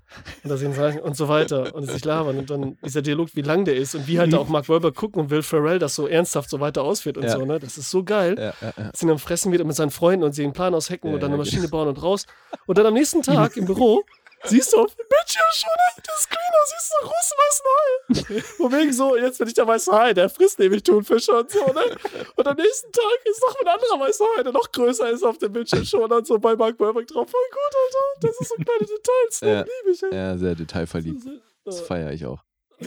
und, 0.44 0.50
dass 0.50 0.60
sie 0.60 0.66
ihn 0.66 0.72
sagen 0.74 0.98
und 1.00 1.16
so 1.16 1.28
weiter 1.28 1.74
und 1.74 1.90
sich 1.90 2.04
labern 2.04 2.38
und 2.38 2.50
dann 2.50 2.76
dieser 2.84 3.02
Dialog, 3.02 3.28
wie 3.34 3.42
lang 3.42 3.64
der 3.64 3.76
ist 3.76 3.94
und 3.94 4.06
wie 4.06 4.18
halt 4.18 4.34
auch 4.34 4.48
Mark 4.48 4.68
Wahlberg 4.68 4.94
gucken 4.94 5.22
und 5.22 5.30
Will 5.30 5.42
Ferrell 5.42 5.78
das 5.78 5.94
so 5.94 6.06
ernsthaft 6.06 6.50
so 6.50 6.60
weiter 6.60 6.82
ausführt 6.82 7.16
und 7.18 7.24
Ja. 7.24 7.30
so, 7.30 7.44
ne? 7.44 7.58
Das 7.58 7.78
ist 7.78 7.90
so 7.90 8.02
geil. 8.04 8.34
Ja, 8.38 8.44
ja, 8.60 8.72
ja. 8.76 8.90
Dass 8.90 9.02
ihn 9.02 9.10
am 9.10 9.18
Fressen 9.18 9.52
wird 9.52 9.64
mit 9.66 9.76
seinen 9.76 9.90
Freunden 9.90 10.24
und 10.24 10.32
sie 10.32 10.44
einen 10.44 10.52
Plan 10.52 10.74
aushacken 10.74 11.12
und 11.12 11.20
dann 11.22 11.30
eine 11.30 11.38
Maschine 11.38 11.68
bauen 11.68 11.88
und 11.88 12.02
raus. 12.02 12.26
Und 12.66 12.78
dann 12.78 12.86
am 12.86 12.94
nächsten 12.94 13.22
Tag 13.22 13.56
im 13.56 13.64
Büro 13.66 14.02
siehst 14.44 14.72
du 14.72 14.78
auf 14.82 14.94
dem 14.94 15.06
Bildschirm 15.08 15.50
schon 15.52 15.70
der 16.06 16.14
Screener, 16.16 16.64
siehst 16.66 16.92
du 16.92 17.06
großen 17.06 17.36
weißen 17.42 17.66
Hai. 17.72 18.40
Von 18.56 18.72
wegen 18.72 18.92
so, 18.92 19.16
jetzt 19.16 19.38
bin 19.38 19.48
ich 19.48 19.54
der 19.54 19.66
weiße 19.66 19.92
Hai, 19.92 20.12
der 20.14 20.28
frisst 20.28 20.58
nämlich 20.58 20.82
Thunfische 20.82 21.32
und 21.38 21.50
so, 21.50 21.58
ne? 21.72 21.96
Und 22.36 22.46
am 22.46 22.56
nächsten 22.56 22.92
Tag 22.92 23.18
ist 23.24 23.40
noch 23.42 23.60
ein 23.60 23.68
anderer 23.68 24.00
weißer 24.06 24.24
Hai, 24.36 24.42
der 24.42 24.52
noch 24.52 24.70
größer 24.72 25.10
ist 25.10 25.22
auf 25.22 25.38
dem 25.38 25.52
Bildschirm 25.52 25.84
schon 25.84 26.10
und 26.12 26.26
so 26.26 26.38
bei 26.38 26.54
Mark 26.56 26.78
Wahlberg 26.80 27.06
drauf. 27.06 27.30
Voll 27.30 27.40
gut, 27.50 27.76
Alter. 27.84 28.28
Das 28.28 28.40
ist 28.40 28.48
so 28.48 28.54
kleine 28.56 28.80
Details, 28.80 29.42
ne? 29.42 29.48
Ja. 29.52 29.60
Liebe 29.60 29.90
ich, 29.94 30.02
ey. 30.02 30.14
ja, 30.14 30.38
sehr 30.38 30.54
detailverliebt. 30.54 31.22
Das 31.64 31.76
Das 31.76 31.80
feiere 31.86 32.12
ich 32.12 32.26
auch. 32.26 32.42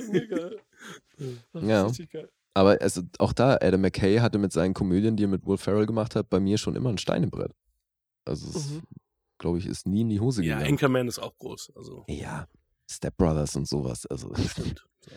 mega. 0.09 0.49
Das 1.53 1.63
Ja. 1.63 1.87
Aber 2.53 2.77
also 2.81 3.01
auch 3.19 3.33
da, 3.33 3.55
Adam 3.61 3.81
McKay 3.81 4.17
hatte 4.19 4.37
mit 4.37 4.53
seinen 4.53 4.73
Komödien, 4.73 5.17
die 5.17 5.25
er 5.25 5.27
mit 5.27 5.45
Will 5.45 5.57
Ferrell 5.57 5.85
gemacht 5.85 6.15
hat, 6.15 6.29
bei 6.29 6.39
mir 6.39 6.57
schon 6.57 6.75
immer 6.75 6.89
ein 6.89 6.97
Stein 6.97 7.23
im 7.23 7.29
Brett. 7.29 7.51
Also 8.25 8.47
es, 8.47 8.69
Mhm. 8.69 8.81
Glaube 9.45 9.59
ich, 9.59 9.67
ist 9.67 9.85
nie 9.85 10.01
in 10.01 10.09
die 10.09 10.19
Hose 10.19 10.43
Ja, 10.43 10.55
gegangen. 10.57 10.73
Anchorman 10.73 11.07
ist 11.07 11.19
auch 11.19 11.37
groß. 11.37 11.71
Also, 11.75 12.03
Ja, 12.09 12.47
Step 12.89 13.15
Brothers 13.15 13.55
und 13.55 13.67
sowas. 13.67 14.07
Also 14.07 14.33
stimmt. 14.35 14.83
So. 15.01 15.11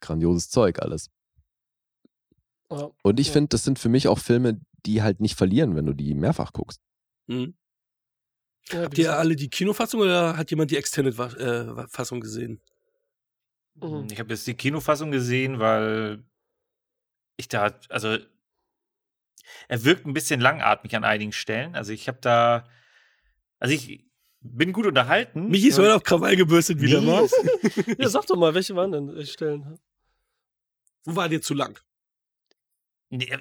grandioses 0.00 0.48
Zeug 0.48 0.80
alles. 0.80 1.10
Ja. 2.70 2.90
Und 3.02 3.20
ich 3.20 3.26
Ja. 3.28 3.32
finde, 3.34 3.48
das 3.50 3.64
sind 3.64 3.78
für 3.78 3.90
mich 3.90 4.08
auch 4.08 4.18
Filme, 4.18 4.60
die 4.86 5.02
halt 5.02 5.20
nicht 5.20 5.36
verlieren, 5.36 5.76
wenn 5.76 5.84
du 5.84 5.92
die 5.92 6.14
mehrfach 6.14 6.52
guckst. 6.54 6.80
Mhm. 7.26 7.54
Ja, 8.70 8.82
Habt 8.84 8.96
ihr 8.96 9.18
alle 9.18 9.36
die 9.36 9.50
Kinofassung 9.50 10.00
oder 10.00 10.36
hat 10.38 10.50
jemand 10.50 10.70
die 10.70 10.76
Extended-Fassung 10.78 12.20
gesehen? 12.20 12.62
Mhm. 13.74 14.08
Ich 14.10 14.18
habe 14.18 14.30
jetzt 14.32 14.46
die 14.46 14.54
Kinofassung 14.54 15.10
gesehen, 15.10 15.58
weil 15.60 16.24
ich 17.36 17.48
da, 17.48 17.78
also 17.90 18.16
er 19.68 19.84
wirkt 19.84 20.06
ein 20.06 20.14
bisschen 20.14 20.40
langatmig 20.40 20.96
an 20.96 21.04
einigen 21.04 21.32
Stellen. 21.32 21.74
Also 21.74 21.92
ich 21.92 22.08
habe 22.08 22.18
da, 22.22 22.66
also 23.62 23.74
ich 23.74 24.04
bin 24.40 24.72
gut 24.72 24.86
unterhalten. 24.86 25.48
Michi 25.48 25.68
ist 25.68 25.78
heute 25.78 25.94
auf 25.94 26.02
Krawall 26.02 26.34
gebürstet 26.34 26.80
wieder 26.80 27.00
Nee. 27.00 27.06
mal. 27.06 27.28
Ja, 27.98 28.08
sag 28.08 28.26
doch 28.26 28.36
mal, 28.36 28.54
welche 28.54 28.74
waren 28.74 28.90
denn 28.90 29.14
die 29.14 29.24
Stellen? 29.26 29.78
Wo 31.04 31.14
war 31.16 31.28
dir 31.28 31.40
zu 31.40 31.54
lang? 31.54 31.78
Nee, 33.10 33.26
äh, 33.26 33.38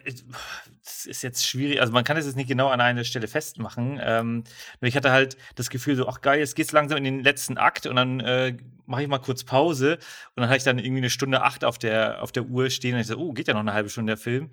Das 0.83 1.05
ist 1.05 1.21
jetzt 1.23 1.47
schwierig. 1.47 1.79
Also 1.81 1.91
man 1.93 2.03
kann 2.03 2.17
es 2.17 2.25
jetzt 2.25 2.35
nicht 2.35 2.49
genau 2.49 2.67
an 2.67 2.81
einer 2.81 3.03
Stelle 3.03 3.27
festmachen. 3.27 3.99
Ähm, 4.03 4.43
ich 4.81 4.95
hatte 4.95 5.11
halt 5.11 5.37
das 5.55 5.69
Gefühl, 5.69 5.95
so, 5.95 6.07
ach 6.07 6.21
geil, 6.21 6.39
jetzt 6.39 6.55
geht's 6.55 6.71
langsam 6.71 6.97
in 6.97 7.03
den 7.05 7.23
letzten 7.23 7.57
Akt 7.57 7.87
und 7.87 7.95
dann 7.95 8.19
äh, 8.19 8.57
mache 8.85 9.01
ich 9.03 9.07
mal 9.07 9.19
kurz 9.19 9.43
Pause 9.43 9.93
und 10.35 10.41
dann 10.41 10.49
hatte 10.49 10.57
ich 10.57 10.63
dann 10.63 10.77
irgendwie 10.77 10.97
eine 11.01 11.09
Stunde 11.09 11.41
acht 11.41 11.63
auf 11.63 11.77
der, 11.79 12.21
auf 12.21 12.31
der 12.31 12.43
Uhr 12.43 12.69
stehen 12.69 12.93
und 12.95 13.01
ich 13.01 13.07
so, 13.07 13.17
oh, 13.17 13.31
geht 13.33 13.47
ja 13.47 13.53
noch 13.53 13.61
eine 13.61 13.73
halbe 13.73 13.89
Stunde 13.89 14.11
der 14.11 14.17
Film. 14.17 14.51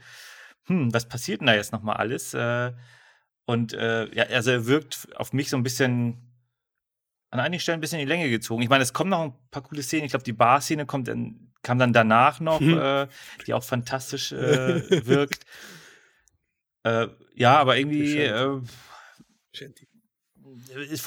Hm, 0.66 0.94
was 0.94 1.08
passiert 1.08 1.40
denn 1.40 1.46
da 1.48 1.54
jetzt 1.54 1.72
nochmal 1.72 1.96
alles? 1.96 2.32
Äh, 2.32 2.72
und 3.48 3.72
äh, 3.72 4.14
ja, 4.14 4.24
also 4.24 4.50
er 4.50 4.66
wirkt 4.66 5.08
auf 5.16 5.32
mich 5.32 5.48
so 5.48 5.56
ein 5.56 5.62
bisschen 5.62 6.18
an 7.30 7.40
einigen 7.40 7.60
Stellen 7.60 7.78
ein 7.78 7.80
bisschen 7.80 7.98
in 7.98 8.04
die 8.06 8.12
Länge 8.12 8.28
gezogen. 8.28 8.62
Ich 8.62 8.68
meine, 8.68 8.82
es 8.82 8.92
kommen 8.92 9.08
noch 9.08 9.22
ein 9.22 9.32
paar 9.50 9.62
coole 9.62 9.82
Szenen. 9.82 10.04
Ich 10.04 10.10
glaube, 10.10 10.24
die 10.24 10.34
Bar-Szene 10.34 10.84
kommt 10.84 11.08
dann, 11.08 11.50
kam 11.62 11.78
dann 11.78 11.94
danach 11.94 12.40
noch, 12.40 12.60
Mhm. 12.60 12.78
äh, 12.78 13.06
die 13.46 13.54
auch 13.54 13.64
fantastisch 13.64 14.32
äh, 14.32 15.06
wirkt. 15.06 15.46
Äh, 16.82 17.08
ja, 17.34 17.58
aber 17.58 17.78
irgendwie 17.78 18.16
äh, 18.18 18.60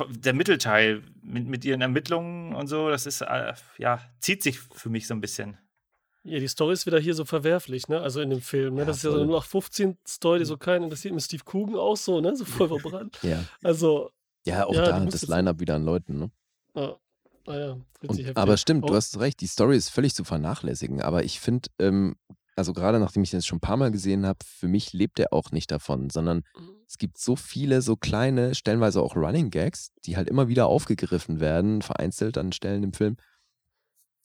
der 0.10 0.34
Mittelteil 0.34 1.04
mit, 1.22 1.46
mit 1.48 1.64
ihren 1.64 1.82
Ermittlungen 1.82 2.56
und 2.56 2.66
so, 2.68 2.90
das 2.90 3.06
ist, 3.06 3.22
äh, 3.22 3.54
ja, 3.78 4.02
zieht 4.20 4.42
sich 4.42 4.60
für 4.60 4.90
mich 4.90 5.06
so 5.06 5.14
ein 5.14 5.22
bisschen. 5.22 5.58
Ja, 6.24 6.40
die 6.40 6.48
Story 6.48 6.74
ist 6.74 6.86
wieder 6.86 7.00
hier 7.00 7.16
so 7.16 7.26
verwerflich, 7.26 7.88
ne? 7.88 8.00
Also 8.00 8.22
in 8.22 8.30
dem 8.30 8.42
Film, 8.42 8.76
ne? 8.76 8.82
Ja, 8.82 8.86
das 8.86 8.98
ist 8.98 9.04
ja 9.04 9.12
so 9.12 9.22
eine 9.22 9.32
nach 9.32 9.44
15 9.44 9.98
Story, 10.08 10.40
die 10.40 10.46
so 10.46 10.58
keinen 10.58 10.84
interessiert, 10.84 11.14
mit 11.14 11.24
Steve 11.24 11.44
Coogan 11.46 11.76
auch 11.76 11.98
so, 11.98 12.22
ne? 12.22 12.36
So 12.36 12.46
voll 12.46 12.68
verbrannt. 12.68 13.18
Ja. 13.24 13.44
Also, 13.64 14.12
Ja, 14.46 14.66
auch 14.66 14.74
Ja, 14.74 14.82
da 14.84 15.00
musst 15.00 15.24
das 15.24 15.30
Line-Up 15.30 15.60
wieder 15.60 15.76
an 15.76 15.84
Leuten, 15.84 16.20
ne? 16.20 16.32
ah, 16.76 16.96
naja, 17.48 17.78
Und, 18.08 18.38
aber 18.38 18.58
stimmt, 18.58 18.88
du 18.88 18.94
Oh. 18.94 18.96
hast 18.96 19.20
recht, 19.20 19.42
die 19.42 19.48
Story 19.48 19.76
ist 19.78 19.90
völlig 19.90 20.14
zu 20.14 20.24
vernachlässigen. 20.24 21.02
Aber 21.02 21.24
ich 21.24 21.40
finde, 21.40 21.70
ähm, 21.80 22.16
also 22.56 22.74
gerade 22.74 23.00
nachdem 23.00 23.24
ich 23.24 23.32
den 23.32 23.40
jetzt 23.40 23.48
schon 23.48 23.58
ein 23.58 23.62
paar 23.62 23.78
Mal 23.78 23.92
gesehen 23.92 24.26
habe, 24.28 24.40
für 24.46 24.68
mich 24.68 24.94
lebt 24.94 25.20
er 25.20 25.34
auch 25.34 25.52
nicht 25.52 25.72
davon, 25.72 26.12
sondern 26.12 26.44
es 26.88 26.98
gibt 26.98 27.18
so 27.18 27.36
viele 27.36 27.82
so 27.82 27.96
kleine, 27.96 28.54
stellenweise 28.54 29.02
auch 29.02 29.16
Running 29.16 29.50
Gags, 29.50 29.92
die 30.06 30.18
halt 30.18 30.30
immer 30.30 30.50
wieder 30.50 30.68
aufgegriffen 30.68 31.40
werden, 31.40 31.82
vereinzelt 31.82 32.38
an 32.38 32.52
Stellen 32.52 32.84
im 32.84 32.94
Film, 32.94 33.18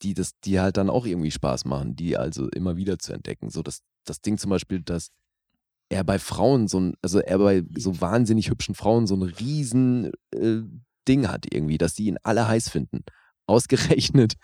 die 0.03 0.15
das, 0.15 0.33
die 0.45 0.61
halt 0.61 0.77
dann 0.77 0.91
auch 0.91 1.07
irgendwie 1.07 1.31
Spaß 1.31 1.65
machen, 1.65 1.97
die 1.97 2.17
also 2.17 2.49
immer 2.49 2.77
wieder 2.77 2.99
zu 2.99 3.13
entdecken. 3.13 3.51
So 3.51 3.63
das, 3.63 3.81
das 4.05 4.21
Ding 4.21 4.39
zum 4.39 4.51
Beispiel, 4.51 4.81
dass 4.81 5.09
er 5.89 6.05
bei 6.05 6.19
Frauen 6.19 6.69
so 6.69 6.81
ein, 6.81 6.95
also 7.03 7.21
er 7.21 7.39
bei 7.39 7.63
so 7.77 8.01
wahnsinnig 8.01 8.51
hübschen 8.51 8.75
Frauen 8.75 9.07
so 9.07 9.15
ein 9.15 9.23
riesen 9.23 10.13
äh, 10.33 10.63
Ding 11.07 11.29
hat 11.29 11.47
irgendwie, 11.53 11.79
dass 11.79 11.95
die 11.95 12.07
ihn 12.07 12.19
alle 12.23 12.49
heiß 12.49 12.69
finden. 12.69 13.05
Ausgerechnet. 13.47 14.35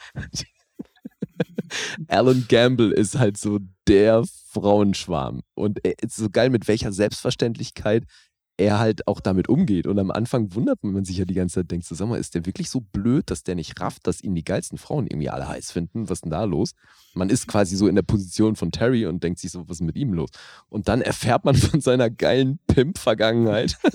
Alan 2.06 2.46
Gamble 2.48 2.92
ist 2.92 3.18
halt 3.18 3.36
so 3.36 3.58
der 3.88 4.24
Frauenschwarm. 4.50 5.42
Und 5.54 5.84
er 5.84 5.94
ist 6.00 6.16
so 6.16 6.30
geil, 6.30 6.50
mit 6.50 6.68
welcher 6.68 6.92
Selbstverständlichkeit 6.92 8.04
er 8.56 8.78
halt 8.78 9.06
auch 9.06 9.20
damit 9.20 9.48
umgeht. 9.48 9.86
Und 9.86 9.98
am 9.98 10.10
Anfang 10.10 10.54
wundert 10.54 10.82
man 10.84 11.04
sich 11.04 11.18
ja 11.18 11.24
die 11.24 11.34
ganze 11.34 11.56
Zeit, 11.56 11.70
denkt 11.70 11.86
so, 11.86 11.94
sag 11.94 12.08
mal, 12.08 12.18
ist 12.18 12.34
der 12.34 12.46
wirklich 12.46 12.70
so 12.70 12.80
blöd, 12.80 13.30
dass 13.30 13.42
der 13.42 13.54
nicht 13.54 13.80
rafft, 13.80 14.06
dass 14.06 14.22
ihn 14.22 14.34
die 14.34 14.44
geilsten 14.44 14.78
Frauen 14.78 15.06
irgendwie 15.06 15.30
alle 15.30 15.48
heiß 15.48 15.72
finden? 15.72 16.08
Was 16.08 16.18
ist 16.18 16.24
denn 16.24 16.30
da 16.30 16.44
los? 16.44 16.74
Man 17.14 17.30
ist 17.30 17.46
quasi 17.46 17.76
so 17.76 17.88
in 17.88 17.94
der 17.94 18.02
Position 18.02 18.56
von 18.56 18.70
Terry 18.70 19.06
und 19.06 19.22
denkt 19.22 19.40
sich 19.40 19.50
so, 19.50 19.68
was 19.68 19.78
ist 19.78 19.86
mit 19.86 19.96
ihm 19.96 20.12
los? 20.12 20.30
Und 20.68 20.88
dann 20.88 21.00
erfährt 21.00 21.44
man 21.44 21.54
von 21.56 21.80
seiner 21.80 22.10
geilen 22.10 22.58
Pimp-Vergangenheit. 22.66 23.78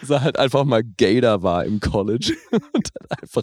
dass 0.00 0.10
er 0.10 0.22
halt 0.22 0.38
einfach 0.38 0.64
mal 0.64 0.82
Gator 0.82 1.42
war 1.42 1.64
im 1.64 1.80
College 1.80 2.34
und 2.50 2.90
dann 2.94 3.18
einfach 3.20 3.42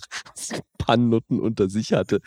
ein 0.52 0.62
paar 0.78 0.98
Nutten 0.98 1.40
unter 1.40 1.70
sich 1.70 1.94
hatte. 1.94 2.22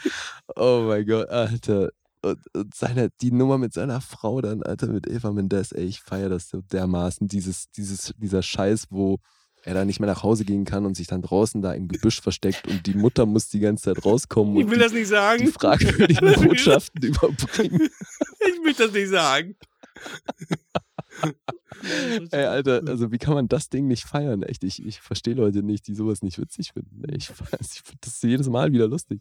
Oh 0.57 0.85
mein 0.87 1.07
Gott, 1.07 1.29
Alter. 1.29 1.91
Und, 2.23 2.39
und 2.55 2.75
seine, 2.75 3.11
die 3.23 3.33
Nummer 3.33 3.57
mit 3.57 3.73
seiner 3.73 4.01
Frau 4.01 4.41
dann, 4.41 4.63
Alter, 4.63 4.89
mit 4.89 5.07
Eva 5.07 5.33
Mendes, 5.33 5.73
ey, 5.73 5.87
ich 5.87 6.01
feiere 6.01 6.29
das 6.29 6.49
so 6.49 6.61
dermaßen. 6.61 7.29
Dieses, 7.29 7.71
dieses, 7.71 8.13
dieser 8.19 8.43
Scheiß, 8.43 8.89
wo 8.91 9.19
er 9.63 9.75
dann 9.75 9.87
nicht 9.87 10.01
mehr 10.01 10.09
nach 10.09 10.23
Hause 10.23 10.45
gehen 10.45 10.65
kann 10.65 10.87
und 10.87 10.97
sich 10.97 11.07
dann 11.07 11.23
draußen 11.23 11.63
da 11.63 11.73
im 11.73 11.89
Gebüsch 11.89 12.21
versteckt 12.21 12.67
und 12.67 12.87
die 12.87 12.95
Mutter 12.95 13.27
muss 13.27 13.49
die 13.49 13.61
ganze 13.61 13.95
Zeit 13.95 14.05
rauskommen 14.05 14.57
ich 14.57 14.67
will 14.67 14.75
und 14.75 14.81
das 14.81 14.93
nicht 14.93 15.09
sagen. 15.09 15.45
die 15.45 15.53
fragwürdigen 15.53 16.35
Botschaften 16.49 17.03
überbringen. 17.03 17.89
Ich 18.41 18.65
will 18.65 18.73
das 18.73 18.93
nicht 18.93 19.11
sagen. 19.11 19.55
Ey, 22.31 22.45
Alter, 22.45 22.83
also 22.87 23.13
wie 23.13 23.19
kann 23.19 23.35
man 23.35 23.49
das 23.49 23.69
Ding 23.69 23.87
nicht 23.87 24.05
feiern? 24.05 24.43
Echt, 24.43 24.65
ich, 24.65 24.85
ich 24.85 25.01
verstehe 25.01 25.35
Leute 25.35 25.63
nicht, 25.63 25.87
die 25.87 25.95
sowas 25.95 26.23
nicht 26.23 26.39
witzig 26.39 26.73
finden. 26.73 27.03
Ich, 27.15 27.31
ich 27.61 27.83
finde 27.83 27.99
das 28.01 28.23
jedes 28.23 28.49
Mal 28.49 28.73
wieder 28.73 28.89
lustig. 28.89 29.21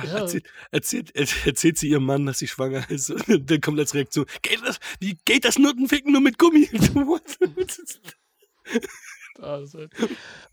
Ah, 0.00 0.04
Ja. 0.06 0.18
Erzählt, 0.20 0.46
erzählt, 0.70 1.12
erzählt 1.46 1.78
sie 1.78 1.88
ihrem 1.88 2.04
Mann, 2.04 2.24
dass 2.26 2.38
sie 2.38 2.46
schwanger 2.48 2.88
ist. 2.90 3.10
Und 3.10 3.50
dann 3.50 3.60
kommt 3.60 3.78
als 3.78 3.94
Reaktion, 3.94 4.26
geht 4.42 4.60
das, 4.64 4.78
wie 5.00 5.18
geht 5.24 5.44
das 5.44 5.58
Nuttenficken 5.58 6.12
nur 6.12 6.20
mit 6.20 6.38
Gummi? 6.38 6.68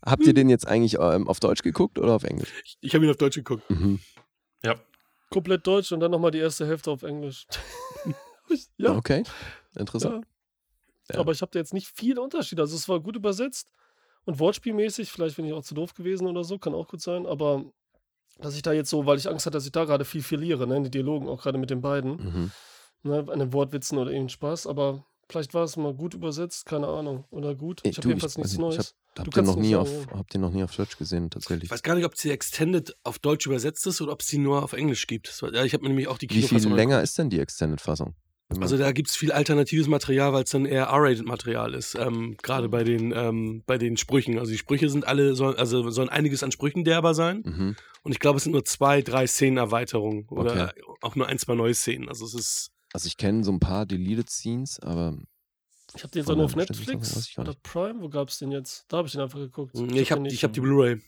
Habt 0.04 0.26
ihr 0.26 0.34
den 0.34 0.48
jetzt 0.48 0.66
eigentlich 0.66 0.94
ähm, 0.98 1.28
auf 1.28 1.40
Deutsch 1.40 1.62
geguckt 1.62 1.98
oder 1.98 2.12
auf 2.14 2.24
Englisch? 2.24 2.50
ich 2.80 2.94
habe 2.94 3.04
ihn 3.04 3.10
auf 3.10 3.16
Deutsch 3.16 3.36
geguckt. 3.36 3.68
Mhm. 3.70 4.00
Ja. 4.64 4.74
komplett 5.30 5.66
deutsch 5.66 5.92
und 5.92 6.00
dann 6.00 6.10
nochmal 6.10 6.30
die 6.32 6.38
erste 6.38 6.66
Hälfte 6.66 6.90
auf 6.90 7.02
Englisch. 7.02 7.46
ja, 8.76 8.94
Okay, 8.96 9.22
interessant. 9.76 10.24
ja. 11.08 11.14
Ja. 11.14 11.20
aber 11.20 11.32
ich 11.32 11.40
habe 11.42 11.50
da 11.52 11.58
jetzt 11.58 11.72
nicht 11.74 11.88
viele 11.94 12.20
Unterschiede. 12.20 12.62
Also 12.62 12.76
es 12.76 12.88
war 12.88 13.00
gut 13.00 13.16
übersetzt 13.16 13.72
und 14.24 14.38
wortspielmäßig. 14.38 15.10
Vielleicht 15.10 15.36
bin 15.36 15.44
ich 15.46 15.52
auch 15.52 15.62
zu 15.64 15.74
doof 15.74 15.94
gewesen 15.94 16.26
oder 16.26 16.44
so, 16.44 16.58
kann 16.58 16.74
auch 16.74 16.86
gut 16.88 17.00
sein. 17.00 17.26
Aber 17.26 17.64
dass 18.40 18.54
ich 18.56 18.62
da 18.62 18.72
jetzt 18.72 18.90
so, 18.90 19.06
weil 19.06 19.18
ich 19.18 19.28
Angst 19.28 19.46
hatte, 19.46 19.56
dass 19.56 19.66
ich 19.66 19.72
da 19.72 19.84
gerade 19.84 20.04
viel 20.04 20.22
verliere, 20.22 20.66
ne, 20.66 20.76
in 20.76 20.84
die 20.84 20.90
Dialogen, 20.90 21.28
auch 21.28 21.42
gerade 21.42 21.58
mit 21.58 21.70
den 21.70 21.80
beiden, 21.80 22.12
Mhm. 22.12 22.50
ne, 23.02 23.24
an 23.28 23.38
den 23.38 23.52
Wortwitzen 23.52 23.98
oder 23.98 24.10
irgendeinen 24.10 24.28
Spaß. 24.30 24.66
Aber 24.66 25.04
vielleicht 25.28 25.54
war 25.54 25.64
es 25.64 25.76
mal 25.76 25.94
gut 25.94 26.14
übersetzt, 26.14 26.66
keine 26.66 26.88
Ahnung. 26.88 27.24
Oder 27.30 27.54
gut. 27.54 27.80
Ich 27.84 27.96
habe 27.98 28.08
jedenfalls 28.08 28.36
nichts 28.36 28.52
nicht, 28.52 28.60
Neues. 28.60 28.76
Ich 28.76 28.86
hab, 28.88 28.94
Du 29.14 29.22
hab, 29.22 29.34
den 29.34 29.44
noch 29.44 29.56
nie 29.56 29.72
sagen, 29.72 29.82
auf, 29.82 30.06
hab 30.18 30.28
den 30.30 30.40
noch 30.40 30.50
nie 30.52 30.62
auf 30.62 30.74
Deutsch 30.76 30.96
gesehen, 30.96 31.30
tatsächlich. 31.30 31.64
Ich 31.64 31.70
weiß 31.70 31.82
gar 31.82 31.94
nicht, 31.96 32.04
ob 32.04 32.14
die 32.14 32.30
Extended 32.30 32.96
auf 33.02 33.18
Deutsch 33.18 33.44
übersetzt 33.46 33.86
ist 33.86 34.00
oder 34.00 34.12
ob 34.12 34.20
es 34.20 34.28
die 34.28 34.38
nur 34.38 34.62
auf 34.62 34.72
Englisch 34.72 35.06
gibt. 35.08 35.42
War, 35.42 35.52
ja, 35.52 35.64
ich 35.64 35.72
habe 35.74 35.82
mir 35.82 35.88
nämlich 35.88 36.06
auch 36.08 36.18
die 36.18 36.30
Wie 36.30 36.34
viel 36.34 36.48
Kinofassung 36.48 36.74
länger 36.74 37.02
ist 37.02 37.18
denn 37.18 37.28
die 37.28 37.40
Extended-Fassung? 37.40 38.14
Also 38.58 38.76
da 38.76 38.90
gibt 38.92 39.08
es 39.08 39.16
viel 39.16 39.30
alternatives 39.32 39.86
Material, 39.86 40.32
weil 40.32 40.42
es 40.42 40.50
dann 40.50 40.66
eher 40.66 40.86
R-Rated-Material 40.86 41.72
ist, 41.74 41.94
ähm, 41.94 42.36
gerade 42.42 42.68
bei 42.68 42.82
den 42.82 43.12
ähm, 43.14 43.62
bei 43.66 43.78
den 43.78 43.96
Sprüchen. 43.96 44.38
Also 44.38 44.50
die 44.50 44.58
Sprüche 44.58 44.88
sind 44.90 45.06
alle, 45.06 45.34
sollen, 45.36 45.56
also 45.56 45.88
sollen 45.90 46.08
einiges 46.08 46.42
an 46.42 46.50
Sprüchen 46.50 46.84
derber 46.84 47.14
sein. 47.14 47.42
mhm. 47.44 47.76
Und 48.02 48.12
ich 48.12 48.18
glaube, 48.18 48.38
es 48.38 48.44
sind 48.44 48.52
nur 48.52 48.64
zwei, 48.64 49.02
drei 49.02 49.26
Szenenerweiterungen 49.26 50.26
oder 50.30 50.72
Okay. 50.74 50.82
auch 51.02 51.16
nur 51.16 51.26
ein, 51.26 51.38
zwei 51.38 51.54
neue 51.54 51.74
Szenen. 51.74 52.08
Also 52.08 52.24
es 52.24 52.34
ist 52.34 52.70
Also 52.92 53.06
ich 53.06 53.16
kenne 53.18 53.44
so 53.44 53.52
ein 53.52 53.60
paar 53.60 53.86
Deleted 53.86 54.30
Scenes, 54.30 54.80
aber 54.80 55.16
Ich 55.94 56.02
habe 56.02 56.10
den 56.10 56.22
jetzt 56.22 56.30
auch 56.30 56.36
nur 56.36 56.46
auf 56.46 56.56
Netflix 56.56 57.28
ich 57.28 57.38
oder 57.38 57.54
Prime. 57.62 58.00
Wo 58.00 58.08
gab 58.08 58.30
es 58.30 58.38
den 58.38 58.50
jetzt? 58.52 58.86
Da 58.88 58.96
habe 58.98 59.06
ich 59.06 59.12
den 59.12 59.20
einfach 59.20 59.38
geguckt. 59.38 59.74
ich 59.76 60.10
habe 60.10 60.22
den 60.22 60.32
ich 60.32 60.42
hab 60.42 60.52
die 60.52 60.60
Blu-ray. 60.60 61.00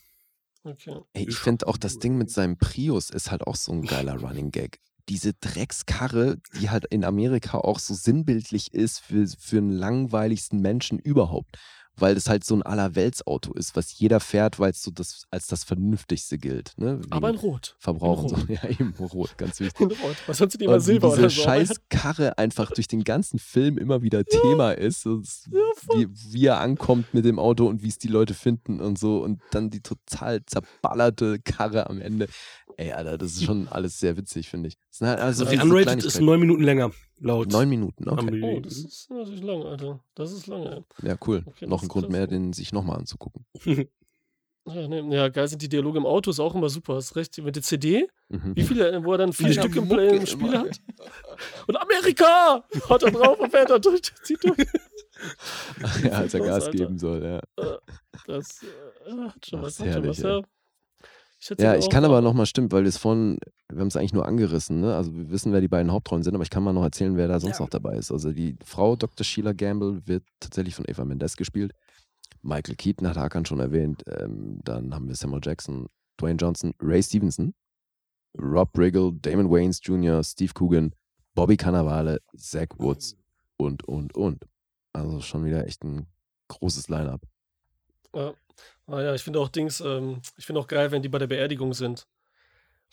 Okay. 0.64 0.96
ey, 1.14 1.28
ich 1.28 1.38
finde 1.38 1.66
auch 1.66 1.76
das 1.76 1.98
Ding 1.98 2.16
mit 2.16 2.30
seinem 2.30 2.56
Prius 2.56 3.10
ist 3.10 3.32
halt 3.32 3.44
auch 3.48 3.56
so 3.56 3.72
ein 3.72 3.82
geiler 3.82 4.14
Running 4.20 4.52
Gag. 4.52 4.78
Diese 5.08 5.32
Dreckskarre, 5.34 6.36
die 6.60 6.70
halt 6.70 6.84
in 6.86 7.04
Amerika 7.04 7.58
auch 7.58 7.78
so 7.78 7.94
sinnbildlich 7.94 8.72
ist 8.72 9.00
für, 9.00 9.26
für 9.38 9.56
den 9.56 9.70
langweiligsten 9.70 10.60
Menschen 10.60 10.98
überhaupt. 10.98 11.56
Weil 11.94 12.14
das 12.14 12.26
halt 12.26 12.42
so 12.42 12.54
ein 12.54 12.62
Allerweltsauto 12.62 13.52
ist, 13.52 13.76
was 13.76 13.98
jeder 13.98 14.18
fährt, 14.18 14.58
weil 14.58 14.70
es 14.70 14.82
so 14.82 14.90
das 14.90 15.24
als 15.30 15.46
das 15.46 15.62
Vernünftigste 15.62 16.38
gilt. 16.38 16.72
Ne? 16.78 17.02
Aber 17.10 17.28
in 17.28 17.36
Rot. 17.36 17.76
Verbrauch 17.78 18.22
und 18.22 18.28
so. 18.30 18.36
Ja, 18.48 18.66
eben 18.66 18.94
rot, 18.98 19.36
ganz 19.36 19.60
wichtig. 19.60 19.78
In 19.78 19.88
Rot. 19.98 20.16
Was 20.26 20.38
sonst 20.38 20.54
immer 20.62 20.80
Silber 20.80 21.08
diese 21.10 21.20
oder 21.20 21.28
so. 21.30 21.42
aber 21.42 21.50
scheiß 21.50 21.68
er 21.68 21.74
hat- 21.74 21.90
Karre 21.90 22.38
einfach 22.38 22.70
durch 22.70 22.88
den 22.88 23.04
ganzen 23.04 23.38
Film 23.38 23.76
immer 23.76 24.00
wieder 24.00 24.24
Thema 24.24 24.72
ist. 24.72 25.04
Es- 25.04 25.50
Ja, 25.52 25.60
wie, 25.94 26.08
wie 26.32 26.46
er 26.46 26.60
ankommt 26.60 27.12
mit 27.12 27.26
dem 27.26 27.38
Auto 27.38 27.66
und 27.66 27.82
wie 27.82 27.88
es 27.88 27.98
die 27.98 28.08
Leute 28.08 28.32
finden 28.32 28.80
und 28.80 28.98
so. 28.98 29.22
Und 29.22 29.42
dann 29.50 29.68
die 29.68 29.82
total 29.82 30.40
zerballerte 30.46 31.40
Karre 31.40 31.90
am 31.90 32.00
Ende. 32.00 32.26
Ey, 32.76 32.92
Alter, 32.92 33.18
das 33.18 33.32
ist 33.32 33.44
schon 33.44 33.68
alles 33.70 33.98
sehr 33.98 34.16
witzig, 34.16 34.48
finde 34.48 34.68
ich. 34.68 34.76
Das 34.88 34.98
sind 34.98 35.08
halt 35.08 35.20
also 35.20 35.44
die 35.44 35.56
so 35.56 35.62
Unrated 35.62 36.04
ist 36.04 36.20
neun 36.20 36.40
Minuten 36.40 36.62
länger, 36.62 36.90
laut. 37.20 37.50
Neun 37.50 37.68
Minuten, 37.68 38.08
okay. 38.08 38.40
Oh, 38.42 38.60
das 38.60 38.78
ist 38.78 39.10
natürlich 39.10 39.42
lang, 39.42 39.62
Alter. 39.64 40.00
Das 40.14 40.32
ist 40.32 40.46
lang, 40.46 40.66
ey. 40.66 40.82
Ja, 41.02 41.16
cool. 41.26 41.42
Okay, 41.46 41.66
Noch 41.66 41.82
ein 41.82 41.88
Grund 41.88 42.08
mehr, 42.10 42.26
den 42.26 42.52
sich 42.52 42.72
nochmal 42.72 42.98
anzugucken. 42.98 43.44
Ja, 44.64 44.86
nee, 44.86 45.00
ja, 45.16 45.28
geil 45.28 45.48
sind 45.48 45.60
die 45.60 45.68
Dialoge 45.68 45.98
im 45.98 46.06
Auto, 46.06 46.30
ist 46.30 46.38
auch 46.38 46.54
immer 46.54 46.68
super. 46.68 46.94
Hast 46.94 47.16
recht. 47.16 47.36
Mit 47.42 47.56
der 47.56 47.64
CD, 47.64 48.06
Mhm. 48.28 48.54
wie 48.54 48.62
viele, 48.62 49.04
wo 49.04 49.10
er 49.10 49.18
dann 49.18 49.32
vier 49.32 49.52
Stück 49.52 49.74
im, 49.74 49.88
Mucke 49.88 50.06
im. 50.06 50.24
Spiel 50.24 50.56
hat. 50.56 50.80
Und 51.66 51.76
Amerika! 51.82 52.62
Haut 52.88 53.02
er 53.02 53.10
drauf 53.10 53.40
und 53.40 53.50
fährt 53.50 53.70
er 53.70 53.80
durch, 53.80 54.02
zieht 54.22 54.38
durch. 54.44 54.56
ja, 56.04 56.10
als 56.12 56.34
er 56.34 56.40
Gas 56.40 56.66
Alter. 56.66 56.78
geben 56.78 56.96
soll, 56.96 57.24
ja. 57.24 57.40
Das 58.28 58.62
äh, 58.62 59.10
hat 59.28 59.44
schon 59.44 59.58
Ach, 59.58 59.62
was. 59.64 59.72
ist 59.72 59.80
Hat 59.80 59.86
schon 59.86 59.88
herrlich, 59.88 60.08
was 60.10 60.18
ey. 60.20 60.30
ja. 60.30 60.42
Ja, 61.58 61.74
ich 61.76 61.90
kann 61.90 62.04
aber 62.04 62.20
nochmal, 62.20 62.46
stimmt, 62.46 62.72
weil 62.72 62.82
wir 62.82 62.88
es 62.88 62.98
vorhin, 62.98 63.38
wir 63.68 63.80
haben 63.80 63.88
es 63.88 63.96
eigentlich 63.96 64.12
nur 64.12 64.26
angerissen, 64.26 64.80
ne? 64.80 64.94
Also 64.94 65.14
wir 65.14 65.30
wissen, 65.30 65.52
wer 65.52 65.60
die 65.60 65.68
beiden 65.68 65.90
Hauptrollen 65.90 66.22
sind, 66.22 66.34
aber 66.34 66.44
ich 66.44 66.50
kann 66.50 66.62
mal 66.62 66.72
noch 66.72 66.84
erzählen, 66.84 67.16
wer 67.16 67.26
da 67.28 67.40
sonst 67.40 67.58
Ja. 67.58 67.64
noch 67.64 67.70
dabei 67.70 67.96
ist. 67.96 68.12
Also 68.12 68.32
die 68.32 68.56
Frau 68.64 68.94
Dr. 68.96 69.24
Sheila 69.24 69.52
Gamble 69.52 70.06
wird 70.06 70.22
tatsächlich 70.40 70.74
von 70.74 70.84
Eva 70.88 71.04
Mendes 71.04 71.36
gespielt. 71.36 71.72
Michael 72.42 72.76
Keaton 72.76 73.08
hat 73.08 73.16
Hakan 73.16 73.44
schon 73.44 73.60
erwähnt. 73.60 74.02
Ähm, 74.06 74.60
dann 74.64 74.94
haben 74.94 75.08
wir 75.08 75.14
Samuel 75.16 75.40
Jackson, 75.44 75.86
Dwayne 76.20 76.36
Johnson, 76.36 76.74
Ray 76.80 77.02
Stevenson, 77.02 77.54
Rob 78.38 78.76
Riggle, 78.78 79.12
Damon 79.20 79.50
Wayans 79.50 79.80
Jr., 79.82 80.22
Steve 80.22 80.52
Coogan, 80.54 80.94
Bobby 81.34 81.56
Cannavale, 81.56 82.20
Zach 82.36 82.68
Woods 82.78 83.16
und, 83.56 83.84
und, 83.88 84.14
und. 84.14 84.44
Also 84.92 85.20
schon 85.20 85.44
wieder 85.44 85.66
echt 85.66 85.82
ein 85.84 86.06
großes 86.48 86.88
Line-Up. 86.88 87.22
Ja. 88.14 88.34
Ah 88.86 89.00
ja, 89.02 89.14
ich 89.14 89.22
finde 89.22 89.40
auch 89.40 89.48
Dings, 89.48 89.80
ähm, 89.80 90.20
ich 90.36 90.46
finde 90.46 90.60
auch 90.60 90.66
geil, 90.66 90.90
wenn 90.90 91.02
die 91.02 91.08
bei 91.08 91.18
der 91.18 91.26
Beerdigung 91.26 91.72
sind. 91.74 92.06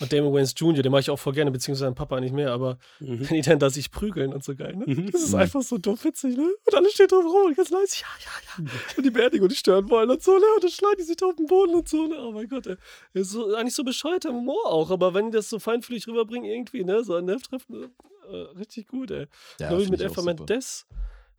Und 0.01 0.13
Damon 0.13 0.33
Wayans 0.33 0.53
Jr., 0.55 0.81
den 0.81 0.93
mache 0.93 1.01
ich 1.01 1.09
auch 1.09 1.19
voll 1.19 1.33
gerne, 1.33 1.51
beziehungsweise 1.51 1.87
sein 1.87 1.95
Papa 1.95 2.21
nicht 2.21 2.33
mehr, 2.33 2.53
aber 2.53 2.77
Mhm. 3.01 3.19
wenn 3.29 3.35
die 3.35 3.41
dann 3.41 3.59
da 3.59 3.69
sich 3.69 3.91
prügeln 3.91 4.31
und 4.31 4.45
so 4.45 4.55
geil, 4.55 4.73
ne? 4.77 4.85
Mhm. 4.87 5.11
Das 5.11 5.21
ist 5.23 5.33
Mhm. 5.33 5.39
einfach 5.39 5.61
so 5.61 5.77
dumm 5.77 6.01
witzig, 6.01 6.37
ne? 6.37 6.49
Und 6.65 6.73
alle 6.73 6.89
stehen 6.89 7.07
drauf 7.09 7.25
rum 7.25 7.47
und 7.47 7.57
ganz 7.57 7.69
leise, 7.69 7.97
ja, 7.99 8.07
ja, 8.23 8.63
ja. 8.63 8.71
Und 8.95 9.05
die 9.05 9.11
Beerdigung, 9.11 9.49
die 9.49 9.55
stören 9.55 9.89
wollen 9.89 10.09
und 10.09 10.23
so, 10.23 10.31
ne? 10.37 10.45
Und 10.55 10.63
dann 10.63 10.71
schlagen 10.71 10.95
die 10.99 11.03
sich 11.03 11.17
da 11.17 11.25
auf 11.25 11.35
den 11.35 11.47
Boden 11.47 11.75
und 11.75 11.89
so, 11.89 12.07
ne? 12.07 12.15
Oh 12.17 12.31
mein 12.31 12.47
Gott, 12.47 12.67
ey. 12.67 12.77
Ist 13.11 13.31
so, 13.31 13.53
eigentlich 13.55 13.75
so 13.75 13.83
bescheuerter 13.83 14.29
Humor 14.29 14.67
auch, 14.67 14.89
aber 14.89 15.13
wenn 15.13 15.31
die 15.31 15.35
das 15.35 15.49
so 15.49 15.59
feinfühlig 15.59 16.07
rüberbringen, 16.07 16.49
irgendwie, 16.49 16.85
ne? 16.85 17.03
So 17.03 17.15
ein 17.15 17.25
Nervtreffen, 17.25 17.91
äh, 18.31 18.35
richtig 18.57 18.87
gut, 18.87 19.11
ey. 19.11 19.27
Ja, 19.59 19.67
Glaube 19.67 19.83
ich 19.83 19.89
mit 19.89 19.99
super. 19.99 20.21
Mendes. 20.21 20.87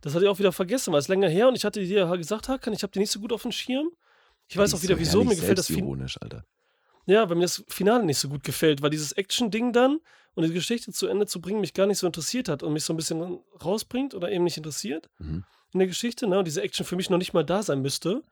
Das 0.03 0.15
hatte 0.15 0.25
ich 0.27 0.31
auch 0.31 0.39
wieder 0.39 0.53
vergessen, 0.53 0.93
weil 0.93 1.01
es 1.01 1.09
länger 1.09 1.29
her 1.31 1.49
und 1.49 1.55
ich 1.57 1.65
hatte 1.65 1.81
dir 1.81 2.01
ja 2.01 2.17
gesagt, 2.17 2.49
Hakan, 2.49 2.75
ich 2.75 2.83
habe 2.83 2.93
die 2.93 2.99
nicht 2.99 3.11
so 3.11 3.21
gut 3.21 3.33
auf 3.33 3.41
dem 3.43 3.53
Schirm. 3.53 3.91
Ich 4.51 4.57
weiß 4.57 4.75
auch 4.75 4.83
wieder, 4.83 4.95
so 4.97 5.01
wieso. 5.01 5.25
Mir 5.25 5.37
gefällt 5.37 5.59
das 5.59 5.67
selbstironisch, 5.69 6.21
Alter. 6.21 6.45
Ja, 7.07 7.29
weil 7.29 7.37
mir 7.37 7.43
das 7.43 7.65
Finale 7.69 8.05
nicht 8.05 8.19
so 8.19 8.29
gut 8.29 8.45
gefällt, 8.45 8.83
weil 8.83 8.91
dieses 8.91 9.13
Action-Ding 9.13 9.73
dann 9.73 10.01
und 10.35 10.45
die 10.47 10.53
Geschichte 10.53 10.93
zu 10.93 11.07
Ende 11.07 11.27
zu 11.27 11.41
bringen 11.41 11.61
mich 11.61 11.73
gar 11.75 11.87
nicht 11.87 11.99
so 11.99 12.07
interessiert 12.07 12.49
hat 12.49 12.63
und 12.63 12.73
mich 12.73 12.85
so 12.85 12.93
ein 12.93 12.97
bisschen 12.97 13.41
rausbringt 13.65 14.15
oder 14.15 14.31
eben 14.31 14.45
nicht 14.45 14.57
interessiert 14.57 15.09
Mhm. 15.19 15.45
in 15.73 15.79
der 15.79 15.89
Geschichte, 15.89 16.27
ne? 16.27 16.39
Und 16.39 16.45
diese 16.47 16.63
Action 16.63 16.85
für 16.85 16.97
mich 16.97 17.11
noch 17.11 17.19
nicht 17.19 17.33
mal 17.33 17.45
da 17.45 17.63
sein 17.63 17.81
müsste. 17.81 18.23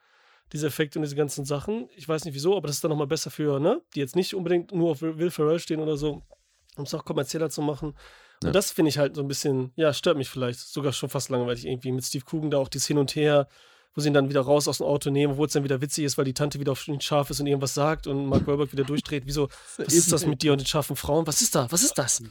Diese 0.52 0.66
Effekte 0.66 0.98
und 0.98 1.02
diese 1.02 1.16
ganzen 1.16 1.44
Sachen. 1.44 1.88
Ich 1.94 2.08
weiß 2.08 2.24
nicht 2.24 2.34
wieso, 2.34 2.56
aber 2.56 2.66
das 2.68 2.76
ist 2.76 2.84
dann 2.84 2.90
nochmal 2.90 3.06
besser 3.06 3.30
für, 3.30 3.60
ne? 3.60 3.80
Die 3.94 4.00
jetzt 4.00 4.16
nicht 4.16 4.34
unbedingt 4.34 4.72
nur 4.72 4.90
auf 4.90 5.02
Will 5.02 5.30
Ferrell 5.30 5.58
stehen 5.58 5.80
oder 5.80 5.96
so, 5.96 6.22
um 6.76 6.84
es 6.84 6.94
auch 6.94 7.04
kommerzieller 7.04 7.50
zu 7.50 7.62
machen. 7.62 7.94
Ja. 8.42 8.48
Und 8.48 8.56
das 8.56 8.70
finde 8.70 8.88
ich 8.90 8.98
halt 8.98 9.16
so 9.16 9.22
ein 9.22 9.28
bisschen, 9.28 9.72
ja, 9.76 9.92
stört 9.92 10.16
mich 10.16 10.28
vielleicht. 10.28 10.60
Sogar 10.60 10.92
schon 10.92 11.08
fast 11.10 11.28
langweilig 11.30 11.66
irgendwie. 11.66 11.92
Mit 11.92 12.04
Steve 12.04 12.24
Coogan 12.30 12.50
da 12.50 12.58
auch 12.58 12.68
dieses 12.68 12.86
Hin 12.86 12.98
und 12.98 13.14
Her, 13.14 13.48
wo 13.98 14.00
sie 14.00 14.10
ihn 14.10 14.14
dann 14.14 14.28
wieder 14.28 14.42
raus 14.42 14.68
aus 14.68 14.78
dem 14.78 14.86
Auto 14.86 15.10
nehmen, 15.10 15.32
obwohl 15.32 15.48
es 15.48 15.54
dann 15.54 15.64
wieder 15.64 15.80
witzig 15.80 16.04
ist, 16.04 16.16
weil 16.16 16.24
die 16.24 16.32
Tante 16.32 16.60
wieder 16.60 16.70
auf 16.70 16.86
ihn 16.86 17.00
scharf 17.00 17.30
ist 17.30 17.40
und 17.40 17.48
irgendwas 17.48 17.74
sagt 17.74 18.06
und 18.06 18.26
Mark 18.26 18.46
Wahlberg 18.46 18.70
wieder 18.70 18.84
durchdreht. 18.84 19.24
Wieso, 19.26 19.48
was 19.76 19.92
ist 19.92 20.12
das 20.12 20.24
mit 20.24 20.40
dir 20.40 20.52
und 20.52 20.60
den 20.60 20.66
scharfen 20.66 20.94
Frauen? 20.94 21.26
Was 21.26 21.42
ist 21.42 21.56
da? 21.56 21.66
Was 21.70 21.82
ist 21.82 21.98
das? 21.98 22.22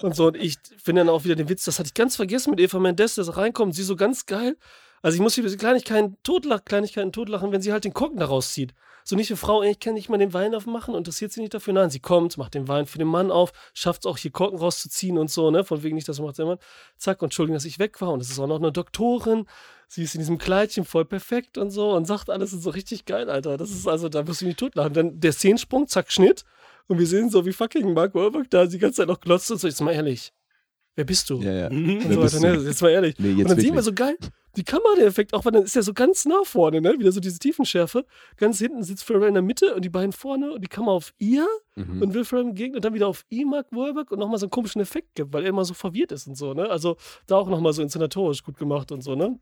Und 0.00 0.16
so, 0.16 0.28
und 0.28 0.36
ich 0.38 0.56
finde 0.82 1.02
dann 1.02 1.10
auch 1.10 1.24
wieder 1.24 1.36
den 1.36 1.50
Witz, 1.50 1.66
das 1.66 1.78
hatte 1.78 1.88
ich 1.88 1.94
ganz 1.94 2.16
vergessen 2.16 2.52
mit 2.52 2.60
Eva 2.60 2.78
Mendes, 2.78 3.16
dass 3.16 3.28
er 3.28 3.36
reinkommt, 3.36 3.74
sie 3.74 3.82
so 3.82 3.96
ganz 3.96 4.24
geil 4.24 4.56
Also 5.02 5.16
ich 5.16 5.20
muss 5.20 5.36
wieder 5.36 5.54
Kleinigkeiten 5.54 6.16
totlachen, 6.22 6.64
Kleinigkeiten 6.64 7.12
totlachen, 7.12 7.52
wenn 7.52 7.60
sie 7.60 7.70
halt 7.70 7.84
den 7.84 7.92
Korken 7.92 8.18
da 8.18 8.24
rauszieht. 8.24 8.72
So 9.10 9.16
nicht 9.16 9.28
eine 9.28 9.38
Frau, 9.38 9.64
ich 9.64 9.80
kann 9.80 9.94
nicht 9.94 10.08
mal 10.08 10.18
den 10.18 10.32
Wein 10.34 10.54
aufmachen, 10.54 10.94
interessiert 10.94 11.32
sie 11.32 11.40
nicht 11.40 11.52
dafür. 11.52 11.72
Nein, 11.72 11.90
sie 11.90 11.98
kommt, 11.98 12.38
macht 12.38 12.54
den 12.54 12.68
Wein 12.68 12.86
für 12.86 12.98
den 12.98 13.08
Mann 13.08 13.32
auf, 13.32 13.50
schafft 13.74 14.02
es 14.02 14.06
auch 14.06 14.16
hier 14.16 14.30
Korken 14.30 14.56
rauszuziehen 14.56 15.18
und 15.18 15.28
so, 15.32 15.50
ne? 15.50 15.64
Von 15.64 15.82
wegen 15.82 15.96
nicht, 15.96 16.08
das 16.08 16.20
macht 16.20 16.38
der 16.38 16.46
Mann. 16.46 16.58
Zack, 16.96 17.20
und 17.20 17.26
Entschuldigung, 17.26 17.56
dass 17.56 17.64
ich 17.64 17.80
weg 17.80 18.00
war. 18.00 18.12
Und 18.12 18.20
es 18.20 18.30
ist 18.30 18.38
auch 18.38 18.46
noch 18.46 18.58
eine 18.58 18.70
Doktorin. 18.70 19.46
Sie 19.88 20.04
ist 20.04 20.14
in 20.14 20.20
diesem 20.20 20.38
Kleidchen 20.38 20.84
voll 20.84 21.04
perfekt 21.04 21.58
und 21.58 21.72
so 21.72 21.90
und 21.90 22.06
sagt 22.06 22.30
alles 22.30 22.52
ist 22.52 22.62
so 22.62 22.70
richtig 22.70 23.04
geil, 23.04 23.28
Alter. 23.28 23.56
Das 23.56 23.72
ist 23.72 23.88
also, 23.88 24.08
da 24.08 24.28
wirst 24.28 24.42
du 24.42 24.46
mich 24.46 24.54
totlachen. 24.54 24.92
Dann 24.92 25.18
der 25.18 25.32
Szenensprung, 25.32 25.88
zack, 25.88 26.12
Schnitt. 26.12 26.44
Und 26.86 27.00
wir 27.00 27.06
sehen 27.08 27.30
so, 27.30 27.44
wie 27.44 27.52
fucking 27.52 27.92
Mark 27.92 28.14
Wahlberg 28.14 28.48
da 28.48 28.64
die 28.66 28.78
ganze 28.78 28.98
Zeit 28.98 29.08
noch 29.08 29.18
glotzt 29.18 29.50
und 29.50 29.58
so. 29.58 29.66
Jetzt 29.66 29.80
mal 29.80 29.90
ehrlich. 29.90 30.32
Wer 30.94 31.04
bist 31.04 31.28
du? 31.30 31.40
Ja, 31.40 31.52
ja. 31.52 31.66
Und 31.66 32.12
so 32.12 32.22
weiter, 32.22 32.38
ne? 32.38 32.62
Jetzt 32.64 32.80
mal 32.80 32.90
ehrlich. 32.90 33.16
Nee, 33.18 33.32
und 33.32 33.38
jetzt 33.38 33.50
dann 33.50 33.58
sehen 33.58 33.74
wir 33.74 33.82
so 33.82 33.92
geil, 33.92 34.16
die 34.56 34.64
Kameraeffekt, 34.64 35.32
auch 35.34 35.44
weil 35.44 35.52
dann 35.52 35.62
ist 35.62 35.76
er 35.76 35.82
so 35.82 35.92
ganz 35.94 36.24
nah 36.24 36.40
vorne, 36.44 36.80
ne? 36.80 36.94
Wieder 36.98 37.12
so 37.12 37.20
diese 37.20 37.38
Tiefenschärfe. 37.38 38.04
Ganz 38.36 38.58
hinten 38.58 38.82
sitzt 38.82 39.04
Pharrell 39.04 39.28
in 39.28 39.34
der 39.34 39.42
Mitte 39.42 39.74
und 39.74 39.84
die 39.84 39.88
beiden 39.90 40.12
vorne 40.12 40.52
und 40.52 40.62
die 40.62 40.68
Kamera 40.68 40.94
auf 40.94 41.12
ihr 41.18 41.46
Mhm. 41.76 42.02
und 42.02 42.14
Will 42.14 42.24
Ferrell 42.24 42.46
entgegen 42.46 42.74
und 42.74 42.84
dann 42.84 42.94
wieder 42.94 43.06
auf 43.06 43.24
ihn, 43.30 43.48
Mark 43.48 43.68
Wahlberg 43.70 44.10
und 44.10 44.18
nochmal 44.18 44.38
so 44.38 44.46
einen 44.46 44.50
komischen 44.50 44.80
Effekt 44.82 45.14
gibt, 45.14 45.32
weil 45.32 45.44
er 45.44 45.50
immer 45.50 45.64
so 45.64 45.72
verwirrt 45.72 46.10
ist 46.12 46.26
und 46.26 46.36
so, 46.36 46.52
ne? 46.52 46.68
Also 46.68 46.96
da 47.26 47.36
auch 47.36 47.48
nochmal 47.48 47.72
so 47.72 47.80
inszenatorisch 47.82 48.42
gut 48.42 48.56
gemacht 48.58 48.90
und 48.92 49.02
so, 49.02 49.14
ne? 49.14 49.38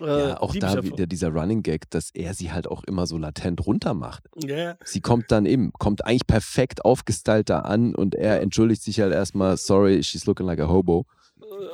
Äh, 0.00 0.04
Ja, 0.04 0.40
auch 0.40 0.54
lieb 0.54 0.62
ich 0.64 0.70
da 0.70 0.82
wieder 0.82 1.06
dieser 1.06 1.28
Running 1.30 1.62
Gag, 1.62 1.88
dass 1.90 2.10
er 2.12 2.34
sie 2.34 2.52
halt 2.52 2.66
auch 2.68 2.84
immer 2.84 3.06
so 3.06 3.18
latent 3.18 3.64
runter 3.66 3.94
macht. 3.94 4.24
Ja, 4.36 4.56
ja. 4.56 4.76
Sie 4.84 5.00
kommt 5.00 5.30
dann 5.32 5.46
eben, 5.46 5.72
kommt 5.72 6.04
eigentlich 6.04 6.26
perfekt 6.26 6.84
aufgestylt 6.84 7.48
da 7.50 7.60
an 7.60 7.94
und 7.94 8.14
er 8.14 8.40
entschuldigt 8.40 8.82
sich 8.82 9.00
halt 9.00 9.12
erstmal, 9.12 9.56
sorry, 9.56 10.02
she's 10.02 10.26
looking 10.26 10.46
like 10.46 10.60
a 10.60 10.68
hobo. 10.68 11.06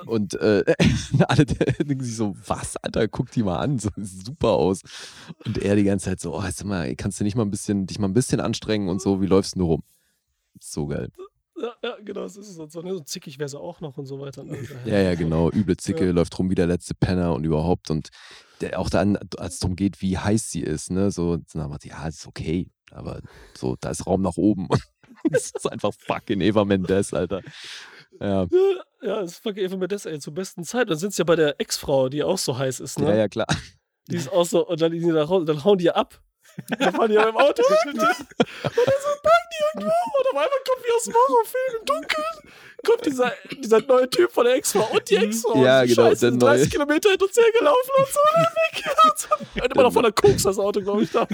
Und 0.07 0.35
äh, 0.35 0.65
alle 1.28 1.45
denken 1.47 2.03
sich 2.03 2.16
so, 2.16 2.35
was, 2.47 2.77
Alter, 2.78 3.09
guck 3.09 3.31
die 3.31 3.43
mal 3.43 3.59
an, 3.59 3.78
so 3.78 3.90
sieht 3.97 4.27
super 4.27 4.51
aus. 4.53 4.81
Und 5.45 5.59
er 5.59 5.77
die 5.77 5.85
ganze 5.85 6.07
Zeit 6.07 6.20
so, 6.20 6.35
oh, 6.35 6.43
sag 6.43 6.65
mal, 6.66 6.95
kannst 6.97 7.20
du 7.20 7.24
nicht 7.24 7.36
mal 7.36 7.45
ein 7.45 7.51
bisschen, 7.51 7.86
dich 7.86 7.99
mal 7.99 8.09
ein 8.09 8.15
bisschen 8.15 8.40
anstrengen 8.40 8.89
und 8.89 9.01
so, 9.03 9.20
wie 9.20 9.27
läufst 9.27 9.55
du 9.55 9.61
nur 9.61 9.69
rum? 9.69 9.82
So 10.61 10.86
geil. 10.86 11.11
Ja, 11.61 11.74
ja, 11.82 11.97
genau, 12.05 12.20
das 12.23 12.36
ist 12.36 12.57
und 12.59 12.70
so, 12.70 12.82
ne? 12.82 12.95
So 12.95 13.01
zickig 13.01 13.39
wäre 13.40 13.49
sie 13.49 13.59
auch 13.59 13.81
noch 13.81 13.99
und 13.99 14.07
so 14.07 14.20
weiter. 14.20 14.45
ne? 14.45 14.57
Ja, 14.85 15.01
ja, 15.01 15.15
genau. 15.16 15.51
Üble 15.51 15.77
Zicke, 15.77 16.07
Ja. 16.07 16.12
läuft 16.12 16.39
rum 16.39 16.51
wie 16.51 16.55
der 16.55 16.69
letzte 16.69 16.95
Penner 16.95 17.35
und 17.35 17.45
überhaupt. 17.45 17.90
Und 17.90 18.11
der, 18.61 18.78
auch 18.78 18.89
dann, 18.90 19.16
als 19.39 19.55
es 19.55 19.59
darum 19.61 19.74
geht, 19.74 20.01
wie 20.01 20.19
heiß 20.19 20.51
sie 20.51 20.61
ist, 20.61 20.90
ne, 20.90 21.11
so, 21.11 21.39
dann 21.53 21.69
macht 21.69 21.82
sie, 21.82 21.89
ja, 21.89 22.07
ist 22.07 22.27
okay, 22.27 22.69
aber 22.93 23.20
so, 23.57 23.77
da 23.81 23.90
ist 23.90 24.07
Raum 24.07 24.23
nach 24.23 24.36
oben. 24.36 24.69
das 25.31 25.51
ist 25.51 25.70
einfach 25.70 25.93
fucking 26.07 26.40
Eva 26.40 26.65
Mendes, 26.65 27.12
Alter. 27.12 27.43
Ja, 28.21 28.43
Ja, 28.43 28.49
ja, 29.03 29.21
das 29.21 29.33
ist 29.33 29.43
fucking 29.43 29.65
Eva 29.65 29.77
Mendes, 29.77 30.07
ey, 30.07 30.19
zur 30.19 30.35
besten 30.35 30.65
Zeit. 30.65 30.91
Dann 30.91 30.99
sind 30.99 31.13
sie 31.15 31.21
ja 31.21 31.25
bei 31.25 31.37
der 31.37 31.61
Ex-Frau, 31.61 32.09
die 32.09 32.23
auch 32.23 32.39
so 32.39 32.59
heiß 32.59 32.81
ist, 32.81 32.99
ne? 32.99 33.09
ja, 33.11 33.17
ja, 33.17 33.29
klar. 33.29 33.47
Die 34.11 34.17
ist 34.17 34.33
auch 34.33 34.45
so, 34.45 34.67
und 34.67 34.81
dann, 34.81 34.93
die, 34.93 35.01
dann, 35.01 35.47
dann 35.47 35.65
hauen 35.65 35.79
die 35.79 35.85
ja 35.85 35.93
ab. 35.93 36.21
Dann 36.79 36.93
fahren 36.95 37.09
die 37.09 37.15
ja 37.15 37.29
im 37.29 37.37
Auto 37.37 37.63
weg. 37.63 37.85
ne? 37.87 37.93
Und 37.93 38.01
dann 38.03 38.05
so 38.05 39.09
parken 39.23 39.49
die 39.53 39.79
irgendwo. 39.79 39.93
Und 39.93 40.27
auf 40.27 40.35
einmal 40.35 40.59
kommt 40.67 40.85
wie 40.85 40.97
aus 40.97 41.05
dem 41.05 41.15
Horrorfilm 41.15 41.79
im 41.79 41.85
Dunkeln. 41.85 42.55
Kommt 42.85 43.07
dieser, 43.07 43.33
dieser 43.63 43.81
neue 43.83 44.09
Typ 44.09 44.33
von 44.33 44.45
der 44.45 44.55
Ex-Frau 44.55 44.89
und 44.93 45.09
die 45.11 45.17
Ex-Frau. 45.17 45.63
Ja, 45.63 45.83
Und 45.83 45.89
genau, 45.89 46.03
Scheiße, 46.09 46.21
der 46.21 46.31
sind 46.31 46.43
30 46.43 46.61
neue. 46.63 46.71
Kilometer 46.71 47.11
hinter 47.11 47.25
uns 47.27 47.37
hergelaufen 47.37 47.91
und 47.99 48.07
so. 48.09 48.21
Und, 48.35 48.43
weg. 48.43 48.85
Und, 49.63 49.73
immer 49.75 49.83
noch 49.83 49.93
von 49.93 50.03
der 50.05 50.13
Koks 50.13 50.43
das 50.45 50.59
Auto, 50.59 50.81
glaube 50.81 51.03
ich, 51.03 51.11
da. 51.11 51.27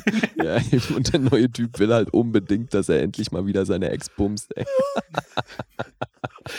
Ja, 0.42 0.58
und 0.96 1.12
der 1.12 1.20
neue 1.20 1.50
Typ 1.50 1.78
will 1.78 1.92
halt 1.92 2.12
unbedingt, 2.12 2.72
dass 2.74 2.88
er 2.88 3.00
endlich 3.02 3.30
mal 3.32 3.46
wieder 3.46 3.64
seine 3.66 3.90
Ex 3.90 4.08
bumst, 4.10 4.56
ey. 4.56 4.64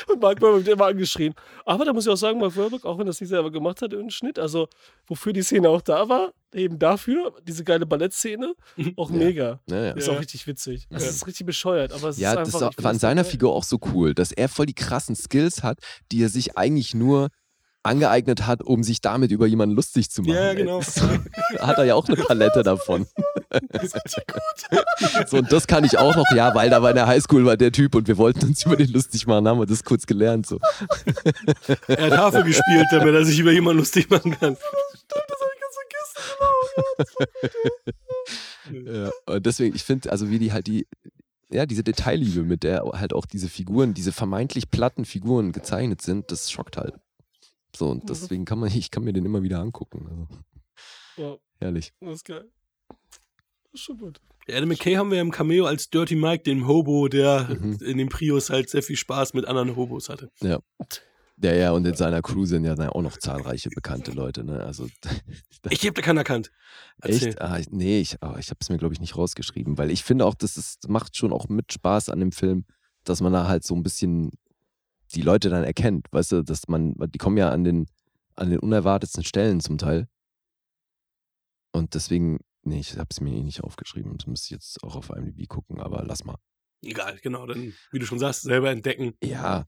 Und 0.08 0.22
Mark 0.22 0.42
Wahlberg 0.42 0.66
wird 0.66 0.68
immer 0.76 0.86
angeschrien. 0.88 1.34
Aber 1.66 1.86
da 1.86 1.94
muss 1.94 2.06
ich 2.06 2.12
auch 2.12 2.16
sagen, 2.18 2.40
Mark 2.40 2.56
Wahlberg, 2.58 2.86
auch 2.86 2.98
wenn 2.98 3.08
er 3.08 3.12
es 3.12 3.22
nicht 3.22 3.30
selber 3.30 3.52
gemacht 3.52 3.82
hat 3.82 3.94
im 3.94 4.10
Schnitt, 4.10 4.40
also 4.40 4.68
wofür 5.08 5.34
die 5.34 5.42
Szene 5.42 5.70
auch 5.70 5.82
da 5.82 6.08
war, 6.10 6.34
eben 6.54 6.80
dafür, 6.80 7.34
diese 7.44 7.64
geile 7.64 7.86
Ballettszene, 7.86 8.54
auch 8.98 9.10
Ja. 9.12 9.16
mega. 9.18 9.60
Ist 9.96 10.08
Ja. 10.08 10.14
auch 10.14 10.20
richtig 10.20 10.48
witzig. 10.48 10.88
Das 10.90 11.04
ist 11.08 11.28
richtig 11.28 11.46
bescheuert, 11.46 11.92
aber 11.92 12.10
es 12.10 12.18
Ja, 12.18 12.32
ist 12.32 12.38
das 12.38 12.56
einfach. 12.56 12.70
ist 12.70 12.76
find 12.76 12.84
war 12.84 12.90
an 12.92 12.96
das 12.96 13.02
seiner 13.02 13.22
geil. 13.24 13.32
Figur 13.32 13.54
auch 13.54 13.64
so 13.64 13.80
cool, 13.94 14.14
dass 14.14 14.32
er 14.32 14.50
voll 14.50 14.66
die 14.66 14.74
krassen 14.74 15.16
Skills 15.16 15.64
hat, 15.64 15.80
die 16.12 16.24
er 16.24 16.30
sich 16.30 16.58
eigentlich 16.58 16.94
nur 16.94 17.30
angeeignet 17.86 18.46
hat, 18.48 18.64
um 18.64 18.84
sich 18.84 19.02
damit 19.02 19.32
über 19.32 19.46
jemanden 19.48 19.76
lustig 19.76 20.10
zu 20.10 20.22
machen. 20.22 20.34
Ja, 20.34 20.54
genau. 20.54 20.82
Hat 21.60 21.78
er 21.78 21.86
ja 21.86 21.96
auch 21.96 22.08
eine 22.08 22.18
Palette 22.18 22.64
davon. 22.64 23.06
so, 25.28 25.38
und 25.38 25.52
das 25.52 25.68
kann 25.68 25.84
ich 25.84 25.98
auch 25.98 26.16
noch, 26.16 26.30
ja, 26.32 26.54
weil 26.56 26.70
da 26.70 26.82
war 26.82 26.90
in 26.90 26.96
der 26.96 27.08
Highschool 27.08 27.46
war 27.46 27.58
der 27.58 27.72
Typ 27.72 27.96
und 27.96 28.08
wir 28.08 28.18
wollten 28.18 28.48
uns 28.48 28.66
über 28.66 28.76
den 28.76 28.92
lustig 28.92 29.28
machen, 29.28 29.48
haben 29.48 29.60
wir 29.60 29.66
das 29.66 29.84
kurz 29.84 30.06
gelernt. 30.06 30.46
So. 30.48 30.60
Er 31.88 32.12
hat 32.12 32.18
Harfe 32.18 32.44
gespielt, 32.44 32.88
damit 32.92 33.14
er 33.14 33.26
sich 33.26 33.40
über 33.40 33.52
jemanden 33.52 33.80
lustig 33.80 34.10
machen 34.10 34.32
kann. 34.32 34.58
Das 35.08 35.22
hab 35.22 35.50
ich 35.54 35.62
ganz 35.62 35.76
vergessen, 37.06 37.32
genau. 38.68 39.06
Ja, 39.06 39.12
und 39.26 39.46
deswegen, 39.46 39.76
ich 39.76 39.84
finde, 39.84 40.12
also 40.12 40.30
wie 40.30 40.40
die 40.40 40.52
halt 40.52 40.68
die, 40.68 40.88
ja, 41.50 41.66
diese 41.66 41.84
Detailliebe, 41.84 42.44
mit 42.44 42.64
der 42.64 42.84
halt 42.94 43.14
auch 43.14 43.26
diese 43.26 43.48
Figuren, 43.48 43.94
diese 43.94 44.12
vermeintlich 44.12 44.72
platten 44.72 45.06
Figuren 45.06 45.52
gezeichnet 45.52 46.02
sind, 46.02 46.32
das 46.32 46.52
schockt 46.52 46.78
halt. 46.78 46.96
So, 47.76 47.90
und 47.90 48.10
deswegen 48.10 48.46
kann 48.46 48.60
man, 48.60 48.70
ich 48.76 48.92
kann 48.92 49.04
mir 49.04 49.14
den 49.14 49.26
immer 49.26 49.44
wieder 49.44 49.60
angucken. 49.60 50.06
Also, 50.10 50.28
Ja, 51.18 51.38
herrlich. 51.60 51.94
das 52.00 52.16
ist 52.16 52.26
geil. 52.26 52.46
Das 52.90 52.98
ist 53.74 53.82
schon 53.82 53.98
gut. 53.98 54.22
Adam 54.48 54.70
McKay 54.70 54.94
haben 54.96 55.10
wir 55.12 55.20
im 55.22 55.32
Cameo 55.32 55.66
als 55.66 55.90
Dirty 55.90 56.16
Mike, 56.16 56.44
dem 56.44 56.68
Hobo, 56.68 57.08
der 57.08 57.50
Mhm. 57.60 57.78
in 57.82 57.98
dem 57.98 58.10
Prius 58.10 58.50
halt 58.50 58.70
sehr 58.70 58.84
viel 58.84 58.96
Spaß 58.96 59.34
mit 59.34 59.46
anderen 59.46 59.76
Hobos 59.76 60.08
hatte. 60.10 60.30
Ja, 60.42 60.60
ja, 61.54 61.72
und 61.72 61.86
in 61.86 61.96
seiner 61.96 62.22
Crew 62.22 62.46
sind 62.46 62.64
ja 62.64 62.76
dann 62.76 62.90
auch 62.90 63.02
noch 63.02 63.18
zahlreiche 63.18 63.70
bekannte 63.70 64.12
Leute, 64.12 64.44
ne? 64.46 64.64
Also 64.64 64.88
Ich 65.70 65.86
hab 65.86 65.96
da 65.96 66.02
keinen 66.02 66.18
erkannt. 66.18 66.52
Erzähl. 67.02 67.30
echt? 67.30 67.42
Ah, 67.42 67.58
ich, 67.60 67.70
nee, 67.72 68.00
ich, 68.00 68.22
ah, 68.24 68.38
ich 68.40 68.50
habe 68.52 68.60
es 68.62 68.70
mir, 68.70 68.78
glaube 68.78 68.94
ich, 68.94 69.02
nicht 69.02 69.18
rausgeschrieben, 69.18 69.78
weil 69.78 69.92
ich 69.92 70.04
finde 70.04 70.26
auch, 70.28 70.36
das 70.36 70.56
ist, 70.58 70.88
macht 70.88 71.18
schon 71.18 71.34
auch 71.34 71.50
mit 71.50 71.74
Spaß 71.74 72.08
an 72.10 72.20
dem 72.20 72.32
Film, 72.32 72.64
dass 73.04 73.20
man 73.22 73.34
da 73.34 73.48
halt 73.48 73.66
so 73.66 73.76
ein 73.76 73.84
bisschen 73.84 74.32
die 75.14 75.22
Leute 75.22 75.50
dann 75.50 75.64
erkennt, 75.64 76.08
weißt 76.12 76.32
du, 76.32 76.44
dass 76.44 76.68
man, 76.68 76.96
die 76.98 77.18
kommen 77.18 77.38
ja 77.38 77.50
an 77.50 77.64
den, 77.64 77.88
an 78.36 78.50
den 78.50 78.60
unerwartetsten 78.60 79.24
Stellen 79.24 79.60
zum 79.60 79.78
Teil. 79.78 80.08
Und 81.72 81.94
deswegen, 81.94 82.40
nee, 82.64 82.80
ich 82.80 82.98
habe 82.98 83.10
es 83.12 83.22
mir 83.22 83.34
eh 83.34 83.44
nicht 83.44 83.64
aufgeschrieben. 83.64 84.18
Das 84.18 84.28
müsste 84.28 84.46
ich 84.46 84.52
jetzt 84.52 84.84
auch 84.84 84.96
auf 84.96 85.10
IMDb 85.10 85.48
gucken, 85.48 85.80
aber 85.80 86.04
lass 86.06 86.24
mal. 86.24 86.38
Egal, 86.82 87.20
genau. 87.22 87.46
Dann, 87.46 87.74
wie 87.92 88.00
du 88.00 88.06
schon 88.06 88.20
sagst, 88.20 88.44
selber 88.44 88.72
entdecken. 88.72 89.14
Ja. 89.24 89.66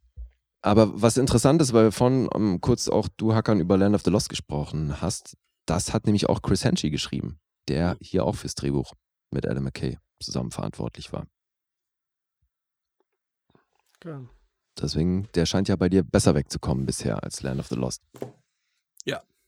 Aber 0.62 1.02
was 1.02 1.18
interessant 1.18 1.62
ist, 1.62 1.74
weil 1.74 1.86
wir 1.86 1.92
vorhin 1.92 2.30
ähm, 2.34 2.62
kurz 2.62 2.88
auch 2.88 3.08
du 3.18 3.34
Hackern 3.34 3.60
über 3.60 3.78
Land 3.78 3.96
of 3.96 4.04
the 4.04 4.10
Lost 4.10 4.30
gesprochen 4.30 5.02
hast, 5.02 5.38
das 5.66 5.94
hat 5.94 6.06
nämlich 6.06 6.30
auch 6.30 6.42
Chris 6.42 6.64
Henchy 6.64 6.90
geschrieben, 6.90 7.40
der 7.68 7.98
hier 8.02 8.26
auch 8.26 8.36
fürs 8.36 8.56
Drehbuch 8.56 8.94
mit 9.32 9.46
Adam 9.46 9.66
McKay 9.66 9.98
zusammen 10.20 10.52
verantwortlich 10.52 11.14
war. 11.14 11.28
Geil. 14.00 14.28
Deswegen, 14.82 15.28
der 15.36 15.46
scheint 15.46 15.68
ja 15.68 15.76
bei 15.76 15.90
dir 15.90 16.04
besser 16.04 16.36
wegzukommen 16.36 16.86
bisher 16.86 17.24
als 17.24 17.42
Land 17.42 17.60
of 17.60 17.68
the 17.68 17.76
Lost. 17.76 18.02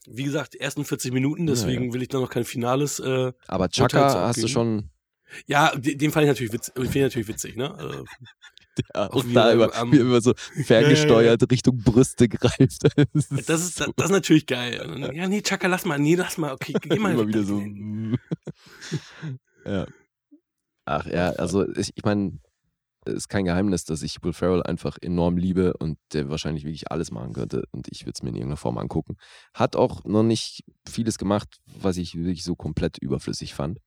Wie 0.07 0.23
gesagt, 0.23 0.53
die 0.53 0.59
ersten 0.61 0.85
40 0.85 1.11
Minuten, 1.11 1.45
deswegen 1.45 1.93
will 1.93 2.01
ich 2.01 2.07
da 2.07 2.19
noch 2.19 2.29
kein 2.29 2.45
Finales. 2.45 2.99
Äh, 2.99 3.33
Aber 3.47 3.69
Chaka 3.69 4.27
hast 4.27 4.41
du 4.41 4.47
schon 4.47 4.89
ja, 5.45 5.75
den, 5.75 5.97
den 5.97 6.11
fand 6.11 6.23
ich 6.23 6.29
natürlich 6.29 6.53
witzig. 6.53 6.73
Ich 6.75 6.95
natürlich 6.95 7.27
witzig, 7.27 7.55
ne? 7.55 7.75
Also, 7.75 8.05
ja, 8.95 9.09
Auch 9.11 9.23
da 9.31 9.49
er 9.49 9.55
über, 9.55 9.75
am- 9.75 9.91
wie 9.91 9.97
er 9.97 10.01
immer 10.01 10.21
so 10.21 10.33
ferngesteuert 10.63 11.51
Richtung 11.51 11.77
Brüste 11.77 12.27
greift. 12.27 12.83
Das 13.13 13.29
ist, 13.31 13.49
das, 13.49 13.61
ist, 13.63 13.79
das, 13.81 13.89
das 13.95 14.05
ist 14.05 14.11
natürlich 14.11 14.47
geil. 14.47 14.77
Dann, 14.79 15.13
ja, 15.13 15.27
nee, 15.27 15.41
Chaka, 15.41 15.67
lass 15.67 15.85
mal, 15.85 15.99
nee, 15.99 16.15
lass 16.15 16.37
mal, 16.39 16.53
okay, 16.53 16.73
geh 16.81 16.97
mal. 16.97 17.11
immer 17.13 17.27
wieder 17.27 17.43
so. 17.43 17.61
ja. 19.65 19.85
Ach 20.85 21.05
ja, 21.05 21.31
also 21.33 21.69
ich, 21.75 21.91
ich 21.93 22.03
meine, 22.03 22.39
ist 23.05 23.29
kein 23.29 23.45
Geheimnis, 23.45 23.85
dass 23.85 24.01
ich 24.01 24.21
Will 24.23 24.33
Ferrell 24.33 24.63
einfach 24.63 24.97
enorm 25.01 25.37
liebe 25.37 25.73
und 25.77 25.97
der 26.13 26.29
wahrscheinlich 26.29 26.63
wirklich 26.63 26.91
alles 26.91 27.11
machen 27.11 27.33
könnte 27.33 27.63
und 27.71 27.87
ich 27.89 28.01
würde 28.01 28.13
es 28.15 28.23
mir 28.23 28.29
in 28.29 28.35
irgendeiner 28.35 28.57
Form 28.57 28.77
angucken. 28.77 29.15
Hat 29.53 29.75
auch 29.75 30.03
noch 30.03 30.23
nicht 30.23 30.63
vieles 30.87 31.17
gemacht, 31.17 31.59
was 31.65 31.97
ich 31.97 32.15
wirklich 32.15 32.43
so 32.43 32.55
komplett 32.55 32.97
überflüssig 32.97 33.53
fand. 33.53 33.79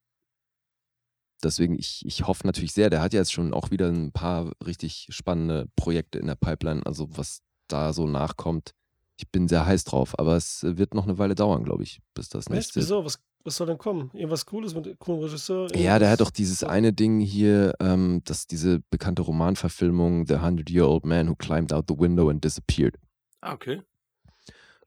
Deswegen, 1.43 1.77
ich, 1.79 2.03
ich 2.07 2.27
hoffe 2.27 2.47
natürlich 2.47 2.73
sehr, 2.73 2.89
der 2.89 3.01
hat 3.01 3.13
ja 3.13 3.21
jetzt 3.21 3.33
schon 3.33 3.53
auch 3.53 3.71
wieder 3.71 3.89
ein 3.89 4.13
paar 4.13 4.53
richtig 4.65 5.09
spannende 5.11 5.69
Projekte 5.77 6.19
in 6.19 6.27
der 6.27 6.37
Pipeline, 6.37 6.87
also 6.87 7.09
was 7.17 7.41
da 7.69 7.93
so 7.93 8.07
nachkommt. 8.07 8.71
Ich 9.17 9.29
bin 9.31 9.49
sehr 9.49 9.67
heiß 9.67 9.85
drauf, 9.85 10.19
aber 10.19 10.37
es 10.37 10.63
wird 10.63 10.95
noch 10.95 11.05
eine 11.05 11.19
Weile 11.19 11.35
dauern, 11.35 11.65
glaube 11.65 11.83
ich, 11.83 12.01
bis 12.15 12.29
das 12.29 12.49
nächste. 12.49 12.81
Wieso? 12.81 13.05
Was, 13.05 13.19
was 13.44 13.56
soll 13.56 13.66
denn 13.66 13.78
kommen? 13.78 14.10
Irgendwas 14.14 14.47
Cooles 14.47 14.74
mit 14.74 14.98
coolen 14.98 15.23
Regisseur? 15.23 15.74
Ja, 15.77 15.98
der 15.98 16.10
hat 16.10 16.20
doch 16.20 16.27
Irgendwas? 16.27 16.32
dieses 16.35 16.64
eine 16.64 16.93
Ding 16.93 17.20
hier, 17.20 17.74
ähm, 17.81 18.23
das 18.24 18.47
diese 18.47 18.81
bekannte 18.90 19.23
Romanverfilmung 19.23 20.27
The 20.27 20.39
Hundred-Year-Old 20.39 21.05
Man 21.06 21.28
Who 21.28 21.35
Climbed 21.36 21.73
Out 21.73 21.86
the 21.89 21.98
Window 21.98 22.28
and 22.28 22.44
Disappeared. 22.44 22.97
Ah, 23.40 23.55
okay. 23.55 23.82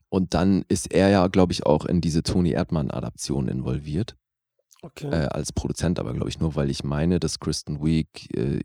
Und 0.10 0.34
dann 0.34 0.64
ist 0.70 0.94
er 0.94 1.10
ja, 1.10 1.28
glaube 1.28 1.52
ich, 1.52 1.66
auch 1.66 1.86
in 1.86 2.00
diese 2.00 2.24
Toni 2.24 2.52
Erdmann-Adaption 2.52 3.48
involviert, 3.50 4.16
Okay. 4.82 5.08
äh, 5.10 5.26
als 5.28 5.52
Produzent, 5.52 6.00
aber 6.00 6.14
glaube 6.14 6.30
ich 6.30 6.40
nur, 6.40 6.56
weil 6.56 6.70
ich 6.70 6.84
meine, 6.84 7.20
dass 7.20 7.40
Kristen 7.40 7.84
Wiig 7.84 8.34
äh, 8.38 8.62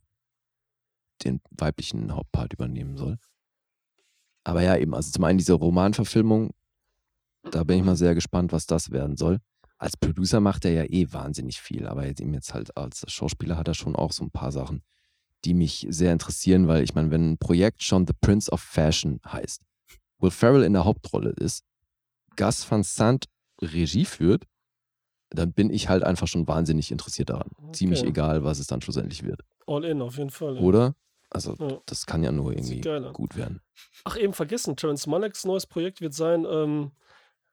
den 1.24 1.40
weiblichen 1.50 2.14
Hauptpart 2.14 2.52
übernehmen 2.52 2.96
soll. 2.96 3.18
Aber 4.44 4.62
ja, 4.62 4.76
eben, 4.76 4.94
also 4.94 5.10
zum 5.10 5.24
einen 5.24 5.38
diese 5.38 5.54
Romanverfilmung 5.54 6.50
Da 7.50 7.64
bin 7.64 7.78
ich 7.78 7.84
mal 7.84 7.96
sehr 7.96 8.14
gespannt, 8.14 8.52
was 8.52 8.66
das 8.66 8.90
werden 8.90 9.16
soll. 9.16 9.38
Als 9.81 9.97
Producer 9.97 10.40
macht 10.40 10.66
er 10.66 10.73
ja 10.73 10.85
eh 10.85 11.11
wahnsinnig 11.11 11.59
viel, 11.59 11.86
aber 11.86 12.07
jetzt 12.07 12.20
ihm 12.20 12.35
jetzt 12.35 12.52
halt 12.52 12.77
als 12.77 13.02
Schauspieler 13.09 13.57
hat 13.57 13.66
er 13.66 13.73
schon 13.73 13.97
auch 13.97 14.12
so 14.12 14.23
ein 14.23 14.31
paar 14.31 14.52
Sachen, 14.52 14.82
die 15.47 15.55
mich 15.55 15.86
sehr 15.89 16.12
interessieren, 16.12 16.69
weil 16.69 16.85
ich 16.85 16.94
meine, 16.94 17.11
wenn 17.11 17.32
ein 17.32 17.39
Projekt 17.39 17.82
schon 17.82 18.07
The 18.07 18.12
Prince 18.20 18.52
of 18.52 18.61
Fashion 18.61 19.20
heißt, 19.27 19.62
Will 20.19 20.31
Ferrell 20.31 20.65
in 20.65 20.74
der 20.74 20.85
Hauptrolle 20.85 21.31
ist, 21.31 21.65
Gus 22.36 22.70
Van 22.70 22.82
Sant 22.82 23.24
Regie 23.62 24.05
führt, 24.05 24.44
dann 25.31 25.55
bin 25.55 25.70
ich 25.70 25.89
halt 25.89 26.02
einfach 26.02 26.27
schon 26.27 26.47
wahnsinnig 26.47 26.90
interessiert 26.90 27.31
daran. 27.31 27.48
Okay. 27.57 27.73
Ziemlich 27.73 28.05
egal, 28.05 28.44
was 28.44 28.59
es 28.59 28.66
dann 28.66 28.82
schlussendlich 28.82 29.23
wird. 29.23 29.40
All 29.66 29.85
in, 29.86 30.02
auf 30.02 30.19
jeden 30.19 30.31
Fall. 30.31 30.57
Ja. 30.57 30.61
Oder? 30.61 30.94
Also, 31.31 31.57
ja. 31.59 31.81
das 31.86 32.05
kann 32.05 32.23
ja 32.23 32.32
nur 32.32 32.52
irgendwie 32.52 32.82
gut 33.15 33.35
werden. 33.35 33.62
Ach, 34.05 34.19
eben 34.19 34.35
vergessen, 34.35 34.77
Terence 34.77 35.07
Malecks 35.07 35.47
neues 35.47 35.66
Projekt 35.66 36.02
wird 36.02 36.12
sein, 36.12 36.44
ähm, 36.44 36.90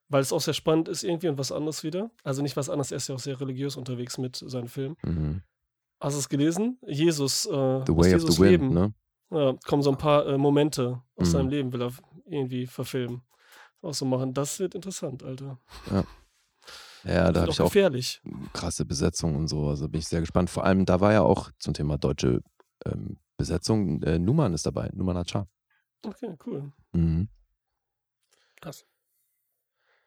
weil 0.10 0.22
es 0.22 0.32
auch 0.32 0.42
sehr 0.42 0.54
spannend 0.54 0.88
ist 0.88 1.04
irgendwie 1.04 1.28
und 1.28 1.38
was 1.38 1.52
anderes 1.52 1.84
wieder. 1.84 2.12
Also 2.24 2.42
nicht 2.42 2.56
was 2.56 2.70
anderes, 2.70 2.92
er 2.92 2.98
ist 2.98 3.08
ja 3.08 3.16
auch 3.16 3.20
sehr 3.20 3.40
religiös 3.40 3.76
unterwegs 3.76 4.18
mit 4.18 4.36
seinen 4.36 4.68
Filmen. 4.68 4.96
Mhm. 5.04 5.42
Hast 6.00 6.16
du 6.16 6.20
es 6.20 6.30
gelesen? 6.30 6.78
Jesus, 6.86 7.46
äh, 7.46 7.50
The 7.50 7.96
Way 7.96 8.12
Jesus 8.12 8.30
of 8.30 8.36
the 8.36 8.42
Wind, 8.42 8.52
Leben. 8.52 8.74
ne? 8.74 8.94
Ja, 9.30 9.54
kommen 9.66 9.82
so 9.82 9.92
ein 9.92 9.98
paar 9.98 10.26
äh, 10.26 10.38
Momente 10.38 11.02
aus 11.16 11.28
mhm. 11.28 11.32
seinem 11.32 11.50
Leben, 11.50 11.74
will 11.74 11.82
er 11.82 11.92
irgendwie 12.26 12.68
verfilmen. 12.68 13.22
Auch 13.82 13.94
so 13.94 14.06
machen. 14.06 14.34
Das 14.34 14.60
wird 14.60 14.76
interessant, 14.76 15.24
Alter. 15.24 15.60
Ja. 15.92 16.04
Ja, 17.04 17.32
da 17.32 17.42
habe 17.42 17.52
ich 17.52 17.62
auch 17.62 17.66
gefährlich. 17.66 18.22
krasse 18.54 18.84
Besetzung 18.84 19.36
und 19.36 19.48
so. 19.48 19.68
Also 19.68 19.88
bin 19.88 20.00
ich 20.00 20.08
sehr 20.08 20.20
gespannt. 20.20 20.50
Vor 20.50 20.66
allem, 20.66 20.86
da 20.86 21.00
war 21.00 21.14
ja 21.14 21.22
auch 21.22 21.52
zum 21.58 21.74
Thema 21.74 21.98
deutsche 21.98 22.42
ähm, 22.86 23.18
Besetzung, 23.38 24.02
äh, 24.04 24.20
Numan 24.20 24.54
ist 24.54 24.66
dabei, 24.66 24.90
Numan 24.94 25.18
Achar. 25.18 25.48
Okay, 26.04 26.36
cool. 26.46 26.72
Mhm. 26.92 27.30
Krass. 28.60 28.86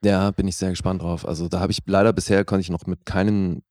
Ja, 0.03 0.31
bin 0.31 0.49
ich 0.49 0.57
sehr 0.57 0.71
gespannt 0.71 1.03
drauf. 1.03 1.27
Also 1.27 1.49
da 1.49 1.61
habe 1.61 1.73
ich 1.73 1.81
leider 1.87 2.13
bisher 2.13 2.45
konnte 2.45 2.63
ich 2.63 2.71
noch 2.71 2.87
mit 2.87 3.05
keinem, 3.05 3.63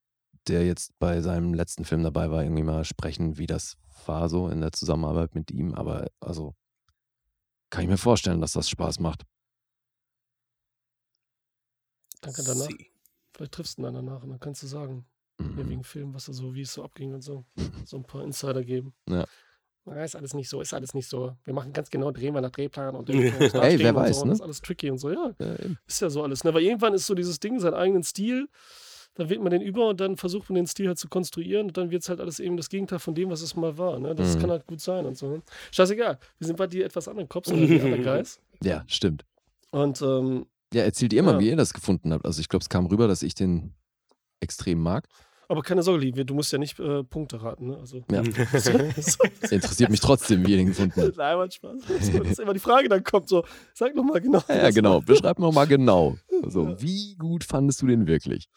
der 0.47 0.65
jetzt 0.65 0.97
bei 0.99 1.21
seinem 1.21 1.53
letzten 1.53 1.85
Film 1.85 2.03
dabei 2.03 2.29
war, 2.29 2.43
irgendwie 2.43 2.63
mal 2.63 2.85
sprechen, 2.85 3.37
wie 3.37 3.47
das 3.47 3.77
war 4.05 4.29
so 4.29 4.47
in 4.49 4.61
der 4.61 4.71
Zusammenarbeit 4.71 5.35
mit 5.35 5.51
ihm. 5.51 5.73
Aber 5.73 6.07
also 6.19 6.55
kann 7.69 7.83
ich 7.83 7.89
mir 7.89 7.97
vorstellen, 7.97 8.41
dass 8.41 8.53
das 8.53 8.69
Spaß 8.69 8.99
macht. 8.99 9.25
Danke 12.21 12.43
danach. 12.43 12.67
Sie. 12.67 12.91
Vielleicht 13.35 13.53
triffst 13.53 13.77
du 13.77 13.81
ihn 13.81 13.85
dann 13.85 13.93
danach 13.93 14.23
und 14.23 14.29
dann 14.29 14.39
kannst 14.39 14.61
du 14.63 14.67
sagen, 14.67 15.05
mhm. 15.39 15.69
wegen 15.69 15.83
Film, 15.83 16.13
was 16.13 16.25
da 16.25 16.33
so, 16.33 16.53
wie 16.53 16.61
es 16.61 16.73
so 16.73 16.83
abging 16.83 17.13
und 17.13 17.21
so. 17.21 17.45
So 17.85 17.97
ein 17.97 18.03
paar 18.03 18.23
Insider 18.23 18.63
geben. 18.63 18.93
Ja. 19.07 19.25
Ja, 19.89 20.03
ist 20.03 20.15
alles 20.15 20.33
nicht 20.33 20.49
so, 20.49 20.61
ist 20.61 20.73
alles 20.73 20.93
nicht 20.93 21.09
so. 21.09 21.35
Wir 21.43 21.53
machen 21.53 21.73
ganz 21.73 21.89
genau, 21.89 22.11
drehen 22.11 22.33
wir 22.33 22.41
nach 22.41 22.51
Drehplan 22.51 22.95
und 22.95 23.09
Ey, 23.09 23.79
wer 23.79 23.95
weiß, 23.95 24.19
so, 24.19 24.25
ne? 24.25 24.33
ist 24.33 24.41
alles 24.41 24.61
tricky 24.61 24.91
und 24.91 24.97
so, 24.97 25.09
ja. 25.09 25.33
ja 25.39 25.55
ist 25.87 26.01
ja 26.01 26.09
so 26.09 26.23
alles. 26.23 26.43
Ne? 26.43 26.53
Weil 26.53 26.63
irgendwann 26.63 26.93
ist 26.93 27.07
so 27.07 27.15
dieses 27.15 27.39
Ding, 27.39 27.59
seinen 27.59 27.73
eigenen 27.73 28.03
Stil, 28.03 28.47
dann 29.15 29.29
wählt 29.29 29.41
man 29.41 29.51
den 29.51 29.61
über 29.61 29.89
und 29.89 29.99
dann 29.99 30.15
versucht 30.17 30.49
man 30.49 30.55
den 30.55 30.67
Stil 30.67 30.87
halt 30.87 30.97
zu 30.97 31.07
konstruieren 31.09 31.67
und 31.67 31.77
dann 31.77 31.91
wird 31.91 32.03
es 32.03 32.09
halt 32.09 32.21
alles 32.21 32.39
eben 32.39 32.57
das 32.57 32.69
Gegenteil 32.69 32.99
von 32.99 33.15
dem, 33.15 33.29
was 33.29 33.41
es 33.41 33.55
mal 33.55 33.77
war. 33.77 33.99
Ne? 33.99 34.15
Das 34.15 34.35
mhm. 34.35 34.41
kann 34.41 34.51
halt 34.51 34.67
gut 34.67 34.79
sein 34.79 35.05
und 35.05 35.17
so. 35.17 35.41
Scheißegal, 35.71 36.19
wir 36.37 36.47
sind 36.47 36.55
bei 36.55 36.67
dir 36.67 36.85
etwas 36.85 37.07
anderen 37.07 37.27
Cops 37.27 37.51
oder 37.51 37.65
die 37.65 37.81
anderen 37.81 38.03
Guys. 38.03 38.39
Ja, 38.63 38.83
stimmt. 38.87 39.25
Und 39.71 40.01
ähm, 40.01 40.45
ja, 40.73 40.83
erzählt 40.83 41.13
ihr 41.13 41.23
mal, 41.23 41.33
ja. 41.33 41.39
wie 41.39 41.49
ihr 41.49 41.55
das 41.55 41.73
gefunden 41.73 42.13
habt. 42.13 42.25
Also 42.25 42.41
ich 42.41 42.49
glaube, 42.49 42.61
es 42.61 42.69
kam 42.69 42.85
rüber, 42.85 43.07
dass 43.07 43.23
ich 43.23 43.33
den 43.33 43.73
extrem 44.39 44.79
mag. 44.79 45.07
Aber 45.51 45.63
keine 45.63 45.81
Sorge, 45.81 46.01
Liebe, 46.01 46.25
du 46.25 46.35
musst 46.35 46.53
ja 46.53 46.59
nicht 46.59 46.79
äh, 46.79 47.03
Punkte 47.03 47.41
raten. 47.41 47.69
Ne? 47.69 47.77
Also, 47.79 48.03
ja. 48.11 48.21
Interessiert 49.49 49.89
mich 49.89 49.99
trotzdem, 49.99 50.45
wie 50.45 50.51
ihr 50.51 50.57
den 50.57 50.67
gefunden 50.67 51.01
habt. 51.01 51.17
Nein, 51.17 51.37
Mann, 51.37 51.49
Spaß. 51.49 51.81
Das 51.87 52.07
ist 52.07 52.39
immer 52.39 52.53
die 52.53 52.59
Frage, 52.59 52.87
dann 52.87 53.03
kommt 53.03 53.27
so, 53.27 53.43
sag 53.73 53.95
nochmal 53.95 54.21
genau. 54.21 54.43
Ja, 54.47 54.57
ja 54.57 54.69
genau. 54.69 55.01
Beschreib 55.01 55.39
nochmal 55.39 55.65
genau. 55.65 56.17
Ja. 56.43 56.81
wie 56.81 57.15
gut 57.15 57.43
fandest 57.43 57.81
du 57.81 57.87
den 57.87 58.07
wirklich? 58.07 58.47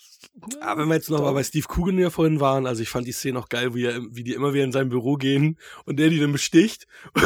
Aber 0.61 0.83
wenn 0.83 0.89
wir 0.89 0.95
jetzt 0.95 1.11
nochmal 1.11 1.35
bei 1.35 1.43
Steve 1.43 1.67
Coogan 1.69 1.99
ja 1.99 2.11
vorhin 2.11 2.41
waren, 2.41 2.67
also 2.67 2.83
ich 2.83 2.89
fand 2.89 3.07
die 3.07 3.13
Szene 3.13 3.39
auch 3.39 3.49
geil, 3.49 3.75
wie, 3.75 3.85
er, 3.85 4.01
wie 4.11 4.25
die 4.25 4.35
immer 4.35 4.55
wieder 4.55 4.65
in 4.65 4.73
sein 4.73 4.89
Büro 4.89 5.17
gehen 5.17 5.59
und 5.85 5.99
der 5.99 6.09
die 6.11 6.19
dann 6.19 6.33
besticht. 6.33 6.87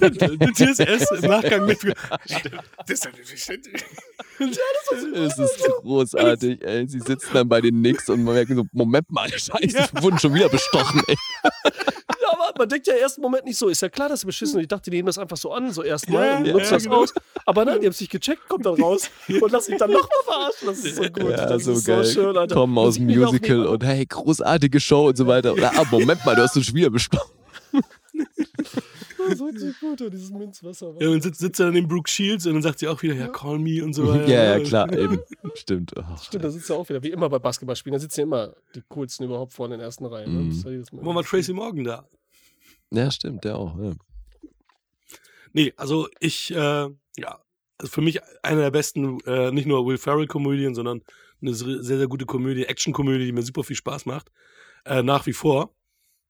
Und 0.00 0.60
das 0.60 0.78
erst 0.78 1.12
im 1.12 1.30
Nachgang 1.30 1.66
mit. 1.66 1.78
Das 4.38 5.02
ist 5.02 5.38
es 5.38 5.38
ist 5.38 5.64
großartig, 5.82 6.62
ey. 6.62 6.88
Sie 6.88 7.00
sitzen 7.00 7.30
dann 7.32 7.48
bei 7.48 7.60
den 7.60 7.80
Nix 7.80 8.08
und 8.08 8.22
man 8.22 8.34
merkt 8.34 8.52
so, 8.54 8.66
Moment 8.72 9.10
mal, 9.10 9.28
scheiße, 9.30 9.76
ja. 9.76 10.02
wurden 10.02 10.18
schon 10.18 10.34
wieder 10.34 10.48
bestochen, 10.48 11.02
ey. 11.06 11.16
Man 12.58 12.68
denkt 12.68 12.86
ja 12.86 12.94
im 12.94 13.00
ersten 13.00 13.20
Moment 13.20 13.44
nicht 13.44 13.58
so, 13.58 13.68
ist 13.68 13.82
ja 13.82 13.88
klar, 13.88 14.08
dass 14.08 14.20
sie 14.20 14.26
beschissen. 14.26 14.60
Ich 14.60 14.68
dachte, 14.68 14.90
die 14.90 14.96
nehmen 14.96 15.06
das 15.06 15.18
einfach 15.18 15.36
so 15.36 15.52
an, 15.52 15.72
so 15.72 15.82
erstmal 15.82 16.26
ja, 16.26 16.36
und 16.38 16.42
nutzen 16.44 16.58
ja, 16.58 16.70
das 16.70 16.84
genau. 16.84 16.96
aus. 17.02 17.14
Aber 17.44 17.64
nein, 17.64 17.80
die 17.80 17.86
haben 17.86 17.92
sich 17.92 18.08
gecheckt, 18.08 18.48
kommt 18.48 18.66
dann 18.66 18.80
raus 18.80 19.10
und 19.28 19.52
lass 19.52 19.66
sich 19.66 19.76
dann 19.76 19.90
nochmal 19.90 20.08
verarschen. 20.24 20.68
Das 20.68 20.78
ist 20.78 20.96
so 20.96 21.02
gut. 21.02 21.30
Ja, 21.30 21.46
das 21.46 21.64
so 21.64 21.72
ist 21.72 21.84
geil. 21.84 22.04
so 22.04 22.12
schön, 22.12 22.36
Alter. 22.36 22.54
Kommen 22.54 22.78
aus 22.78 22.94
dem 22.94 23.06
Musical 23.06 23.66
und 23.66 23.84
hey, 23.84 24.04
großartige 24.06 24.80
Show 24.80 25.08
und 25.08 25.16
so 25.16 25.26
weiter. 25.26 25.52
Oder, 25.52 25.72
ah, 25.76 25.84
Moment 25.90 26.24
mal, 26.24 26.34
du 26.34 26.42
hast 26.42 26.56
uns 26.56 26.66
schon 26.66 26.74
wieder 26.74 26.90
bestochen. 26.90 27.30
Das 29.28 29.40
ist 29.40 29.42
richtig 29.42 29.80
gut, 29.80 30.00
dieses 30.12 30.30
Minzwasser. 30.30 30.94
Ja, 31.00 31.08
und 31.08 31.22
sitzt, 31.22 31.40
sitzt 31.40 31.58
er 31.60 31.66
dann 31.66 31.76
in 31.76 31.88
Brooke 31.88 32.08
Shields 32.08 32.46
und 32.46 32.54
dann 32.54 32.62
sagt 32.62 32.78
sie 32.78 32.88
auch 32.88 33.02
wieder, 33.02 33.14
ja, 33.14 33.28
call 33.28 33.58
me 33.58 33.82
und 33.82 33.92
so 33.92 34.06
weiter. 34.08 34.28
Ja, 34.28 34.56
ja, 34.56 34.60
klar, 34.60 34.92
eben. 34.92 35.18
Stimmt. 35.54 35.92
Oh. 35.96 36.02
Stimmt, 36.22 36.44
da 36.44 36.50
sitzt 36.50 36.70
er 36.70 36.76
auch 36.76 36.88
wieder, 36.88 37.02
wie 37.02 37.10
immer 37.10 37.28
bei 37.28 37.38
Basketballspielen, 37.38 37.94
da 37.94 38.00
sitzen 38.00 38.20
ja 38.20 38.24
immer 38.24 38.54
die 38.74 38.82
coolsten 38.88 39.24
überhaupt 39.24 39.52
vorne 39.52 39.74
in 39.74 39.80
den 39.80 39.84
ersten 39.84 40.06
Reihen. 40.06 40.32
Ne? 40.32 40.42
Mhm. 40.54 40.84
Wo 40.92 41.14
war 41.14 41.24
Tracy 41.24 41.52
Morgan 41.52 41.84
da? 41.84 42.04
Ja, 42.90 43.10
stimmt, 43.10 43.44
der 43.44 43.56
auch, 43.56 43.78
ja. 43.78 43.94
Nee, 45.52 45.72
also 45.76 46.08
ich, 46.20 46.50
äh, 46.52 46.88
ja, 47.16 47.40
also 47.78 47.90
für 47.92 48.02
mich 48.02 48.20
eine 48.42 48.60
der 48.60 48.70
besten, 48.70 49.20
äh, 49.20 49.50
nicht 49.50 49.66
nur 49.66 49.86
Will 49.86 49.98
Ferrell-Komödien, 49.98 50.74
sondern 50.74 51.02
eine 51.40 51.54
sehr, 51.54 51.82
sehr 51.82 52.06
gute 52.08 52.26
Komödie, 52.26 52.64
Action-Komödie, 52.64 53.26
die 53.26 53.32
mir 53.32 53.42
super 53.42 53.64
viel 53.64 53.76
Spaß 53.76 54.06
macht. 54.06 54.30
Äh, 54.84 55.02
nach 55.02 55.26
wie 55.26 55.32
vor. 55.32 55.74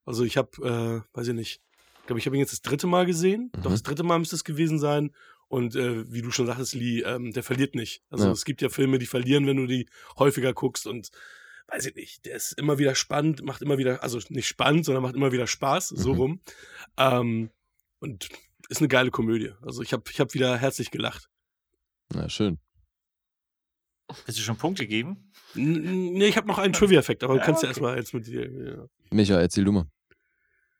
Also 0.05 0.24
ich 0.24 0.37
habe, 0.37 1.05
äh, 1.15 1.16
weiß 1.16 1.28
ich 1.28 1.35
nicht, 1.35 1.61
ich 2.01 2.07
glaube, 2.07 2.20
ich 2.20 2.27
habe 2.27 2.37
ihn 2.37 2.41
jetzt 2.41 2.53
das 2.53 2.62
dritte 2.62 2.87
Mal 2.87 3.07
gesehen. 3.07 3.51
Mhm. 3.57 3.62
Doch 3.62 3.70
das 3.70 3.83
dritte 3.83 4.05
Mal 4.05 4.19
müsste 4.19 4.37
es 4.37 4.45
gewesen 4.45 4.78
sein. 4.78 5.12
Und 5.49 5.77
äh, 5.77 6.11
wie 6.12 6.23
du 6.23 6.31
schon 6.31 6.47
sagtest, 6.47 6.74
Lee, 6.74 7.03
ähm, 7.03 7.33
der 7.33 7.43
verliert 7.43 7.74
nicht. 7.74 8.03
Also 8.11 8.27
ja. 8.27 8.33
es 8.33 8.45
gibt 8.45 8.62
ja 8.62 8.69
Filme, 8.69 8.99
die 8.99 9.07
verlieren, 9.07 9.47
wenn 9.47 9.57
du 9.57 9.66
die 9.66 9.89
häufiger 10.19 10.53
guckst. 10.53 10.87
Und 10.87 11.11
weiß 11.69 11.87
ich 11.87 11.95
nicht, 11.95 12.27
der 12.27 12.37
ist 12.37 12.53
immer 12.53 12.79
wieder 12.79 12.95
spannend, 12.95 13.43
macht 13.43 13.63
immer 13.63 13.79
wieder, 13.79 14.03
also 14.03 14.21
nicht 14.29 14.47
spannend, 14.47 14.85
sondern 14.85 15.03
macht 15.03 15.15
immer 15.15 15.33
wieder 15.33 15.47
Spaß, 15.47 15.93
mhm. 15.93 15.97
so 15.97 16.13
rum. 16.13 16.41
Ähm, 16.97 17.51
und 18.01 18.29
ist 18.69 18.81
eine 18.81 18.89
geile 18.89 19.11
Komödie. 19.11 19.53
Also 19.63 19.83
ich 19.83 19.93
habe 19.93 20.05
ich 20.11 20.21
hab 20.21 20.35
wieder 20.35 20.57
herzlich 20.57 20.91
gelacht. 20.91 21.29
Na, 22.13 22.29
schön. 22.29 22.59
Willst 24.25 24.39
du 24.39 24.43
schon 24.43 24.57
Punkte 24.57 24.87
geben? 24.87 25.33
Nee, 25.55 26.27
ich 26.27 26.37
habe 26.37 26.47
noch 26.47 26.59
einen 26.59 26.73
Trivia-Effekt, 26.73 27.25
aber 27.25 27.35
ja, 27.35 27.41
du 27.41 27.47
kannst 27.47 27.59
okay. 27.59 27.67
ja 27.67 27.71
erstmal 27.71 27.97
jetzt 27.97 28.15
mit 28.15 28.27
dir. 28.27 28.51
Ja. 28.51 28.87
Micha, 29.11 29.41
erzähl 29.41 29.65
du 29.65 29.73
mal 29.73 29.87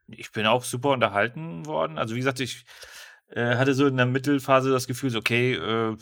ich 0.09 0.33
bin 0.33 0.47
auch 0.47 0.65
super 0.65 0.91
unterhalten 0.91 1.67
worden. 1.67 1.99
Also 1.99 2.15
wie 2.15 2.21
gesagt, 2.21 2.41
ich 2.41 2.65
äh, 3.29 3.57
hatte 3.57 3.75
so 3.75 3.87
in 3.87 3.97
der 3.97 4.07
Mittelphase 4.07 4.71
das 4.71 4.87
Gefühl, 4.87 5.11
so, 5.11 5.19
okay, 5.19 5.55
äh, 5.55 5.97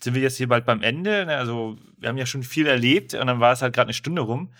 sind 0.00 0.14
wir 0.14 0.22
jetzt 0.22 0.36
hier 0.36 0.48
bald 0.48 0.64
beim 0.64 0.82
Ende? 0.82 1.26
Ne, 1.26 1.36
also 1.36 1.78
wir 1.98 2.08
haben 2.08 2.18
ja 2.18 2.26
schon 2.26 2.42
viel 2.42 2.66
erlebt 2.66 3.14
und 3.14 3.26
dann 3.26 3.40
war 3.40 3.52
es 3.52 3.62
halt 3.62 3.74
gerade 3.74 3.88
eine 3.88 3.94
Stunde 3.94 4.22
rum. 4.22 4.52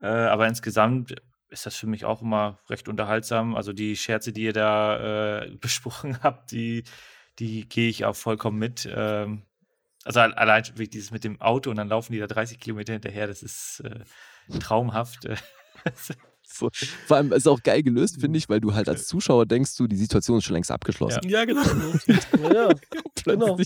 Äh, 0.00 0.06
aber 0.06 0.48
insgesamt 0.48 1.14
ist 1.48 1.66
das 1.66 1.76
für 1.76 1.86
mich 1.86 2.04
auch 2.04 2.22
immer 2.22 2.58
recht 2.68 2.88
unterhaltsam. 2.88 3.54
Also 3.56 3.72
die 3.72 3.96
Scherze, 3.96 4.32
die 4.32 4.42
ihr 4.42 4.52
da 4.52 5.42
äh, 5.42 5.50
besprochen 5.60 6.22
habt, 6.22 6.50
die, 6.50 6.84
die 7.38 7.68
gehe 7.68 7.88
ich 7.88 8.04
auch 8.04 8.16
vollkommen 8.16 8.58
mit. 8.58 8.88
Ähm, 8.92 9.42
also 10.04 10.20
allein 10.20 10.62
dieses 10.76 11.10
mit 11.10 11.24
dem 11.24 11.40
Auto 11.40 11.70
und 11.70 11.76
dann 11.76 11.88
laufen 11.88 12.12
die 12.12 12.18
da 12.18 12.26
30 12.26 12.60
Kilometer 12.60 12.92
hinterher, 12.92 13.26
das 13.26 13.42
ist 13.42 13.80
äh, 13.80 14.00
traumhaft. 14.58 15.26
So. 16.54 16.70
Vor 17.06 17.16
allem 17.16 17.32
ist 17.32 17.38
es 17.38 17.46
auch 17.46 17.62
geil 17.62 17.82
gelöst, 17.82 18.20
finde 18.20 18.38
ich, 18.38 18.48
weil 18.48 18.60
du 18.60 18.74
halt 18.74 18.88
als 18.88 19.06
Zuschauer 19.06 19.46
denkst, 19.46 19.76
du, 19.76 19.86
die 19.86 19.96
Situation 19.96 20.38
ist 20.38 20.44
schon 20.44 20.54
längst 20.54 20.70
abgeschlossen. 20.70 21.20
Ja, 21.24 21.40
ja 21.40 21.44
genau. 21.44 21.62
ja, 22.52 22.68
genau. 23.24 23.56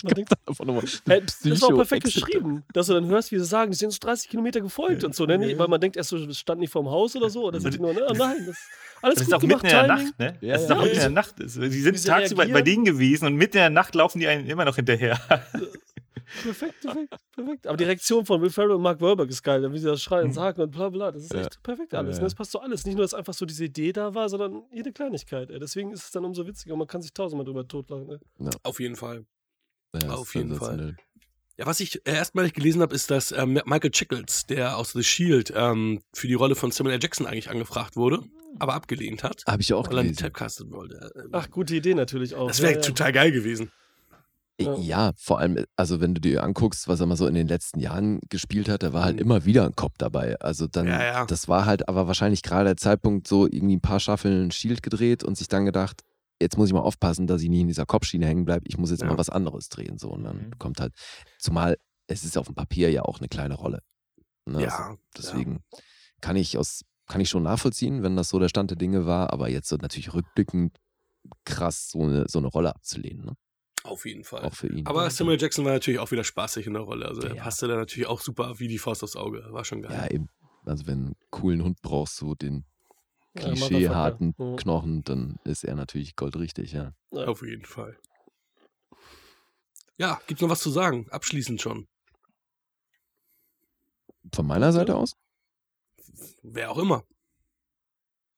Hey, 1.06 1.22
das 1.24 1.44
ist 1.44 1.64
auch 1.64 1.74
perfekt 1.74 2.04
geschrieben, 2.04 2.64
dass 2.72 2.86
du 2.86 2.94
dann 2.94 3.06
hörst, 3.06 3.32
wie 3.32 3.38
sie 3.38 3.44
sagen, 3.44 3.70
die 3.70 3.76
sind 3.76 3.92
so 3.92 3.98
30 4.00 4.30
Kilometer 4.30 4.60
gefolgt 4.60 5.04
und 5.04 5.14
so. 5.14 5.26
Ne? 5.26 5.58
Weil 5.58 5.68
man 5.68 5.80
denkt 5.80 5.96
erst 5.96 6.10
so, 6.10 6.32
standen 6.32 6.62
die 6.62 6.68
vorm 6.68 6.88
Haus 6.88 7.14
oder 7.16 7.30
so. 7.30 7.46
Oder 7.46 7.60
sind 7.60 7.74
die 7.74 7.78
nur, 7.78 7.92
ne? 7.92 8.02
Oh 8.08 8.14
nein, 8.14 8.44
das 8.46 8.56
alles 9.00 9.18
das 9.18 9.28
ist 9.28 9.34
auch 9.34 9.42
mitten 9.42 9.66
in 9.66 9.72
der 9.72 9.86
Nacht, 9.86 10.18
ne? 10.18 10.36
Ja, 10.40 10.54
das 10.54 10.64
ist 10.64 10.72
auch 10.72 10.82
mitten 10.82 10.94
in 10.94 11.00
der 11.00 11.10
Nacht. 11.10 11.34
Die 11.38 11.48
sind 11.48 12.04
tagsüber 12.04 12.46
bei 12.46 12.62
denen 12.62 12.84
gewesen 12.84 13.26
und 13.26 13.36
mitten 13.36 13.56
in 13.56 13.62
der 13.62 13.70
Nacht 13.70 13.94
laufen 13.94 14.18
die 14.18 14.26
einen 14.26 14.46
immer 14.46 14.64
noch 14.64 14.76
hinterher. 14.76 15.20
Perfekt, 16.42 16.80
perfekt, 16.80 17.14
perfekt. 17.32 17.66
Aber 17.66 17.76
die 17.76 17.84
Reaktion 17.84 18.26
von 18.26 18.40
Will 18.40 18.50
Ferrell 18.50 18.72
und 18.72 18.82
Mark 18.82 19.00
Wahlberg 19.00 19.28
ist 19.30 19.42
geil, 19.42 19.72
wie 19.72 19.78
sie 19.78 19.86
das 19.86 20.02
schreien 20.02 20.24
und 20.24 20.30
mhm. 20.30 20.34
sagen 20.34 20.62
und 20.62 20.70
bla 20.70 20.88
bla. 20.88 21.10
Das 21.10 21.22
ist 21.24 21.34
echt 21.34 21.62
perfekt 21.62 21.94
alles. 21.94 22.16
Ja. 22.16 22.22
Ne? 22.22 22.26
Das 22.26 22.34
passt 22.34 22.52
so 22.52 22.60
alles. 22.60 22.84
Nicht 22.84 22.96
nur, 22.96 23.04
dass 23.04 23.14
einfach 23.14 23.34
so 23.34 23.46
diese 23.46 23.64
Idee 23.64 23.92
da 23.92 24.14
war, 24.14 24.28
sondern 24.28 24.62
jede 24.72 24.92
Kleinigkeit. 24.92 25.50
Ey. 25.50 25.58
Deswegen 25.58 25.92
ist 25.92 26.04
es 26.04 26.10
dann 26.10 26.24
umso 26.24 26.46
witziger 26.46 26.74
und 26.74 26.78
man 26.78 26.88
kann 26.88 27.02
sich 27.02 27.12
tausendmal 27.12 27.44
drüber 27.44 27.66
totlachen. 27.66 28.06
Ne? 28.06 28.20
Ja. 28.38 28.50
Auf 28.62 28.80
jeden 28.80 28.96
Fall. 28.96 29.24
Ja, 29.94 30.10
Auf 30.10 30.34
jeden 30.34 30.54
Fall. 30.54 30.96
Ja, 31.56 31.66
was 31.66 31.80
ich 31.80 32.06
erstmalig 32.06 32.52
gelesen 32.52 32.82
habe, 32.82 32.94
ist, 32.94 33.10
dass 33.10 33.32
ähm, 33.32 33.60
Michael 33.64 33.90
Chickles, 33.90 34.46
der 34.46 34.76
aus 34.76 34.92
The 34.92 35.02
Shield 35.02 35.52
ähm, 35.56 36.02
für 36.12 36.28
die 36.28 36.34
Rolle 36.34 36.54
von 36.54 36.70
Samuel 36.70 36.94
L. 36.94 37.02
Jackson 37.02 37.26
eigentlich 37.26 37.50
angefragt 37.50 37.96
wurde, 37.96 38.22
aber 38.60 38.74
abgelehnt 38.74 39.24
hat. 39.24 39.42
Habe 39.46 39.62
ich 39.62 39.74
auch 39.74 39.86
weil 39.88 40.02
gelesen. 40.02 40.16
Weil 40.18 40.24
er 40.24 40.28
typecastet 40.28 40.70
wollte. 40.70 41.28
Ach, 41.32 41.50
gute 41.50 41.74
Idee 41.74 41.94
natürlich 41.94 42.36
auch. 42.36 42.46
Das 42.46 42.62
wäre 42.62 42.80
total 42.80 43.12
geil 43.12 43.32
gewesen. 43.32 43.72
Ja. 44.60 44.76
ja. 44.76 45.12
vor 45.16 45.38
allem, 45.38 45.64
also 45.76 46.00
wenn 46.00 46.14
du 46.14 46.20
dir 46.20 46.42
anguckst, 46.42 46.88
was 46.88 47.00
er 47.00 47.06
mal 47.06 47.16
so 47.16 47.26
in 47.26 47.34
den 47.34 47.46
letzten 47.46 47.78
Jahren 47.78 48.20
gespielt 48.28 48.68
hat, 48.68 48.82
da 48.82 48.92
war 48.92 49.04
halt 49.04 49.16
mhm. 49.16 49.22
immer 49.22 49.44
wieder 49.44 49.64
ein 49.64 49.76
Kopf 49.76 49.94
dabei. 49.98 50.38
Also 50.40 50.66
dann, 50.66 50.86
ja, 50.86 51.02
ja. 51.02 51.26
das 51.26 51.48
war 51.48 51.64
halt 51.66 51.88
aber 51.88 52.06
wahrscheinlich 52.06 52.42
gerade 52.42 52.64
der 52.64 52.76
Zeitpunkt, 52.76 53.28
so 53.28 53.46
irgendwie 53.46 53.76
ein 53.76 53.80
paar 53.80 54.00
Staffeln 54.00 54.50
Shield 54.50 54.82
gedreht 54.82 55.22
und 55.22 55.36
sich 55.36 55.48
dann 55.48 55.64
gedacht, 55.64 56.02
jetzt 56.40 56.56
muss 56.56 56.68
ich 56.68 56.74
mal 56.74 56.80
aufpassen, 56.80 57.26
dass 57.26 57.42
ich 57.42 57.48
nie 57.48 57.60
in 57.60 57.68
dieser 57.68 57.86
Kopfschiene 57.86 58.26
hängen 58.26 58.44
bleibe. 58.44 58.64
Ich 58.68 58.78
muss 58.78 58.90
jetzt 58.90 59.04
mal 59.04 59.18
was 59.18 59.30
anderes 59.30 59.68
drehen. 59.68 59.98
So. 59.98 60.10
Und 60.10 60.24
dann 60.24 60.36
mhm. 60.36 60.58
kommt 60.58 60.80
halt, 60.80 60.92
zumal 61.38 61.76
es 62.08 62.24
ist 62.24 62.38
auf 62.38 62.46
dem 62.46 62.54
Papier 62.54 62.90
ja 62.90 63.02
auch 63.02 63.18
eine 63.18 63.28
kleine 63.28 63.54
Rolle. 63.54 63.82
Ne? 64.46 64.62
Ja. 64.62 64.68
Also 64.68 64.98
deswegen 65.16 65.62
kann 66.20 66.36
ich 66.36 66.56
aus, 66.58 66.84
kann 67.06 67.20
ich 67.20 67.28
schon 67.28 67.42
nachvollziehen, 67.42 68.02
wenn 68.02 68.16
das 68.16 68.30
so 68.30 68.38
der 68.38 68.48
Stand 68.48 68.70
der 68.70 68.78
Dinge 68.78 69.06
war, 69.06 69.32
aber 69.32 69.48
jetzt 69.48 69.68
so 69.68 69.76
natürlich 69.76 70.14
rückblickend 70.14 70.78
krass, 71.44 71.90
so 71.90 72.02
eine, 72.02 72.26
so 72.28 72.38
eine 72.38 72.48
Rolle 72.48 72.74
abzulehnen. 72.74 73.26
Ne? 73.26 73.32
Auf 73.84 74.04
jeden 74.04 74.24
Fall. 74.24 74.44
Auch 74.44 74.54
für 74.54 74.68
ihn. 74.68 74.86
Aber 74.86 75.08
Samuel 75.10 75.40
Jackson 75.40 75.64
war 75.64 75.72
natürlich 75.72 76.00
auch 76.00 76.10
wieder 76.10 76.24
spaßig 76.24 76.66
in 76.66 76.74
der 76.74 76.82
Rolle. 76.82 77.06
Also 77.06 77.22
er 77.22 77.34
passte 77.36 77.68
da 77.68 77.76
natürlich 77.76 78.06
auch 78.06 78.20
super 78.20 78.58
wie 78.58 78.68
die 78.68 78.78
Faust 78.78 79.02
aufs 79.04 79.16
Auge. 79.16 79.46
War 79.50 79.64
schon 79.64 79.82
geil. 79.82 79.92
Ja, 79.92 80.10
eben. 80.10 80.28
Also 80.64 80.86
wenn 80.86 80.98
du 80.98 81.06
einen 81.06 81.16
coolen 81.30 81.64
Hund 81.64 81.80
brauchst, 81.82 82.16
so 82.16 82.34
den 82.34 82.64
klischeeharten 83.34 84.34
ja, 84.36 84.56
Knochen, 84.56 85.04
dann 85.04 85.38
ist 85.44 85.64
er 85.64 85.74
natürlich 85.74 86.16
goldrichtig, 86.16 86.72
ja. 86.72 86.92
ja. 87.12 87.26
Auf 87.26 87.42
jeden 87.42 87.64
Fall. 87.64 87.96
Ja, 89.96 90.20
gibt's 90.26 90.42
noch 90.42 90.50
was 90.50 90.60
zu 90.60 90.70
sagen? 90.70 91.08
Abschließend 91.10 91.60
schon. 91.60 91.88
Von 94.34 94.46
meiner 94.46 94.72
Seite 94.72 94.96
aus? 94.96 95.16
Wer 96.42 96.70
auch 96.70 96.78
immer. 96.78 97.04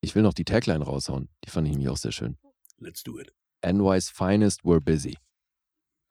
Ich 0.00 0.14
will 0.14 0.22
noch 0.22 0.34
die 0.34 0.44
Tagline 0.44 0.84
raushauen. 0.84 1.28
Die 1.44 1.50
fand 1.50 1.66
ich 1.66 1.72
nämlich 1.72 1.88
auch 1.88 1.96
sehr 1.96 2.12
schön. 2.12 2.38
Let's 2.78 3.02
do 3.02 3.18
it. 3.18 3.32
NY's 3.64 4.08
finest 4.08 4.64
were 4.64 4.80
busy. 4.80 5.16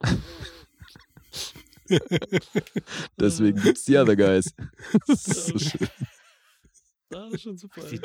Deswegen 3.19 3.61
gibt's 3.61 3.85
die 3.85 3.97
Other 3.97 4.15
Guys. 4.15 4.53
Das 5.07 5.25
ist 5.25 5.47
so 5.47 5.59
schön. 5.59 5.87
Das 7.09 7.33
ist 7.33 7.41
schon 7.41 7.57
super. 7.57 7.81
Die, 7.89 7.99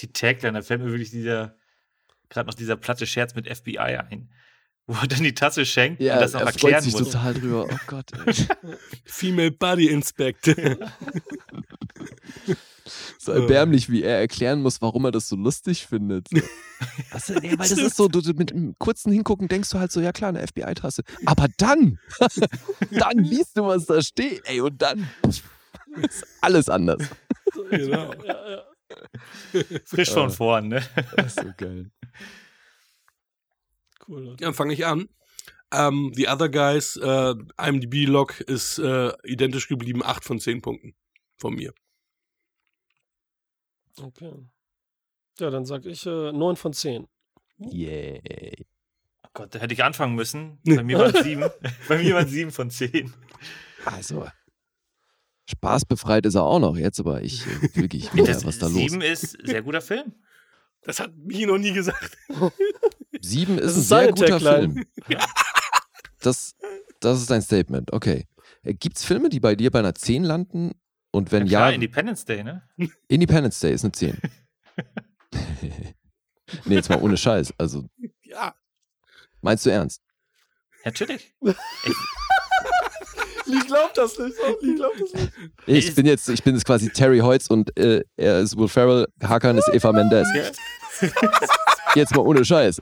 die 0.00 0.12
Tagline, 0.12 0.54
da 0.54 0.62
fällt 0.62 0.80
mir 0.80 0.90
wirklich 0.90 1.10
dieser, 1.10 1.54
gerade 2.30 2.46
noch 2.46 2.54
dieser 2.54 2.76
platte 2.76 3.06
Scherz 3.06 3.34
mit 3.34 3.46
FBI 3.46 3.78
ein. 3.78 4.32
Wo 4.86 4.94
er 4.94 5.06
dann 5.06 5.22
die 5.22 5.34
Tasse 5.34 5.64
schenkt 5.64 6.00
ja, 6.00 6.14
und 6.14 6.20
das 6.22 6.32
noch 6.32 6.40
er 6.40 6.46
erklären 6.46 6.74
freut 6.74 6.82
sich 6.82 6.94
muss. 6.94 7.10
total 7.10 7.34
drüber. 7.34 7.68
Oh 7.70 7.78
Gott. 7.86 8.10
Female 9.04 9.52
Body 9.52 9.88
Inspect. 9.88 10.56
So 13.18 13.32
erbärmlich, 13.32 13.90
wie 13.90 14.02
er 14.02 14.18
erklären 14.18 14.62
muss, 14.62 14.82
warum 14.82 15.04
er 15.04 15.12
das 15.12 15.28
so 15.28 15.36
lustig 15.36 15.86
findet. 15.86 16.28
Was, 17.10 17.28
ja, 17.28 17.42
weil 17.42 17.56
das 17.56 17.72
ist 17.72 17.96
so, 17.96 18.08
du, 18.08 18.20
mit 18.34 18.52
einem 18.52 18.74
kurzen 18.78 19.12
Hingucken 19.12 19.48
denkst 19.48 19.70
du 19.70 19.78
halt 19.78 19.92
so, 19.92 20.00
ja 20.00 20.12
klar, 20.12 20.30
eine 20.30 20.46
FBI-Tasse. 20.46 21.02
Aber 21.26 21.48
dann, 21.56 21.98
dann 22.90 23.18
liest 23.18 23.56
du, 23.56 23.64
was 23.64 23.86
da 23.86 24.02
steht, 24.02 24.42
ey, 24.46 24.60
und 24.60 24.80
dann 24.82 25.08
ist 25.22 26.26
alles 26.40 26.68
anders. 26.68 27.02
Genau. 27.70 28.12
Ja, 28.24 28.50
ja. 28.50 28.62
Frisch 29.84 30.10
von 30.10 30.30
vorn, 30.30 30.68
ne? 30.68 30.82
Das 31.16 31.36
ist 31.36 31.40
so 31.40 31.52
geil. 31.56 31.90
Cool. 34.06 34.24
Leute. 34.24 34.42
Ja, 34.42 34.48
dann 34.48 34.54
fange 34.54 34.74
ich 34.74 34.84
an. 34.86 35.08
Um, 35.74 35.78
ähm, 35.78 36.12
The 36.14 36.28
Other 36.28 36.48
Guys, 36.50 36.98
uh, 36.98 37.34
äh, 37.56 37.68
IMDb-Log 37.68 38.40
ist 38.40 38.78
uh, 38.78 39.12
identisch 39.24 39.68
geblieben, 39.68 40.02
8 40.02 40.22
von 40.22 40.38
10 40.38 40.60
Punkten 40.60 40.94
von 41.38 41.54
mir. 41.54 41.72
Okay. 44.00 44.32
Ja, 45.38 45.50
dann 45.50 45.64
sag 45.64 45.86
ich 45.86 46.06
äh, 46.06 46.32
9 46.32 46.56
von 46.56 46.72
10. 46.72 47.06
Yay. 47.58 48.66
Oh 49.24 49.28
Gott, 49.34 49.54
da 49.54 49.58
hätte 49.58 49.74
ich 49.74 49.82
anfangen 49.82 50.14
müssen. 50.14 50.58
Bei 50.64 50.82
mir 50.82 50.98
waren 50.98 51.14
es 51.14 51.22
7. 51.22 51.44
Bei 51.88 51.98
mir 51.98 52.14
waren 52.14 52.28
7 52.28 52.50
von 52.50 52.70
10. 52.70 53.12
Also, 53.84 54.26
spaßbefreit 55.48 56.26
ist 56.26 56.34
er 56.34 56.44
auch 56.44 56.58
noch 56.58 56.76
jetzt, 56.76 57.00
aber 57.00 57.22
ich 57.22 57.46
äh, 57.46 57.74
wirklich, 57.74 58.12
will 58.14 58.24
das, 58.24 58.44
was 58.44 58.58
da 58.58 58.68
7 58.68 58.80
los? 58.80 58.90
7 58.90 59.02
ist 59.02 59.46
sehr 59.46 59.62
guter 59.62 59.80
Film. 59.80 60.12
Das 60.82 60.98
hat 60.98 61.16
Michi 61.16 61.46
noch 61.46 61.58
nie 61.58 61.72
gesagt. 61.72 62.18
7 63.20 63.58
ist, 63.58 63.76
ist 63.76 63.76
ein 63.76 63.82
sehr 63.82 64.12
guter 64.12 64.40
Film. 64.40 64.84
Das, 66.20 66.54
das 67.00 67.22
ist 67.22 67.30
ein 67.32 67.42
Statement, 67.42 67.92
okay. 67.92 68.26
Äh, 68.62 68.74
Gibt 68.74 68.96
es 68.96 69.04
Filme, 69.04 69.28
die 69.28 69.40
bei 69.40 69.54
dir 69.54 69.70
bei 69.70 69.78
einer 69.78 69.94
10 69.94 70.24
landen? 70.24 70.72
Und 71.12 71.30
wenn 71.30 71.46
ja. 71.46 71.58
Klar, 71.58 71.68
ja 71.68 71.74
Independence 71.74 72.24
Day, 72.24 72.42
ne? 72.42 72.62
Independence 73.08 73.60
Day 73.60 73.74
ist 73.74 73.84
eine 73.84 73.92
10. 73.92 74.18
nee, 76.64 76.74
jetzt 76.74 76.88
mal 76.88 77.00
ohne 77.00 77.16
Scheiß. 77.16 77.54
Also. 77.58 77.88
Ja. 78.22 78.54
Meinst 79.42 79.66
du 79.66 79.70
ernst? 79.70 80.00
Natürlich. 80.84 81.32
Ich 81.40 81.46
glaub 83.66 83.94
das 83.94 84.18
nicht. 84.18 84.34
Ich 84.62 84.76
glaub 84.76 84.92
das 84.98 85.12
nicht. 85.12 85.32
Ich 85.66 85.94
bin 85.94 86.06
jetzt, 86.06 86.28
ich 86.28 86.42
bin 86.42 86.54
jetzt 86.54 86.64
quasi 86.64 86.90
Terry 86.90 87.18
Hoyts 87.18 87.48
und 87.48 87.76
äh, 87.78 88.02
er 88.16 88.40
ist 88.40 88.56
Will 88.56 88.68
Ferrell, 88.68 89.06
Hakan 89.22 89.58
ist 89.58 89.68
Eva 89.72 89.92
Mendes. 89.92 90.26
Jetzt 91.94 92.14
mal 92.14 92.22
ohne 92.22 92.44
Scheiß. 92.44 92.80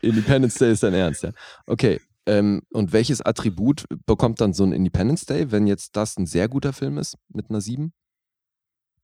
Independence 0.00 0.54
Day 0.54 0.72
ist 0.72 0.82
dein 0.82 0.94
Ernst, 0.94 1.24
ja. 1.24 1.32
Okay. 1.66 2.00
Ähm, 2.26 2.62
und 2.70 2.92
welches 2.92 3.20
Attribut 3.20 3.84
bekommt 4.06 4.40
dann 4.40 4.52
so 4.52 4.64
ein 4.64 4.72
Independence 4.72 5.26
Day, 5.26 5.50
wenn 5.50 5.66
jetzt 5.66 5.96
das 5.96 6.16
ein 6.16 6.26
sehr 6.26 6.48
guter 6.48 6.72
Film 6.72 6.98
ist 6.98 7.16
mit 7.28 7.50
einer 7.50 7.60
7? 7.60 7.92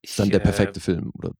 Ist 0.02 0.18
dann 0.18 0.30
der 0.30 0.38
perfekte 0.38 0.78
äh, 0.78 0.82
Film, 0.82 1.10
oder? 1.14 1.32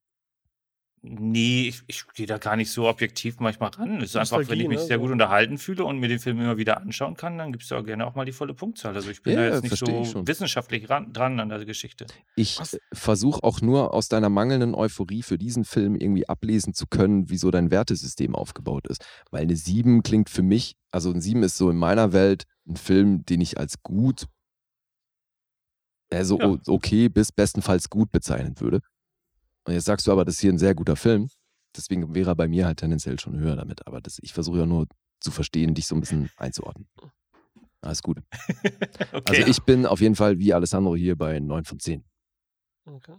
Nee, 1.03 1.69
ich, 1.69 1.83
ich 1.87 2.07
gehe 2.15 2.27
da 2.27 2.39
gar 2.39 2.57
nicht 2.57 2.70
so 2.70 2.89
objektiv 2.89 3.39
manchmal 3.39 3.70
ran. 3.70 3.99
Es 3.99 4.11
ist 4.11 4.16
einfach, 4.16 4.49
wenn 4.49 4.61
ich 4.61 4.69
mich 4.69 4.79
ne? 4.79 4.85
sehr 4.85 4.99
gut 4.99 5.11
unterhalten 5.11 5.59
fühle 5.59 5.85
und 5.85 5.99
mir 5.99 6.09
den 6.09 6.19
Film 6.19 6.41
immer 6.41 6.57
wieder 6.57 6.81
anschauen 6.81 7.15
kann, 7.15 7.39
dann 7.39 7.53
gibt 7.53 7.65
es 7.65 7.70
ja 7.70 7.81
gerne 7.83 8.07
auch 8.07 8.15
mal 8.15 8.25
die 8.25 8.33
volle 8.33 8.55
Punktzahl. 8.55 8.95
Also 8.95 9.11
ich 9.11 9.23
bin 9.23 9.35
ja, 9.35 9.49
da 9.49 9.55
jetzt 9.55 9.62
nicht 9.62 9.77
so 9.77 10.27
wissenschaftlich 10.27 10.91
ran, 10.91 11.12
dran 11.12 11.39
an 11.39 11.49
der 11.49 11.65
Geschichte. 11.65 12.07
Ich 12.37 12.59
versuche 12.93 13.43
auch 13.45 13.61
nur 13.61 13.95
aus 13.95 14.09
deiner 14.09 14.29
mangelnden 14.29 14.75
Euphorie 14.75 15.23
für 15.23 15.39
diesen 15.39 15.65
Film 15.65 15.95
irgendwie 15.95 16.29
ablesen 16.29 16.75
zu 16.75 16.87
können, 16.87 17.31
wieso 17.31 17.51
dein 17.51 17.70
Wertesystem 17.70 18.35
aufgebaut 18.35 18.89
ist. 18.89 19.05
Weil 19.31 19.43
eine 19.43 19.57
7 19.57 20.03
klingt 20.03 20.31
für 20.31 20.43
mich, 20.43 20.77
also 20.91 21.11
ein 21.11 21.20
7 21.20 21.43
ist 21.45 21.57
so 21.57 21.70
in 21.70 21.77
meiner 21.77 22.12
Welt 22.12 22.45
ein 22.69 22.77
Film, 22.77 23.25
den 23.25 23.41
ich 23.41 23.59
als 23.59 23.83
gut, 23.83 24.27
also 26.11 26.39
ja. 26.39 26.59
okay 26.66 27.09
bis 27.09 27.33
bestenfalls 27.33 27.89
gut 27.89 28.11
bezeichnen 28.11 28.61
würde. 28.61 28.81
Und 29.69 29.74
jetzt 29.74 29.85
sagst 29.85 30.07
du 30.07 30.12
aber, 30.12 30.24
das 30.24 30.36
ist 30.36 30.40
hier 30.40 30.51
ein 30.51 30.57
sehr 30.57 30.74
guter 30.74 30.97
Film. 30.97 31.28
Deswegen 31.77 32.15
wäre 32.15 32.31
er 32.31 32.35
bei 32.35 32.49
mir 32.49 32.65
halt 32.65 32.78
tendenziell 32.78 33.20
schon 33.20 33.39
höher 33.39 33.55
damit. 33.55 33.86
Aber 33.86 34.01
das, 34.01 34.19
ich 34.23 34.32
versuche 34.32 34.61
ja 34.61 34.65
nur 34.65 34.86
zu 35.20 35.31
verstehen, 35.31 35.74
dich 35.74 35.86
so 35.86 35.95
ein 35.95 36.01
bisschen 36.01 36.31
einzuordnen. 36.39 36.89
Alles 37.82 38.03
gut. 38.03 38.16
okay. 39.12 39.23
Also 39.27 39.43
ich 39.43 39.62
bin 39.65 39.85
auf 39.85 40.01
jeden 40.01 40.15
Fall 40.15 40.39
wie 40.39 40.55
Alessandro 40.55 40.97
hier 40.97 41.16
bei 41.16 41.39
9 41.39 41.66
von 41.66 41.78
10. 41.78 42.03
Okay. 42.86 43.16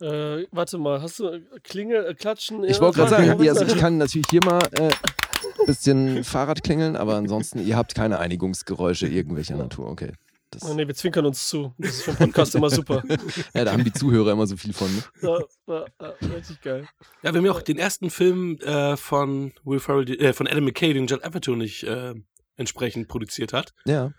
Äh, 0.00 0.46
warte 0.52 0.78
mal, 0.78 1.02
hast 1.02 1.18
du 1.18 1.42
Klingel, 1.64 2.06
äh, 2.06 2.14
Klatschen? 2.14 2.62
Ich 2.62 2.80
wollte 2.80 2.98
gerade 2.98 3.10
sagen, 3.10 3.48
also 3.48 3.64
ich 3.64 3.76
kann 3.78 3.98
natürlich 3.98 4.28
hier 4.30 4.44
mal 4.44 4.60
ein 4.78 4.90
äh, 4.90 5.66
bisschen 5.66 6.22
Fahrrad 6.22 6.62
klingeln, 6.62 6.94
aber 6.94 7.16
ansonsten, 7.16 7.58
ihr 7.66 7.76
habt 7.76 7.96
keine 7.96 8.20
Einigungsgeräusche 8.20 9.08
irgendwelcher 9.08 9.56
Natur, 9.56 9.90
okay. 9.90 10.12
Das 10.50 10.62
oh 10.62 10.72
nee, 10.72 10.86
wir 10.86 10.94
zwinkern 10.94 11.26
uns 11.26 11.48
zu. 11.48 11.74
Das 11.76 11.90
ist 11.90 12.02
für 12.02 12.10
einen 12.12 12.18
Podcast 12.18 12.54
immer 12.54 12.70
super. 12.70 13.02
ja, 13.54 13.64
da 13.64 13.72
haben 13.72 13.84
die 13.84 13.92
Zuhörer 13.92 14.32
immer 14.32 14.46
so 14.46 14.56
viel 14.56 14.72
von. 14.72 14.88
Ne? 14.94 15.02
Ja, 15.20 15.38
ja, 15.66 15.86
ja, 16.00 16.28
richtig 16.34 16.60
geil. 16.62 16.88
Ja, 17.22 17.32
wir 17.34 17.38
haben 17.38 17.44
ja 17.44 17.52
auch 17.52 17.60
den 17.60 17.78
ersten 17.78 18.08
Film 18.08 18.58
äh, 18.60 18.96
von 18.96 19.52
Will 19.64 19.78
Ferrell, 19.78 20.08
äh, 20.20 20.32
von 20.32 20.46
Adam 20.46 20.64
McKay, 20.64 20.94
den 20.94 21.06
Judd 21.06 21.22
Apatow 21.22 21.54
nicht 21.54 21.82
äh, 21.84 22.14
entsprechend 22.56 23.08
produziert 23.08 23.52
hat. 23.52 23.74
Ja. 23.84 24.12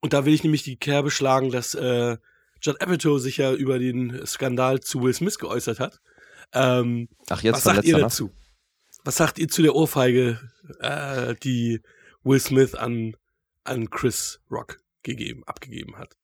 Und 0.00 0.12
da 0.12 0.24
will 0.24 0.34
ich 0.34 0.42
nämlich 0.42 0.64
die 0.64 0.76
Kerbe 0.76 1.12
schlagen, 1.12 1.50
dass 1.50 1.74
äh, 1.74 2.16
Judd 2.60 2.80
Apatow 2.80 3.20
sich 3.20 3.36
ja 3.36 3.52
über 3.52 3.78
den 3.78 4.26
Skandal 4.26 4.80
zu 4.80 5.00
Will 5.02 5.14
Smith 5.14 5.38
geäußert 5.38 5.78
hat. 5.78 6.00
Ähm, 6.52 7.08
Ach, 7.28 7.42
jetzt 7.42 7.56
was 7.56 7.64
sagt 7.64 7.84
ihr 7.84 7.98
dazu? 7.98 8.32
Was 9.04 9.16
sagt 9.16 9.38
ihr 9.38 9.48
zu 9.48 9.62
der 9.62 9.76
Ohrfeige, 9.76 10.40
äh, 10.80 11.36
die 11.36 11.82
Will 12.24 12.40
Smith 12.40 12.74
an, 12.74 13.16
an 13.62 13.90
Chris 13.90 14.40
Rock 14.50 14.80
gegeben, 15.02 15.44
abgegeben 15.44 15.96
hat. 15.96 16.16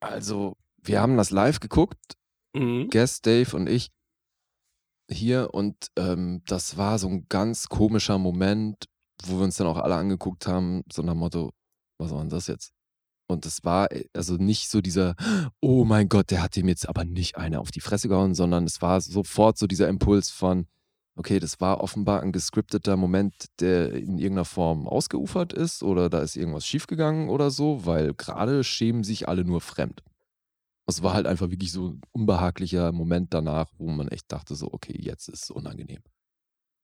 Also, 0.00 0.56
wir 0.78 1.00
haben 1.00 1.16
das 1.16 1.30
live 1.30 1.60
geguckt, 1.60 2.16
mhm. 2.54 2.88
Guest 2.90 3.26
Dave 3.26 3.56
und 3.56 3.68
ich 3.68 3.90
hier 5.10 5.54
und 5.54 5.90
ähm, 5.96 6.42
das 6.46 6.76
war 6.76 6.98
so 6.98 7.08
ein 7.08 7.26
ganz 7.28 7.68
komischer 7.68 8.18
Moment, 8.18 8.86
wo 9.24 9.38
wir 9.38 9.44
uns 9.44 9.56
dann 9.56 9.66
auch 9.66 9.78
alle 9.78 9.94
angeguckt 9.94 10.46
haben, 10.46 10.82
so 10.92 11.02
nach 11.02 11.12
dem 11.12 11.20
Motto, 11.20 11.52
was 11.98 12.10
war 12.10 12.20
denn 12.20 12.28
das 12.28 12.48
jetzt? 12.48 12.72
Und 13.28 13.44
das 13.44 13.64
war 13.64 13.90
äh, 13.92 14.04
also 14.12 14.36
nicht 14.36 14.68
so 14.68 14.80
dieser, 14.80 15.14
oh 15.60 15.84
mein 15.84 16.08
Gott, 16.08 16.30
der 16.30 16.42
hat 16.42 16.56
dem 16.56 16.68
jetzt 16.68 16.88
aber 16.88 17.04
nicht 17.04 17.36
eine 17.36 17.60
auf 17.60 17.70
die 17.70 17.80
Fresse 17.80 18.08
gehauen, 18.08 18.34
sondern 18.34 18.64
es 18.64 18.82
war 18.82 19.00
sofort 19.00 19.58
so 19.58 19.66
dieser 19.66 19.88
Impuls 19.88 20.30
von, 20.30 20.66
okay, 21.16 21.40
das 21.40 21.60
war 21.60 21.80
offenbar 21.80 22.22
ein 22.22 22.32
gescripteter 22.32 22.96
Moment, 22.96 23.46
der 23.60 23.92
in 23.92 24.18
irgendeiner 24.18 24.44
Form 24.44 24.86
ausgeufert 24.86 25.52
ist 25.52 25.82
oder 25.82 26.08
da 26.08 26.20
ist 26.20 26.36
irgendwas 26.36 26.66
schiefgegangen 26.66 27.28
oder 27.28 27.50
so, 27.50 27.86
weil 27.86 28.14
gerade 28.14 28.62
schämen 28.62 29.02
sich 29.02 29.28
alle 29.28 29.44
nur 29.44 29.60
fremd. 29.60 30.02
Es 30.88 31.02
war 31.02 31.14
halt 31.14 31.26
einfach 31.26 31.50
wirklich 31.50 31.72
so 31.72 31.88
ein 31.88 32.00
unbehaglicher 32.12 32.92
Moment 32.92 33.34
danach, 33.34 33.72
wo 33.78 33.88
man 33.88 34.08
echt 34.08 34.30
dachte, 34.30 34.54
so, 34.54 34.72
okay, 34.72 34.96
jetzt 34.96 35.28
ist 35.28 35.44
es 35.44 35.50
unangenehm. 35.50 36.02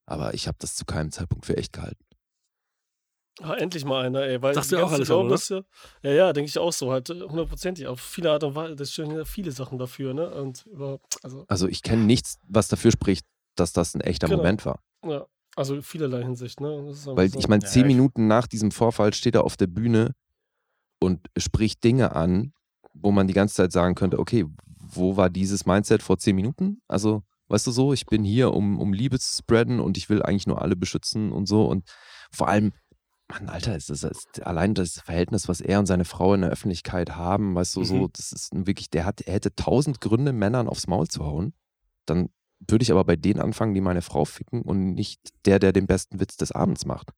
Aber 0.07 0.35
ich 0.35 0.49
habe 0.49 0.59
das 0.59 0.75
zu 0.75 0.85
keinem 0.85 1.13
Zeitpunkt 1.13 1.47
für 1.47 1.57
echt 1.57 1.73
gehalten. 1.73 2.05
Ah, 3.41 3.55
endlich 3.55 3.85
mal 3.85 4.05
einer, 4.05 4.23
ey. 4.23 4.43
Weil 4.43 4.55
Sagst 4.55 4.73
du 4.73 4.85
auch 4.85 4.93
alles, 4.93 5.11
oder? 5.11 5.65
Ja, 6.03 6.11
ja, 6.11 6.17
ja 6.17 6.33
denke 6.33 6.49
ich 6.49 6.59
auch 6.59 6.73
so. 6.73 6.91
Halt 6.91 7.09
äh, 7.09 7.23
hundertprozentig. 7.23 7.87
Auf 7.87 8.01
viele 8.01 8.31
Art 8.31 8.45
und 8.45 8.55
Weise. 8.55 8.77
Das 8.77 8.93
stehen 8.93 9.11
ja 9.11 9.25
viele 9.25 9.53
Sachen 9.53 9.79
dafür, 9.79 10.13
ne? 10.13 10.31
Und 10.35 10.67
über, 10.67 11.01
also, 11.23 11.45
Also 11.49 11.67
ich 11.67 11.83
kenne 11.83 12.03
nichts, 12.05 12.39
was 12.47 12.69
dafür 12.69 12.91
spricht, 12.91 13.27
dass 13.57 13.73
das 13.73 13.95
ein 13.95 14.01
echter 14.01 14.27
Genau. 14.29 14.39
Moment 14.39 14.65
war. 14.67 14.81
ja. 15.05 15.27
Also 15.55 15.83
vielerlei 15.83 16.23
Hinsicht, 16.23 16.63
ne? 16.63 16.83
Das 16.87 16.97
ist 17.01 17.03
einfach 17.09 17.19
Weil 17.19 17.29
so. 17.29 17.39
ich 17.39 17.47
meine, 17.47 17.63
Ja, 17.63 17.69
zehn 17.69 17.83
ich- 17.83 17.89
Minuten 17.89 18.27
nach 18.27 18.47
diesem 18.47 18.71
Vorfall 18.71 19.13
steht 19.13 19.35
er 19.35 19.45
auf 19.45 19.59
der 19.59 19.67
Bühne 19.67 20.15
und 20.99 21.21
spricht 21.37 21.85
Dinge 21.85 22.17
an, 22.17 22.55
wo 22.95 23.11
man 23.11 23.27
die 23.27 23.35
ganze 23.35 23.57
Zeit 23.57 23.71
sagen 23.71 23.95
könnte, 23.95 24.19
okay, 24.19 24.47
wo 24.79 25.19
war 25.19 25.29
dieses 25.29 25.67
Mindset 25.67 26.03
vor 26.03 26.17
zehn 26.17 26.37
Minuten? 26.37 26.81
Also, 26.89 27.23
weißt 27.49 27.67
du 27.67 27.71
so, 27.71 27.93
ich 27.93 28.07
bin 28.07 28.25
hier, 28.25 28.55
um, 28.55 28.79
um 28.81 28.95
Liebe 28.95 29.19
zu 29.19 29.31
spreaden 29.43 29.79
und 29.81 29.99
ich 29.99 30.09
will 30.09 30.23
eigentlich 30.23 30.47
nur 30.47 30.63
alle 30.63 30.75
beschützen 30.75 31.33
und 31.33 31.47
so. 31.47 31.67
Und 31.67 31.85
vor 32.31 32.49
allem, 32.49 32.73
Mann, 33.29 33.49
Alter, 33.51 33.77
ist 33.77 33.91
das, 33.91 34.05
ist 34.05 34.43
allein 34.43 34.73
das 34.75 35.01
Verhältnis, 35.01 35.49
was 35.49 35.61
er 35.61 35.79
und 35.81 35.87
seine 35.87 36.05
Frau 36.07 36.33
in 36.33 36.41
der 36.43 36.51
Öffentlichkeit 36.51 37.15
haben, 37.17 37.55
weißt 37.55 37.77
du, 37.77 37.85
so, 37.85 37.95
Mhm. 37.97 38.09
das 38.15 38.33
ist 38.33 38.49
wirklich, 38.53 38.89
der 38.89 39.05
hat, 39.05 39.21
er 39.23 39.35
hätte 39.35 39.55
tausend 39.55 40.01
Gründe, 40.01 40.33
Männern 40.33 40.67
aufs 40.69 40.87
Maul 40.87 41.09
zu 41.09 41.25
hauen. 41.27 41.53
Dann 42.07 42.31
würde 42.69 42.83
ich 42.83 42.91
aber 42.91 43.05
bei 43.05 43.17
denen 43.17 43.41
anfangen, 43.41 43.75
die 43.75 43.81
meine 43.81 44.03
Frau 44.03 44.25
ficken 44.25 44.63
und 44.63 44.95
nicht 44.95 45.21
der, 45.45 45.59
der 45.59 45.73
den 45.73 45.87
besten 45.87 46.21
Witz 46.21 46.37
des 46.37 46.53
Abends 46.53 46.87
macht. 46.87 47.11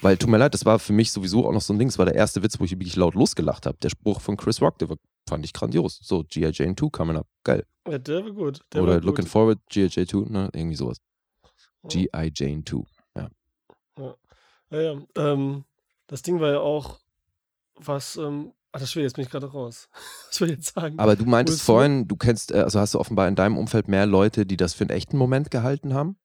Weil, 0.00 0.16
tut 0.16 0.30
mir 0.30 0.38
leid, 0.38 0.54
das 0.54 0.64
war 0.64 0.78
für 0.78 0.92
mich 0.92 1.10
sowieso 1.10 1.46
auch 1.46 1.52
noch 1.52 1.60
so 1.60 1.72
ein 1.72 1.78
Ding. 1.78 1.88
Das 1.88 1.98
war 1.98 2.06
der 2.06 2.14
erste 2.14 2.42
Witz, 2.42 2.60
wo 2.60 2.64
ich 2.64 2.72
wirklich 2.72 2.96
laut 2.96 3.14
losgelacht 3.14 3.66
habe. 3.66 3.78
Der 3.82 3.88
Spruch 3.88 4.20
von 4.20 4.36
Chris 4.36 4.62
Rock, 4.62 4.78
der 4.78 4.88
war, 4.90 4.96
fand 5.28 5.44
ich 5.44 5.52
grandios. 5.52 5.98
So, 6.02 6.22
G.I. 6.22 6.50
Jane 6.52 6.76
2 6.76 6.88
coming 6.90 7.16
up. 7.16 7.26
Geil. 7.42 7.64
Ja, 7.88 7.98
der 7.98 8.24
war 8.24 8.32
gut. 8.32 8.60
Der 8.72 8.82
Oder 8.82 8.92
war 8.92 9.00
gut. 9.00 9.06
Looking 9.06 9.26
Forward, 9.26 9.58
G.I. 9.68 9.88
Jane 9.90 10.06
2, 10.06 10.30
ne? 10.30 10.50
Irgendwie 10.54 10.76
sowas. 10.76 10.98
Ja. 11.82 11.88
G.I. 11.88 12.32
Jane 12.34 12.64
2. 12.64 12.84
Ja, 14.70 14.80
ja. 14.80 15.02
Ähm, 15.16 15.64
das 16.06 16.22
Ding 16.22 16.40
war 16.40 16.52
ja 16.52 16.60
auch, 16.60 17.00
was, 17.76 18.16
ähm, 18.16 18.52
ah, 18.72 18.78
das 18.78 18.94
will 18.96 19.02
jetzt 19.02 19.16
bin 19.16 19.24
ich 19.24 19.30
gerade 19.30 19.50
raus. 19.50 19.88
Was 20.30 20.40
will 20.40 20.50
ich 20.50 20.56
jetzt 20.56 20.74
sagen? 20.74 20.98
Aber 20.98 21.16
du 21.16 21.24
meintest 21.24 21.62
vorhin, 21.62 22.08
du 22.08 22.16
kennst, 22.16 22.52
äh, 22.52 22.60
also 22.60 22.80
hast 22.80 22.94
du 22.94 23.00
offenbar 23.00 23.28
in 23.28 23.34
deinem 23.34 23.56
Umfeld 23.56 23.88
mehr 23.88 24.06
Leute, 24.06 24.46
die 24.46 24.56
das 24.56 24.74
für 24.74 24.84
einen 24.84 24.90
echten 24.90 25.16
Moment 25.16 25.50
gehalten 25.50 25.94
haben? 25.94 26.16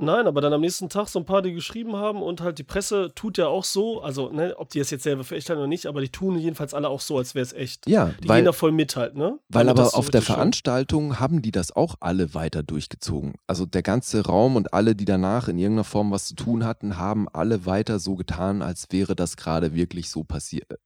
Nein, 0.00 0.28
aber 0.28 0.40
dann 0.40 0.52
am 0.52 0.60
nächsten 0.60 0.88
Tag 0.88 1.08
so 1.08 1.18
ein 1.18 1.24
paar, 1.24 1.42
die 1.42 1.52
geschrieben 1.52 1.96
haben 1.96 2.22
und 2.22 2.40
halt 2.40 2.60
die 2.60 2.64
Presse 2.64 3.10
tut 3.16 3.36
ja 3.36 3.48
auch 3.48 3.64
so, 3.64 4.00
also, 4.00 4.30
ne, 4.30 4.54
ob 4.56 4.70
die 4.70 4.78
es 4.78 4.90
jetzt 4.90 5.02
selber 5.02 5.24
für 5.24 5.34
echt 5.34 5.48
halten 5.48 5.58
oder 5.58 5.68
nicht, 5.68 5.86
aber 5.86 6.00
die 6.00 6.08
tun 6.08 6.38
jedenfalls 6.38 6.72
alle 6.72 6.88
auch 6.88 7.00
so, 7.00 7.18
als 7.18 7.34
wäre 7.34 7.42
es 7.42 7.52
echt. 7.52 7.88
Ja, 7.88 8.12
Die 8.22 8.28
weil, 8.28 8.38
gehen 8.38 8.44
da 8.44 8.52
voll 8.52 8.70
mit 8.70 8.94
halt, 8.94 9.16
ne? 9.16 9.40
weil 9.48 9.66
Damit 9.66 9.70
aber 9.70 9.82
das 9.82 9.92
so 9.92 9.98
auf 9.98 10.10
der 10.10 10.22
Veranstaltung 10.22 11.18
haben 11.18 11.42
die 11.42 11.50
das 11.50 11.74
auch 11.74 11.96
alle 11.98 12.32
weiter 12.32 12.62
durchgezogen. 12.62 13.34
Also 13.48 13.66
der 13.66 13.82
ganze 13.82 14.24
Raum 14.24 14.54
und 14.54 14.72
alle, 14.72 14.94
die 14.94 15.04
danach 15.04 15.48
in 15.48 15.58
irgendeiner 15.58 15.82
Form 15.82 16.12
was 16.12 16.26
zu 16.26 16.36
tun 16.36 16.64
hatten, 16.64 16.96
haben 16.96 17.28
alle 17.32 17.66
weiter 17.66 17.98
so 17.98 18.14
getan, 18.14 18.62
als 18.62 18.86
wäre 18.90 19.16
das 19.16 19.36
gerade 19.36 19.74
wirklich 19.74 20.10
so 20.10 20.22
passiert. 20.22 20.78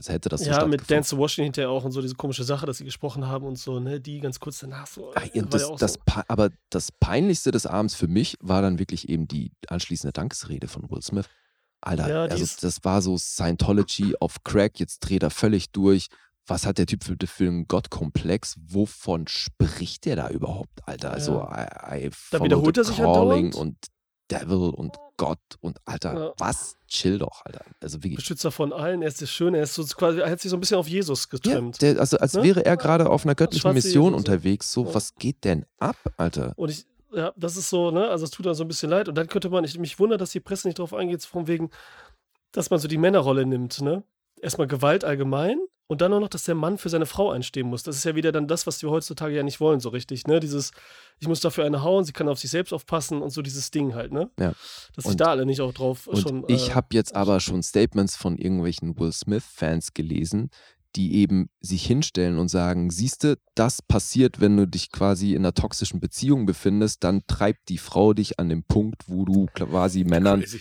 Als 0.00 0.08
hätte 0.08 0.30
das 0.30 0.40
so 0.42 0.50
Ja, 0.50 0.64
mit. 0.66 0.90
Dance 0.90 1.10
to 1.14 1.18
Washington 1.18 1.44
hinterher 1.44 1.68
auch 1.68 1.84
und 1.84 1.92
so 1.92 2.00
diese 2.00 2.14
komische 2.14 2.42
Sache, 2.42 2.64
dass 2.64 2.78
sie 2.78 2.86
gesprochen 2.86 3.26
haben 3.26 3.44
und 3.44 3.58
so, 3.58 3.80
ne? 3.80 4.00
Die 4.00 4.18
ganz 4.20 4.40
kurz 4.40 4.58
danach 4.60 4.86
so. 4.86 5.12
Ah, 5.14 5.22
ja, 5.34 5.42
war 5.42 5.48
das, 5.50 5.68
ja 5.68 5.76
das, 5.78 5.92
so. 5.92 6.00
Aber 6.28 6.48
das 6.70 6.90
Peinlichste 6.90 7.50
des 7.50 7.66
Abends 7.66 7.94
für 7.94 8.08
mich 8.08 8.38
war 8.40 8.62
dann 8.62 8.78
wirklich 8.78 9.10
eben 9.10 9.28
die 9.28 9.52
anschließende 9.68 10.14
Dankesrede 10.14 10.68
von 10.68 10.90
Will 10.90 11.02
Smith. 11.02 11.26
Alter, 11.82 12.08
Ja, 12.08 12.22
also 12.24 12.42
ist- 12.42 12.62
das 12.64 12.82
war 12.82 13.02
so 13.02 13.18
Scientology 13.18 14.14
auf 14.20 14.42
Crack, 14.42 14.80
jetzt 14.80 15.00
dreht 15.00 15.22
er 15.22 15.30
völlig 15.30 15.70
durch. 15.70 16.06
Was 16.46 16.64
hat 16.64 16.78
der 16.78 16.86
Typ 16.86 17.04
für, 17.04 17.16
für 17.26 17.46
einen 17.46 17.68
Gottkomplex? 17.68 18.56
Wovon 18.58 19.28
spricht 19.28 20.06
der 20.06 20.16
da 20.16 20.30
überhaupt, 20.30 20.80
Alter? 20.86 21.10
Also, 21.12 21.42
I, 21.42 22.06
I 22.06 22.10
follow 22.10 22.44
wiederholt 22.46 22.78
er 22.78 22.84
sich 22.84 22.96
Calling 22.96 23.52
und 23.54 23.76
Devil 24.30 24.70
und 24.70 24.96
Gott 25.20 25.38
und 25.60 25.76
Alter, 25.84 26.14
Ja. 26.14 26.32
was? 26.38 26.76
Chill 26.88 27.18
doch, 27.18 27.42
Alter. 27.44 27.62
Also 27.82 27.98
wirklich. 27.98 28.16
Beschützer 28.16 28.50
von 28.50 28.72
allen, 28.72 29.02
er 29.02 29.08
ist 29.08 29.20
der 29.20 29.26
Schöne, 29.26 29.58
er 29.58 29.64
ist 29.64 29.74
so 29.74 29.84
quasi, 29.84 30.20
er 30.20 30.30
hat 30.30 30.40
sich 30.40 30.50
so 30.50 30.56
ein 30.56 30.60
bisschen 30.60 30.78
auf 30.78 30.88
Jesus 30.88 31.24
Ja, 31.24 31.28
getrimmt. 31.36 31.82
der, 31.82 32.00
also 32.00 32.16
als 32.16 32.32
Ne? 32.34 32.42
wäre 32.44 32.64
er 32.64 32.78
gerade 32.78 33.10
auf 33.10 33.24
einer 33.26 33.34
göttlichen 33.34 33.74
Mission 33.74 34.12
Jesus, 34.14 34.16
unterwegs. 34.18 34.72
So, 34.72 34.86
Ja. 34.86 34.94
was 34.94 35.14
geht 35.16 35.44
denn 35.44 35.66
ab, 35.78 35.96
Alter? 36.16 36.54
Und 36.56 36.70
ich, 36.70 36.86
ja, 37.12 37.34
das 37.36 37.58
ist 37.58 37.68
so, 37.68 37.90
ne, 37.90 38.08
also 38.08 38.24
es 38.24 38.30
tut 38.30 38.46
dann 38.46 38.54
so 38.54 38.64
ein 38.64 38.68
bisschen 38.68 38.88
leid. 38.88 39.08
Und 39.10 39.14
dann 39.16 39.26
könnte 39.28 39.50
man, 39.50 39.62
ich 39.64 39.78
mich 39.78 39.98
wundert, 39.98 40.22
dass 40.22 40.30
die 40.30 40.40
Presse 40.40 40.66
nicht 40.68 40.78
drauf 40.78 40.94
eingeht, 40.94 41.22
von 41.22 41.46
wegen, 41.46 41.68
dass 42.52 42.70
man 42.70 42.80
so 42.80 42.88
die 42.88 42.96
Männerrolle 42.98 43.44
nimmt, 43.44 43.82
ne? 43.82 44.02
Erstmal 44.40 44.68
Gewalt 44.68 45.04
allgemein 45.04 45.58
und 45.90 46.00
dann 46.00 46.12
auch 46.12 46.20
noch, 46.20 46.28
dass 46.28 46.44
der 46.44 46.54
Mann 46.54 46.78
für 46.78 46.88
seine 46.88 47.04
Frau 47.04 47.32
einstehen 47.32 47.66
muss. 47.66 47.82
Das 47.82 47.96
ist 47.96 48.04
ja 48.04 48.14
wieder 48.14 48.30
dann 48.30 48.46
das, 48.46 48.64
was 48.64 48.80
wir 48.80 48.90
heutzutage 48.90 49.34
ja 49.34 49.42
nicht 49.42 49.58
wollen, 49.58 49.80
so 49.80 49.88
richtig, 49.88 50.24
ne? 50.28 50.38
Dieses, 50.38 50.70
ich 51.18 51.26
muss 51.26 51.40
dafür 51.40 51.64
eine 51.64 51.82
hauen, 51.82 52.04
sie 52.04 52.12
kann 52.12 52.28
auf 52.28 52.38
sich 52.38 52.48
selbst 52.50 52.72
aufpassen 52.72 53.20
und 53.20 53.30
so 53.30 53.42
dieses 53.42 53.72
Ding 53.72 53.96
halt, 53.96 54.12
ne? 54.12 54.30
Ja. 54.38 54.52
Dass 54.94 55.04
sich 55.04 55.12
Und- 55.14 55.20
da 55.20 55.26
alle 55.26 55.44
nicht 55.44 55.60
auch 55.60 55.72
drauf 55.74 56.06
Und 56.06 56.20
schon. 56.20 56.44
ich 56.46 56.68
äh, 56.68 56.72
habe 56.74 56.86
jetzt 56.92 57.16
aber 57.16 57.40
schon 57.40 57.64
Statements 57.64 58.14
von 58.14 58.38
irgendwelchen 58.38 58.96
Will 59.00 59.10
Smith-Fans 59.10 59.92
gelesen, 59.92 60.50
die 60.94 61.16
eben 61.16 61.50
sich 61.60 61.84
hinstellen 61.84 62.38
und 62.38 62.46
sagen, 62.48 62.90
siehste, 62.90 63.38
das 63.56 63.82
passiert, 63.82 64.40
wenn 64.40 64.56
du 64.56 64.68
dich 64.68 64.92
quasi 64.92 65.32
in 65.32 65.38
einer 65.38 65.54
toxischen 65.54 65.98
Beziehung 65.98 66.46
befindest, 66.46 67.02
dann 67.02 67.22
treibt 67.26 67.68
die 67.68 67.78
Frau 67.78 68.12
dich 68.12 68.38
an 68.38 68.48
den 68.48 68.62
Punkt, 68.62 69.02
wo 69.08 69.24
du 69.24 69.46
quasi 69.54 70.04
Männern 70.04 70.40
Crazy. 70.40 70.60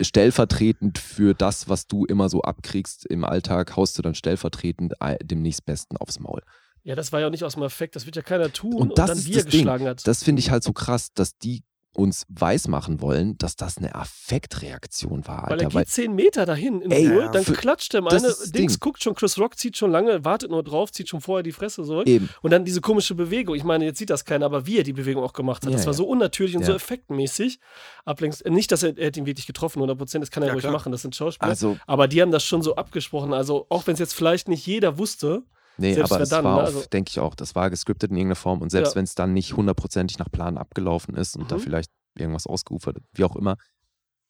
Stellvertretend 0.00 0.98
für 0.98 1.34
das, 1.34 1.68
was 1.68 1.86
du 1.86 2.04
immer 2.04 2.28
so 2.28 2.42
abkriegst 2.42 3.06
im 3.06 3.24
Alltag, 3.24 3.76
haust 3.76 3.96
du 3.98 4.02
dann 4.02 4.14
stellvertretend 4.14 4.94
dem 5.22 5.42
nächstbesten 5.42 5.96
aufs 5.96 6.18
Maul. 6.20 6.42
Ja, 6.82 6.94
das 6.94 7.12
war 7.12 7.20
ja 7.20 7.26
auch 7.26 7.30
nicht 7.30 7.44
aus 7.44 7.54
dem 7.54 7.62
Effekt, 7.64 7.96
das 7.96 8.06
wird 8.06 8.14
ja 8.16 8.22
keiner 8.22 8.52
tun 8.52 8.74
Und 8.74 8.90
und, 8.90 8.98
das 8.98 9.08
dann 9.08 9.18
ist 9.18 9.26
wie 9.26 9.32
das 9.32 9.44
er 9.44 9.50
Ding. 9.50 9.60
geschlagen 9.60 9.86
hat. 9.86 10.06
Das 10.06 10.22
finde 10.22 10.40
ich 10.40 10.50
halt 10.50 10.62
so 10.62 10.72
krass, 10.72 11.12
dass 11.12 11.36
die 11.38 11.64
uns 11.96 12.26
weismachen 12.28 13.00
wollen, 13.00 13.36
dass 13.38 13.56
das 13.56 13.78
eine 13.78 13.94
Affektreaktion 13.94 15.26
war, 15.26 15.44
Weil 15.50 15.60
er 15.60 15.66
Alter. 15.66 15.78
geht 15.80 15.88
zehn 15.88 16.14
Meter 16.14 16.46
dahin 16.46 16.80
in 16.82 16.90
Ey, 16.90 17.08
Ruhe, 17.08 17.30
dann 17.32 17.44
für- 17.44 17.54
klatscht 17.54 17.92
der 17.94 18.02
das 18.02 18.22
eine, 18.22 18.26
ist 18.32 18.40
das 18.42 18.52
Dings 18.52 18.74
Ding. 18.74 18.80
guckt 18.80 19.02
schon, 19.02 19.14
Chris 19.14 19.38
Rock 19.38 19.58
zieht 19.58 19.76
schon 19.76 19.90
lange, 19.90 20.24
wartet 20.24 20.50
nur 20.50 20.62
drauf, 20.62 20.92
zieht 20.92 21.08
schon 21.08 21.20
vorher 21.20 21.42
die 21.42 21.52
Fresse 21.52 21.84
so. 21.84 22.02
eben, 22.04 22.28
Und 22.42 22.50
dann 22.50 22.64
diese 22.64 22.80
komische 22.80 23.14
Bewegung. 23.14 23.54
Ich 23.54 23.64
meine, 23.64 23.84
jetzt 23.86 23.98
sieht 23.98 24.10
das 24.10 24.24
keiner, 24.24 24.46
aber 24.46 24.66
wie 24.66 24.78
er 24.78 24.84
die 24.84 24.92
Bewegung 24.92 25.24
auch 25.24 25.32
gemacht 25.32 25.64
hat. 25.64 25.70
Ja, 25.70 25.76
das 25.76 25.86
war 25.86 25.92
ja. 25.92 25.96
so 25.96 26.06
unnatürlich 26.06 26.56
und 26.56 26.64
so 26.64 26.72
Ja. 26.72 26.76
effektmäßig. 26.76 27.58
Ablenks 28.04 28.40
äh, 28.42 28.50
nicht, 28.50 28.70
dass 28.72 28.82
er, 28.82 28.96
er 28.96 29.08
hat 29.08 29.16
ihn 29.16 29.26
wirklich 29.26 29.46
getroffen, 29.46 29.82
100%, 29.82 30.20
das 30.20 30.30
kann 30.30 30.42
er 30.42 30.48
Ja, 30.48 30.52
ruhig 30.52 30.62
klar. 30.62 30.72
machen, 30.72 30.92
das 30.92 31.02
sind 31.02 31.14
Schauspieler. 31.16 31.48
also, 31.50 31.76
aber 31.86 32.08
die 32.08 32.20
haben 32.22 32.30
das 32.30 32.44
schon 32.44 32.62
so 32.62 32.76
abgesprochen. 32.76 33.32
Also, 33.32 33.66
auch 33.68 33.86
wenn 33.86 33.94
es 33.94 34.00
jetzt 34.00 34.14
vielleicht 34.14 34.48
nicht 34.48 34.66
jeder 34.66 34.98
wusste, 34.98 35.42
nee, 35.78 35.94
selbst 35.94 36.12
aber 36.12 36.22
es 36.22 36.28
dann, 36.28 36.44
war, 36.44 36.56
ne, 36.56 36.62
auch, 36.62 36.66
also- 36.66 36.84
denke 36.92 37.10
ich 37.10 37.20
auch, 37.20 37.34
das 37.34 37.54
war 37.54 37.70
gescriptet 37.70 38.10
in 38.10 38.16
irgendeiner 38.16 38.36
Form 38.36 38.60
und 38.62 38.70
selbst 38.70 38.90
Ja. 38.90 38.96
wenn 38.96 39.04
es 39.04 39.14
dann 39.14 39.32
nicht 39.32 39.54
hundertprozentig 39.56 40.18
nach 40.18 40.30
Plan 40.30 40.58
abgelaufen 40.58 41.14
ist 41.16 41.36
und 41.36 41.50
da 41.50 41.56
Mhm. 41.56 41.60
vielleicht 41.60 41.90
irgendwas 42.16 42.46
ausgeufert, 42.46 42.96
wie 43.12 43.24
auch 43.24 43.36
immer, 43.36 43.56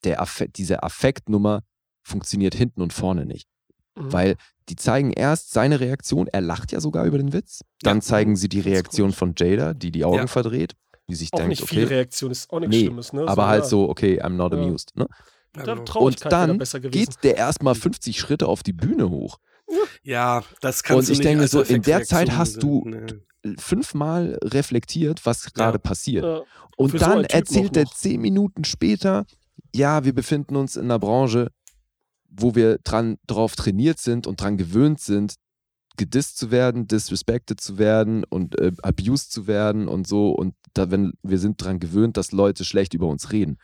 der 0.04 0.20
Affekt, 0.20 0.58
diese 0.58 0.82
Affektnummer 0.82 1.62
funktioniert 2.02 2.54
hinten 2.54 2.82
und 2.82 2.92
vorne 2.92 3.26
nicht. 3.26 3.48
Mhm. 3.96 4.12
Weil 4.12 4.36
die 4.68 4.76
zeigen 4.76 5.12
erst 5.12 5.52
seine 5.52 5.80
Reaktion, 5.80 6.26
er 6.26 6.40
lacht 6.40 6.72
ja 6.72 6.80
sogar 6.80 7.04
über 7.04 7.18
den 7.18 7.32
Witz. 7.32 7.62
Dann 7.82 7.98
Ja. 7.98 8.02
zeigen 8.02 8.36
sie 8.36 8.48
die 8.48 8.60
Reaktion 8.60 9.12
von 9.12 9.34
Jada, 9.36 9.74
die 9.74 9.90
die 9.90 10.04
Augen 10.04 10.18
Ja. 10.18 10.26
verdreht, 10.26 10.74
die 11.08 11.14
sich 11.14 11.32
auch 11.32 11.38
denkt, 11.38 11.50
nicht 11.50 11.68
viel 11.68 11.84
okay, 11.84 11.94
Reaktion, 11.94 12.30
ist 12.32 12.50
auch 12.50 12.58
nichts 12.60 12.74
Nee, 12.74 12.84
Schlimmes. 12.86 13.12
Ne? 13.12 13.26
aber 13.26 13.46
halt 13.46 13.62
ja. 13.62 13.68
so, 13.68 13.88
okay, 13.88 14.20
I'm 14.20 14.30
not 14.30 14.52
Ja. 14.52 14.58
amused. 14.58 14.96
Ne? 14.96 15.06
Da 15.52 15.62
genau. 15.62 16.00
Und 16.00 16.24
dann 16.30 16.58
geht 16.90 17.22
der 17.22 17.36
erstmal 17.36 17.74
50 17.74 18.18
Schritte 18.20 18.46
auf 18.48 18.62
die 18.62 18.74
Bühne 18.74 19.08
hoch. 19.08 19.38
Ja, 20.02 20.42
das 20.60 20.82
kannst 20.82 21.08
Und 21.08 21.12
ich 21.12 21.18
du 21.18 21.22
nicht 21.22 21.28
denke 21.28 21.48
so, 21.48 21.62
in 21.62 21.82
der 21.82 22.04
Zeit 22.04 22.32
hast 22.36 22.62
du- 22.62 22.82
sehen. 22.84 23.22
Fünfmal 23.58 24.38
reflektiert, 24.42 25.24
was 25.24 25.52
gerade 25.52 25.78
passiert. 25.78 26.24
Ja. 26.24 26.42
Und 26.76 26.90
für 26.90 26.98
so 26.98 27.04
dann 27.06 27.24
auch 27.24 27.28
erzählt 27.30 27.76
er 27.76 27.86
zehn 27.86 28.20
Minuten 28.20 28.64
später, 28.64 29.24
ja, 29.72 30.04
wir 30.04 30.12
befinden 30.14 30.56
uns 30.56 30.74
in 30.74 30.84
einer 30.86 30.98
Branche, 30.98 31.52
wo 32.28 32.56
wir 32.56 32.78
dran 32.78 33.18
drauf 33.28 33.54
trainiert 33.54 34.00
sind 34.00 34.26
und 34.26 34.40
dran 34.40 34.56
gewöhnt 34.56 35.00
sind, 35.00 35.36
gedisst 35.96 36.38
zu 36.38 36.50
werden, 36.50 36.88
disrespected 36.88 37.60
zu 37.60 37.78
werden 37.78 38.24
und 38.24 38.58
äh, 38.60 38.72
abused 38.82 39.30
zu 39.30 39.46
werden 39.46 39.86
und 39.86 40.08
so. 40.08 40.30
Und 40.32 40.54
da, 40.74 40.90
wenn 40.90 41.12
wir 41.22 41.38
sind 41.38 41.62
dran 41.62 41.78
gewöhnt, 41.78 42.16
dass 42.16 42.32
Leute 42.32 42.64
schlecht 42.64 42.94
über 42.94 43.06
uns 43.06 43.30
reden. 43.32 43.58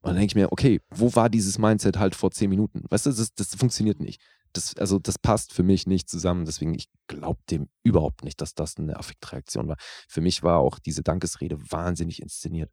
Und 0.00 0.10
dann 0.10 0.16
denke 0.16 0.30
ich 0.32 0.34
mir, 0.34 0.50
okay, 0.50 0.80
wo 0.90 1.14
war 1.14 1.28
dieses 1.28 1.58
Mindset 1.58 1.98
halt 1.98 2.14
vor 2.14 2.30
zehn 2.30 2.48
Minuten? 2.48 2.84
Weißt 2.88 3.06
du, 3.06 3.10
das, 3.10 3.34
das 3.34 3.54
funktioniert 3.54 4.00
nicht. 4.00 4.20
Das, 4.56 4.76
also 4.76 4.98
das 4.98 5.18
passt 5.18 5.52
für 5.52 5.62
mich 5.62 5.86
nicht 5.86 6.08
zusammen. 6.08 6.44
Deswegen, 6.44 6.74
ich 6.74 6.88
glaube 7.06 7.40
dem 7.50 7.68
überhaupt 7.82 8.24
nicht, 8.24 8.40
dass 8.40 8.54
das 8.54 8.76
eine 8.78 8.96
Affektreaktion 8.96 9.68
war. 9.68 9.76
Für 10.08 10.20
mich 10.20 10.42
war 10.42 10.58
auch 10.58 10.78
diese 10.78 11.02
Dankesrede 11.02 11.58
wahnsinnig 11.70 12.22
inszeniert. 12.22 12.70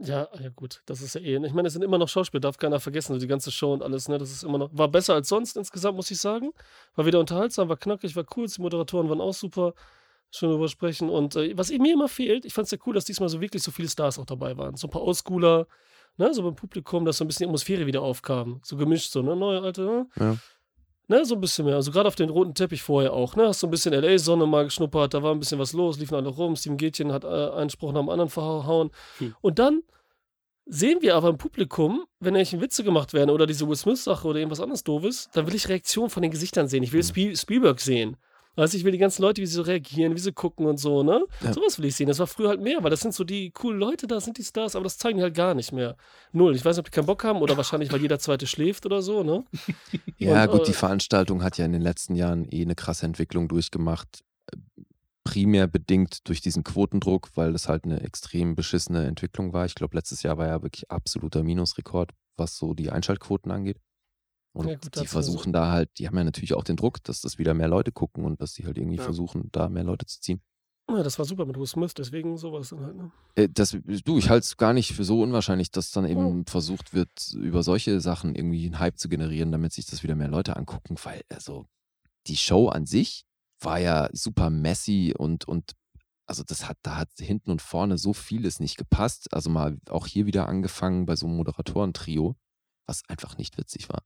Ja, 0.00 0.28
ja 0.40 0.48
gut, 0.50 0.82
das 0.86 1.02
ist 1.02 1.16
ja 1.16 1.20
eh. 1.20 1.44
Ich 1.44 1.52
meine, 1.52 1.66
es 1.66 1.74
sind 1.74 1.82
immer 1.82 1.98
noch 1.98 2.08
Schauspieler, 2.08 2.40
darf 2.40 2.56
keiner 2.56 2.78
vergessen, 2.78 3.14
so 3.14 3.18
die 3.18 3.26
ganze 3.26 3.50
Show 3.50 3.72
und 3.72 3.82
alles, 3.82 4.08
ne? 4.08 4.16
Das 4.16 4.30
ist 4.30 4.44
immer 4.44 4.58
noch. 4.58 4.70
War 4.72 4.88
besser 4.88 5.14
als 5.14 5.28
sonst 5.28 5.56
insgesamt, 5.56 5.96
muss 5.96 6.10
ich 6.12 6.18
sagen. 6.18 6.52
War 6.94 7.04
wieder 7.04 7.18
unterhaltsam, 7.18 7.68
war 7.68 7.76
knackig, 7.76 8.14
war 8.14 8.24
cool. 8.36 8.46
Die 8.46 8.60
Moderatoren 8.60 9.08
waren 9.08 9.20
auch 9.20 9.34
super. 9.34 9.74
Schön 10.30 10.50
drüber 10.50 10.68
sprechen. 10.68 11.08
Und 11.08 11.36
äh, 11.36 11.56
was 11.56 11.70
mir 11.70 11.94
immer 11.94 12.08
fehlt, 12.08 12.44
ich 12.44 12.54
fand 12.54 12.66
es 12.66 12.70
ja 12.70 12.78
cool, 12.86 12.94
dass 12.94 13.06
diesmal 13.06 13.28
so 13.28 13.40
wirklich 13.40 13.62
so 13.62 13.70
viele 13.72 13.88
Stars 13.88 14.18
auch 14.18 14.26
dabei 14.26 14.56
waren. 14.56 14.76
So 14.76 14.86
ein 14.86 14.90
paar 14.90 15.02
Oldschooler, 15.02 15.66
ne, 16.18 16.34
so 16.34 16.42
beim 16.42 16.54
Publikum, 16.54 17.04
dass 17.04 17.16
so 17.16 17.24
ein 17.24 17.28
bisschen 17.28 17.44
die 17.44 17.48
Atmosphäre 17.48 17.86
wieder 17.86 18.02
aufkam. 18.02 18.60
So 18.62 18.76
gemischt, 18.76 19.10
so, 19.10 19.22
ne? 19.22 19.34
Neue, 19.34 19.62
alte, 19.62 19.82
ne? 19.82 20.06
Ja. 20.18 20.36
Ne, 21.10 21.24
so 21.24 21.36
ein 21.36 21.40
bisschen 21.40 21.64
mehr. 21.64 21.76
Also 21.76 21.90
gerade 21.90 22.06
auf 22.06 22.16
den 22.16 22.28
roten 22.28 22.54
Teppich 22.54 22.82
vorher 22.82 23.14
auch. 23.14 23.34
Ne, 23.34 23.48
hast 23.48 23.60
so 23.60 23.66
ein 23.66 23.70
bisschen 23.70 23.94
LA-Sonne 23.94 24.46
mal 24.46 24.64
geschnuppert, 24.64 25.14
da 25.14 25.22
war 25.22 25.32
ein 25.32 25.40
bisschen 25.40 25.58
was 25.58 25.72
los, 25.72 25.98
liefen 25.98 26.14
alle 26.14 26.28
rum, 26.28 26.54
Steven 26.54 26.76
Gätchen 26.76 27.12
hat 27.12 27.24
äh, 27.24 27.28
einen 27.28 27.70
Spruch 27.70 27.92
nach 27.92 28.02
dem 28.02 28.10
anderen 28.10 28.28
verhauen. 28.28 28.90
Hm. 29.18 29.34
Und 29.40 29.58
dann 29.58 29.82
sehen 30.66 30.98
wir 31.00 31.16
aber 31.16 31.30
im 31.30 31.38
Publikum, 31.38 32.04
wenn 32.20 32.34
irgendwelche 32.34 32.60
Witze 32.60 32.84
gemacht 32.84 33.14
werden 33.14 33.30
oder 33.30 33.46
diese 33.46 33.66
Will 33.66 33.76
Smith-Sache 33.76 34.28
oder 34.28 34.38
irgendwas 34.38 34.60
anderes 34.60 34.84
doofes, 34.84 35.30
dann 35.32 35.46
will 35.46 35.54
ich 35.54 35.70
Reaktionen 35.70 36.10
von 36.10 36.22
den 36.22 36.30
Gesichtern 36.30 36.68
sehen. 36.68 36.82
Ich 36.82 36.92
will 36.92 37.02
hm. 37.02 37.36
Spielberg 37.36 37.80
sehen. 37.80 38.18
Weißt 38.58 38.74
ich 38.74 38.82
will 38.82 38.90
die 38.90 38.98
ganzen 38.98 39.22
Leute, 39.22 39.40
wie 39.40 39.46
sie 39.46 39.54
so 39.54 39.62
reagieren, 39.62 40.16
wie 40.16 40.18
sie 40.20 40.32
gucken 40.32 40.66
und 40.66 40.78
so, 40.78 41.04
ne? 41.04 41.24
Ja. 41.42 41.52
Sowas 41.52 41.78
will 41.78 41.84
ich 41.84 41.94
sehen. 41.94 42.08
Das 42.08 42.18
war 42.18 42.26
früher 42.26 42.48
halt 42.48 42.60
mehr, 42.60 42.82
weil 42.82 42.90
das 42.90 43.00
sind 43.00 43.14
so 43.14 43.22
die 43.22 43.52
coolen 43.52 43.78
Leute, 43.78 44.08
da 44.08 44.20
sind 44.20 44.36
die 44.36 44.42
Stars, 44.42 44.74
aber 44.74 44.82
das 44.82 44.98
zeigen 44.98 45.18
die 45.18 45.22
halt 45.22 45.36
gar 45.36 45.54
nicht 45.54 45.70
mehr. 45.70 45.96
Null. 46.32 46.56
Ich 46.56 46.64
weiß 46.64 46.76
nicht, 46.76 46.80
ob 46.80 46.86
die 46.86 46.90
keinen 46.90 47.06
Bock 47.06 47.22
haben 47.22 47.40
oder 47.40 47.56
wahrscheinlich, 47.56 47.92
weil 47.92 48.00
jeder 48.00 48.18
Zweite 48.18 48.48
schläft 48.48 48.84
oder 48.84 49.00
so, 49.00 49.22
ne? 49.22 49.44
ja, 50.18 50.42
und, 50.44 50.50
gut, 50.50 50.60
äh, 50.62 50.64
die 50.64 50.72
Veranstaltung 50.72 51.44
hat 51.44 51.56
ja 51.56 51.66
in 51.66 51.72
den 51.72 51.82
letzten 51.82 52.16
Jahren 52.16 52.48
eh 52.50 52.62
eine 52.62 52.74
krasse 52.74 53.06
Entwicklung 53.06 53.46
durchgemacht. 53.46 54.24
Primär 55.22 55.68
bedingt 55.68 56.26
durch 56.28 56.40
diesen 56.40 56.64
Quotendruck, 56.64 57.30
weil 57.36 57.52
das 57.52 57.68
halt 57.68 57.84
eine 57.84 58.00
extrem 58.00 58.56
beschissene 58.56 59.06
Entwicklung 59.06 59.52
war. 59.52 59.66
Ich 59.66 59.76
glaube, 59.76 59.96
letztes 59.96 60.24
Jahr 60.24 60.36
war 60.36 60.48
ja 60.48 60.62
wirklich 60.64 60.90
absoluter 60.90 61.44
Minusrekord, 61.44 62.10
was 62.36 62.56
so 62.56 62.74
die 62.74 62.90
Einschaltquoten 62.90 63.52
angeht. 63.52 63.78
Und 64.52 64.96
die 64.96 65.06
versuchen 65.06 65.52
da 65.52 65.70
halt, 65.70 65.90
die 65.98 66.08
haben 66.08 66.16
ja 66.16 66.24
natürlich 66.24 66.54
auch 66.54 66.64
den 66.64 66.76
Druck, 66.76 67.02
dass 67.04 67.20
das 67.20 67.38
wieder 67.38 67.54
mehr 67.54 67.68
Leute 67.68 67.92
gucken 67.92 68.24
und 68.24 68.40
dass 68.40 68.54
sie 68.54 68.64
halt 68.64 68.78
irgendwie 68.78 68.96
ja. 68.96 69.02
versuchen, 69.02 69.50
da 69.52 69.68
mehr 69.68 69.84
Leute 69.84 70.06
zu 70.06 70.20
ziehen. 70.20 70.40
Ja, 70.90 71.02
das 71.02 71.18
war 71.18 71.26
super 71.26 71.44
mit 71.44 71.58
Will 71.58 71.66
Smith, 71.66 71.92
deswegen 71.92 72.38
sowas 72.38 72.70
dann 72.70 72.80
halt, 72.80 72.96
ne? 72.96 73.10
Äh, 73.34 73.48
das, 73.50 73.76
du, 74.04 74.18
ich 74.18 74.30
halte 74.30 74.44
es 74.44 74.56
gar 74.56 74.72
nicht 74.72 74.94
für 74.94 75.04
so 75.04 75.20
unwahrscheinlich, 75.22 75.70
dass 75.70 75.90
dann 75.90 76.06
eben 76.06 76.40
oh. 76.40 76.44
versucht 76.46 76.94
wird, 76.94 77.10
über 77.34 77.62
solche 77.62 78.00
Sachen 78.00 78.34
irgendwie 78.34 78.64
einen 78.64 78.78
Hype 78.78 78.98
zu 78.98 79.10
generieren, 79.10 79.52
damit 79.52 79.74
sich 79.74 79.84
das 79.84 80.02
wieder 80.02 80.14
mehr 80.14 80.28
Leute 80.28 80.56
angucken, 80.56 80.96
weil 81.04 81.22
also 81.28 81.66
die 82.26 82.38
Show 82.38 82.68
an 82.68 82.86
sich 82.86 83.26
war 83.60 83.78
ja 83.78 84.08
super 84.12 84.48
messy 84.48 85.14
und, 85.16 85.46
und 85.46 85.72
also 86.26 86.42
das 86.42 86.66
hat, 86.66 86.78
da 86.82 86.96
hat 86.96 87.10
hinten 87.18 87.50
und 87.50 87.60
vorne 87.60 87.98
so 87.98 88.14
vieles 88.14 88.58
nicht 88.58 88.78
gepasst. 88.78 89.32
Also 89.34 89.50
mal 89.50 89.78
auch 89.90 90.06
hier 90.06 90.24
wieder 90.24 90.48
angefangen 90.48 91.04
bei 91.04 91.16
so 91.16 91.26
einem 91.26 91.36
Moderatoren-Trio, 91.36 92.36
was 92.86 93.02
einfach 93.08 93.36
nicht 93.36 93.58
witzig 93.58 93.88
war. 93.90 94.02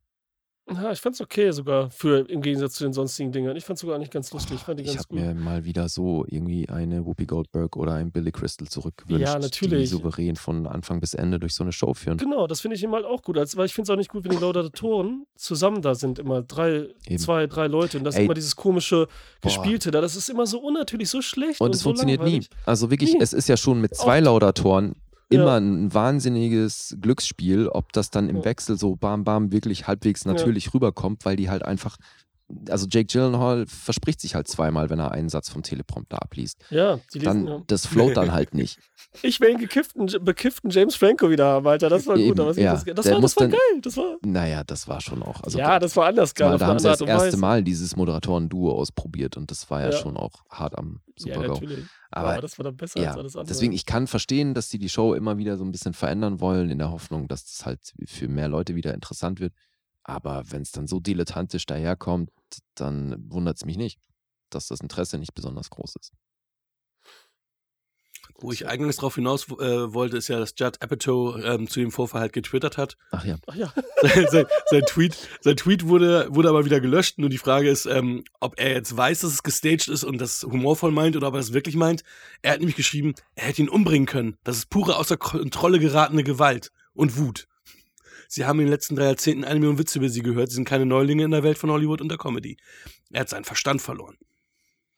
Ja, 0.74 0.92
ich 0.92 1.00
fand's 1.00 1.20
okay 1.20 1.50
sogar 1.50 1.90
für 1.90 2.28
im 2.28 2.40
Gegensatz 2.42 2.74
zu 2.74 2.84
den 2.84 2.92
sonstigen 2.92 3.32
Dingern. 3.32 3.56
Ich 3.56 3.64
fand's 3.64 3.80
sogar 3.82 3.98
nicht 3.98 4.12
ganz 4.12 4.32
lustig. 4.32 4.56
Ich 4.56 4.62
fand 4.62 4.78
die 4.80 4.84
Ich 4.84 4.94
ganz 4.94 5.04
habe 5.04 5.14
mir 5.14 5.34
mal 5.34 5.64
wieder 5.64 5.88
so 5.88 6.24
irgendwie 6.28 6.68
eine 6.68 7.04
Whoopi 7.06 7.26
Goldberg 7.26 7.76
oder 7.76 7.94
ein 7.94 8.10
Billy 8.12 8.32
Crystal 8.32 8.66
zurückgewünscht, 8.68 9.22
Ja, 9.26 9.36
die 9.36 9.42
natürlich. 9.42 9.90
souverän 9.90 10.36
von 10.36 10.66
Anfang 10.66 11.00
bis 11.00 11.14
Ende 11.14 11.38
durch 11.38 11.54
so 11.54 11.64
eine 11.64 11.72
Show 11.72 11.94
führen. 11.94 12.18
Genau, 12.18 12.46
das 12.46 12.60
finde 12.60 12.76
ich 12.76 12.82
eben 12.82 12.92
halt 12.92 13.04
auch 13.04 13.22
gut. 13.22 13.38
Als, 13.38 13.56
weil 13.56 13.66
ich 13.66 13.74
finde 13.74 13.84
es 13.86 13.90
auch 13.94 13.98
nicht 13.98 14.10
gut, 14.10 14.24
wenn 14.24 14.30
die 14.32 14.38
Laudatoren 14.38 15.26
zusammen 15.36 15.82
da 15.82 15.94
sind. 15.94 16.18
Immer 16.18 16.42
drei, 16.42 16.88
Eben. 17.06 17.18
zwei, 17.18 17.46
drei 17.46 17.66
Leute. 17.66 17.98
Und 17.98 18.04
das 18.04 18.14
ist 18.16 18.20
immer 18.22 18.34
dieses 18.34 18.56
komische 18.56 19.08
Gespielte 19.40 19.90
da. 19.90 20.00
Das 20.00 20.16
ist 20.16 20.28
immer 20.28 20.46
so 20.46 20.60
unnatürlich, 20.60 21.08
so 21.08 21.22
schlecht 21.22 21.60
und, 21.60 21.66
Und 21.66 21.74
es 21.74 21.80
so 21.80 21.90
funktioniert 21.90 22.20
nie. 22.20 22.24
langweilig. 22.32 22.50
Also 22.66 22.90
wirklich, 22.90 23.12
Nie. 23.14 23.20
es 23.20 23.32
ist 23.32 23.48
ja 23.48 23.56
schon 23.56 23.80
mit 23.80 23.92
Auch, 23.92 24.04
zwei 24.04 24.20
Laudatoren 24.20 24.94
immer 25.32 25.52
ja, 25.52 25.56
ein 25.58 25.92
wahnsinniges 25.92 26.96
Glücksspiel, 27.00 27.68
ob 27.68 27.92
das 27.92 28.10
dann 28.10 28.28
im 28.28 28.36
ja, 28.36 28.44
Wechsel 28.44 28.78
so 28.78 28.96
bam 28.96 29.24
bam 29.24 29.52
wirklich 29.52 29.86
halbwegs 29.86 30.24
natürlich 30.24 30.72
rüberkommt, 30.74 31.24
weil 31.24 31.36
die 31.36 31.50
halt 31.50 31.64
einfach, 31.64 31.96
also 32.68 32.86
Jake 32.90 33.06
Gyllenhaal 33.06 33.66
verspricht 33.66 34.20
sich 34.20 34.34
halt 34.34 34.48
zweimal, 34.48 34.90
wenn 34.90 34.98
er 34.98 35.12
einen 35.12 35.28
Satz 35.28 35.48
vom 35.48 35.62
Teleprompter 35.62 36.22
abliest. 36.22 36.64
Ja, 36.70 36.98
die 37.14 37.18
lesen, 37.18 37.46
Dann, 37.46 37.46
ja. 37.58 37.62
das 37.66 37.86
float 37.86 38.16
dann 38.16 38.32
halt 38.32 38.54
nicht. 38.54 38.78
Ich 39.20 39.40
will 39.40 39.50
einen 39.50 39.58
gekifften, 39.58 40.06
bekifften 40.24 40.70
James 40.70 40.94
Franco 40.94 41.28
wieder 41.28 41.44
haben, 41.44 41.66
Alter. 41.66 41.90
Das 41.90 42.06
war 42.06 42.14
gut. 42.14 42.24
Eben, 42.24 42.40
Aber 42.40 42.58
ja. 42.58 42.72
das, 42.72 42.84
das, 42.84 43.10
war, 43.10 43.20
das 43.20 43.36
war 43.36 43.42
dann, 43.42 43.50
geil. 43.50 43.80
Das 43.82 43.96
war, 43.98 44.16
naja, 44.24 44.64
das 44.64 44.88
war 44.88 45.00
schon 45.02 45.22
auch, 45.22 45.42
also 45.42 45.58
ja, 45.58 45.78
das 45.78 45.94
war 45.96 46.06
anders 46.06 46.34
geil. 46.34 46.56
da 46.56 46.66
haben 46.66 46.78
sie 46.78 46.88
das 46.88 47.00
erste. 47.02 47.36
Mal 47.36 47.62
dieses 47.62 47.94
Moderatoren-Duo 47.96 48.72
ausprobiert 48.72 49.36
und 49.36 49.50
das 49.50 49.68
war 49.70 49.82
ja 49.82 49.90
Ja, 49.90 49.96
schon 49.98 50.16
auch 50.16 50.44
hart 50.48 50.78
am 50.78 51.00
ja, 51.18 51.34
Super-GAU. 51.34 51.54
natürlich. 51.54 51.84
Aber 52.10 52.28
Aber 52.30 52.40
das 52.42 52.58
war 52.58 52.64
dann 52.64 52.76
besser 52.76 53.00
als 53.00 53.04
ja, 53.06 53.12
alles 53.14 53.36
andere. 53.36 53.48
deswegen, 53.52 53.72
ich 53.74 53.84
kann 53.84 54.06
verstehen, 54.06 54.54
dass 54.54 54.68
die 54.70 54.78
die 54.78 54.88
Show 54.88 55.12
immer 55.14 55.36
wieder 55.36 55.58
so 55.58 55.64
ein 55.64 55.72
bisschen 55.72 55.92
verändern 55.92 56.40
wollen, 56.40 56.70
in 56.70 56.78
der 56.78 56.90
Hoffnung, 56.90 57.28
dass 57.28 57.44
das 57.44 57.66
halt 57.66 57.80
für 58.06 58.28
mehr 58.28 58.48
Leute 58.48 58.74
wieder 58.76 58.94
interessant 58.94 59.40
wird. 59.40 59.52
Aber 60.04 60.44
wenn 60.50 60.62
es 60.62 60.72
dann 60.72 60.86
so 60.86 61.00
dilettantisch 61.00 61.66
daherkommt, 61.66 62.30
dann 62.74 63.16
wundert 63.30 63.56
es 63.56 63.64
mich 63.64 63.76
nicht, 63.76 64.00
dass 64.50 64.66
das 64.68 64.80
Interesse 64.80 65.18
nicht 65.18 65.34
besonders 65.34 65.70
groß 65.70 65.96
ist. 65.96 66.12
Wo 68.38 68.50
ich 68.50 68.66
eigentlich 68.66 68.96
darauf 68.96 69.14
hinaus 69.14 69.48
äh, 69.48 69.94
wollte, 69.94 70.16
ist 70.16 70.28
ja, 70.28 70.38
dass 70.38 70.54
Judd 70.56 70.80
Apatow 70.80 71.38
ähm, 71.44 71.68
zu 71.68 71.80
dem 71.80 71.92
Vorfall 71.92 72.22
halt 72.22 72.32
getwittert 72.32 72.76
hat. 72.76 72.96
Ach 73.10 73.24
ja. 73.24 73.36
Ach 73.46 73.54
ja. 73.54 73.72
sein, 74.02 74.26
sein, 74.30 74.46
sein 74.66 74.82
Tweet, 74.82 75.16
sein 75.40 75.56
Tweet 75.56 75.86
wurde, 75.86 76.26
wurde 76.30 76.48
aber 76.48 76.64
wieder 76.64 76.80
gelöscht. 76.80 77.18
Nur 77.18 77.30
die 77.30 77.38
Frage 77.38 77.68
ist, 77.68 77.86
ähm, 77.86 78.24
ob 78.40 78.58
er 78.58 78.72
jetzt 78.72 78.96
weiß, 78.96 79.20
dass 79.20 79.32
es 79.32 79.42
gestaged 79.42 79.88
ist 79.88 80.02
und 80.02 80.18
das 80.18 80.42
humorvoll 80.42 80.90
meint 80.90 81.16
oder 81.16 81.28
ob 81.28 81.34
er 81.34 81.38
das 81.38 81.52
wirklich 81.52 81.76
meint. 81.76 82.02
Er 82.42 82.52
hat 82.52 82.58
nämlich 82.58 82.76
geschrieben, 82.76 83.14
er 83.36 83.46
hätte 83.46 83.62
ihn 83.62 83.68
umbringen 83.68 84.06
können. 84.06 84.36
Das 84.42 84.56
ist 84.56 84.70
pure 84.70 84.96
außer 84.96 85.16
Kontrolle 85.16 85.78
geratene 85.78 86.24
Gewalt 86.24 86.72
und 86.94 87.16
Wut. 87.16 87.46
Sie 88.34 88.46
haben 88.46 88.60
in 88.60 88.64
den 88.64 88.72
letzten 88.72 88.96
drei 88.96 89.04
Jahrzehnten 89.04 89.44
eine 89.44 89.60
Million 89.60 89.78
Witze 89.78 89.98
über 89.98 90.08
sie 90.08 90.22
gehört. 90.22 90.48
Sie 90.48 90.54
sind 90.54 90.64
keine 90.64 90.86
Neulinge 90.86 91.22
in 91.24 91.32
der 91.32 91.42
Welt 91.42 91.58
von 91.58 91.70
Hollywood 91.70 92.00
und 92.00 92.08
der 92.08 92.16
Comedy. 92.16 92.56
Er 93.10 93.20
hat 93.20 93.28
seinen 93.28 93.44
Verstand 93.44 93.82
verloren. 93.82 94.16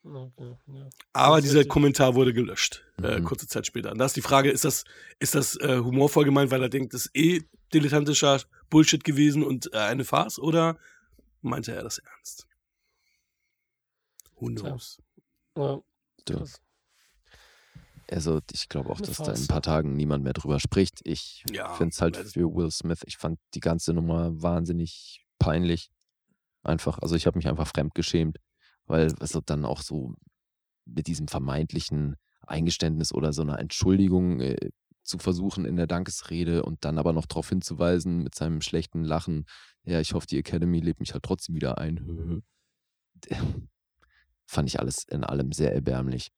Okay, 0.04 0.54
ja. 0.68 0.88
Aber 1.12 1.36
Das 1.36 1.38
ist 1.46 1.50
dieser 1.50 1.58
richtig. 1.60 1.68
Kommentar 1.72 2.14
wurde 2.14 2.32
gelöscht, 2.32 2.84
äh, 3.02 3.18
Mhm. 3.18 3.24
kurze 3.24 3.48
Zeit 3.48 3.66
später. 3.66 3.90
Und 3.90 3.98
da 3.98 4.04
ist 4.04 4.14
die 4.14 4.22
Frage, 4.22 4.52
ist 4.52 4.64
das, 4.64 4.84
ist 5.18 5.34
das 5.34 5.56
äh, 5.56 5.78
humorvoll 5.78 6.24
gemeint, 6.24 6.52
weil 6.52 6.62
er 6.62 6.68
denkt, 6.68 6.94
das 6.94 7.06
ist 7.06 7.16
eh 7.16 7.42
dilettantischer 7.72 8.40
Bullshit 8.70 9.02
gewesen 9.02 9.42
und 9.42 9.72
äh, 9.74 9.78
eine 9.78 10.04
Farce? 10.04 10.38
Oder 10.38 10.78
meinte 11.40 11.72
er 11.74 11.82
das 11.82 11.98
ernst? 11.98 12.46
Who 14.36 14.46
knows? 14.46 15.02
Ja, 15.56 15.80
Du. 16.26 16.44
Also 18.10 18.40
ich 18.52 18.68
glaube 18.68 18.90
auch, 18.90 19.00
dass 19.00 19.18
da 19.18 19.32
in 19.32 19.42
ein 19.42 19.46
paar 19.46 19.62
Tagen 19.62 19.94
niemand 19.94 20.24
mehr 20.24 20.32
drüber 20.32 20.60
spricht. 20.60 21.00
Ich 21.04 21.44
Ja, 21.52 21.72
finde 21.74 21.92
es 21.92 22.00
halt 22.00 22.16
für 22.16 22.54
Will 22.54 22.70
Smith, 22.70 23.00
ich 23.06 23.16
fand 23.16 23.38
die 23.54 23.60
ganze 23.60 23.92
Nummer 23.92 24.30
wahnsinnig 24.42 25.24
peinlich. 25.38 25.90
Einfach, 26.62 26.98
also 26.98 27.14
ich 27.14 27.26
habe 27.26 27.38
mich 27.38 27.48
einfach 27.48 27.66
fremdgeschämt, 27.66 28.38
weil 28.86 29.14
also 29.20 29.40
dann 29.40 29.64
auch 29.64 29.82
so 29.82 30.14
mit 30.86 31.06
diesem 31.06 31.28
vermeintlichen 31.28 32.16
Eingeständnis 32.46 33.12
oder 33.12 33.32
so 33.32 33.42
einer 33.42 33.58
Entschuldigung 33.58 34.40
äh, 34.40 34.70
zu 35.02 35.18
versuchen 35.18 35.64
in 35.66 35.76
der 35.76 35.86
Dankesrede 35.86 36.62
und 36.62 36.84
dann 36.84 36.98
aber 36.98 37.12
noch 37.12 37.26
darauf 37.26 37.48
hinzuweisen 37.48 38.22
mit 38.22 38.34
seinem 38.34 38.60
schlechten 38.60 39.04
Lachen, 39.04 39.44
ja, 39.84 40.00
ich 40.00 40.14
hoffe, 40.14 40.26
die 40.26 40.38
Academy 40.38 40.80
lebt 40.80 41.00
mich 41.00 41.12
halt 41.12 41.22
trotzdem 41.22 41.54
wieder 41.54 41.78
ein. 41.78 42.42
Fand 44.46 44.68
ich 44.68 44.80
alles 44.80 45.04
in 45.08 45.24
allem 45.24 45.52
sehr 45.52 45.74
erbärmlich. 45.74 46.30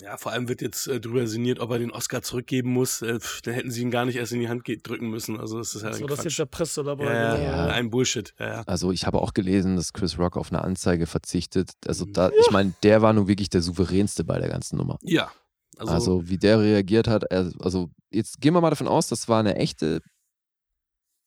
Ja, 0.00 0.16
vor 0.16 0.32
allem 0.32 0.48
wird 0.48 0.62
jetzt 0.62 0.86
äh, 0.86 1.00
drüber 1.00 1.26
sinniert, 1.26 1.60
ob 1.60 1.70
er 1.70 1.78
den 1.78 1.90
Oscar 1.90 2.22
zurückgeben 2.22 2.70
muss. 2.72 3.02
Äh, 3.02 3.20
pff, 3.20 3.42
dann 3.42 3.54
hätten 3.54 3.70
sie 3.70 3.82
ihn 3.82 3.90
gar 3.90 4.04
nicht 4.04 4.16
erst 4.16 4.32
in 4.32 4.40
die 4.40 4.48
Hand 4.48 4.64
drücken 4.66 5.10
müssen. 5.10 5.38
Also 5.38 5.58
das 5.58 5.74
ist 5.74 5.82
ja 5.82 5.92
so, 5.92 6.06
das 6.06 6.24
jetzt 6.24 6.38
der 6.38 6.46
Presse 6.46 6.82
dabei. 6.82 7.04
Ja, 7.12 7.38
ja, 7.38 7.66
ein 7.66 7.90
Bullshit. 7.90 8.34
Ja, 8.38 8.46
ja. 8.48 8.62
Also 8.66 8.92
ich 8.92 9.06
habe 9.06 9.20
auch 9.20 9.34
gelesen, 9.34 9.76
dass 9.76 9.92
Chris 9.92 10.18
Rock 10.18 10.36
auf 10.36 10.50
eine 10.52 10.62
Anzeige 10.62 11.06
verzichtet. 11.06 11.72
Also 11.86 12.04
da, 12.04 12.30
ich 12.30 12.50
meine, 12.50 12.74
der 12.82 13.02
war 13.02 13.12
nun 13.12 13.28
wirklich 13.28 13.50
der 13.50 13.62
souveränste 13.62 14.24
bei 14.24 14.38
der 14.38 14.48
ganzen 14.48 14.76
Nummer. 14.76 14.98
ja. 15.02 15.30
Also, 15.78 15.92
Also, 15.94 16.28
wie 16.28 16.36
der 16.36 16.60
reagiert 16.60 17.08
hat, 17.08 17.32
also 17.32 17.88
jetzt 18.10 18.42
gehen 18.42 18.52
wir 18.52 18.60
mal 18.60 18.68
davon 18.68 18.86
aus, 18.86 19.08
das 19.08 19.26
war 19.26 19.40
eine 19.40 19.56
echte 19.56 20.02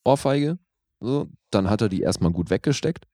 Ohrfeige. 0.06 0.60
So, 1.00 1.30
dann 1.52 1.70
hat 1.70 1.82
er 1.82 1.90
die 1.90 2.02
erstmal 2.02 2.32
gut 2.32 2.50
weggesteckt. 2.52 3.06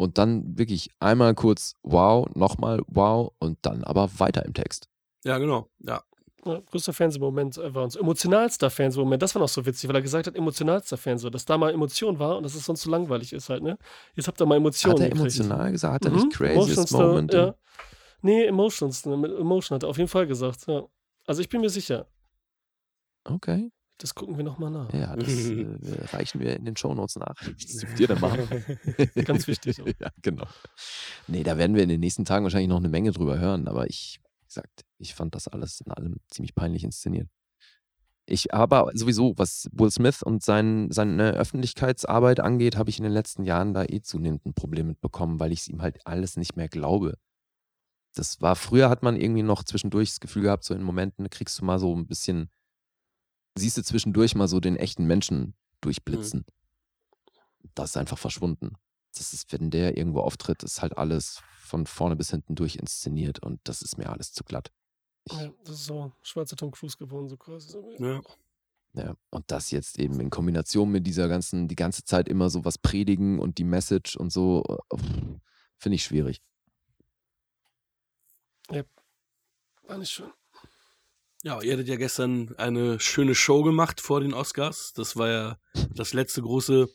Und 0.00 0.16
dann 0.16 0.56
wirklich 0.56 0.90
einmal 1.00 1.34
kurz 1.34 1.74
wow, 1.82 2.26
nochmal 2.34 2.80
wow 2.86 3.32
und 3.40 3.58
dann 3.62 3.82
aber 3.84 4.08
weiter 4.18 4.44
im 4.46 4.54
Text. 4.54 4.88
ja, 5.24 5.38
genau. 5.38 5.68
Ja. 5.80 6.02
Ja, 6.44 6.60
größter 6.60 6.92
Fernsehmoment 6.92 7.58
ever. 7.58 7.82
Und 7.82 7.90
so 7.90 7.98
emotionalster 7.98 8.70
Fernsehmoment, 8.70 9.20
das 9.20 9.34
war 9.34 9.42
noch 9.42 9.48
so 9.48 9.66
witzig, 9.66 9.88
weil 9.88 9.96
er 9.96 10.02
gesagt 10.02 10.28
hat, 10.28 10.36
emotionalster 10.36 10.96
Fernseh, 10.96 11.30
dass 11.30 11.44
da 11.44 11.58
mal 11.58 11.72
Emotion 11.74 12.18
war 12.20 12.36
und 12.36 12.44
dass 12.44 12.54
es 12.54 12.64
sonst 12.64 12.82
so 12.82 12.90
langweilig 12.90 13.32
ist 13.32 13.48
halt, 13.50 13.62
ne? 13.64 13.76
Jetzt 14.14 14.28
habt 14.28 14.40
ihr 14.40 14.46
mal 14.46 14.56
Emotionen 14.56 14.94
Hat 14.94 15.00
er 15.00 15.08
gekriegt. 15.08 15.34
emotional 15.34 15.72
gesagt? 15.72 15.94
Hat 15.94 16.04
er 16.04 16.10
Mhm, 16.12 16.14
nicht 16.16 16.30
craziest 16.30 16.54
emotionalste, 16.78 16.96
Moment? 16.96 17.32
Ja. 17.34 17.54
Nee, 18.22 18.44
Emotions, 18.44 19.04
ne, 19.04 19.14
Emotion 19.14 19.74
hat 19.74 19.82
er 19.82 19.88
auf 19.88 19.98
jeden 19.98 20.08
Fall 20.08 20.28
gesagt, 20.28 20.66
ja. 20.68 20.84
Also 21.26 21.40
ich 21.42 21.48
bin 21.48 21.60
mir 21.60 21.70
sicher, 21.70 22.06
Okay. 23.24 23.70
Das 23.98 24.14
gucken 24.14 24.36
wir 24.36 24.44
nochmal 24.44 24.70
nach. 24.70 24.92
Ja, 24.94 25.16
das 25.16 25.28
äh, 25.50 25.66
reichen 26.12 26.40
wir 26.40 26.56
in 26.56 26.64
den 26.64 26.76
Shownotes 26.76 27.16
nach. 27.16 27.34
Das 27.48 28.00
ihr 28.00 28.06
dann 28.06 28.20
machen. 28.20 28.48
Ganz 29.24 29.46
wichtig. 29.46 29.82
Auch. 29.82 29.86
ja, 30.00 30.10
genau. 30.22 30.46
Nee, 31.26 31.42
da 31.42 31.58
werden 31.58 31.74
wir 31.74 31.82
in 31.82 31.88
den 31.88 32.00
nächsten 32.00 32.24
Tagen 32.24 32.44
wahrscheinlich 32.44 32.68
noch 32.68 32.78
eine 32.78 32.88
Menge 32.88 33.10
drüber 33.10 33.38
hören, 33.38 33.68
aber 33.68 33.88
ich, 33.88 34.20
wie 34.40 34.46
gesagt, 34.46 34.84
ich 34.98 35.14
fand 35.14 35.34
das 35.34 35.48
alles 35.48 35.80
in 35.80 35.92
allem 35.92 36.16
ziemlich 36.28 36.54
peinlich 36.54 36.84
inszeniert. 36.84 37.28
Ich 38.30 38.52
aber 38.52 38.90
sowieso, 38.94 39.32
was 39.36 39.68
Will 39.72 39.90
Smith 39.90 40.22
und 40.22 40.42
sein, 40.42 40.90
seine 40.90 41.32
Öffentlichkeitsarbeit 41.32 42.40
angeht, 42.40 42.76
habe 42.76 42.90
ich 42.90 42.98
in 42.98 43.04
den 43.04 43.12
letzten 43.12 43.42
Jahren 43.42 43.72
da 43.72 43.84
eh 43.84 44.02
zunehmend 44.02 44.44
ein 44.44 44.54
Problem 44.54 44.86
mitbekommen, 44.86 45.40
weil 45.40 45.50
ich 45.50 45.60
es 45.60 45.68
ihm 45.68 45.80
halt 45.80 46.06
alles 46.06 46.36
nicht 46.36 46.54
mehr 46.54 46.68
glaube. 46.68 47.14
Das 48.14 48.40
war, 48.42 48.54
früher 48.54 48.90
hat 48.90 49.02
man 49.02 49.16
irgendwie 49.16 49.42
noch 49.42 49.64
zwischendurch 49.64 50.10
das 50.10 50.20
Gefühl 50.20 50.42
gehabt, 50.42 50.64
so 50.64 50.74
in 50.74 50.82
Momenten 50.82 51.30
kriegst 51.30 51.58
du 51.58 51.64
mal 51.64 51.78
so 51.78 51.94
ein 51.96 52.06
bisschen, 52.06 52.50
siehst 53.58 53.76
du 53.76 53.82
zwischendurch 53.82 54.34
mal 54.34 54.48
so 54.48 54.60
den 54.60 54.76
echten 54.76 55.06
Menschen 55.06 55.54
durchblitzen. 55.80 56.44
Das 57.74 57.90
ist 57.90 57.96
einfach 57.96 58.18
verschwunden. 58.18 58.76
das 59.14 59.32
ist, 59.32 59.52
wenn 59.52 59.70
der 59.70 59.96
irgendwo 59.96 60.20
auftritt, 60.20 60.62
ist 60.62 60.80
halt 60.80 60.96
alles 60.96 61.40
von 61.60 61.86
vorne 61.86 62.16
bis 62.16 62.30
hinten 62.30 62.54
durch 62.54 62.76
inszeniert 62.76 63.42
und 63.42 63.60
das 63.64 63.82
ist 63.82 63.98
mir 63.98 64.10
alles 64.10 64.32
zu 64.32 64.44
glatt. 64.44 64.70
Ich, 65.24 65.32
ja, 65.32 65.52
das 65.64 65.74
ist 65.76 65.84
so 65.86 66.12
schwarzer 66.22 66.56
Tom 66.56 66.70
Cruise 66.70 66.96
geworden, 66.96 67.28
so 67.28 67.36
quasi. 67.36 67.76
Ja. 67.98 68.20
Ja, 68.94 69.14
und 69.30 69.50
das 69.50 69.70
jetzt 69.70 69.98
eben 69.98 70.18
in 70.18 70.30
Kombination 70.30 70.90
mit 70.90 71.06
dieser 71.06 71.28
ganzen, 71.28 71.68
die 71.68 71.76
ganze 71.76 72.04
Zeit 72.04 72.26
immer 72.26 72.48
so 72.48 72.64
was 72.64 72.78
predigen 72.78 73.38
und 73.38 73.58
die 73.58 73.64
Message 73.64 74.16
und 74.16 74.32
so, 74.32 74.64
finde 75.76 75.96
ich 75.96 76.04
schwierig. 76.04 76.40
Ja, 78.70 78.82
war 79.86 79.98
nicht 79.98 80.10
schön. 80.10 80.30
Ja, 81.48 81.62
ihr 81.62 81.72
hattet 81.72 81.88
ja 81.88 81.96
gestern 81.96 82.54
eine 82.58 83.00
schöne 83.00 83.34
Show 83.34 83.62
gemacht 83.62 84.02
vor 84.02 84.20
den 84.20 84.34
Oscars. 84.34 84.92
Das 84.92 85.16
war 85.16 85.28
ja 85.30 85.58
das 85.94 86.12
letzte 86.12 86.42
große 86.42 86.90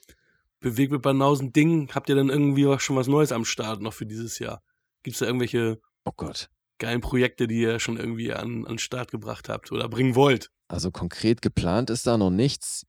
Beweg 0.59 0.91
mit 0.91 1.01
Banausen-Ding. 1.01 1.89
Habt 1.95 2.07
ihr 2.07 2.15
dann 2.15 2.29
irgendwie 2.29 2.77
schon 2.77 2.95
was 2.95 3.07
Neues 3.07 3.31
am 3.31 3.45
Start 3.45 3.81
noch 3.81 3.93
für 3.93 4.05
dieses 4.05 4.37
Jahr? 4.37 4.61
Gibt 5.01 5.15
es 5.15 5.21
da 5.21 5.25
irgendwelche 5.25 5.81
oh 6.05 6.11
Gott. 6.15 6.51
geilen 6.77 7.01
Projekte, 7.01 7.47
die 7.47 7.61
ihr 7.61 7.79
schon 7.79 7.97
irgendwie 7.97 8.31
an, 8.31 8.67
an 8.67 8.77
Start 8.77 9.09
gebracht 9.09 9.49
habt 9.49 9.71
oder 9.71 9.89
bringen 9.89 10.13
wollt? 10.13 10.51
Also 10.67 10.91
konkret 10.91 11.41
geplant 11.41 11.89
ist 11.89 12.05
da 12.05 12.19
noch 12.19 12.29
nichts. 12.29 12.85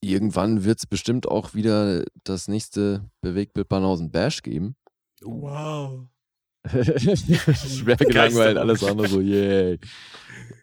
Irgendwann 0.00 0.64
wird 0.64 0.80
es 0.80 0.86
bestimmt 0.86 1.28
auch 1.28 1.54
wieder 1.54 2.02
das 2.24 2.48
nächste 2.48 3.08
Bewegtbild 3.20 3.68
Banausen 3.68 4.10
Bash 4.10 4.42
geben. 4.42 4.74
Wow. 5.22 6.08
Schwer 6.68 7.96
gelangweilt, 7.96 8.58
alles 8.58 8.84
andere 8.84 9.08
so, 9.08 9.20
yay. 9.20 9.78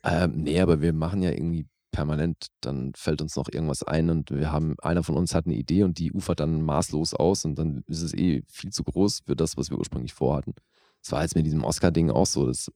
Ähm, 0.03 0.43
nee, 0.43 0.59
aber 0.59 0.81
wir 0.81 0.93
machen 0.93 1.21
ja 1.21 1.31
irgendwie 1.31 1.67
permanent, 1.91 2.47
dann 2.61 2.93
fällt 2.95 3.21
uns 3.21 3.35
noch 3.35 3.47
irgendwas 3.51 3.83
ein 3.83 4.09
und 4.09 4.31
wir 4.31 4.51
haben, 4.51 4.75
einer 4.81 5.03
von 5.03 5.15
uns 5.15 5.33
hat 5.33 5.45
eine 5.45 5.55
Idee 5.55 5.83
und 5.83 5.97
die 5.97 6.11
ufert 6.11 6.39
dann 6.39 6.61
maßlos 6.61 7.13
aus 7.13 7.45
und 7.45 7.55
dann 7.57 7.83
ist 7.87 8.01
es 8.01 8.13
eh 8.13 8.43
viel 8.47 8.71
zu 8.71 8.83
groß 8.83 9.21
für 9.25 9.35
das, 9.35 9.57
was 9.57 9.71
wir 9.71 9.79
ursprünglich 9.79 10.13
vorhatten. 10.13 10.53
Das 11.01 11.11
war 11.11 11.21
jetzt 11.23 11.35
mit 11.35 11.45
diesem 11.45 11.63
Oscar-Ding 11.63 12.11
auch 12.11 12.25
so. 12.25 12.45
Das 12.45 12.71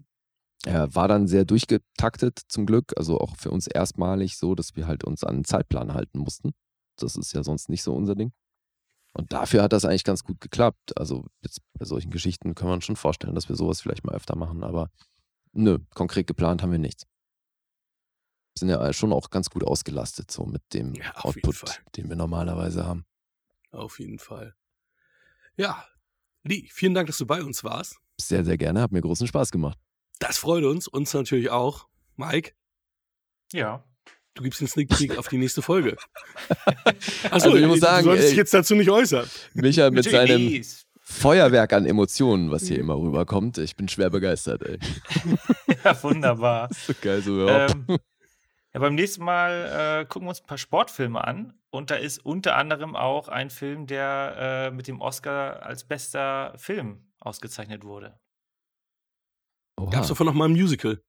äh, 0.65 0.87
war 0.89 1.07
dann 1.07 1.27
sehr 1.27 1.45
durchgetaktet 1.45 2.39
zum 2.47 2.65
Glück, 2.65 2.93
also 2.97 3.19
auch 3.19 3.35
für 3.35 3.51
uns 3.51 3.67
erstmalig 3.67 4.37
so, 4.37 4.55
dass 4.55 4.75
wir 4.75 4.87
halt 4.87 5.03
uns 5.03 5.23
an 5.23 5.35
einen 5.35 5.45
Zeitplan 5.45 5.93
halten 5.93 6.19
mussten. 6.19 6.53
Das 6.97 7.15
ist 7.15 7.33
ja 7.33 7.43
sonst 7.43 7.69
nicht 7.69 7.83
so 7.83 7.93
unser 7.93 8.15
Ding. 8.15 8.31
Und 9.13 9.33
dafür 9.33 9.63
hat 9.63 9.73
das 9.73 9.83
eigentlich 9.83 10.03
ganz 10.03 10.23
gut 10.23 10.39
geklappt. 10.39 10.97
Also 10.97 11.25
jetzt 11.43 11.59
bei 11.77 11.85
solchen 11.85 12.11
Geschichten 12.11 12.55
wir 12.55 12.73
uns 12.73 12.85
schon 12.85 12.95
vorstellen, 12.95 13.35
dass 13.35 13.49
wir 13.49 13.55
sowas 13.55 13.81
vielleicht 13.81 14.05
mal 14.05 14.15
öfter 14.15 14.37
machen, 14.37 14.63
aber 14.63 14.89
nö, 15.53 15.79
konkret 15.93 16.27
geplant 16.27 16.61
haben 16.61 16.71
wir 16.71 16.79
nichts. 16.79 17.05
Wir 18.53 18.59
sind 18.59 18.69
ja 18.69 18.93
schon 18.93 19.13
auch 19.13 19.29
ganz 19.29 19.49
gut 19.49 19.63
ausgelastet, 19.63 20.29
so 20.29 20.45
mit 20.45 20.61
dem 20.73 20.93
ja, 20.93 21.15
Output, 21.15 21.81
den 21.95 22.09
wir 22.09 22.15
normalerweise 22.15 22.85
haben. 22.85 23.05
Auf 23.71 23.99
jeden 23.99 24.19
Fall. 24.19 24.55
Ja, 25.55 25.85
Lee, 26.43 26.67
vielen 26.71 26.93
Dank, 26.93 27.07
dass 27.07 27.17
du 27.17 27.25
bei 27.25 27.43
uns 27.43 27.63
warst. 27.63 27.97
Sehr, 28.19 28.43
sehr 28.43 28.57
gerne. 28.57 28.81
Hat 28.81 28.91
mir 28.91 29.01
großen 29.01 29.27
Spaß 29.27 29.51
gemacht. 29.51 29.77
Das 30.19 30.37
freut 30.37 30.63
uns. 30.63 30.87
Uns 30.87 31.13
natürlich 31.13 31.49
auch. 31.49 31.87
Mike? 32.15 32.53
Ja. 33.53 33.83
Du 34.33 34.43
gibst 34.43 34.61
einen 34.61 34.69
Sneak 34.69 34.89
Peek 34.89 35.17
auf 35.17 35.27
die 35.27 35.37
nächste 35.37 35.61
Folge. 35.61 35.97
Achso, 36.65 37.29
also 37.29 37.55
ich 37.55 37.67
muss 37.67 37.79
sagen, 37.79 38.05
du 38.05 38.11
solltest 38.11 38.29
dich 38.29 38.37
jetzt 38.37 38.53
dazu 38.53 38.75
nicht 38.75 38.89
äußern. 38.89 39.29
Micha 39.53 39.89
mit 39.89 40.05
seinem 40.05 40.63
Feuerwerk 41.11 41.73
an 41.73 41.85
Emotionen, 41.85 42.49
was 42.49 42.63
hier 42.63 42.79
immer 42.79 42.97
rüberkommt. 42.97 43.57
Ich 43.57 43.75
bin 43.75 43.87
schwer 43.87 44.09
begeistert, 44.09 44.63
ey. 44.63 44.79
ja, 45.83 46.03
wunderbar. 46.03 46.69
so 46.73 46.93
geil 46.99 47.21
so 47.21 47.43
überhaupt. 47.43 47.75
Ähm, 47.87 47.99
ja, 48.73 48.79
beim 48.79 48.95
nächsten 48.95 49.23
Mal 49.23 50.01
äh, 50.01 50.05
gucken 50.05 50.25
wir 50.25 50.29
uns 50.29 50.41
ein 50.41 50.47
paar 50.47 50.57
Sportfilme 50.57 51.23
an. 51.23 51.53
Und 51.69 51.91
da 51.91 51.95
ist 51.95 52.25
unter 52.25 52.55
anderem 52.55 52.95
auch 52.95 53.27
ein 53.27 53.49
Film, 53.49 53.85
der 53.85 54.69
äh, 54.71 54.71
mit 54.71 54.87
dem 54.87 54.99
Oscar 55.01 55.63
als 55.63 55.83
bester 55.83 56.53
Film 56.57 57.05
ausgezeichnet 57.19 57.83
wurde. 57.83 58.19
Gab 59.75 60.01
es 60.01 60.07
davon 60.07 60.27
noch 60.27 60.33
mal 60.33 60.45
ein 60.45 60.53
Musical? 60.53 61.01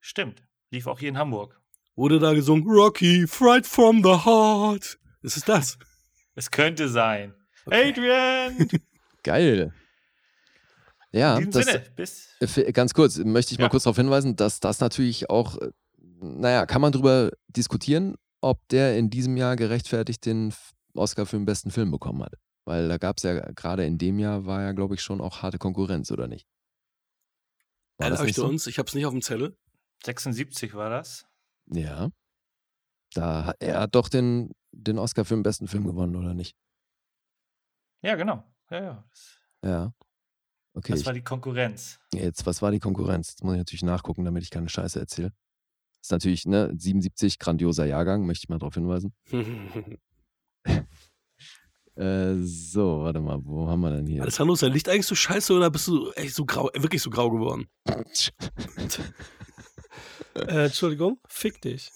Stimmt. 0.00 0.42
Lief 0.70 0.86
auch 0.86 0.98
hier 0.98 1.08
in 1.08 1.18
Hamburg. 1.18 1.60
Wurde 1.94 2.18
da 2.18 2.32
gesungen, 2.32 2.68
Rocky, 2.68 3.26
Fright 3.26 3.66
from 3.66 4.02
the 4.02 4.24
Heart. 4.24 4.98
Ist 5.22 5.36
es 5.36 5.44
das? 5.44 5.78
Es 6.34 6.50
könnte 6.50 6.88
sein. 6.88 7.34
Okay. 7.68 7.90
Adrian! 7.90 8.68
Geil. 9.22 9.72
Ja, 11.12 11.40
das, 11.40 11.66
Sinne, 11.66 11.84
bis 11.96 12.38
ganz 12.72 12.94
kurz, 12.94 13.18
möchte 13.18 13.52
ich 13.52 13.58
mal 13.58 13.64
ja. 13.64 13.70
kurz 13.70 13.84
darauf 13.84 13.96
hinweisen, 13.96 14.36
dass 14.36 14.60
das 14.60 14.80
natürlich 14.80 15.28
auch, 15.28 15.56
äh, 15.58 15.70
naja, 15.98 16.66
kann 16.66 16.80
man 16.80 16.92
darüber 16.92 17.30
diskutieren, 17.48 18.16
ob 18.40 18.66
der 18.68 18.96
in 18.96 19.10
diesem 19.10 19.36
Jahr 19.36 19.56
gerechtfertigt 19.56 20.24
den 20.24 20.54
Oscar 20.94 21.26
für 21.26 21.36
den 21.36 21.44
besten 21.44 21.70
Film 21.70 21.90
bekommen 21.90 22.22
hat. 22.22 22.34
Weil 22.64 22.88
da 22.88 22.98
gab 22.98 23.18
es 23.18 23.22
ja 23.22 23.34
gerade 23.52 23.84
in 23.84 23.98
dem 23.98 24.18
Jahr 24.18 24.46
war 24.46 24.62
ja, 24.62 24.72
glaube 24.72 24.94
ich, 24.94 25.02
schon 25.02 25.20
auch 25.20 25.42
harte 25.42 25.58
Konkurrenz, 25.58 26.10
oder 26.10 26.26
nicht? 26.26 26.46
War 27.98 28.10
das 28.10 28.22
nicht 28.22 28.36
so? 28.36 28.46
uns, 28.46 28.66
ich 28.66 28.78
habe 28.78 28.88
es 28.88 28.94
nicht 28.94 29.06
auf 29.06 29.12
dem 29.12 29.22
Zettel. 29.22 29.56
76 30.04 30.74
war 30.74 30.90
das. 30.90 31.26
Ja. 31.66 32.10
Da 33.14 33.54
er 33.58 33.80
hat 33.80 33.94
doch 33.94 34.08
den, 34.08 34.52
den 34.72 34.98
Oscar 34.98 35.24
für 35.24 35.34
den 35.34 35.42
besten 35.42 35.66
Film 35.66 35.84
gewonnen, 35.84 36.16
oder 36.16 36.34
nicht? 36.34 36.56
Ja, 38.02 38.14
genau. 38.14 38.44
Ja, 38.70 38.82
ja. 38.82 39.04
Ja. 39.64 39.92
Okay. 40.74 40.92
Was 40.92 41.06
war 41.06 41.12
die 41.12 41.22
Konkurrenz? 41.22 41.98
Jetzt, 42.14 42.46
was 42.46 42.62
war 42.62 42.70
die 42.70 42.78
Konkurrenz? 42.78 43.30
Jetzt 43.30 43.42
muss 43.42 43.54
ich 43.54 43.58
natürlich 43.58 43.82
nachgucken, 43.82 44.24
damit 44.24 44.44
ich 44.44 44.50
keine 44.50 44.68
Scheiße 44.68 45.00
erzähle. 45.00 45.32
Ist 46.00 46.12
natürlich, 46.12 46.46
ne, 46.46 46.72
77, 46.76 47.40
grandioser 47.40 47.84
Jahrgang, 47.86 48.24
möchte 48.26 48.44
ich 48.44 48.48
mal 48.48 48.58
darauf 48.58 48.74
hinweisen. 48.74 49.12
äh, 51.96 52.34
so, 52.36 53.02
warte 53.02 53.20
mal, 53.20 53.40
wo 53.44 53.68
haben 53.68 53.80
wir 53.80 53.90
denn 53.90 54.06
hier? 54.06 54.22
Alessandro, 54.22 54.54
ist 54.54 54.62
dein 54.62 54.72
Licht 54.72 54.88
eigentlich 54.88 55.06
so 55.06 55.16
scheiße 55.16 55.52
oder 55.52 55.68
bist 55.70 55.88
du 55.88 56.12
echt 56.12 56.36
so 56.36 56.46
grau, 56.46 56.70
wirklich 56.74 57.02
so 57.02 57.10
grau 57.10 57.28
geworden? 57.30 57.66
äh, 60.34 60.66
Entschuldigung, 60.66 61.18
fick 61.26 61.60
dich. 61.60 61.90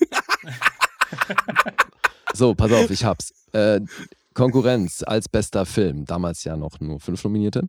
so, 2.35 2.57
pass 2.57 2.73
auf, 2.73 2.91
ich 2.91 3.05
hab's. 3.05 3.33
Äh, 3.53 3.81
Konkurrenz 4.35 5.03
als 5.07 5.29
bester 5.29 5.67
Film, 5.67 6.05
damals 6.05 6.45
ja 6.45 6.57
noch 6.57 6.81
nur 6.81 7.01
fünf 7.01 7.23
Nominierte, 7.25 7.69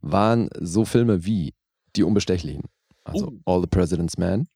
waren 0.00 0.48
so 0.58 0.84
Filme 0.84 1.24
wie 1.24 1.54
Die 1.96 2.02
Unbestechlichen, 2.04 2.64
also 3.04 3.28
uh. 3.28 3.40
All 3.44 3.60
the 3.60 3.66
President's 3.66 4.16
Man. 4.16 4.46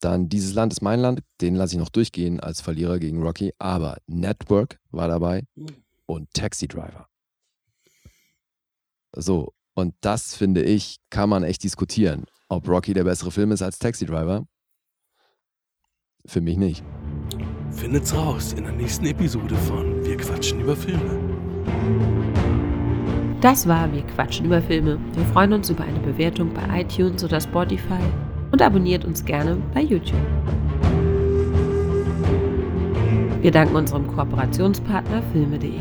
Dann 0.00 0.28
Dieses 0.28 0.54
Land 0.54 0.72
ist 0.72 0.82
mein 0.82 1.00
Land, 1.00 1.20
den 1.40 1.54
lasse 1.54 1.74
ich 1.74 1.78
noch 1.78 1.90
durchgehen 1.90 2.40
als 2.40 2.60
Verlierer 2.60 2.98
gegen 2.98 3.22
Rocky, 3.22 3.52
aber 3.58 3.98
Network 4.06 4.80
war 4.90 5.08
dabei 5.08 5.44
uh. 5.56 5.66
und 6.06 6.32
Taxi 6.32 6.66
Driver. 6.66 7.06
So, 9.12 9.52
und 9.74 9.94
das 10.00 10.34
finde 10.34 10.62
ich, 10.62 10.98
kann 11.10 11.28
man 11.28 11.42
echt 11.42 11.62
diskutieren. 11.64 12.26
Ob 12.48 12.68
Rocky 12.68 12.94
der 12.94 13.04
bessere 13.04 13.30
Film 13.30 13.52
ist 13.52 13.62
als 13.62 13.78
Taxi 13.78 14.06
Driver? 14.06 14.46
Für 16.26 16.40
mich 16.40 16.56
nicht. 16.56 16.84
Findet's 17.72 18.14
raus 18.14 18.52
in 18.52 18.64
der 18.64 18.72
nächsten 18.72 19.06
Episode 19.06 19.54
von 19.54 20.04
Wir 20.04 20.16
quatschen 20.16 20.60
über 20.60 20.76
Filme. 20.76 21.18
Das 23.40 23.66
war 23.66 23.92
Wir 23.92 24.02
quatschen 24.02 24.46
über 24.46 24.60
Filme. 24.60 24.98
Wir 25.14 25.24
freuen 25.26 25.52
uns 25.52 25.70
über 25.70 25.84
eine 25.84 25.98
Bewertung 26.00 26.50
bei 26.52 26.82
iTunes 26.82 27.24
oder 27.24 27.40
Spotify 27.40 28.00
und 28.50 28.60
abonniert 28.60 29.04
uns 29.04 29.24
gerne 29.24 29.56
bei 29.72 29.82
YouTube. 29.82 30.18
Wir 33.40 33.50
danken 33.50 33.76
unserem 33.76 34.06
Kooperationspartner 34.06 35.22
filme.de. 35.32 35.72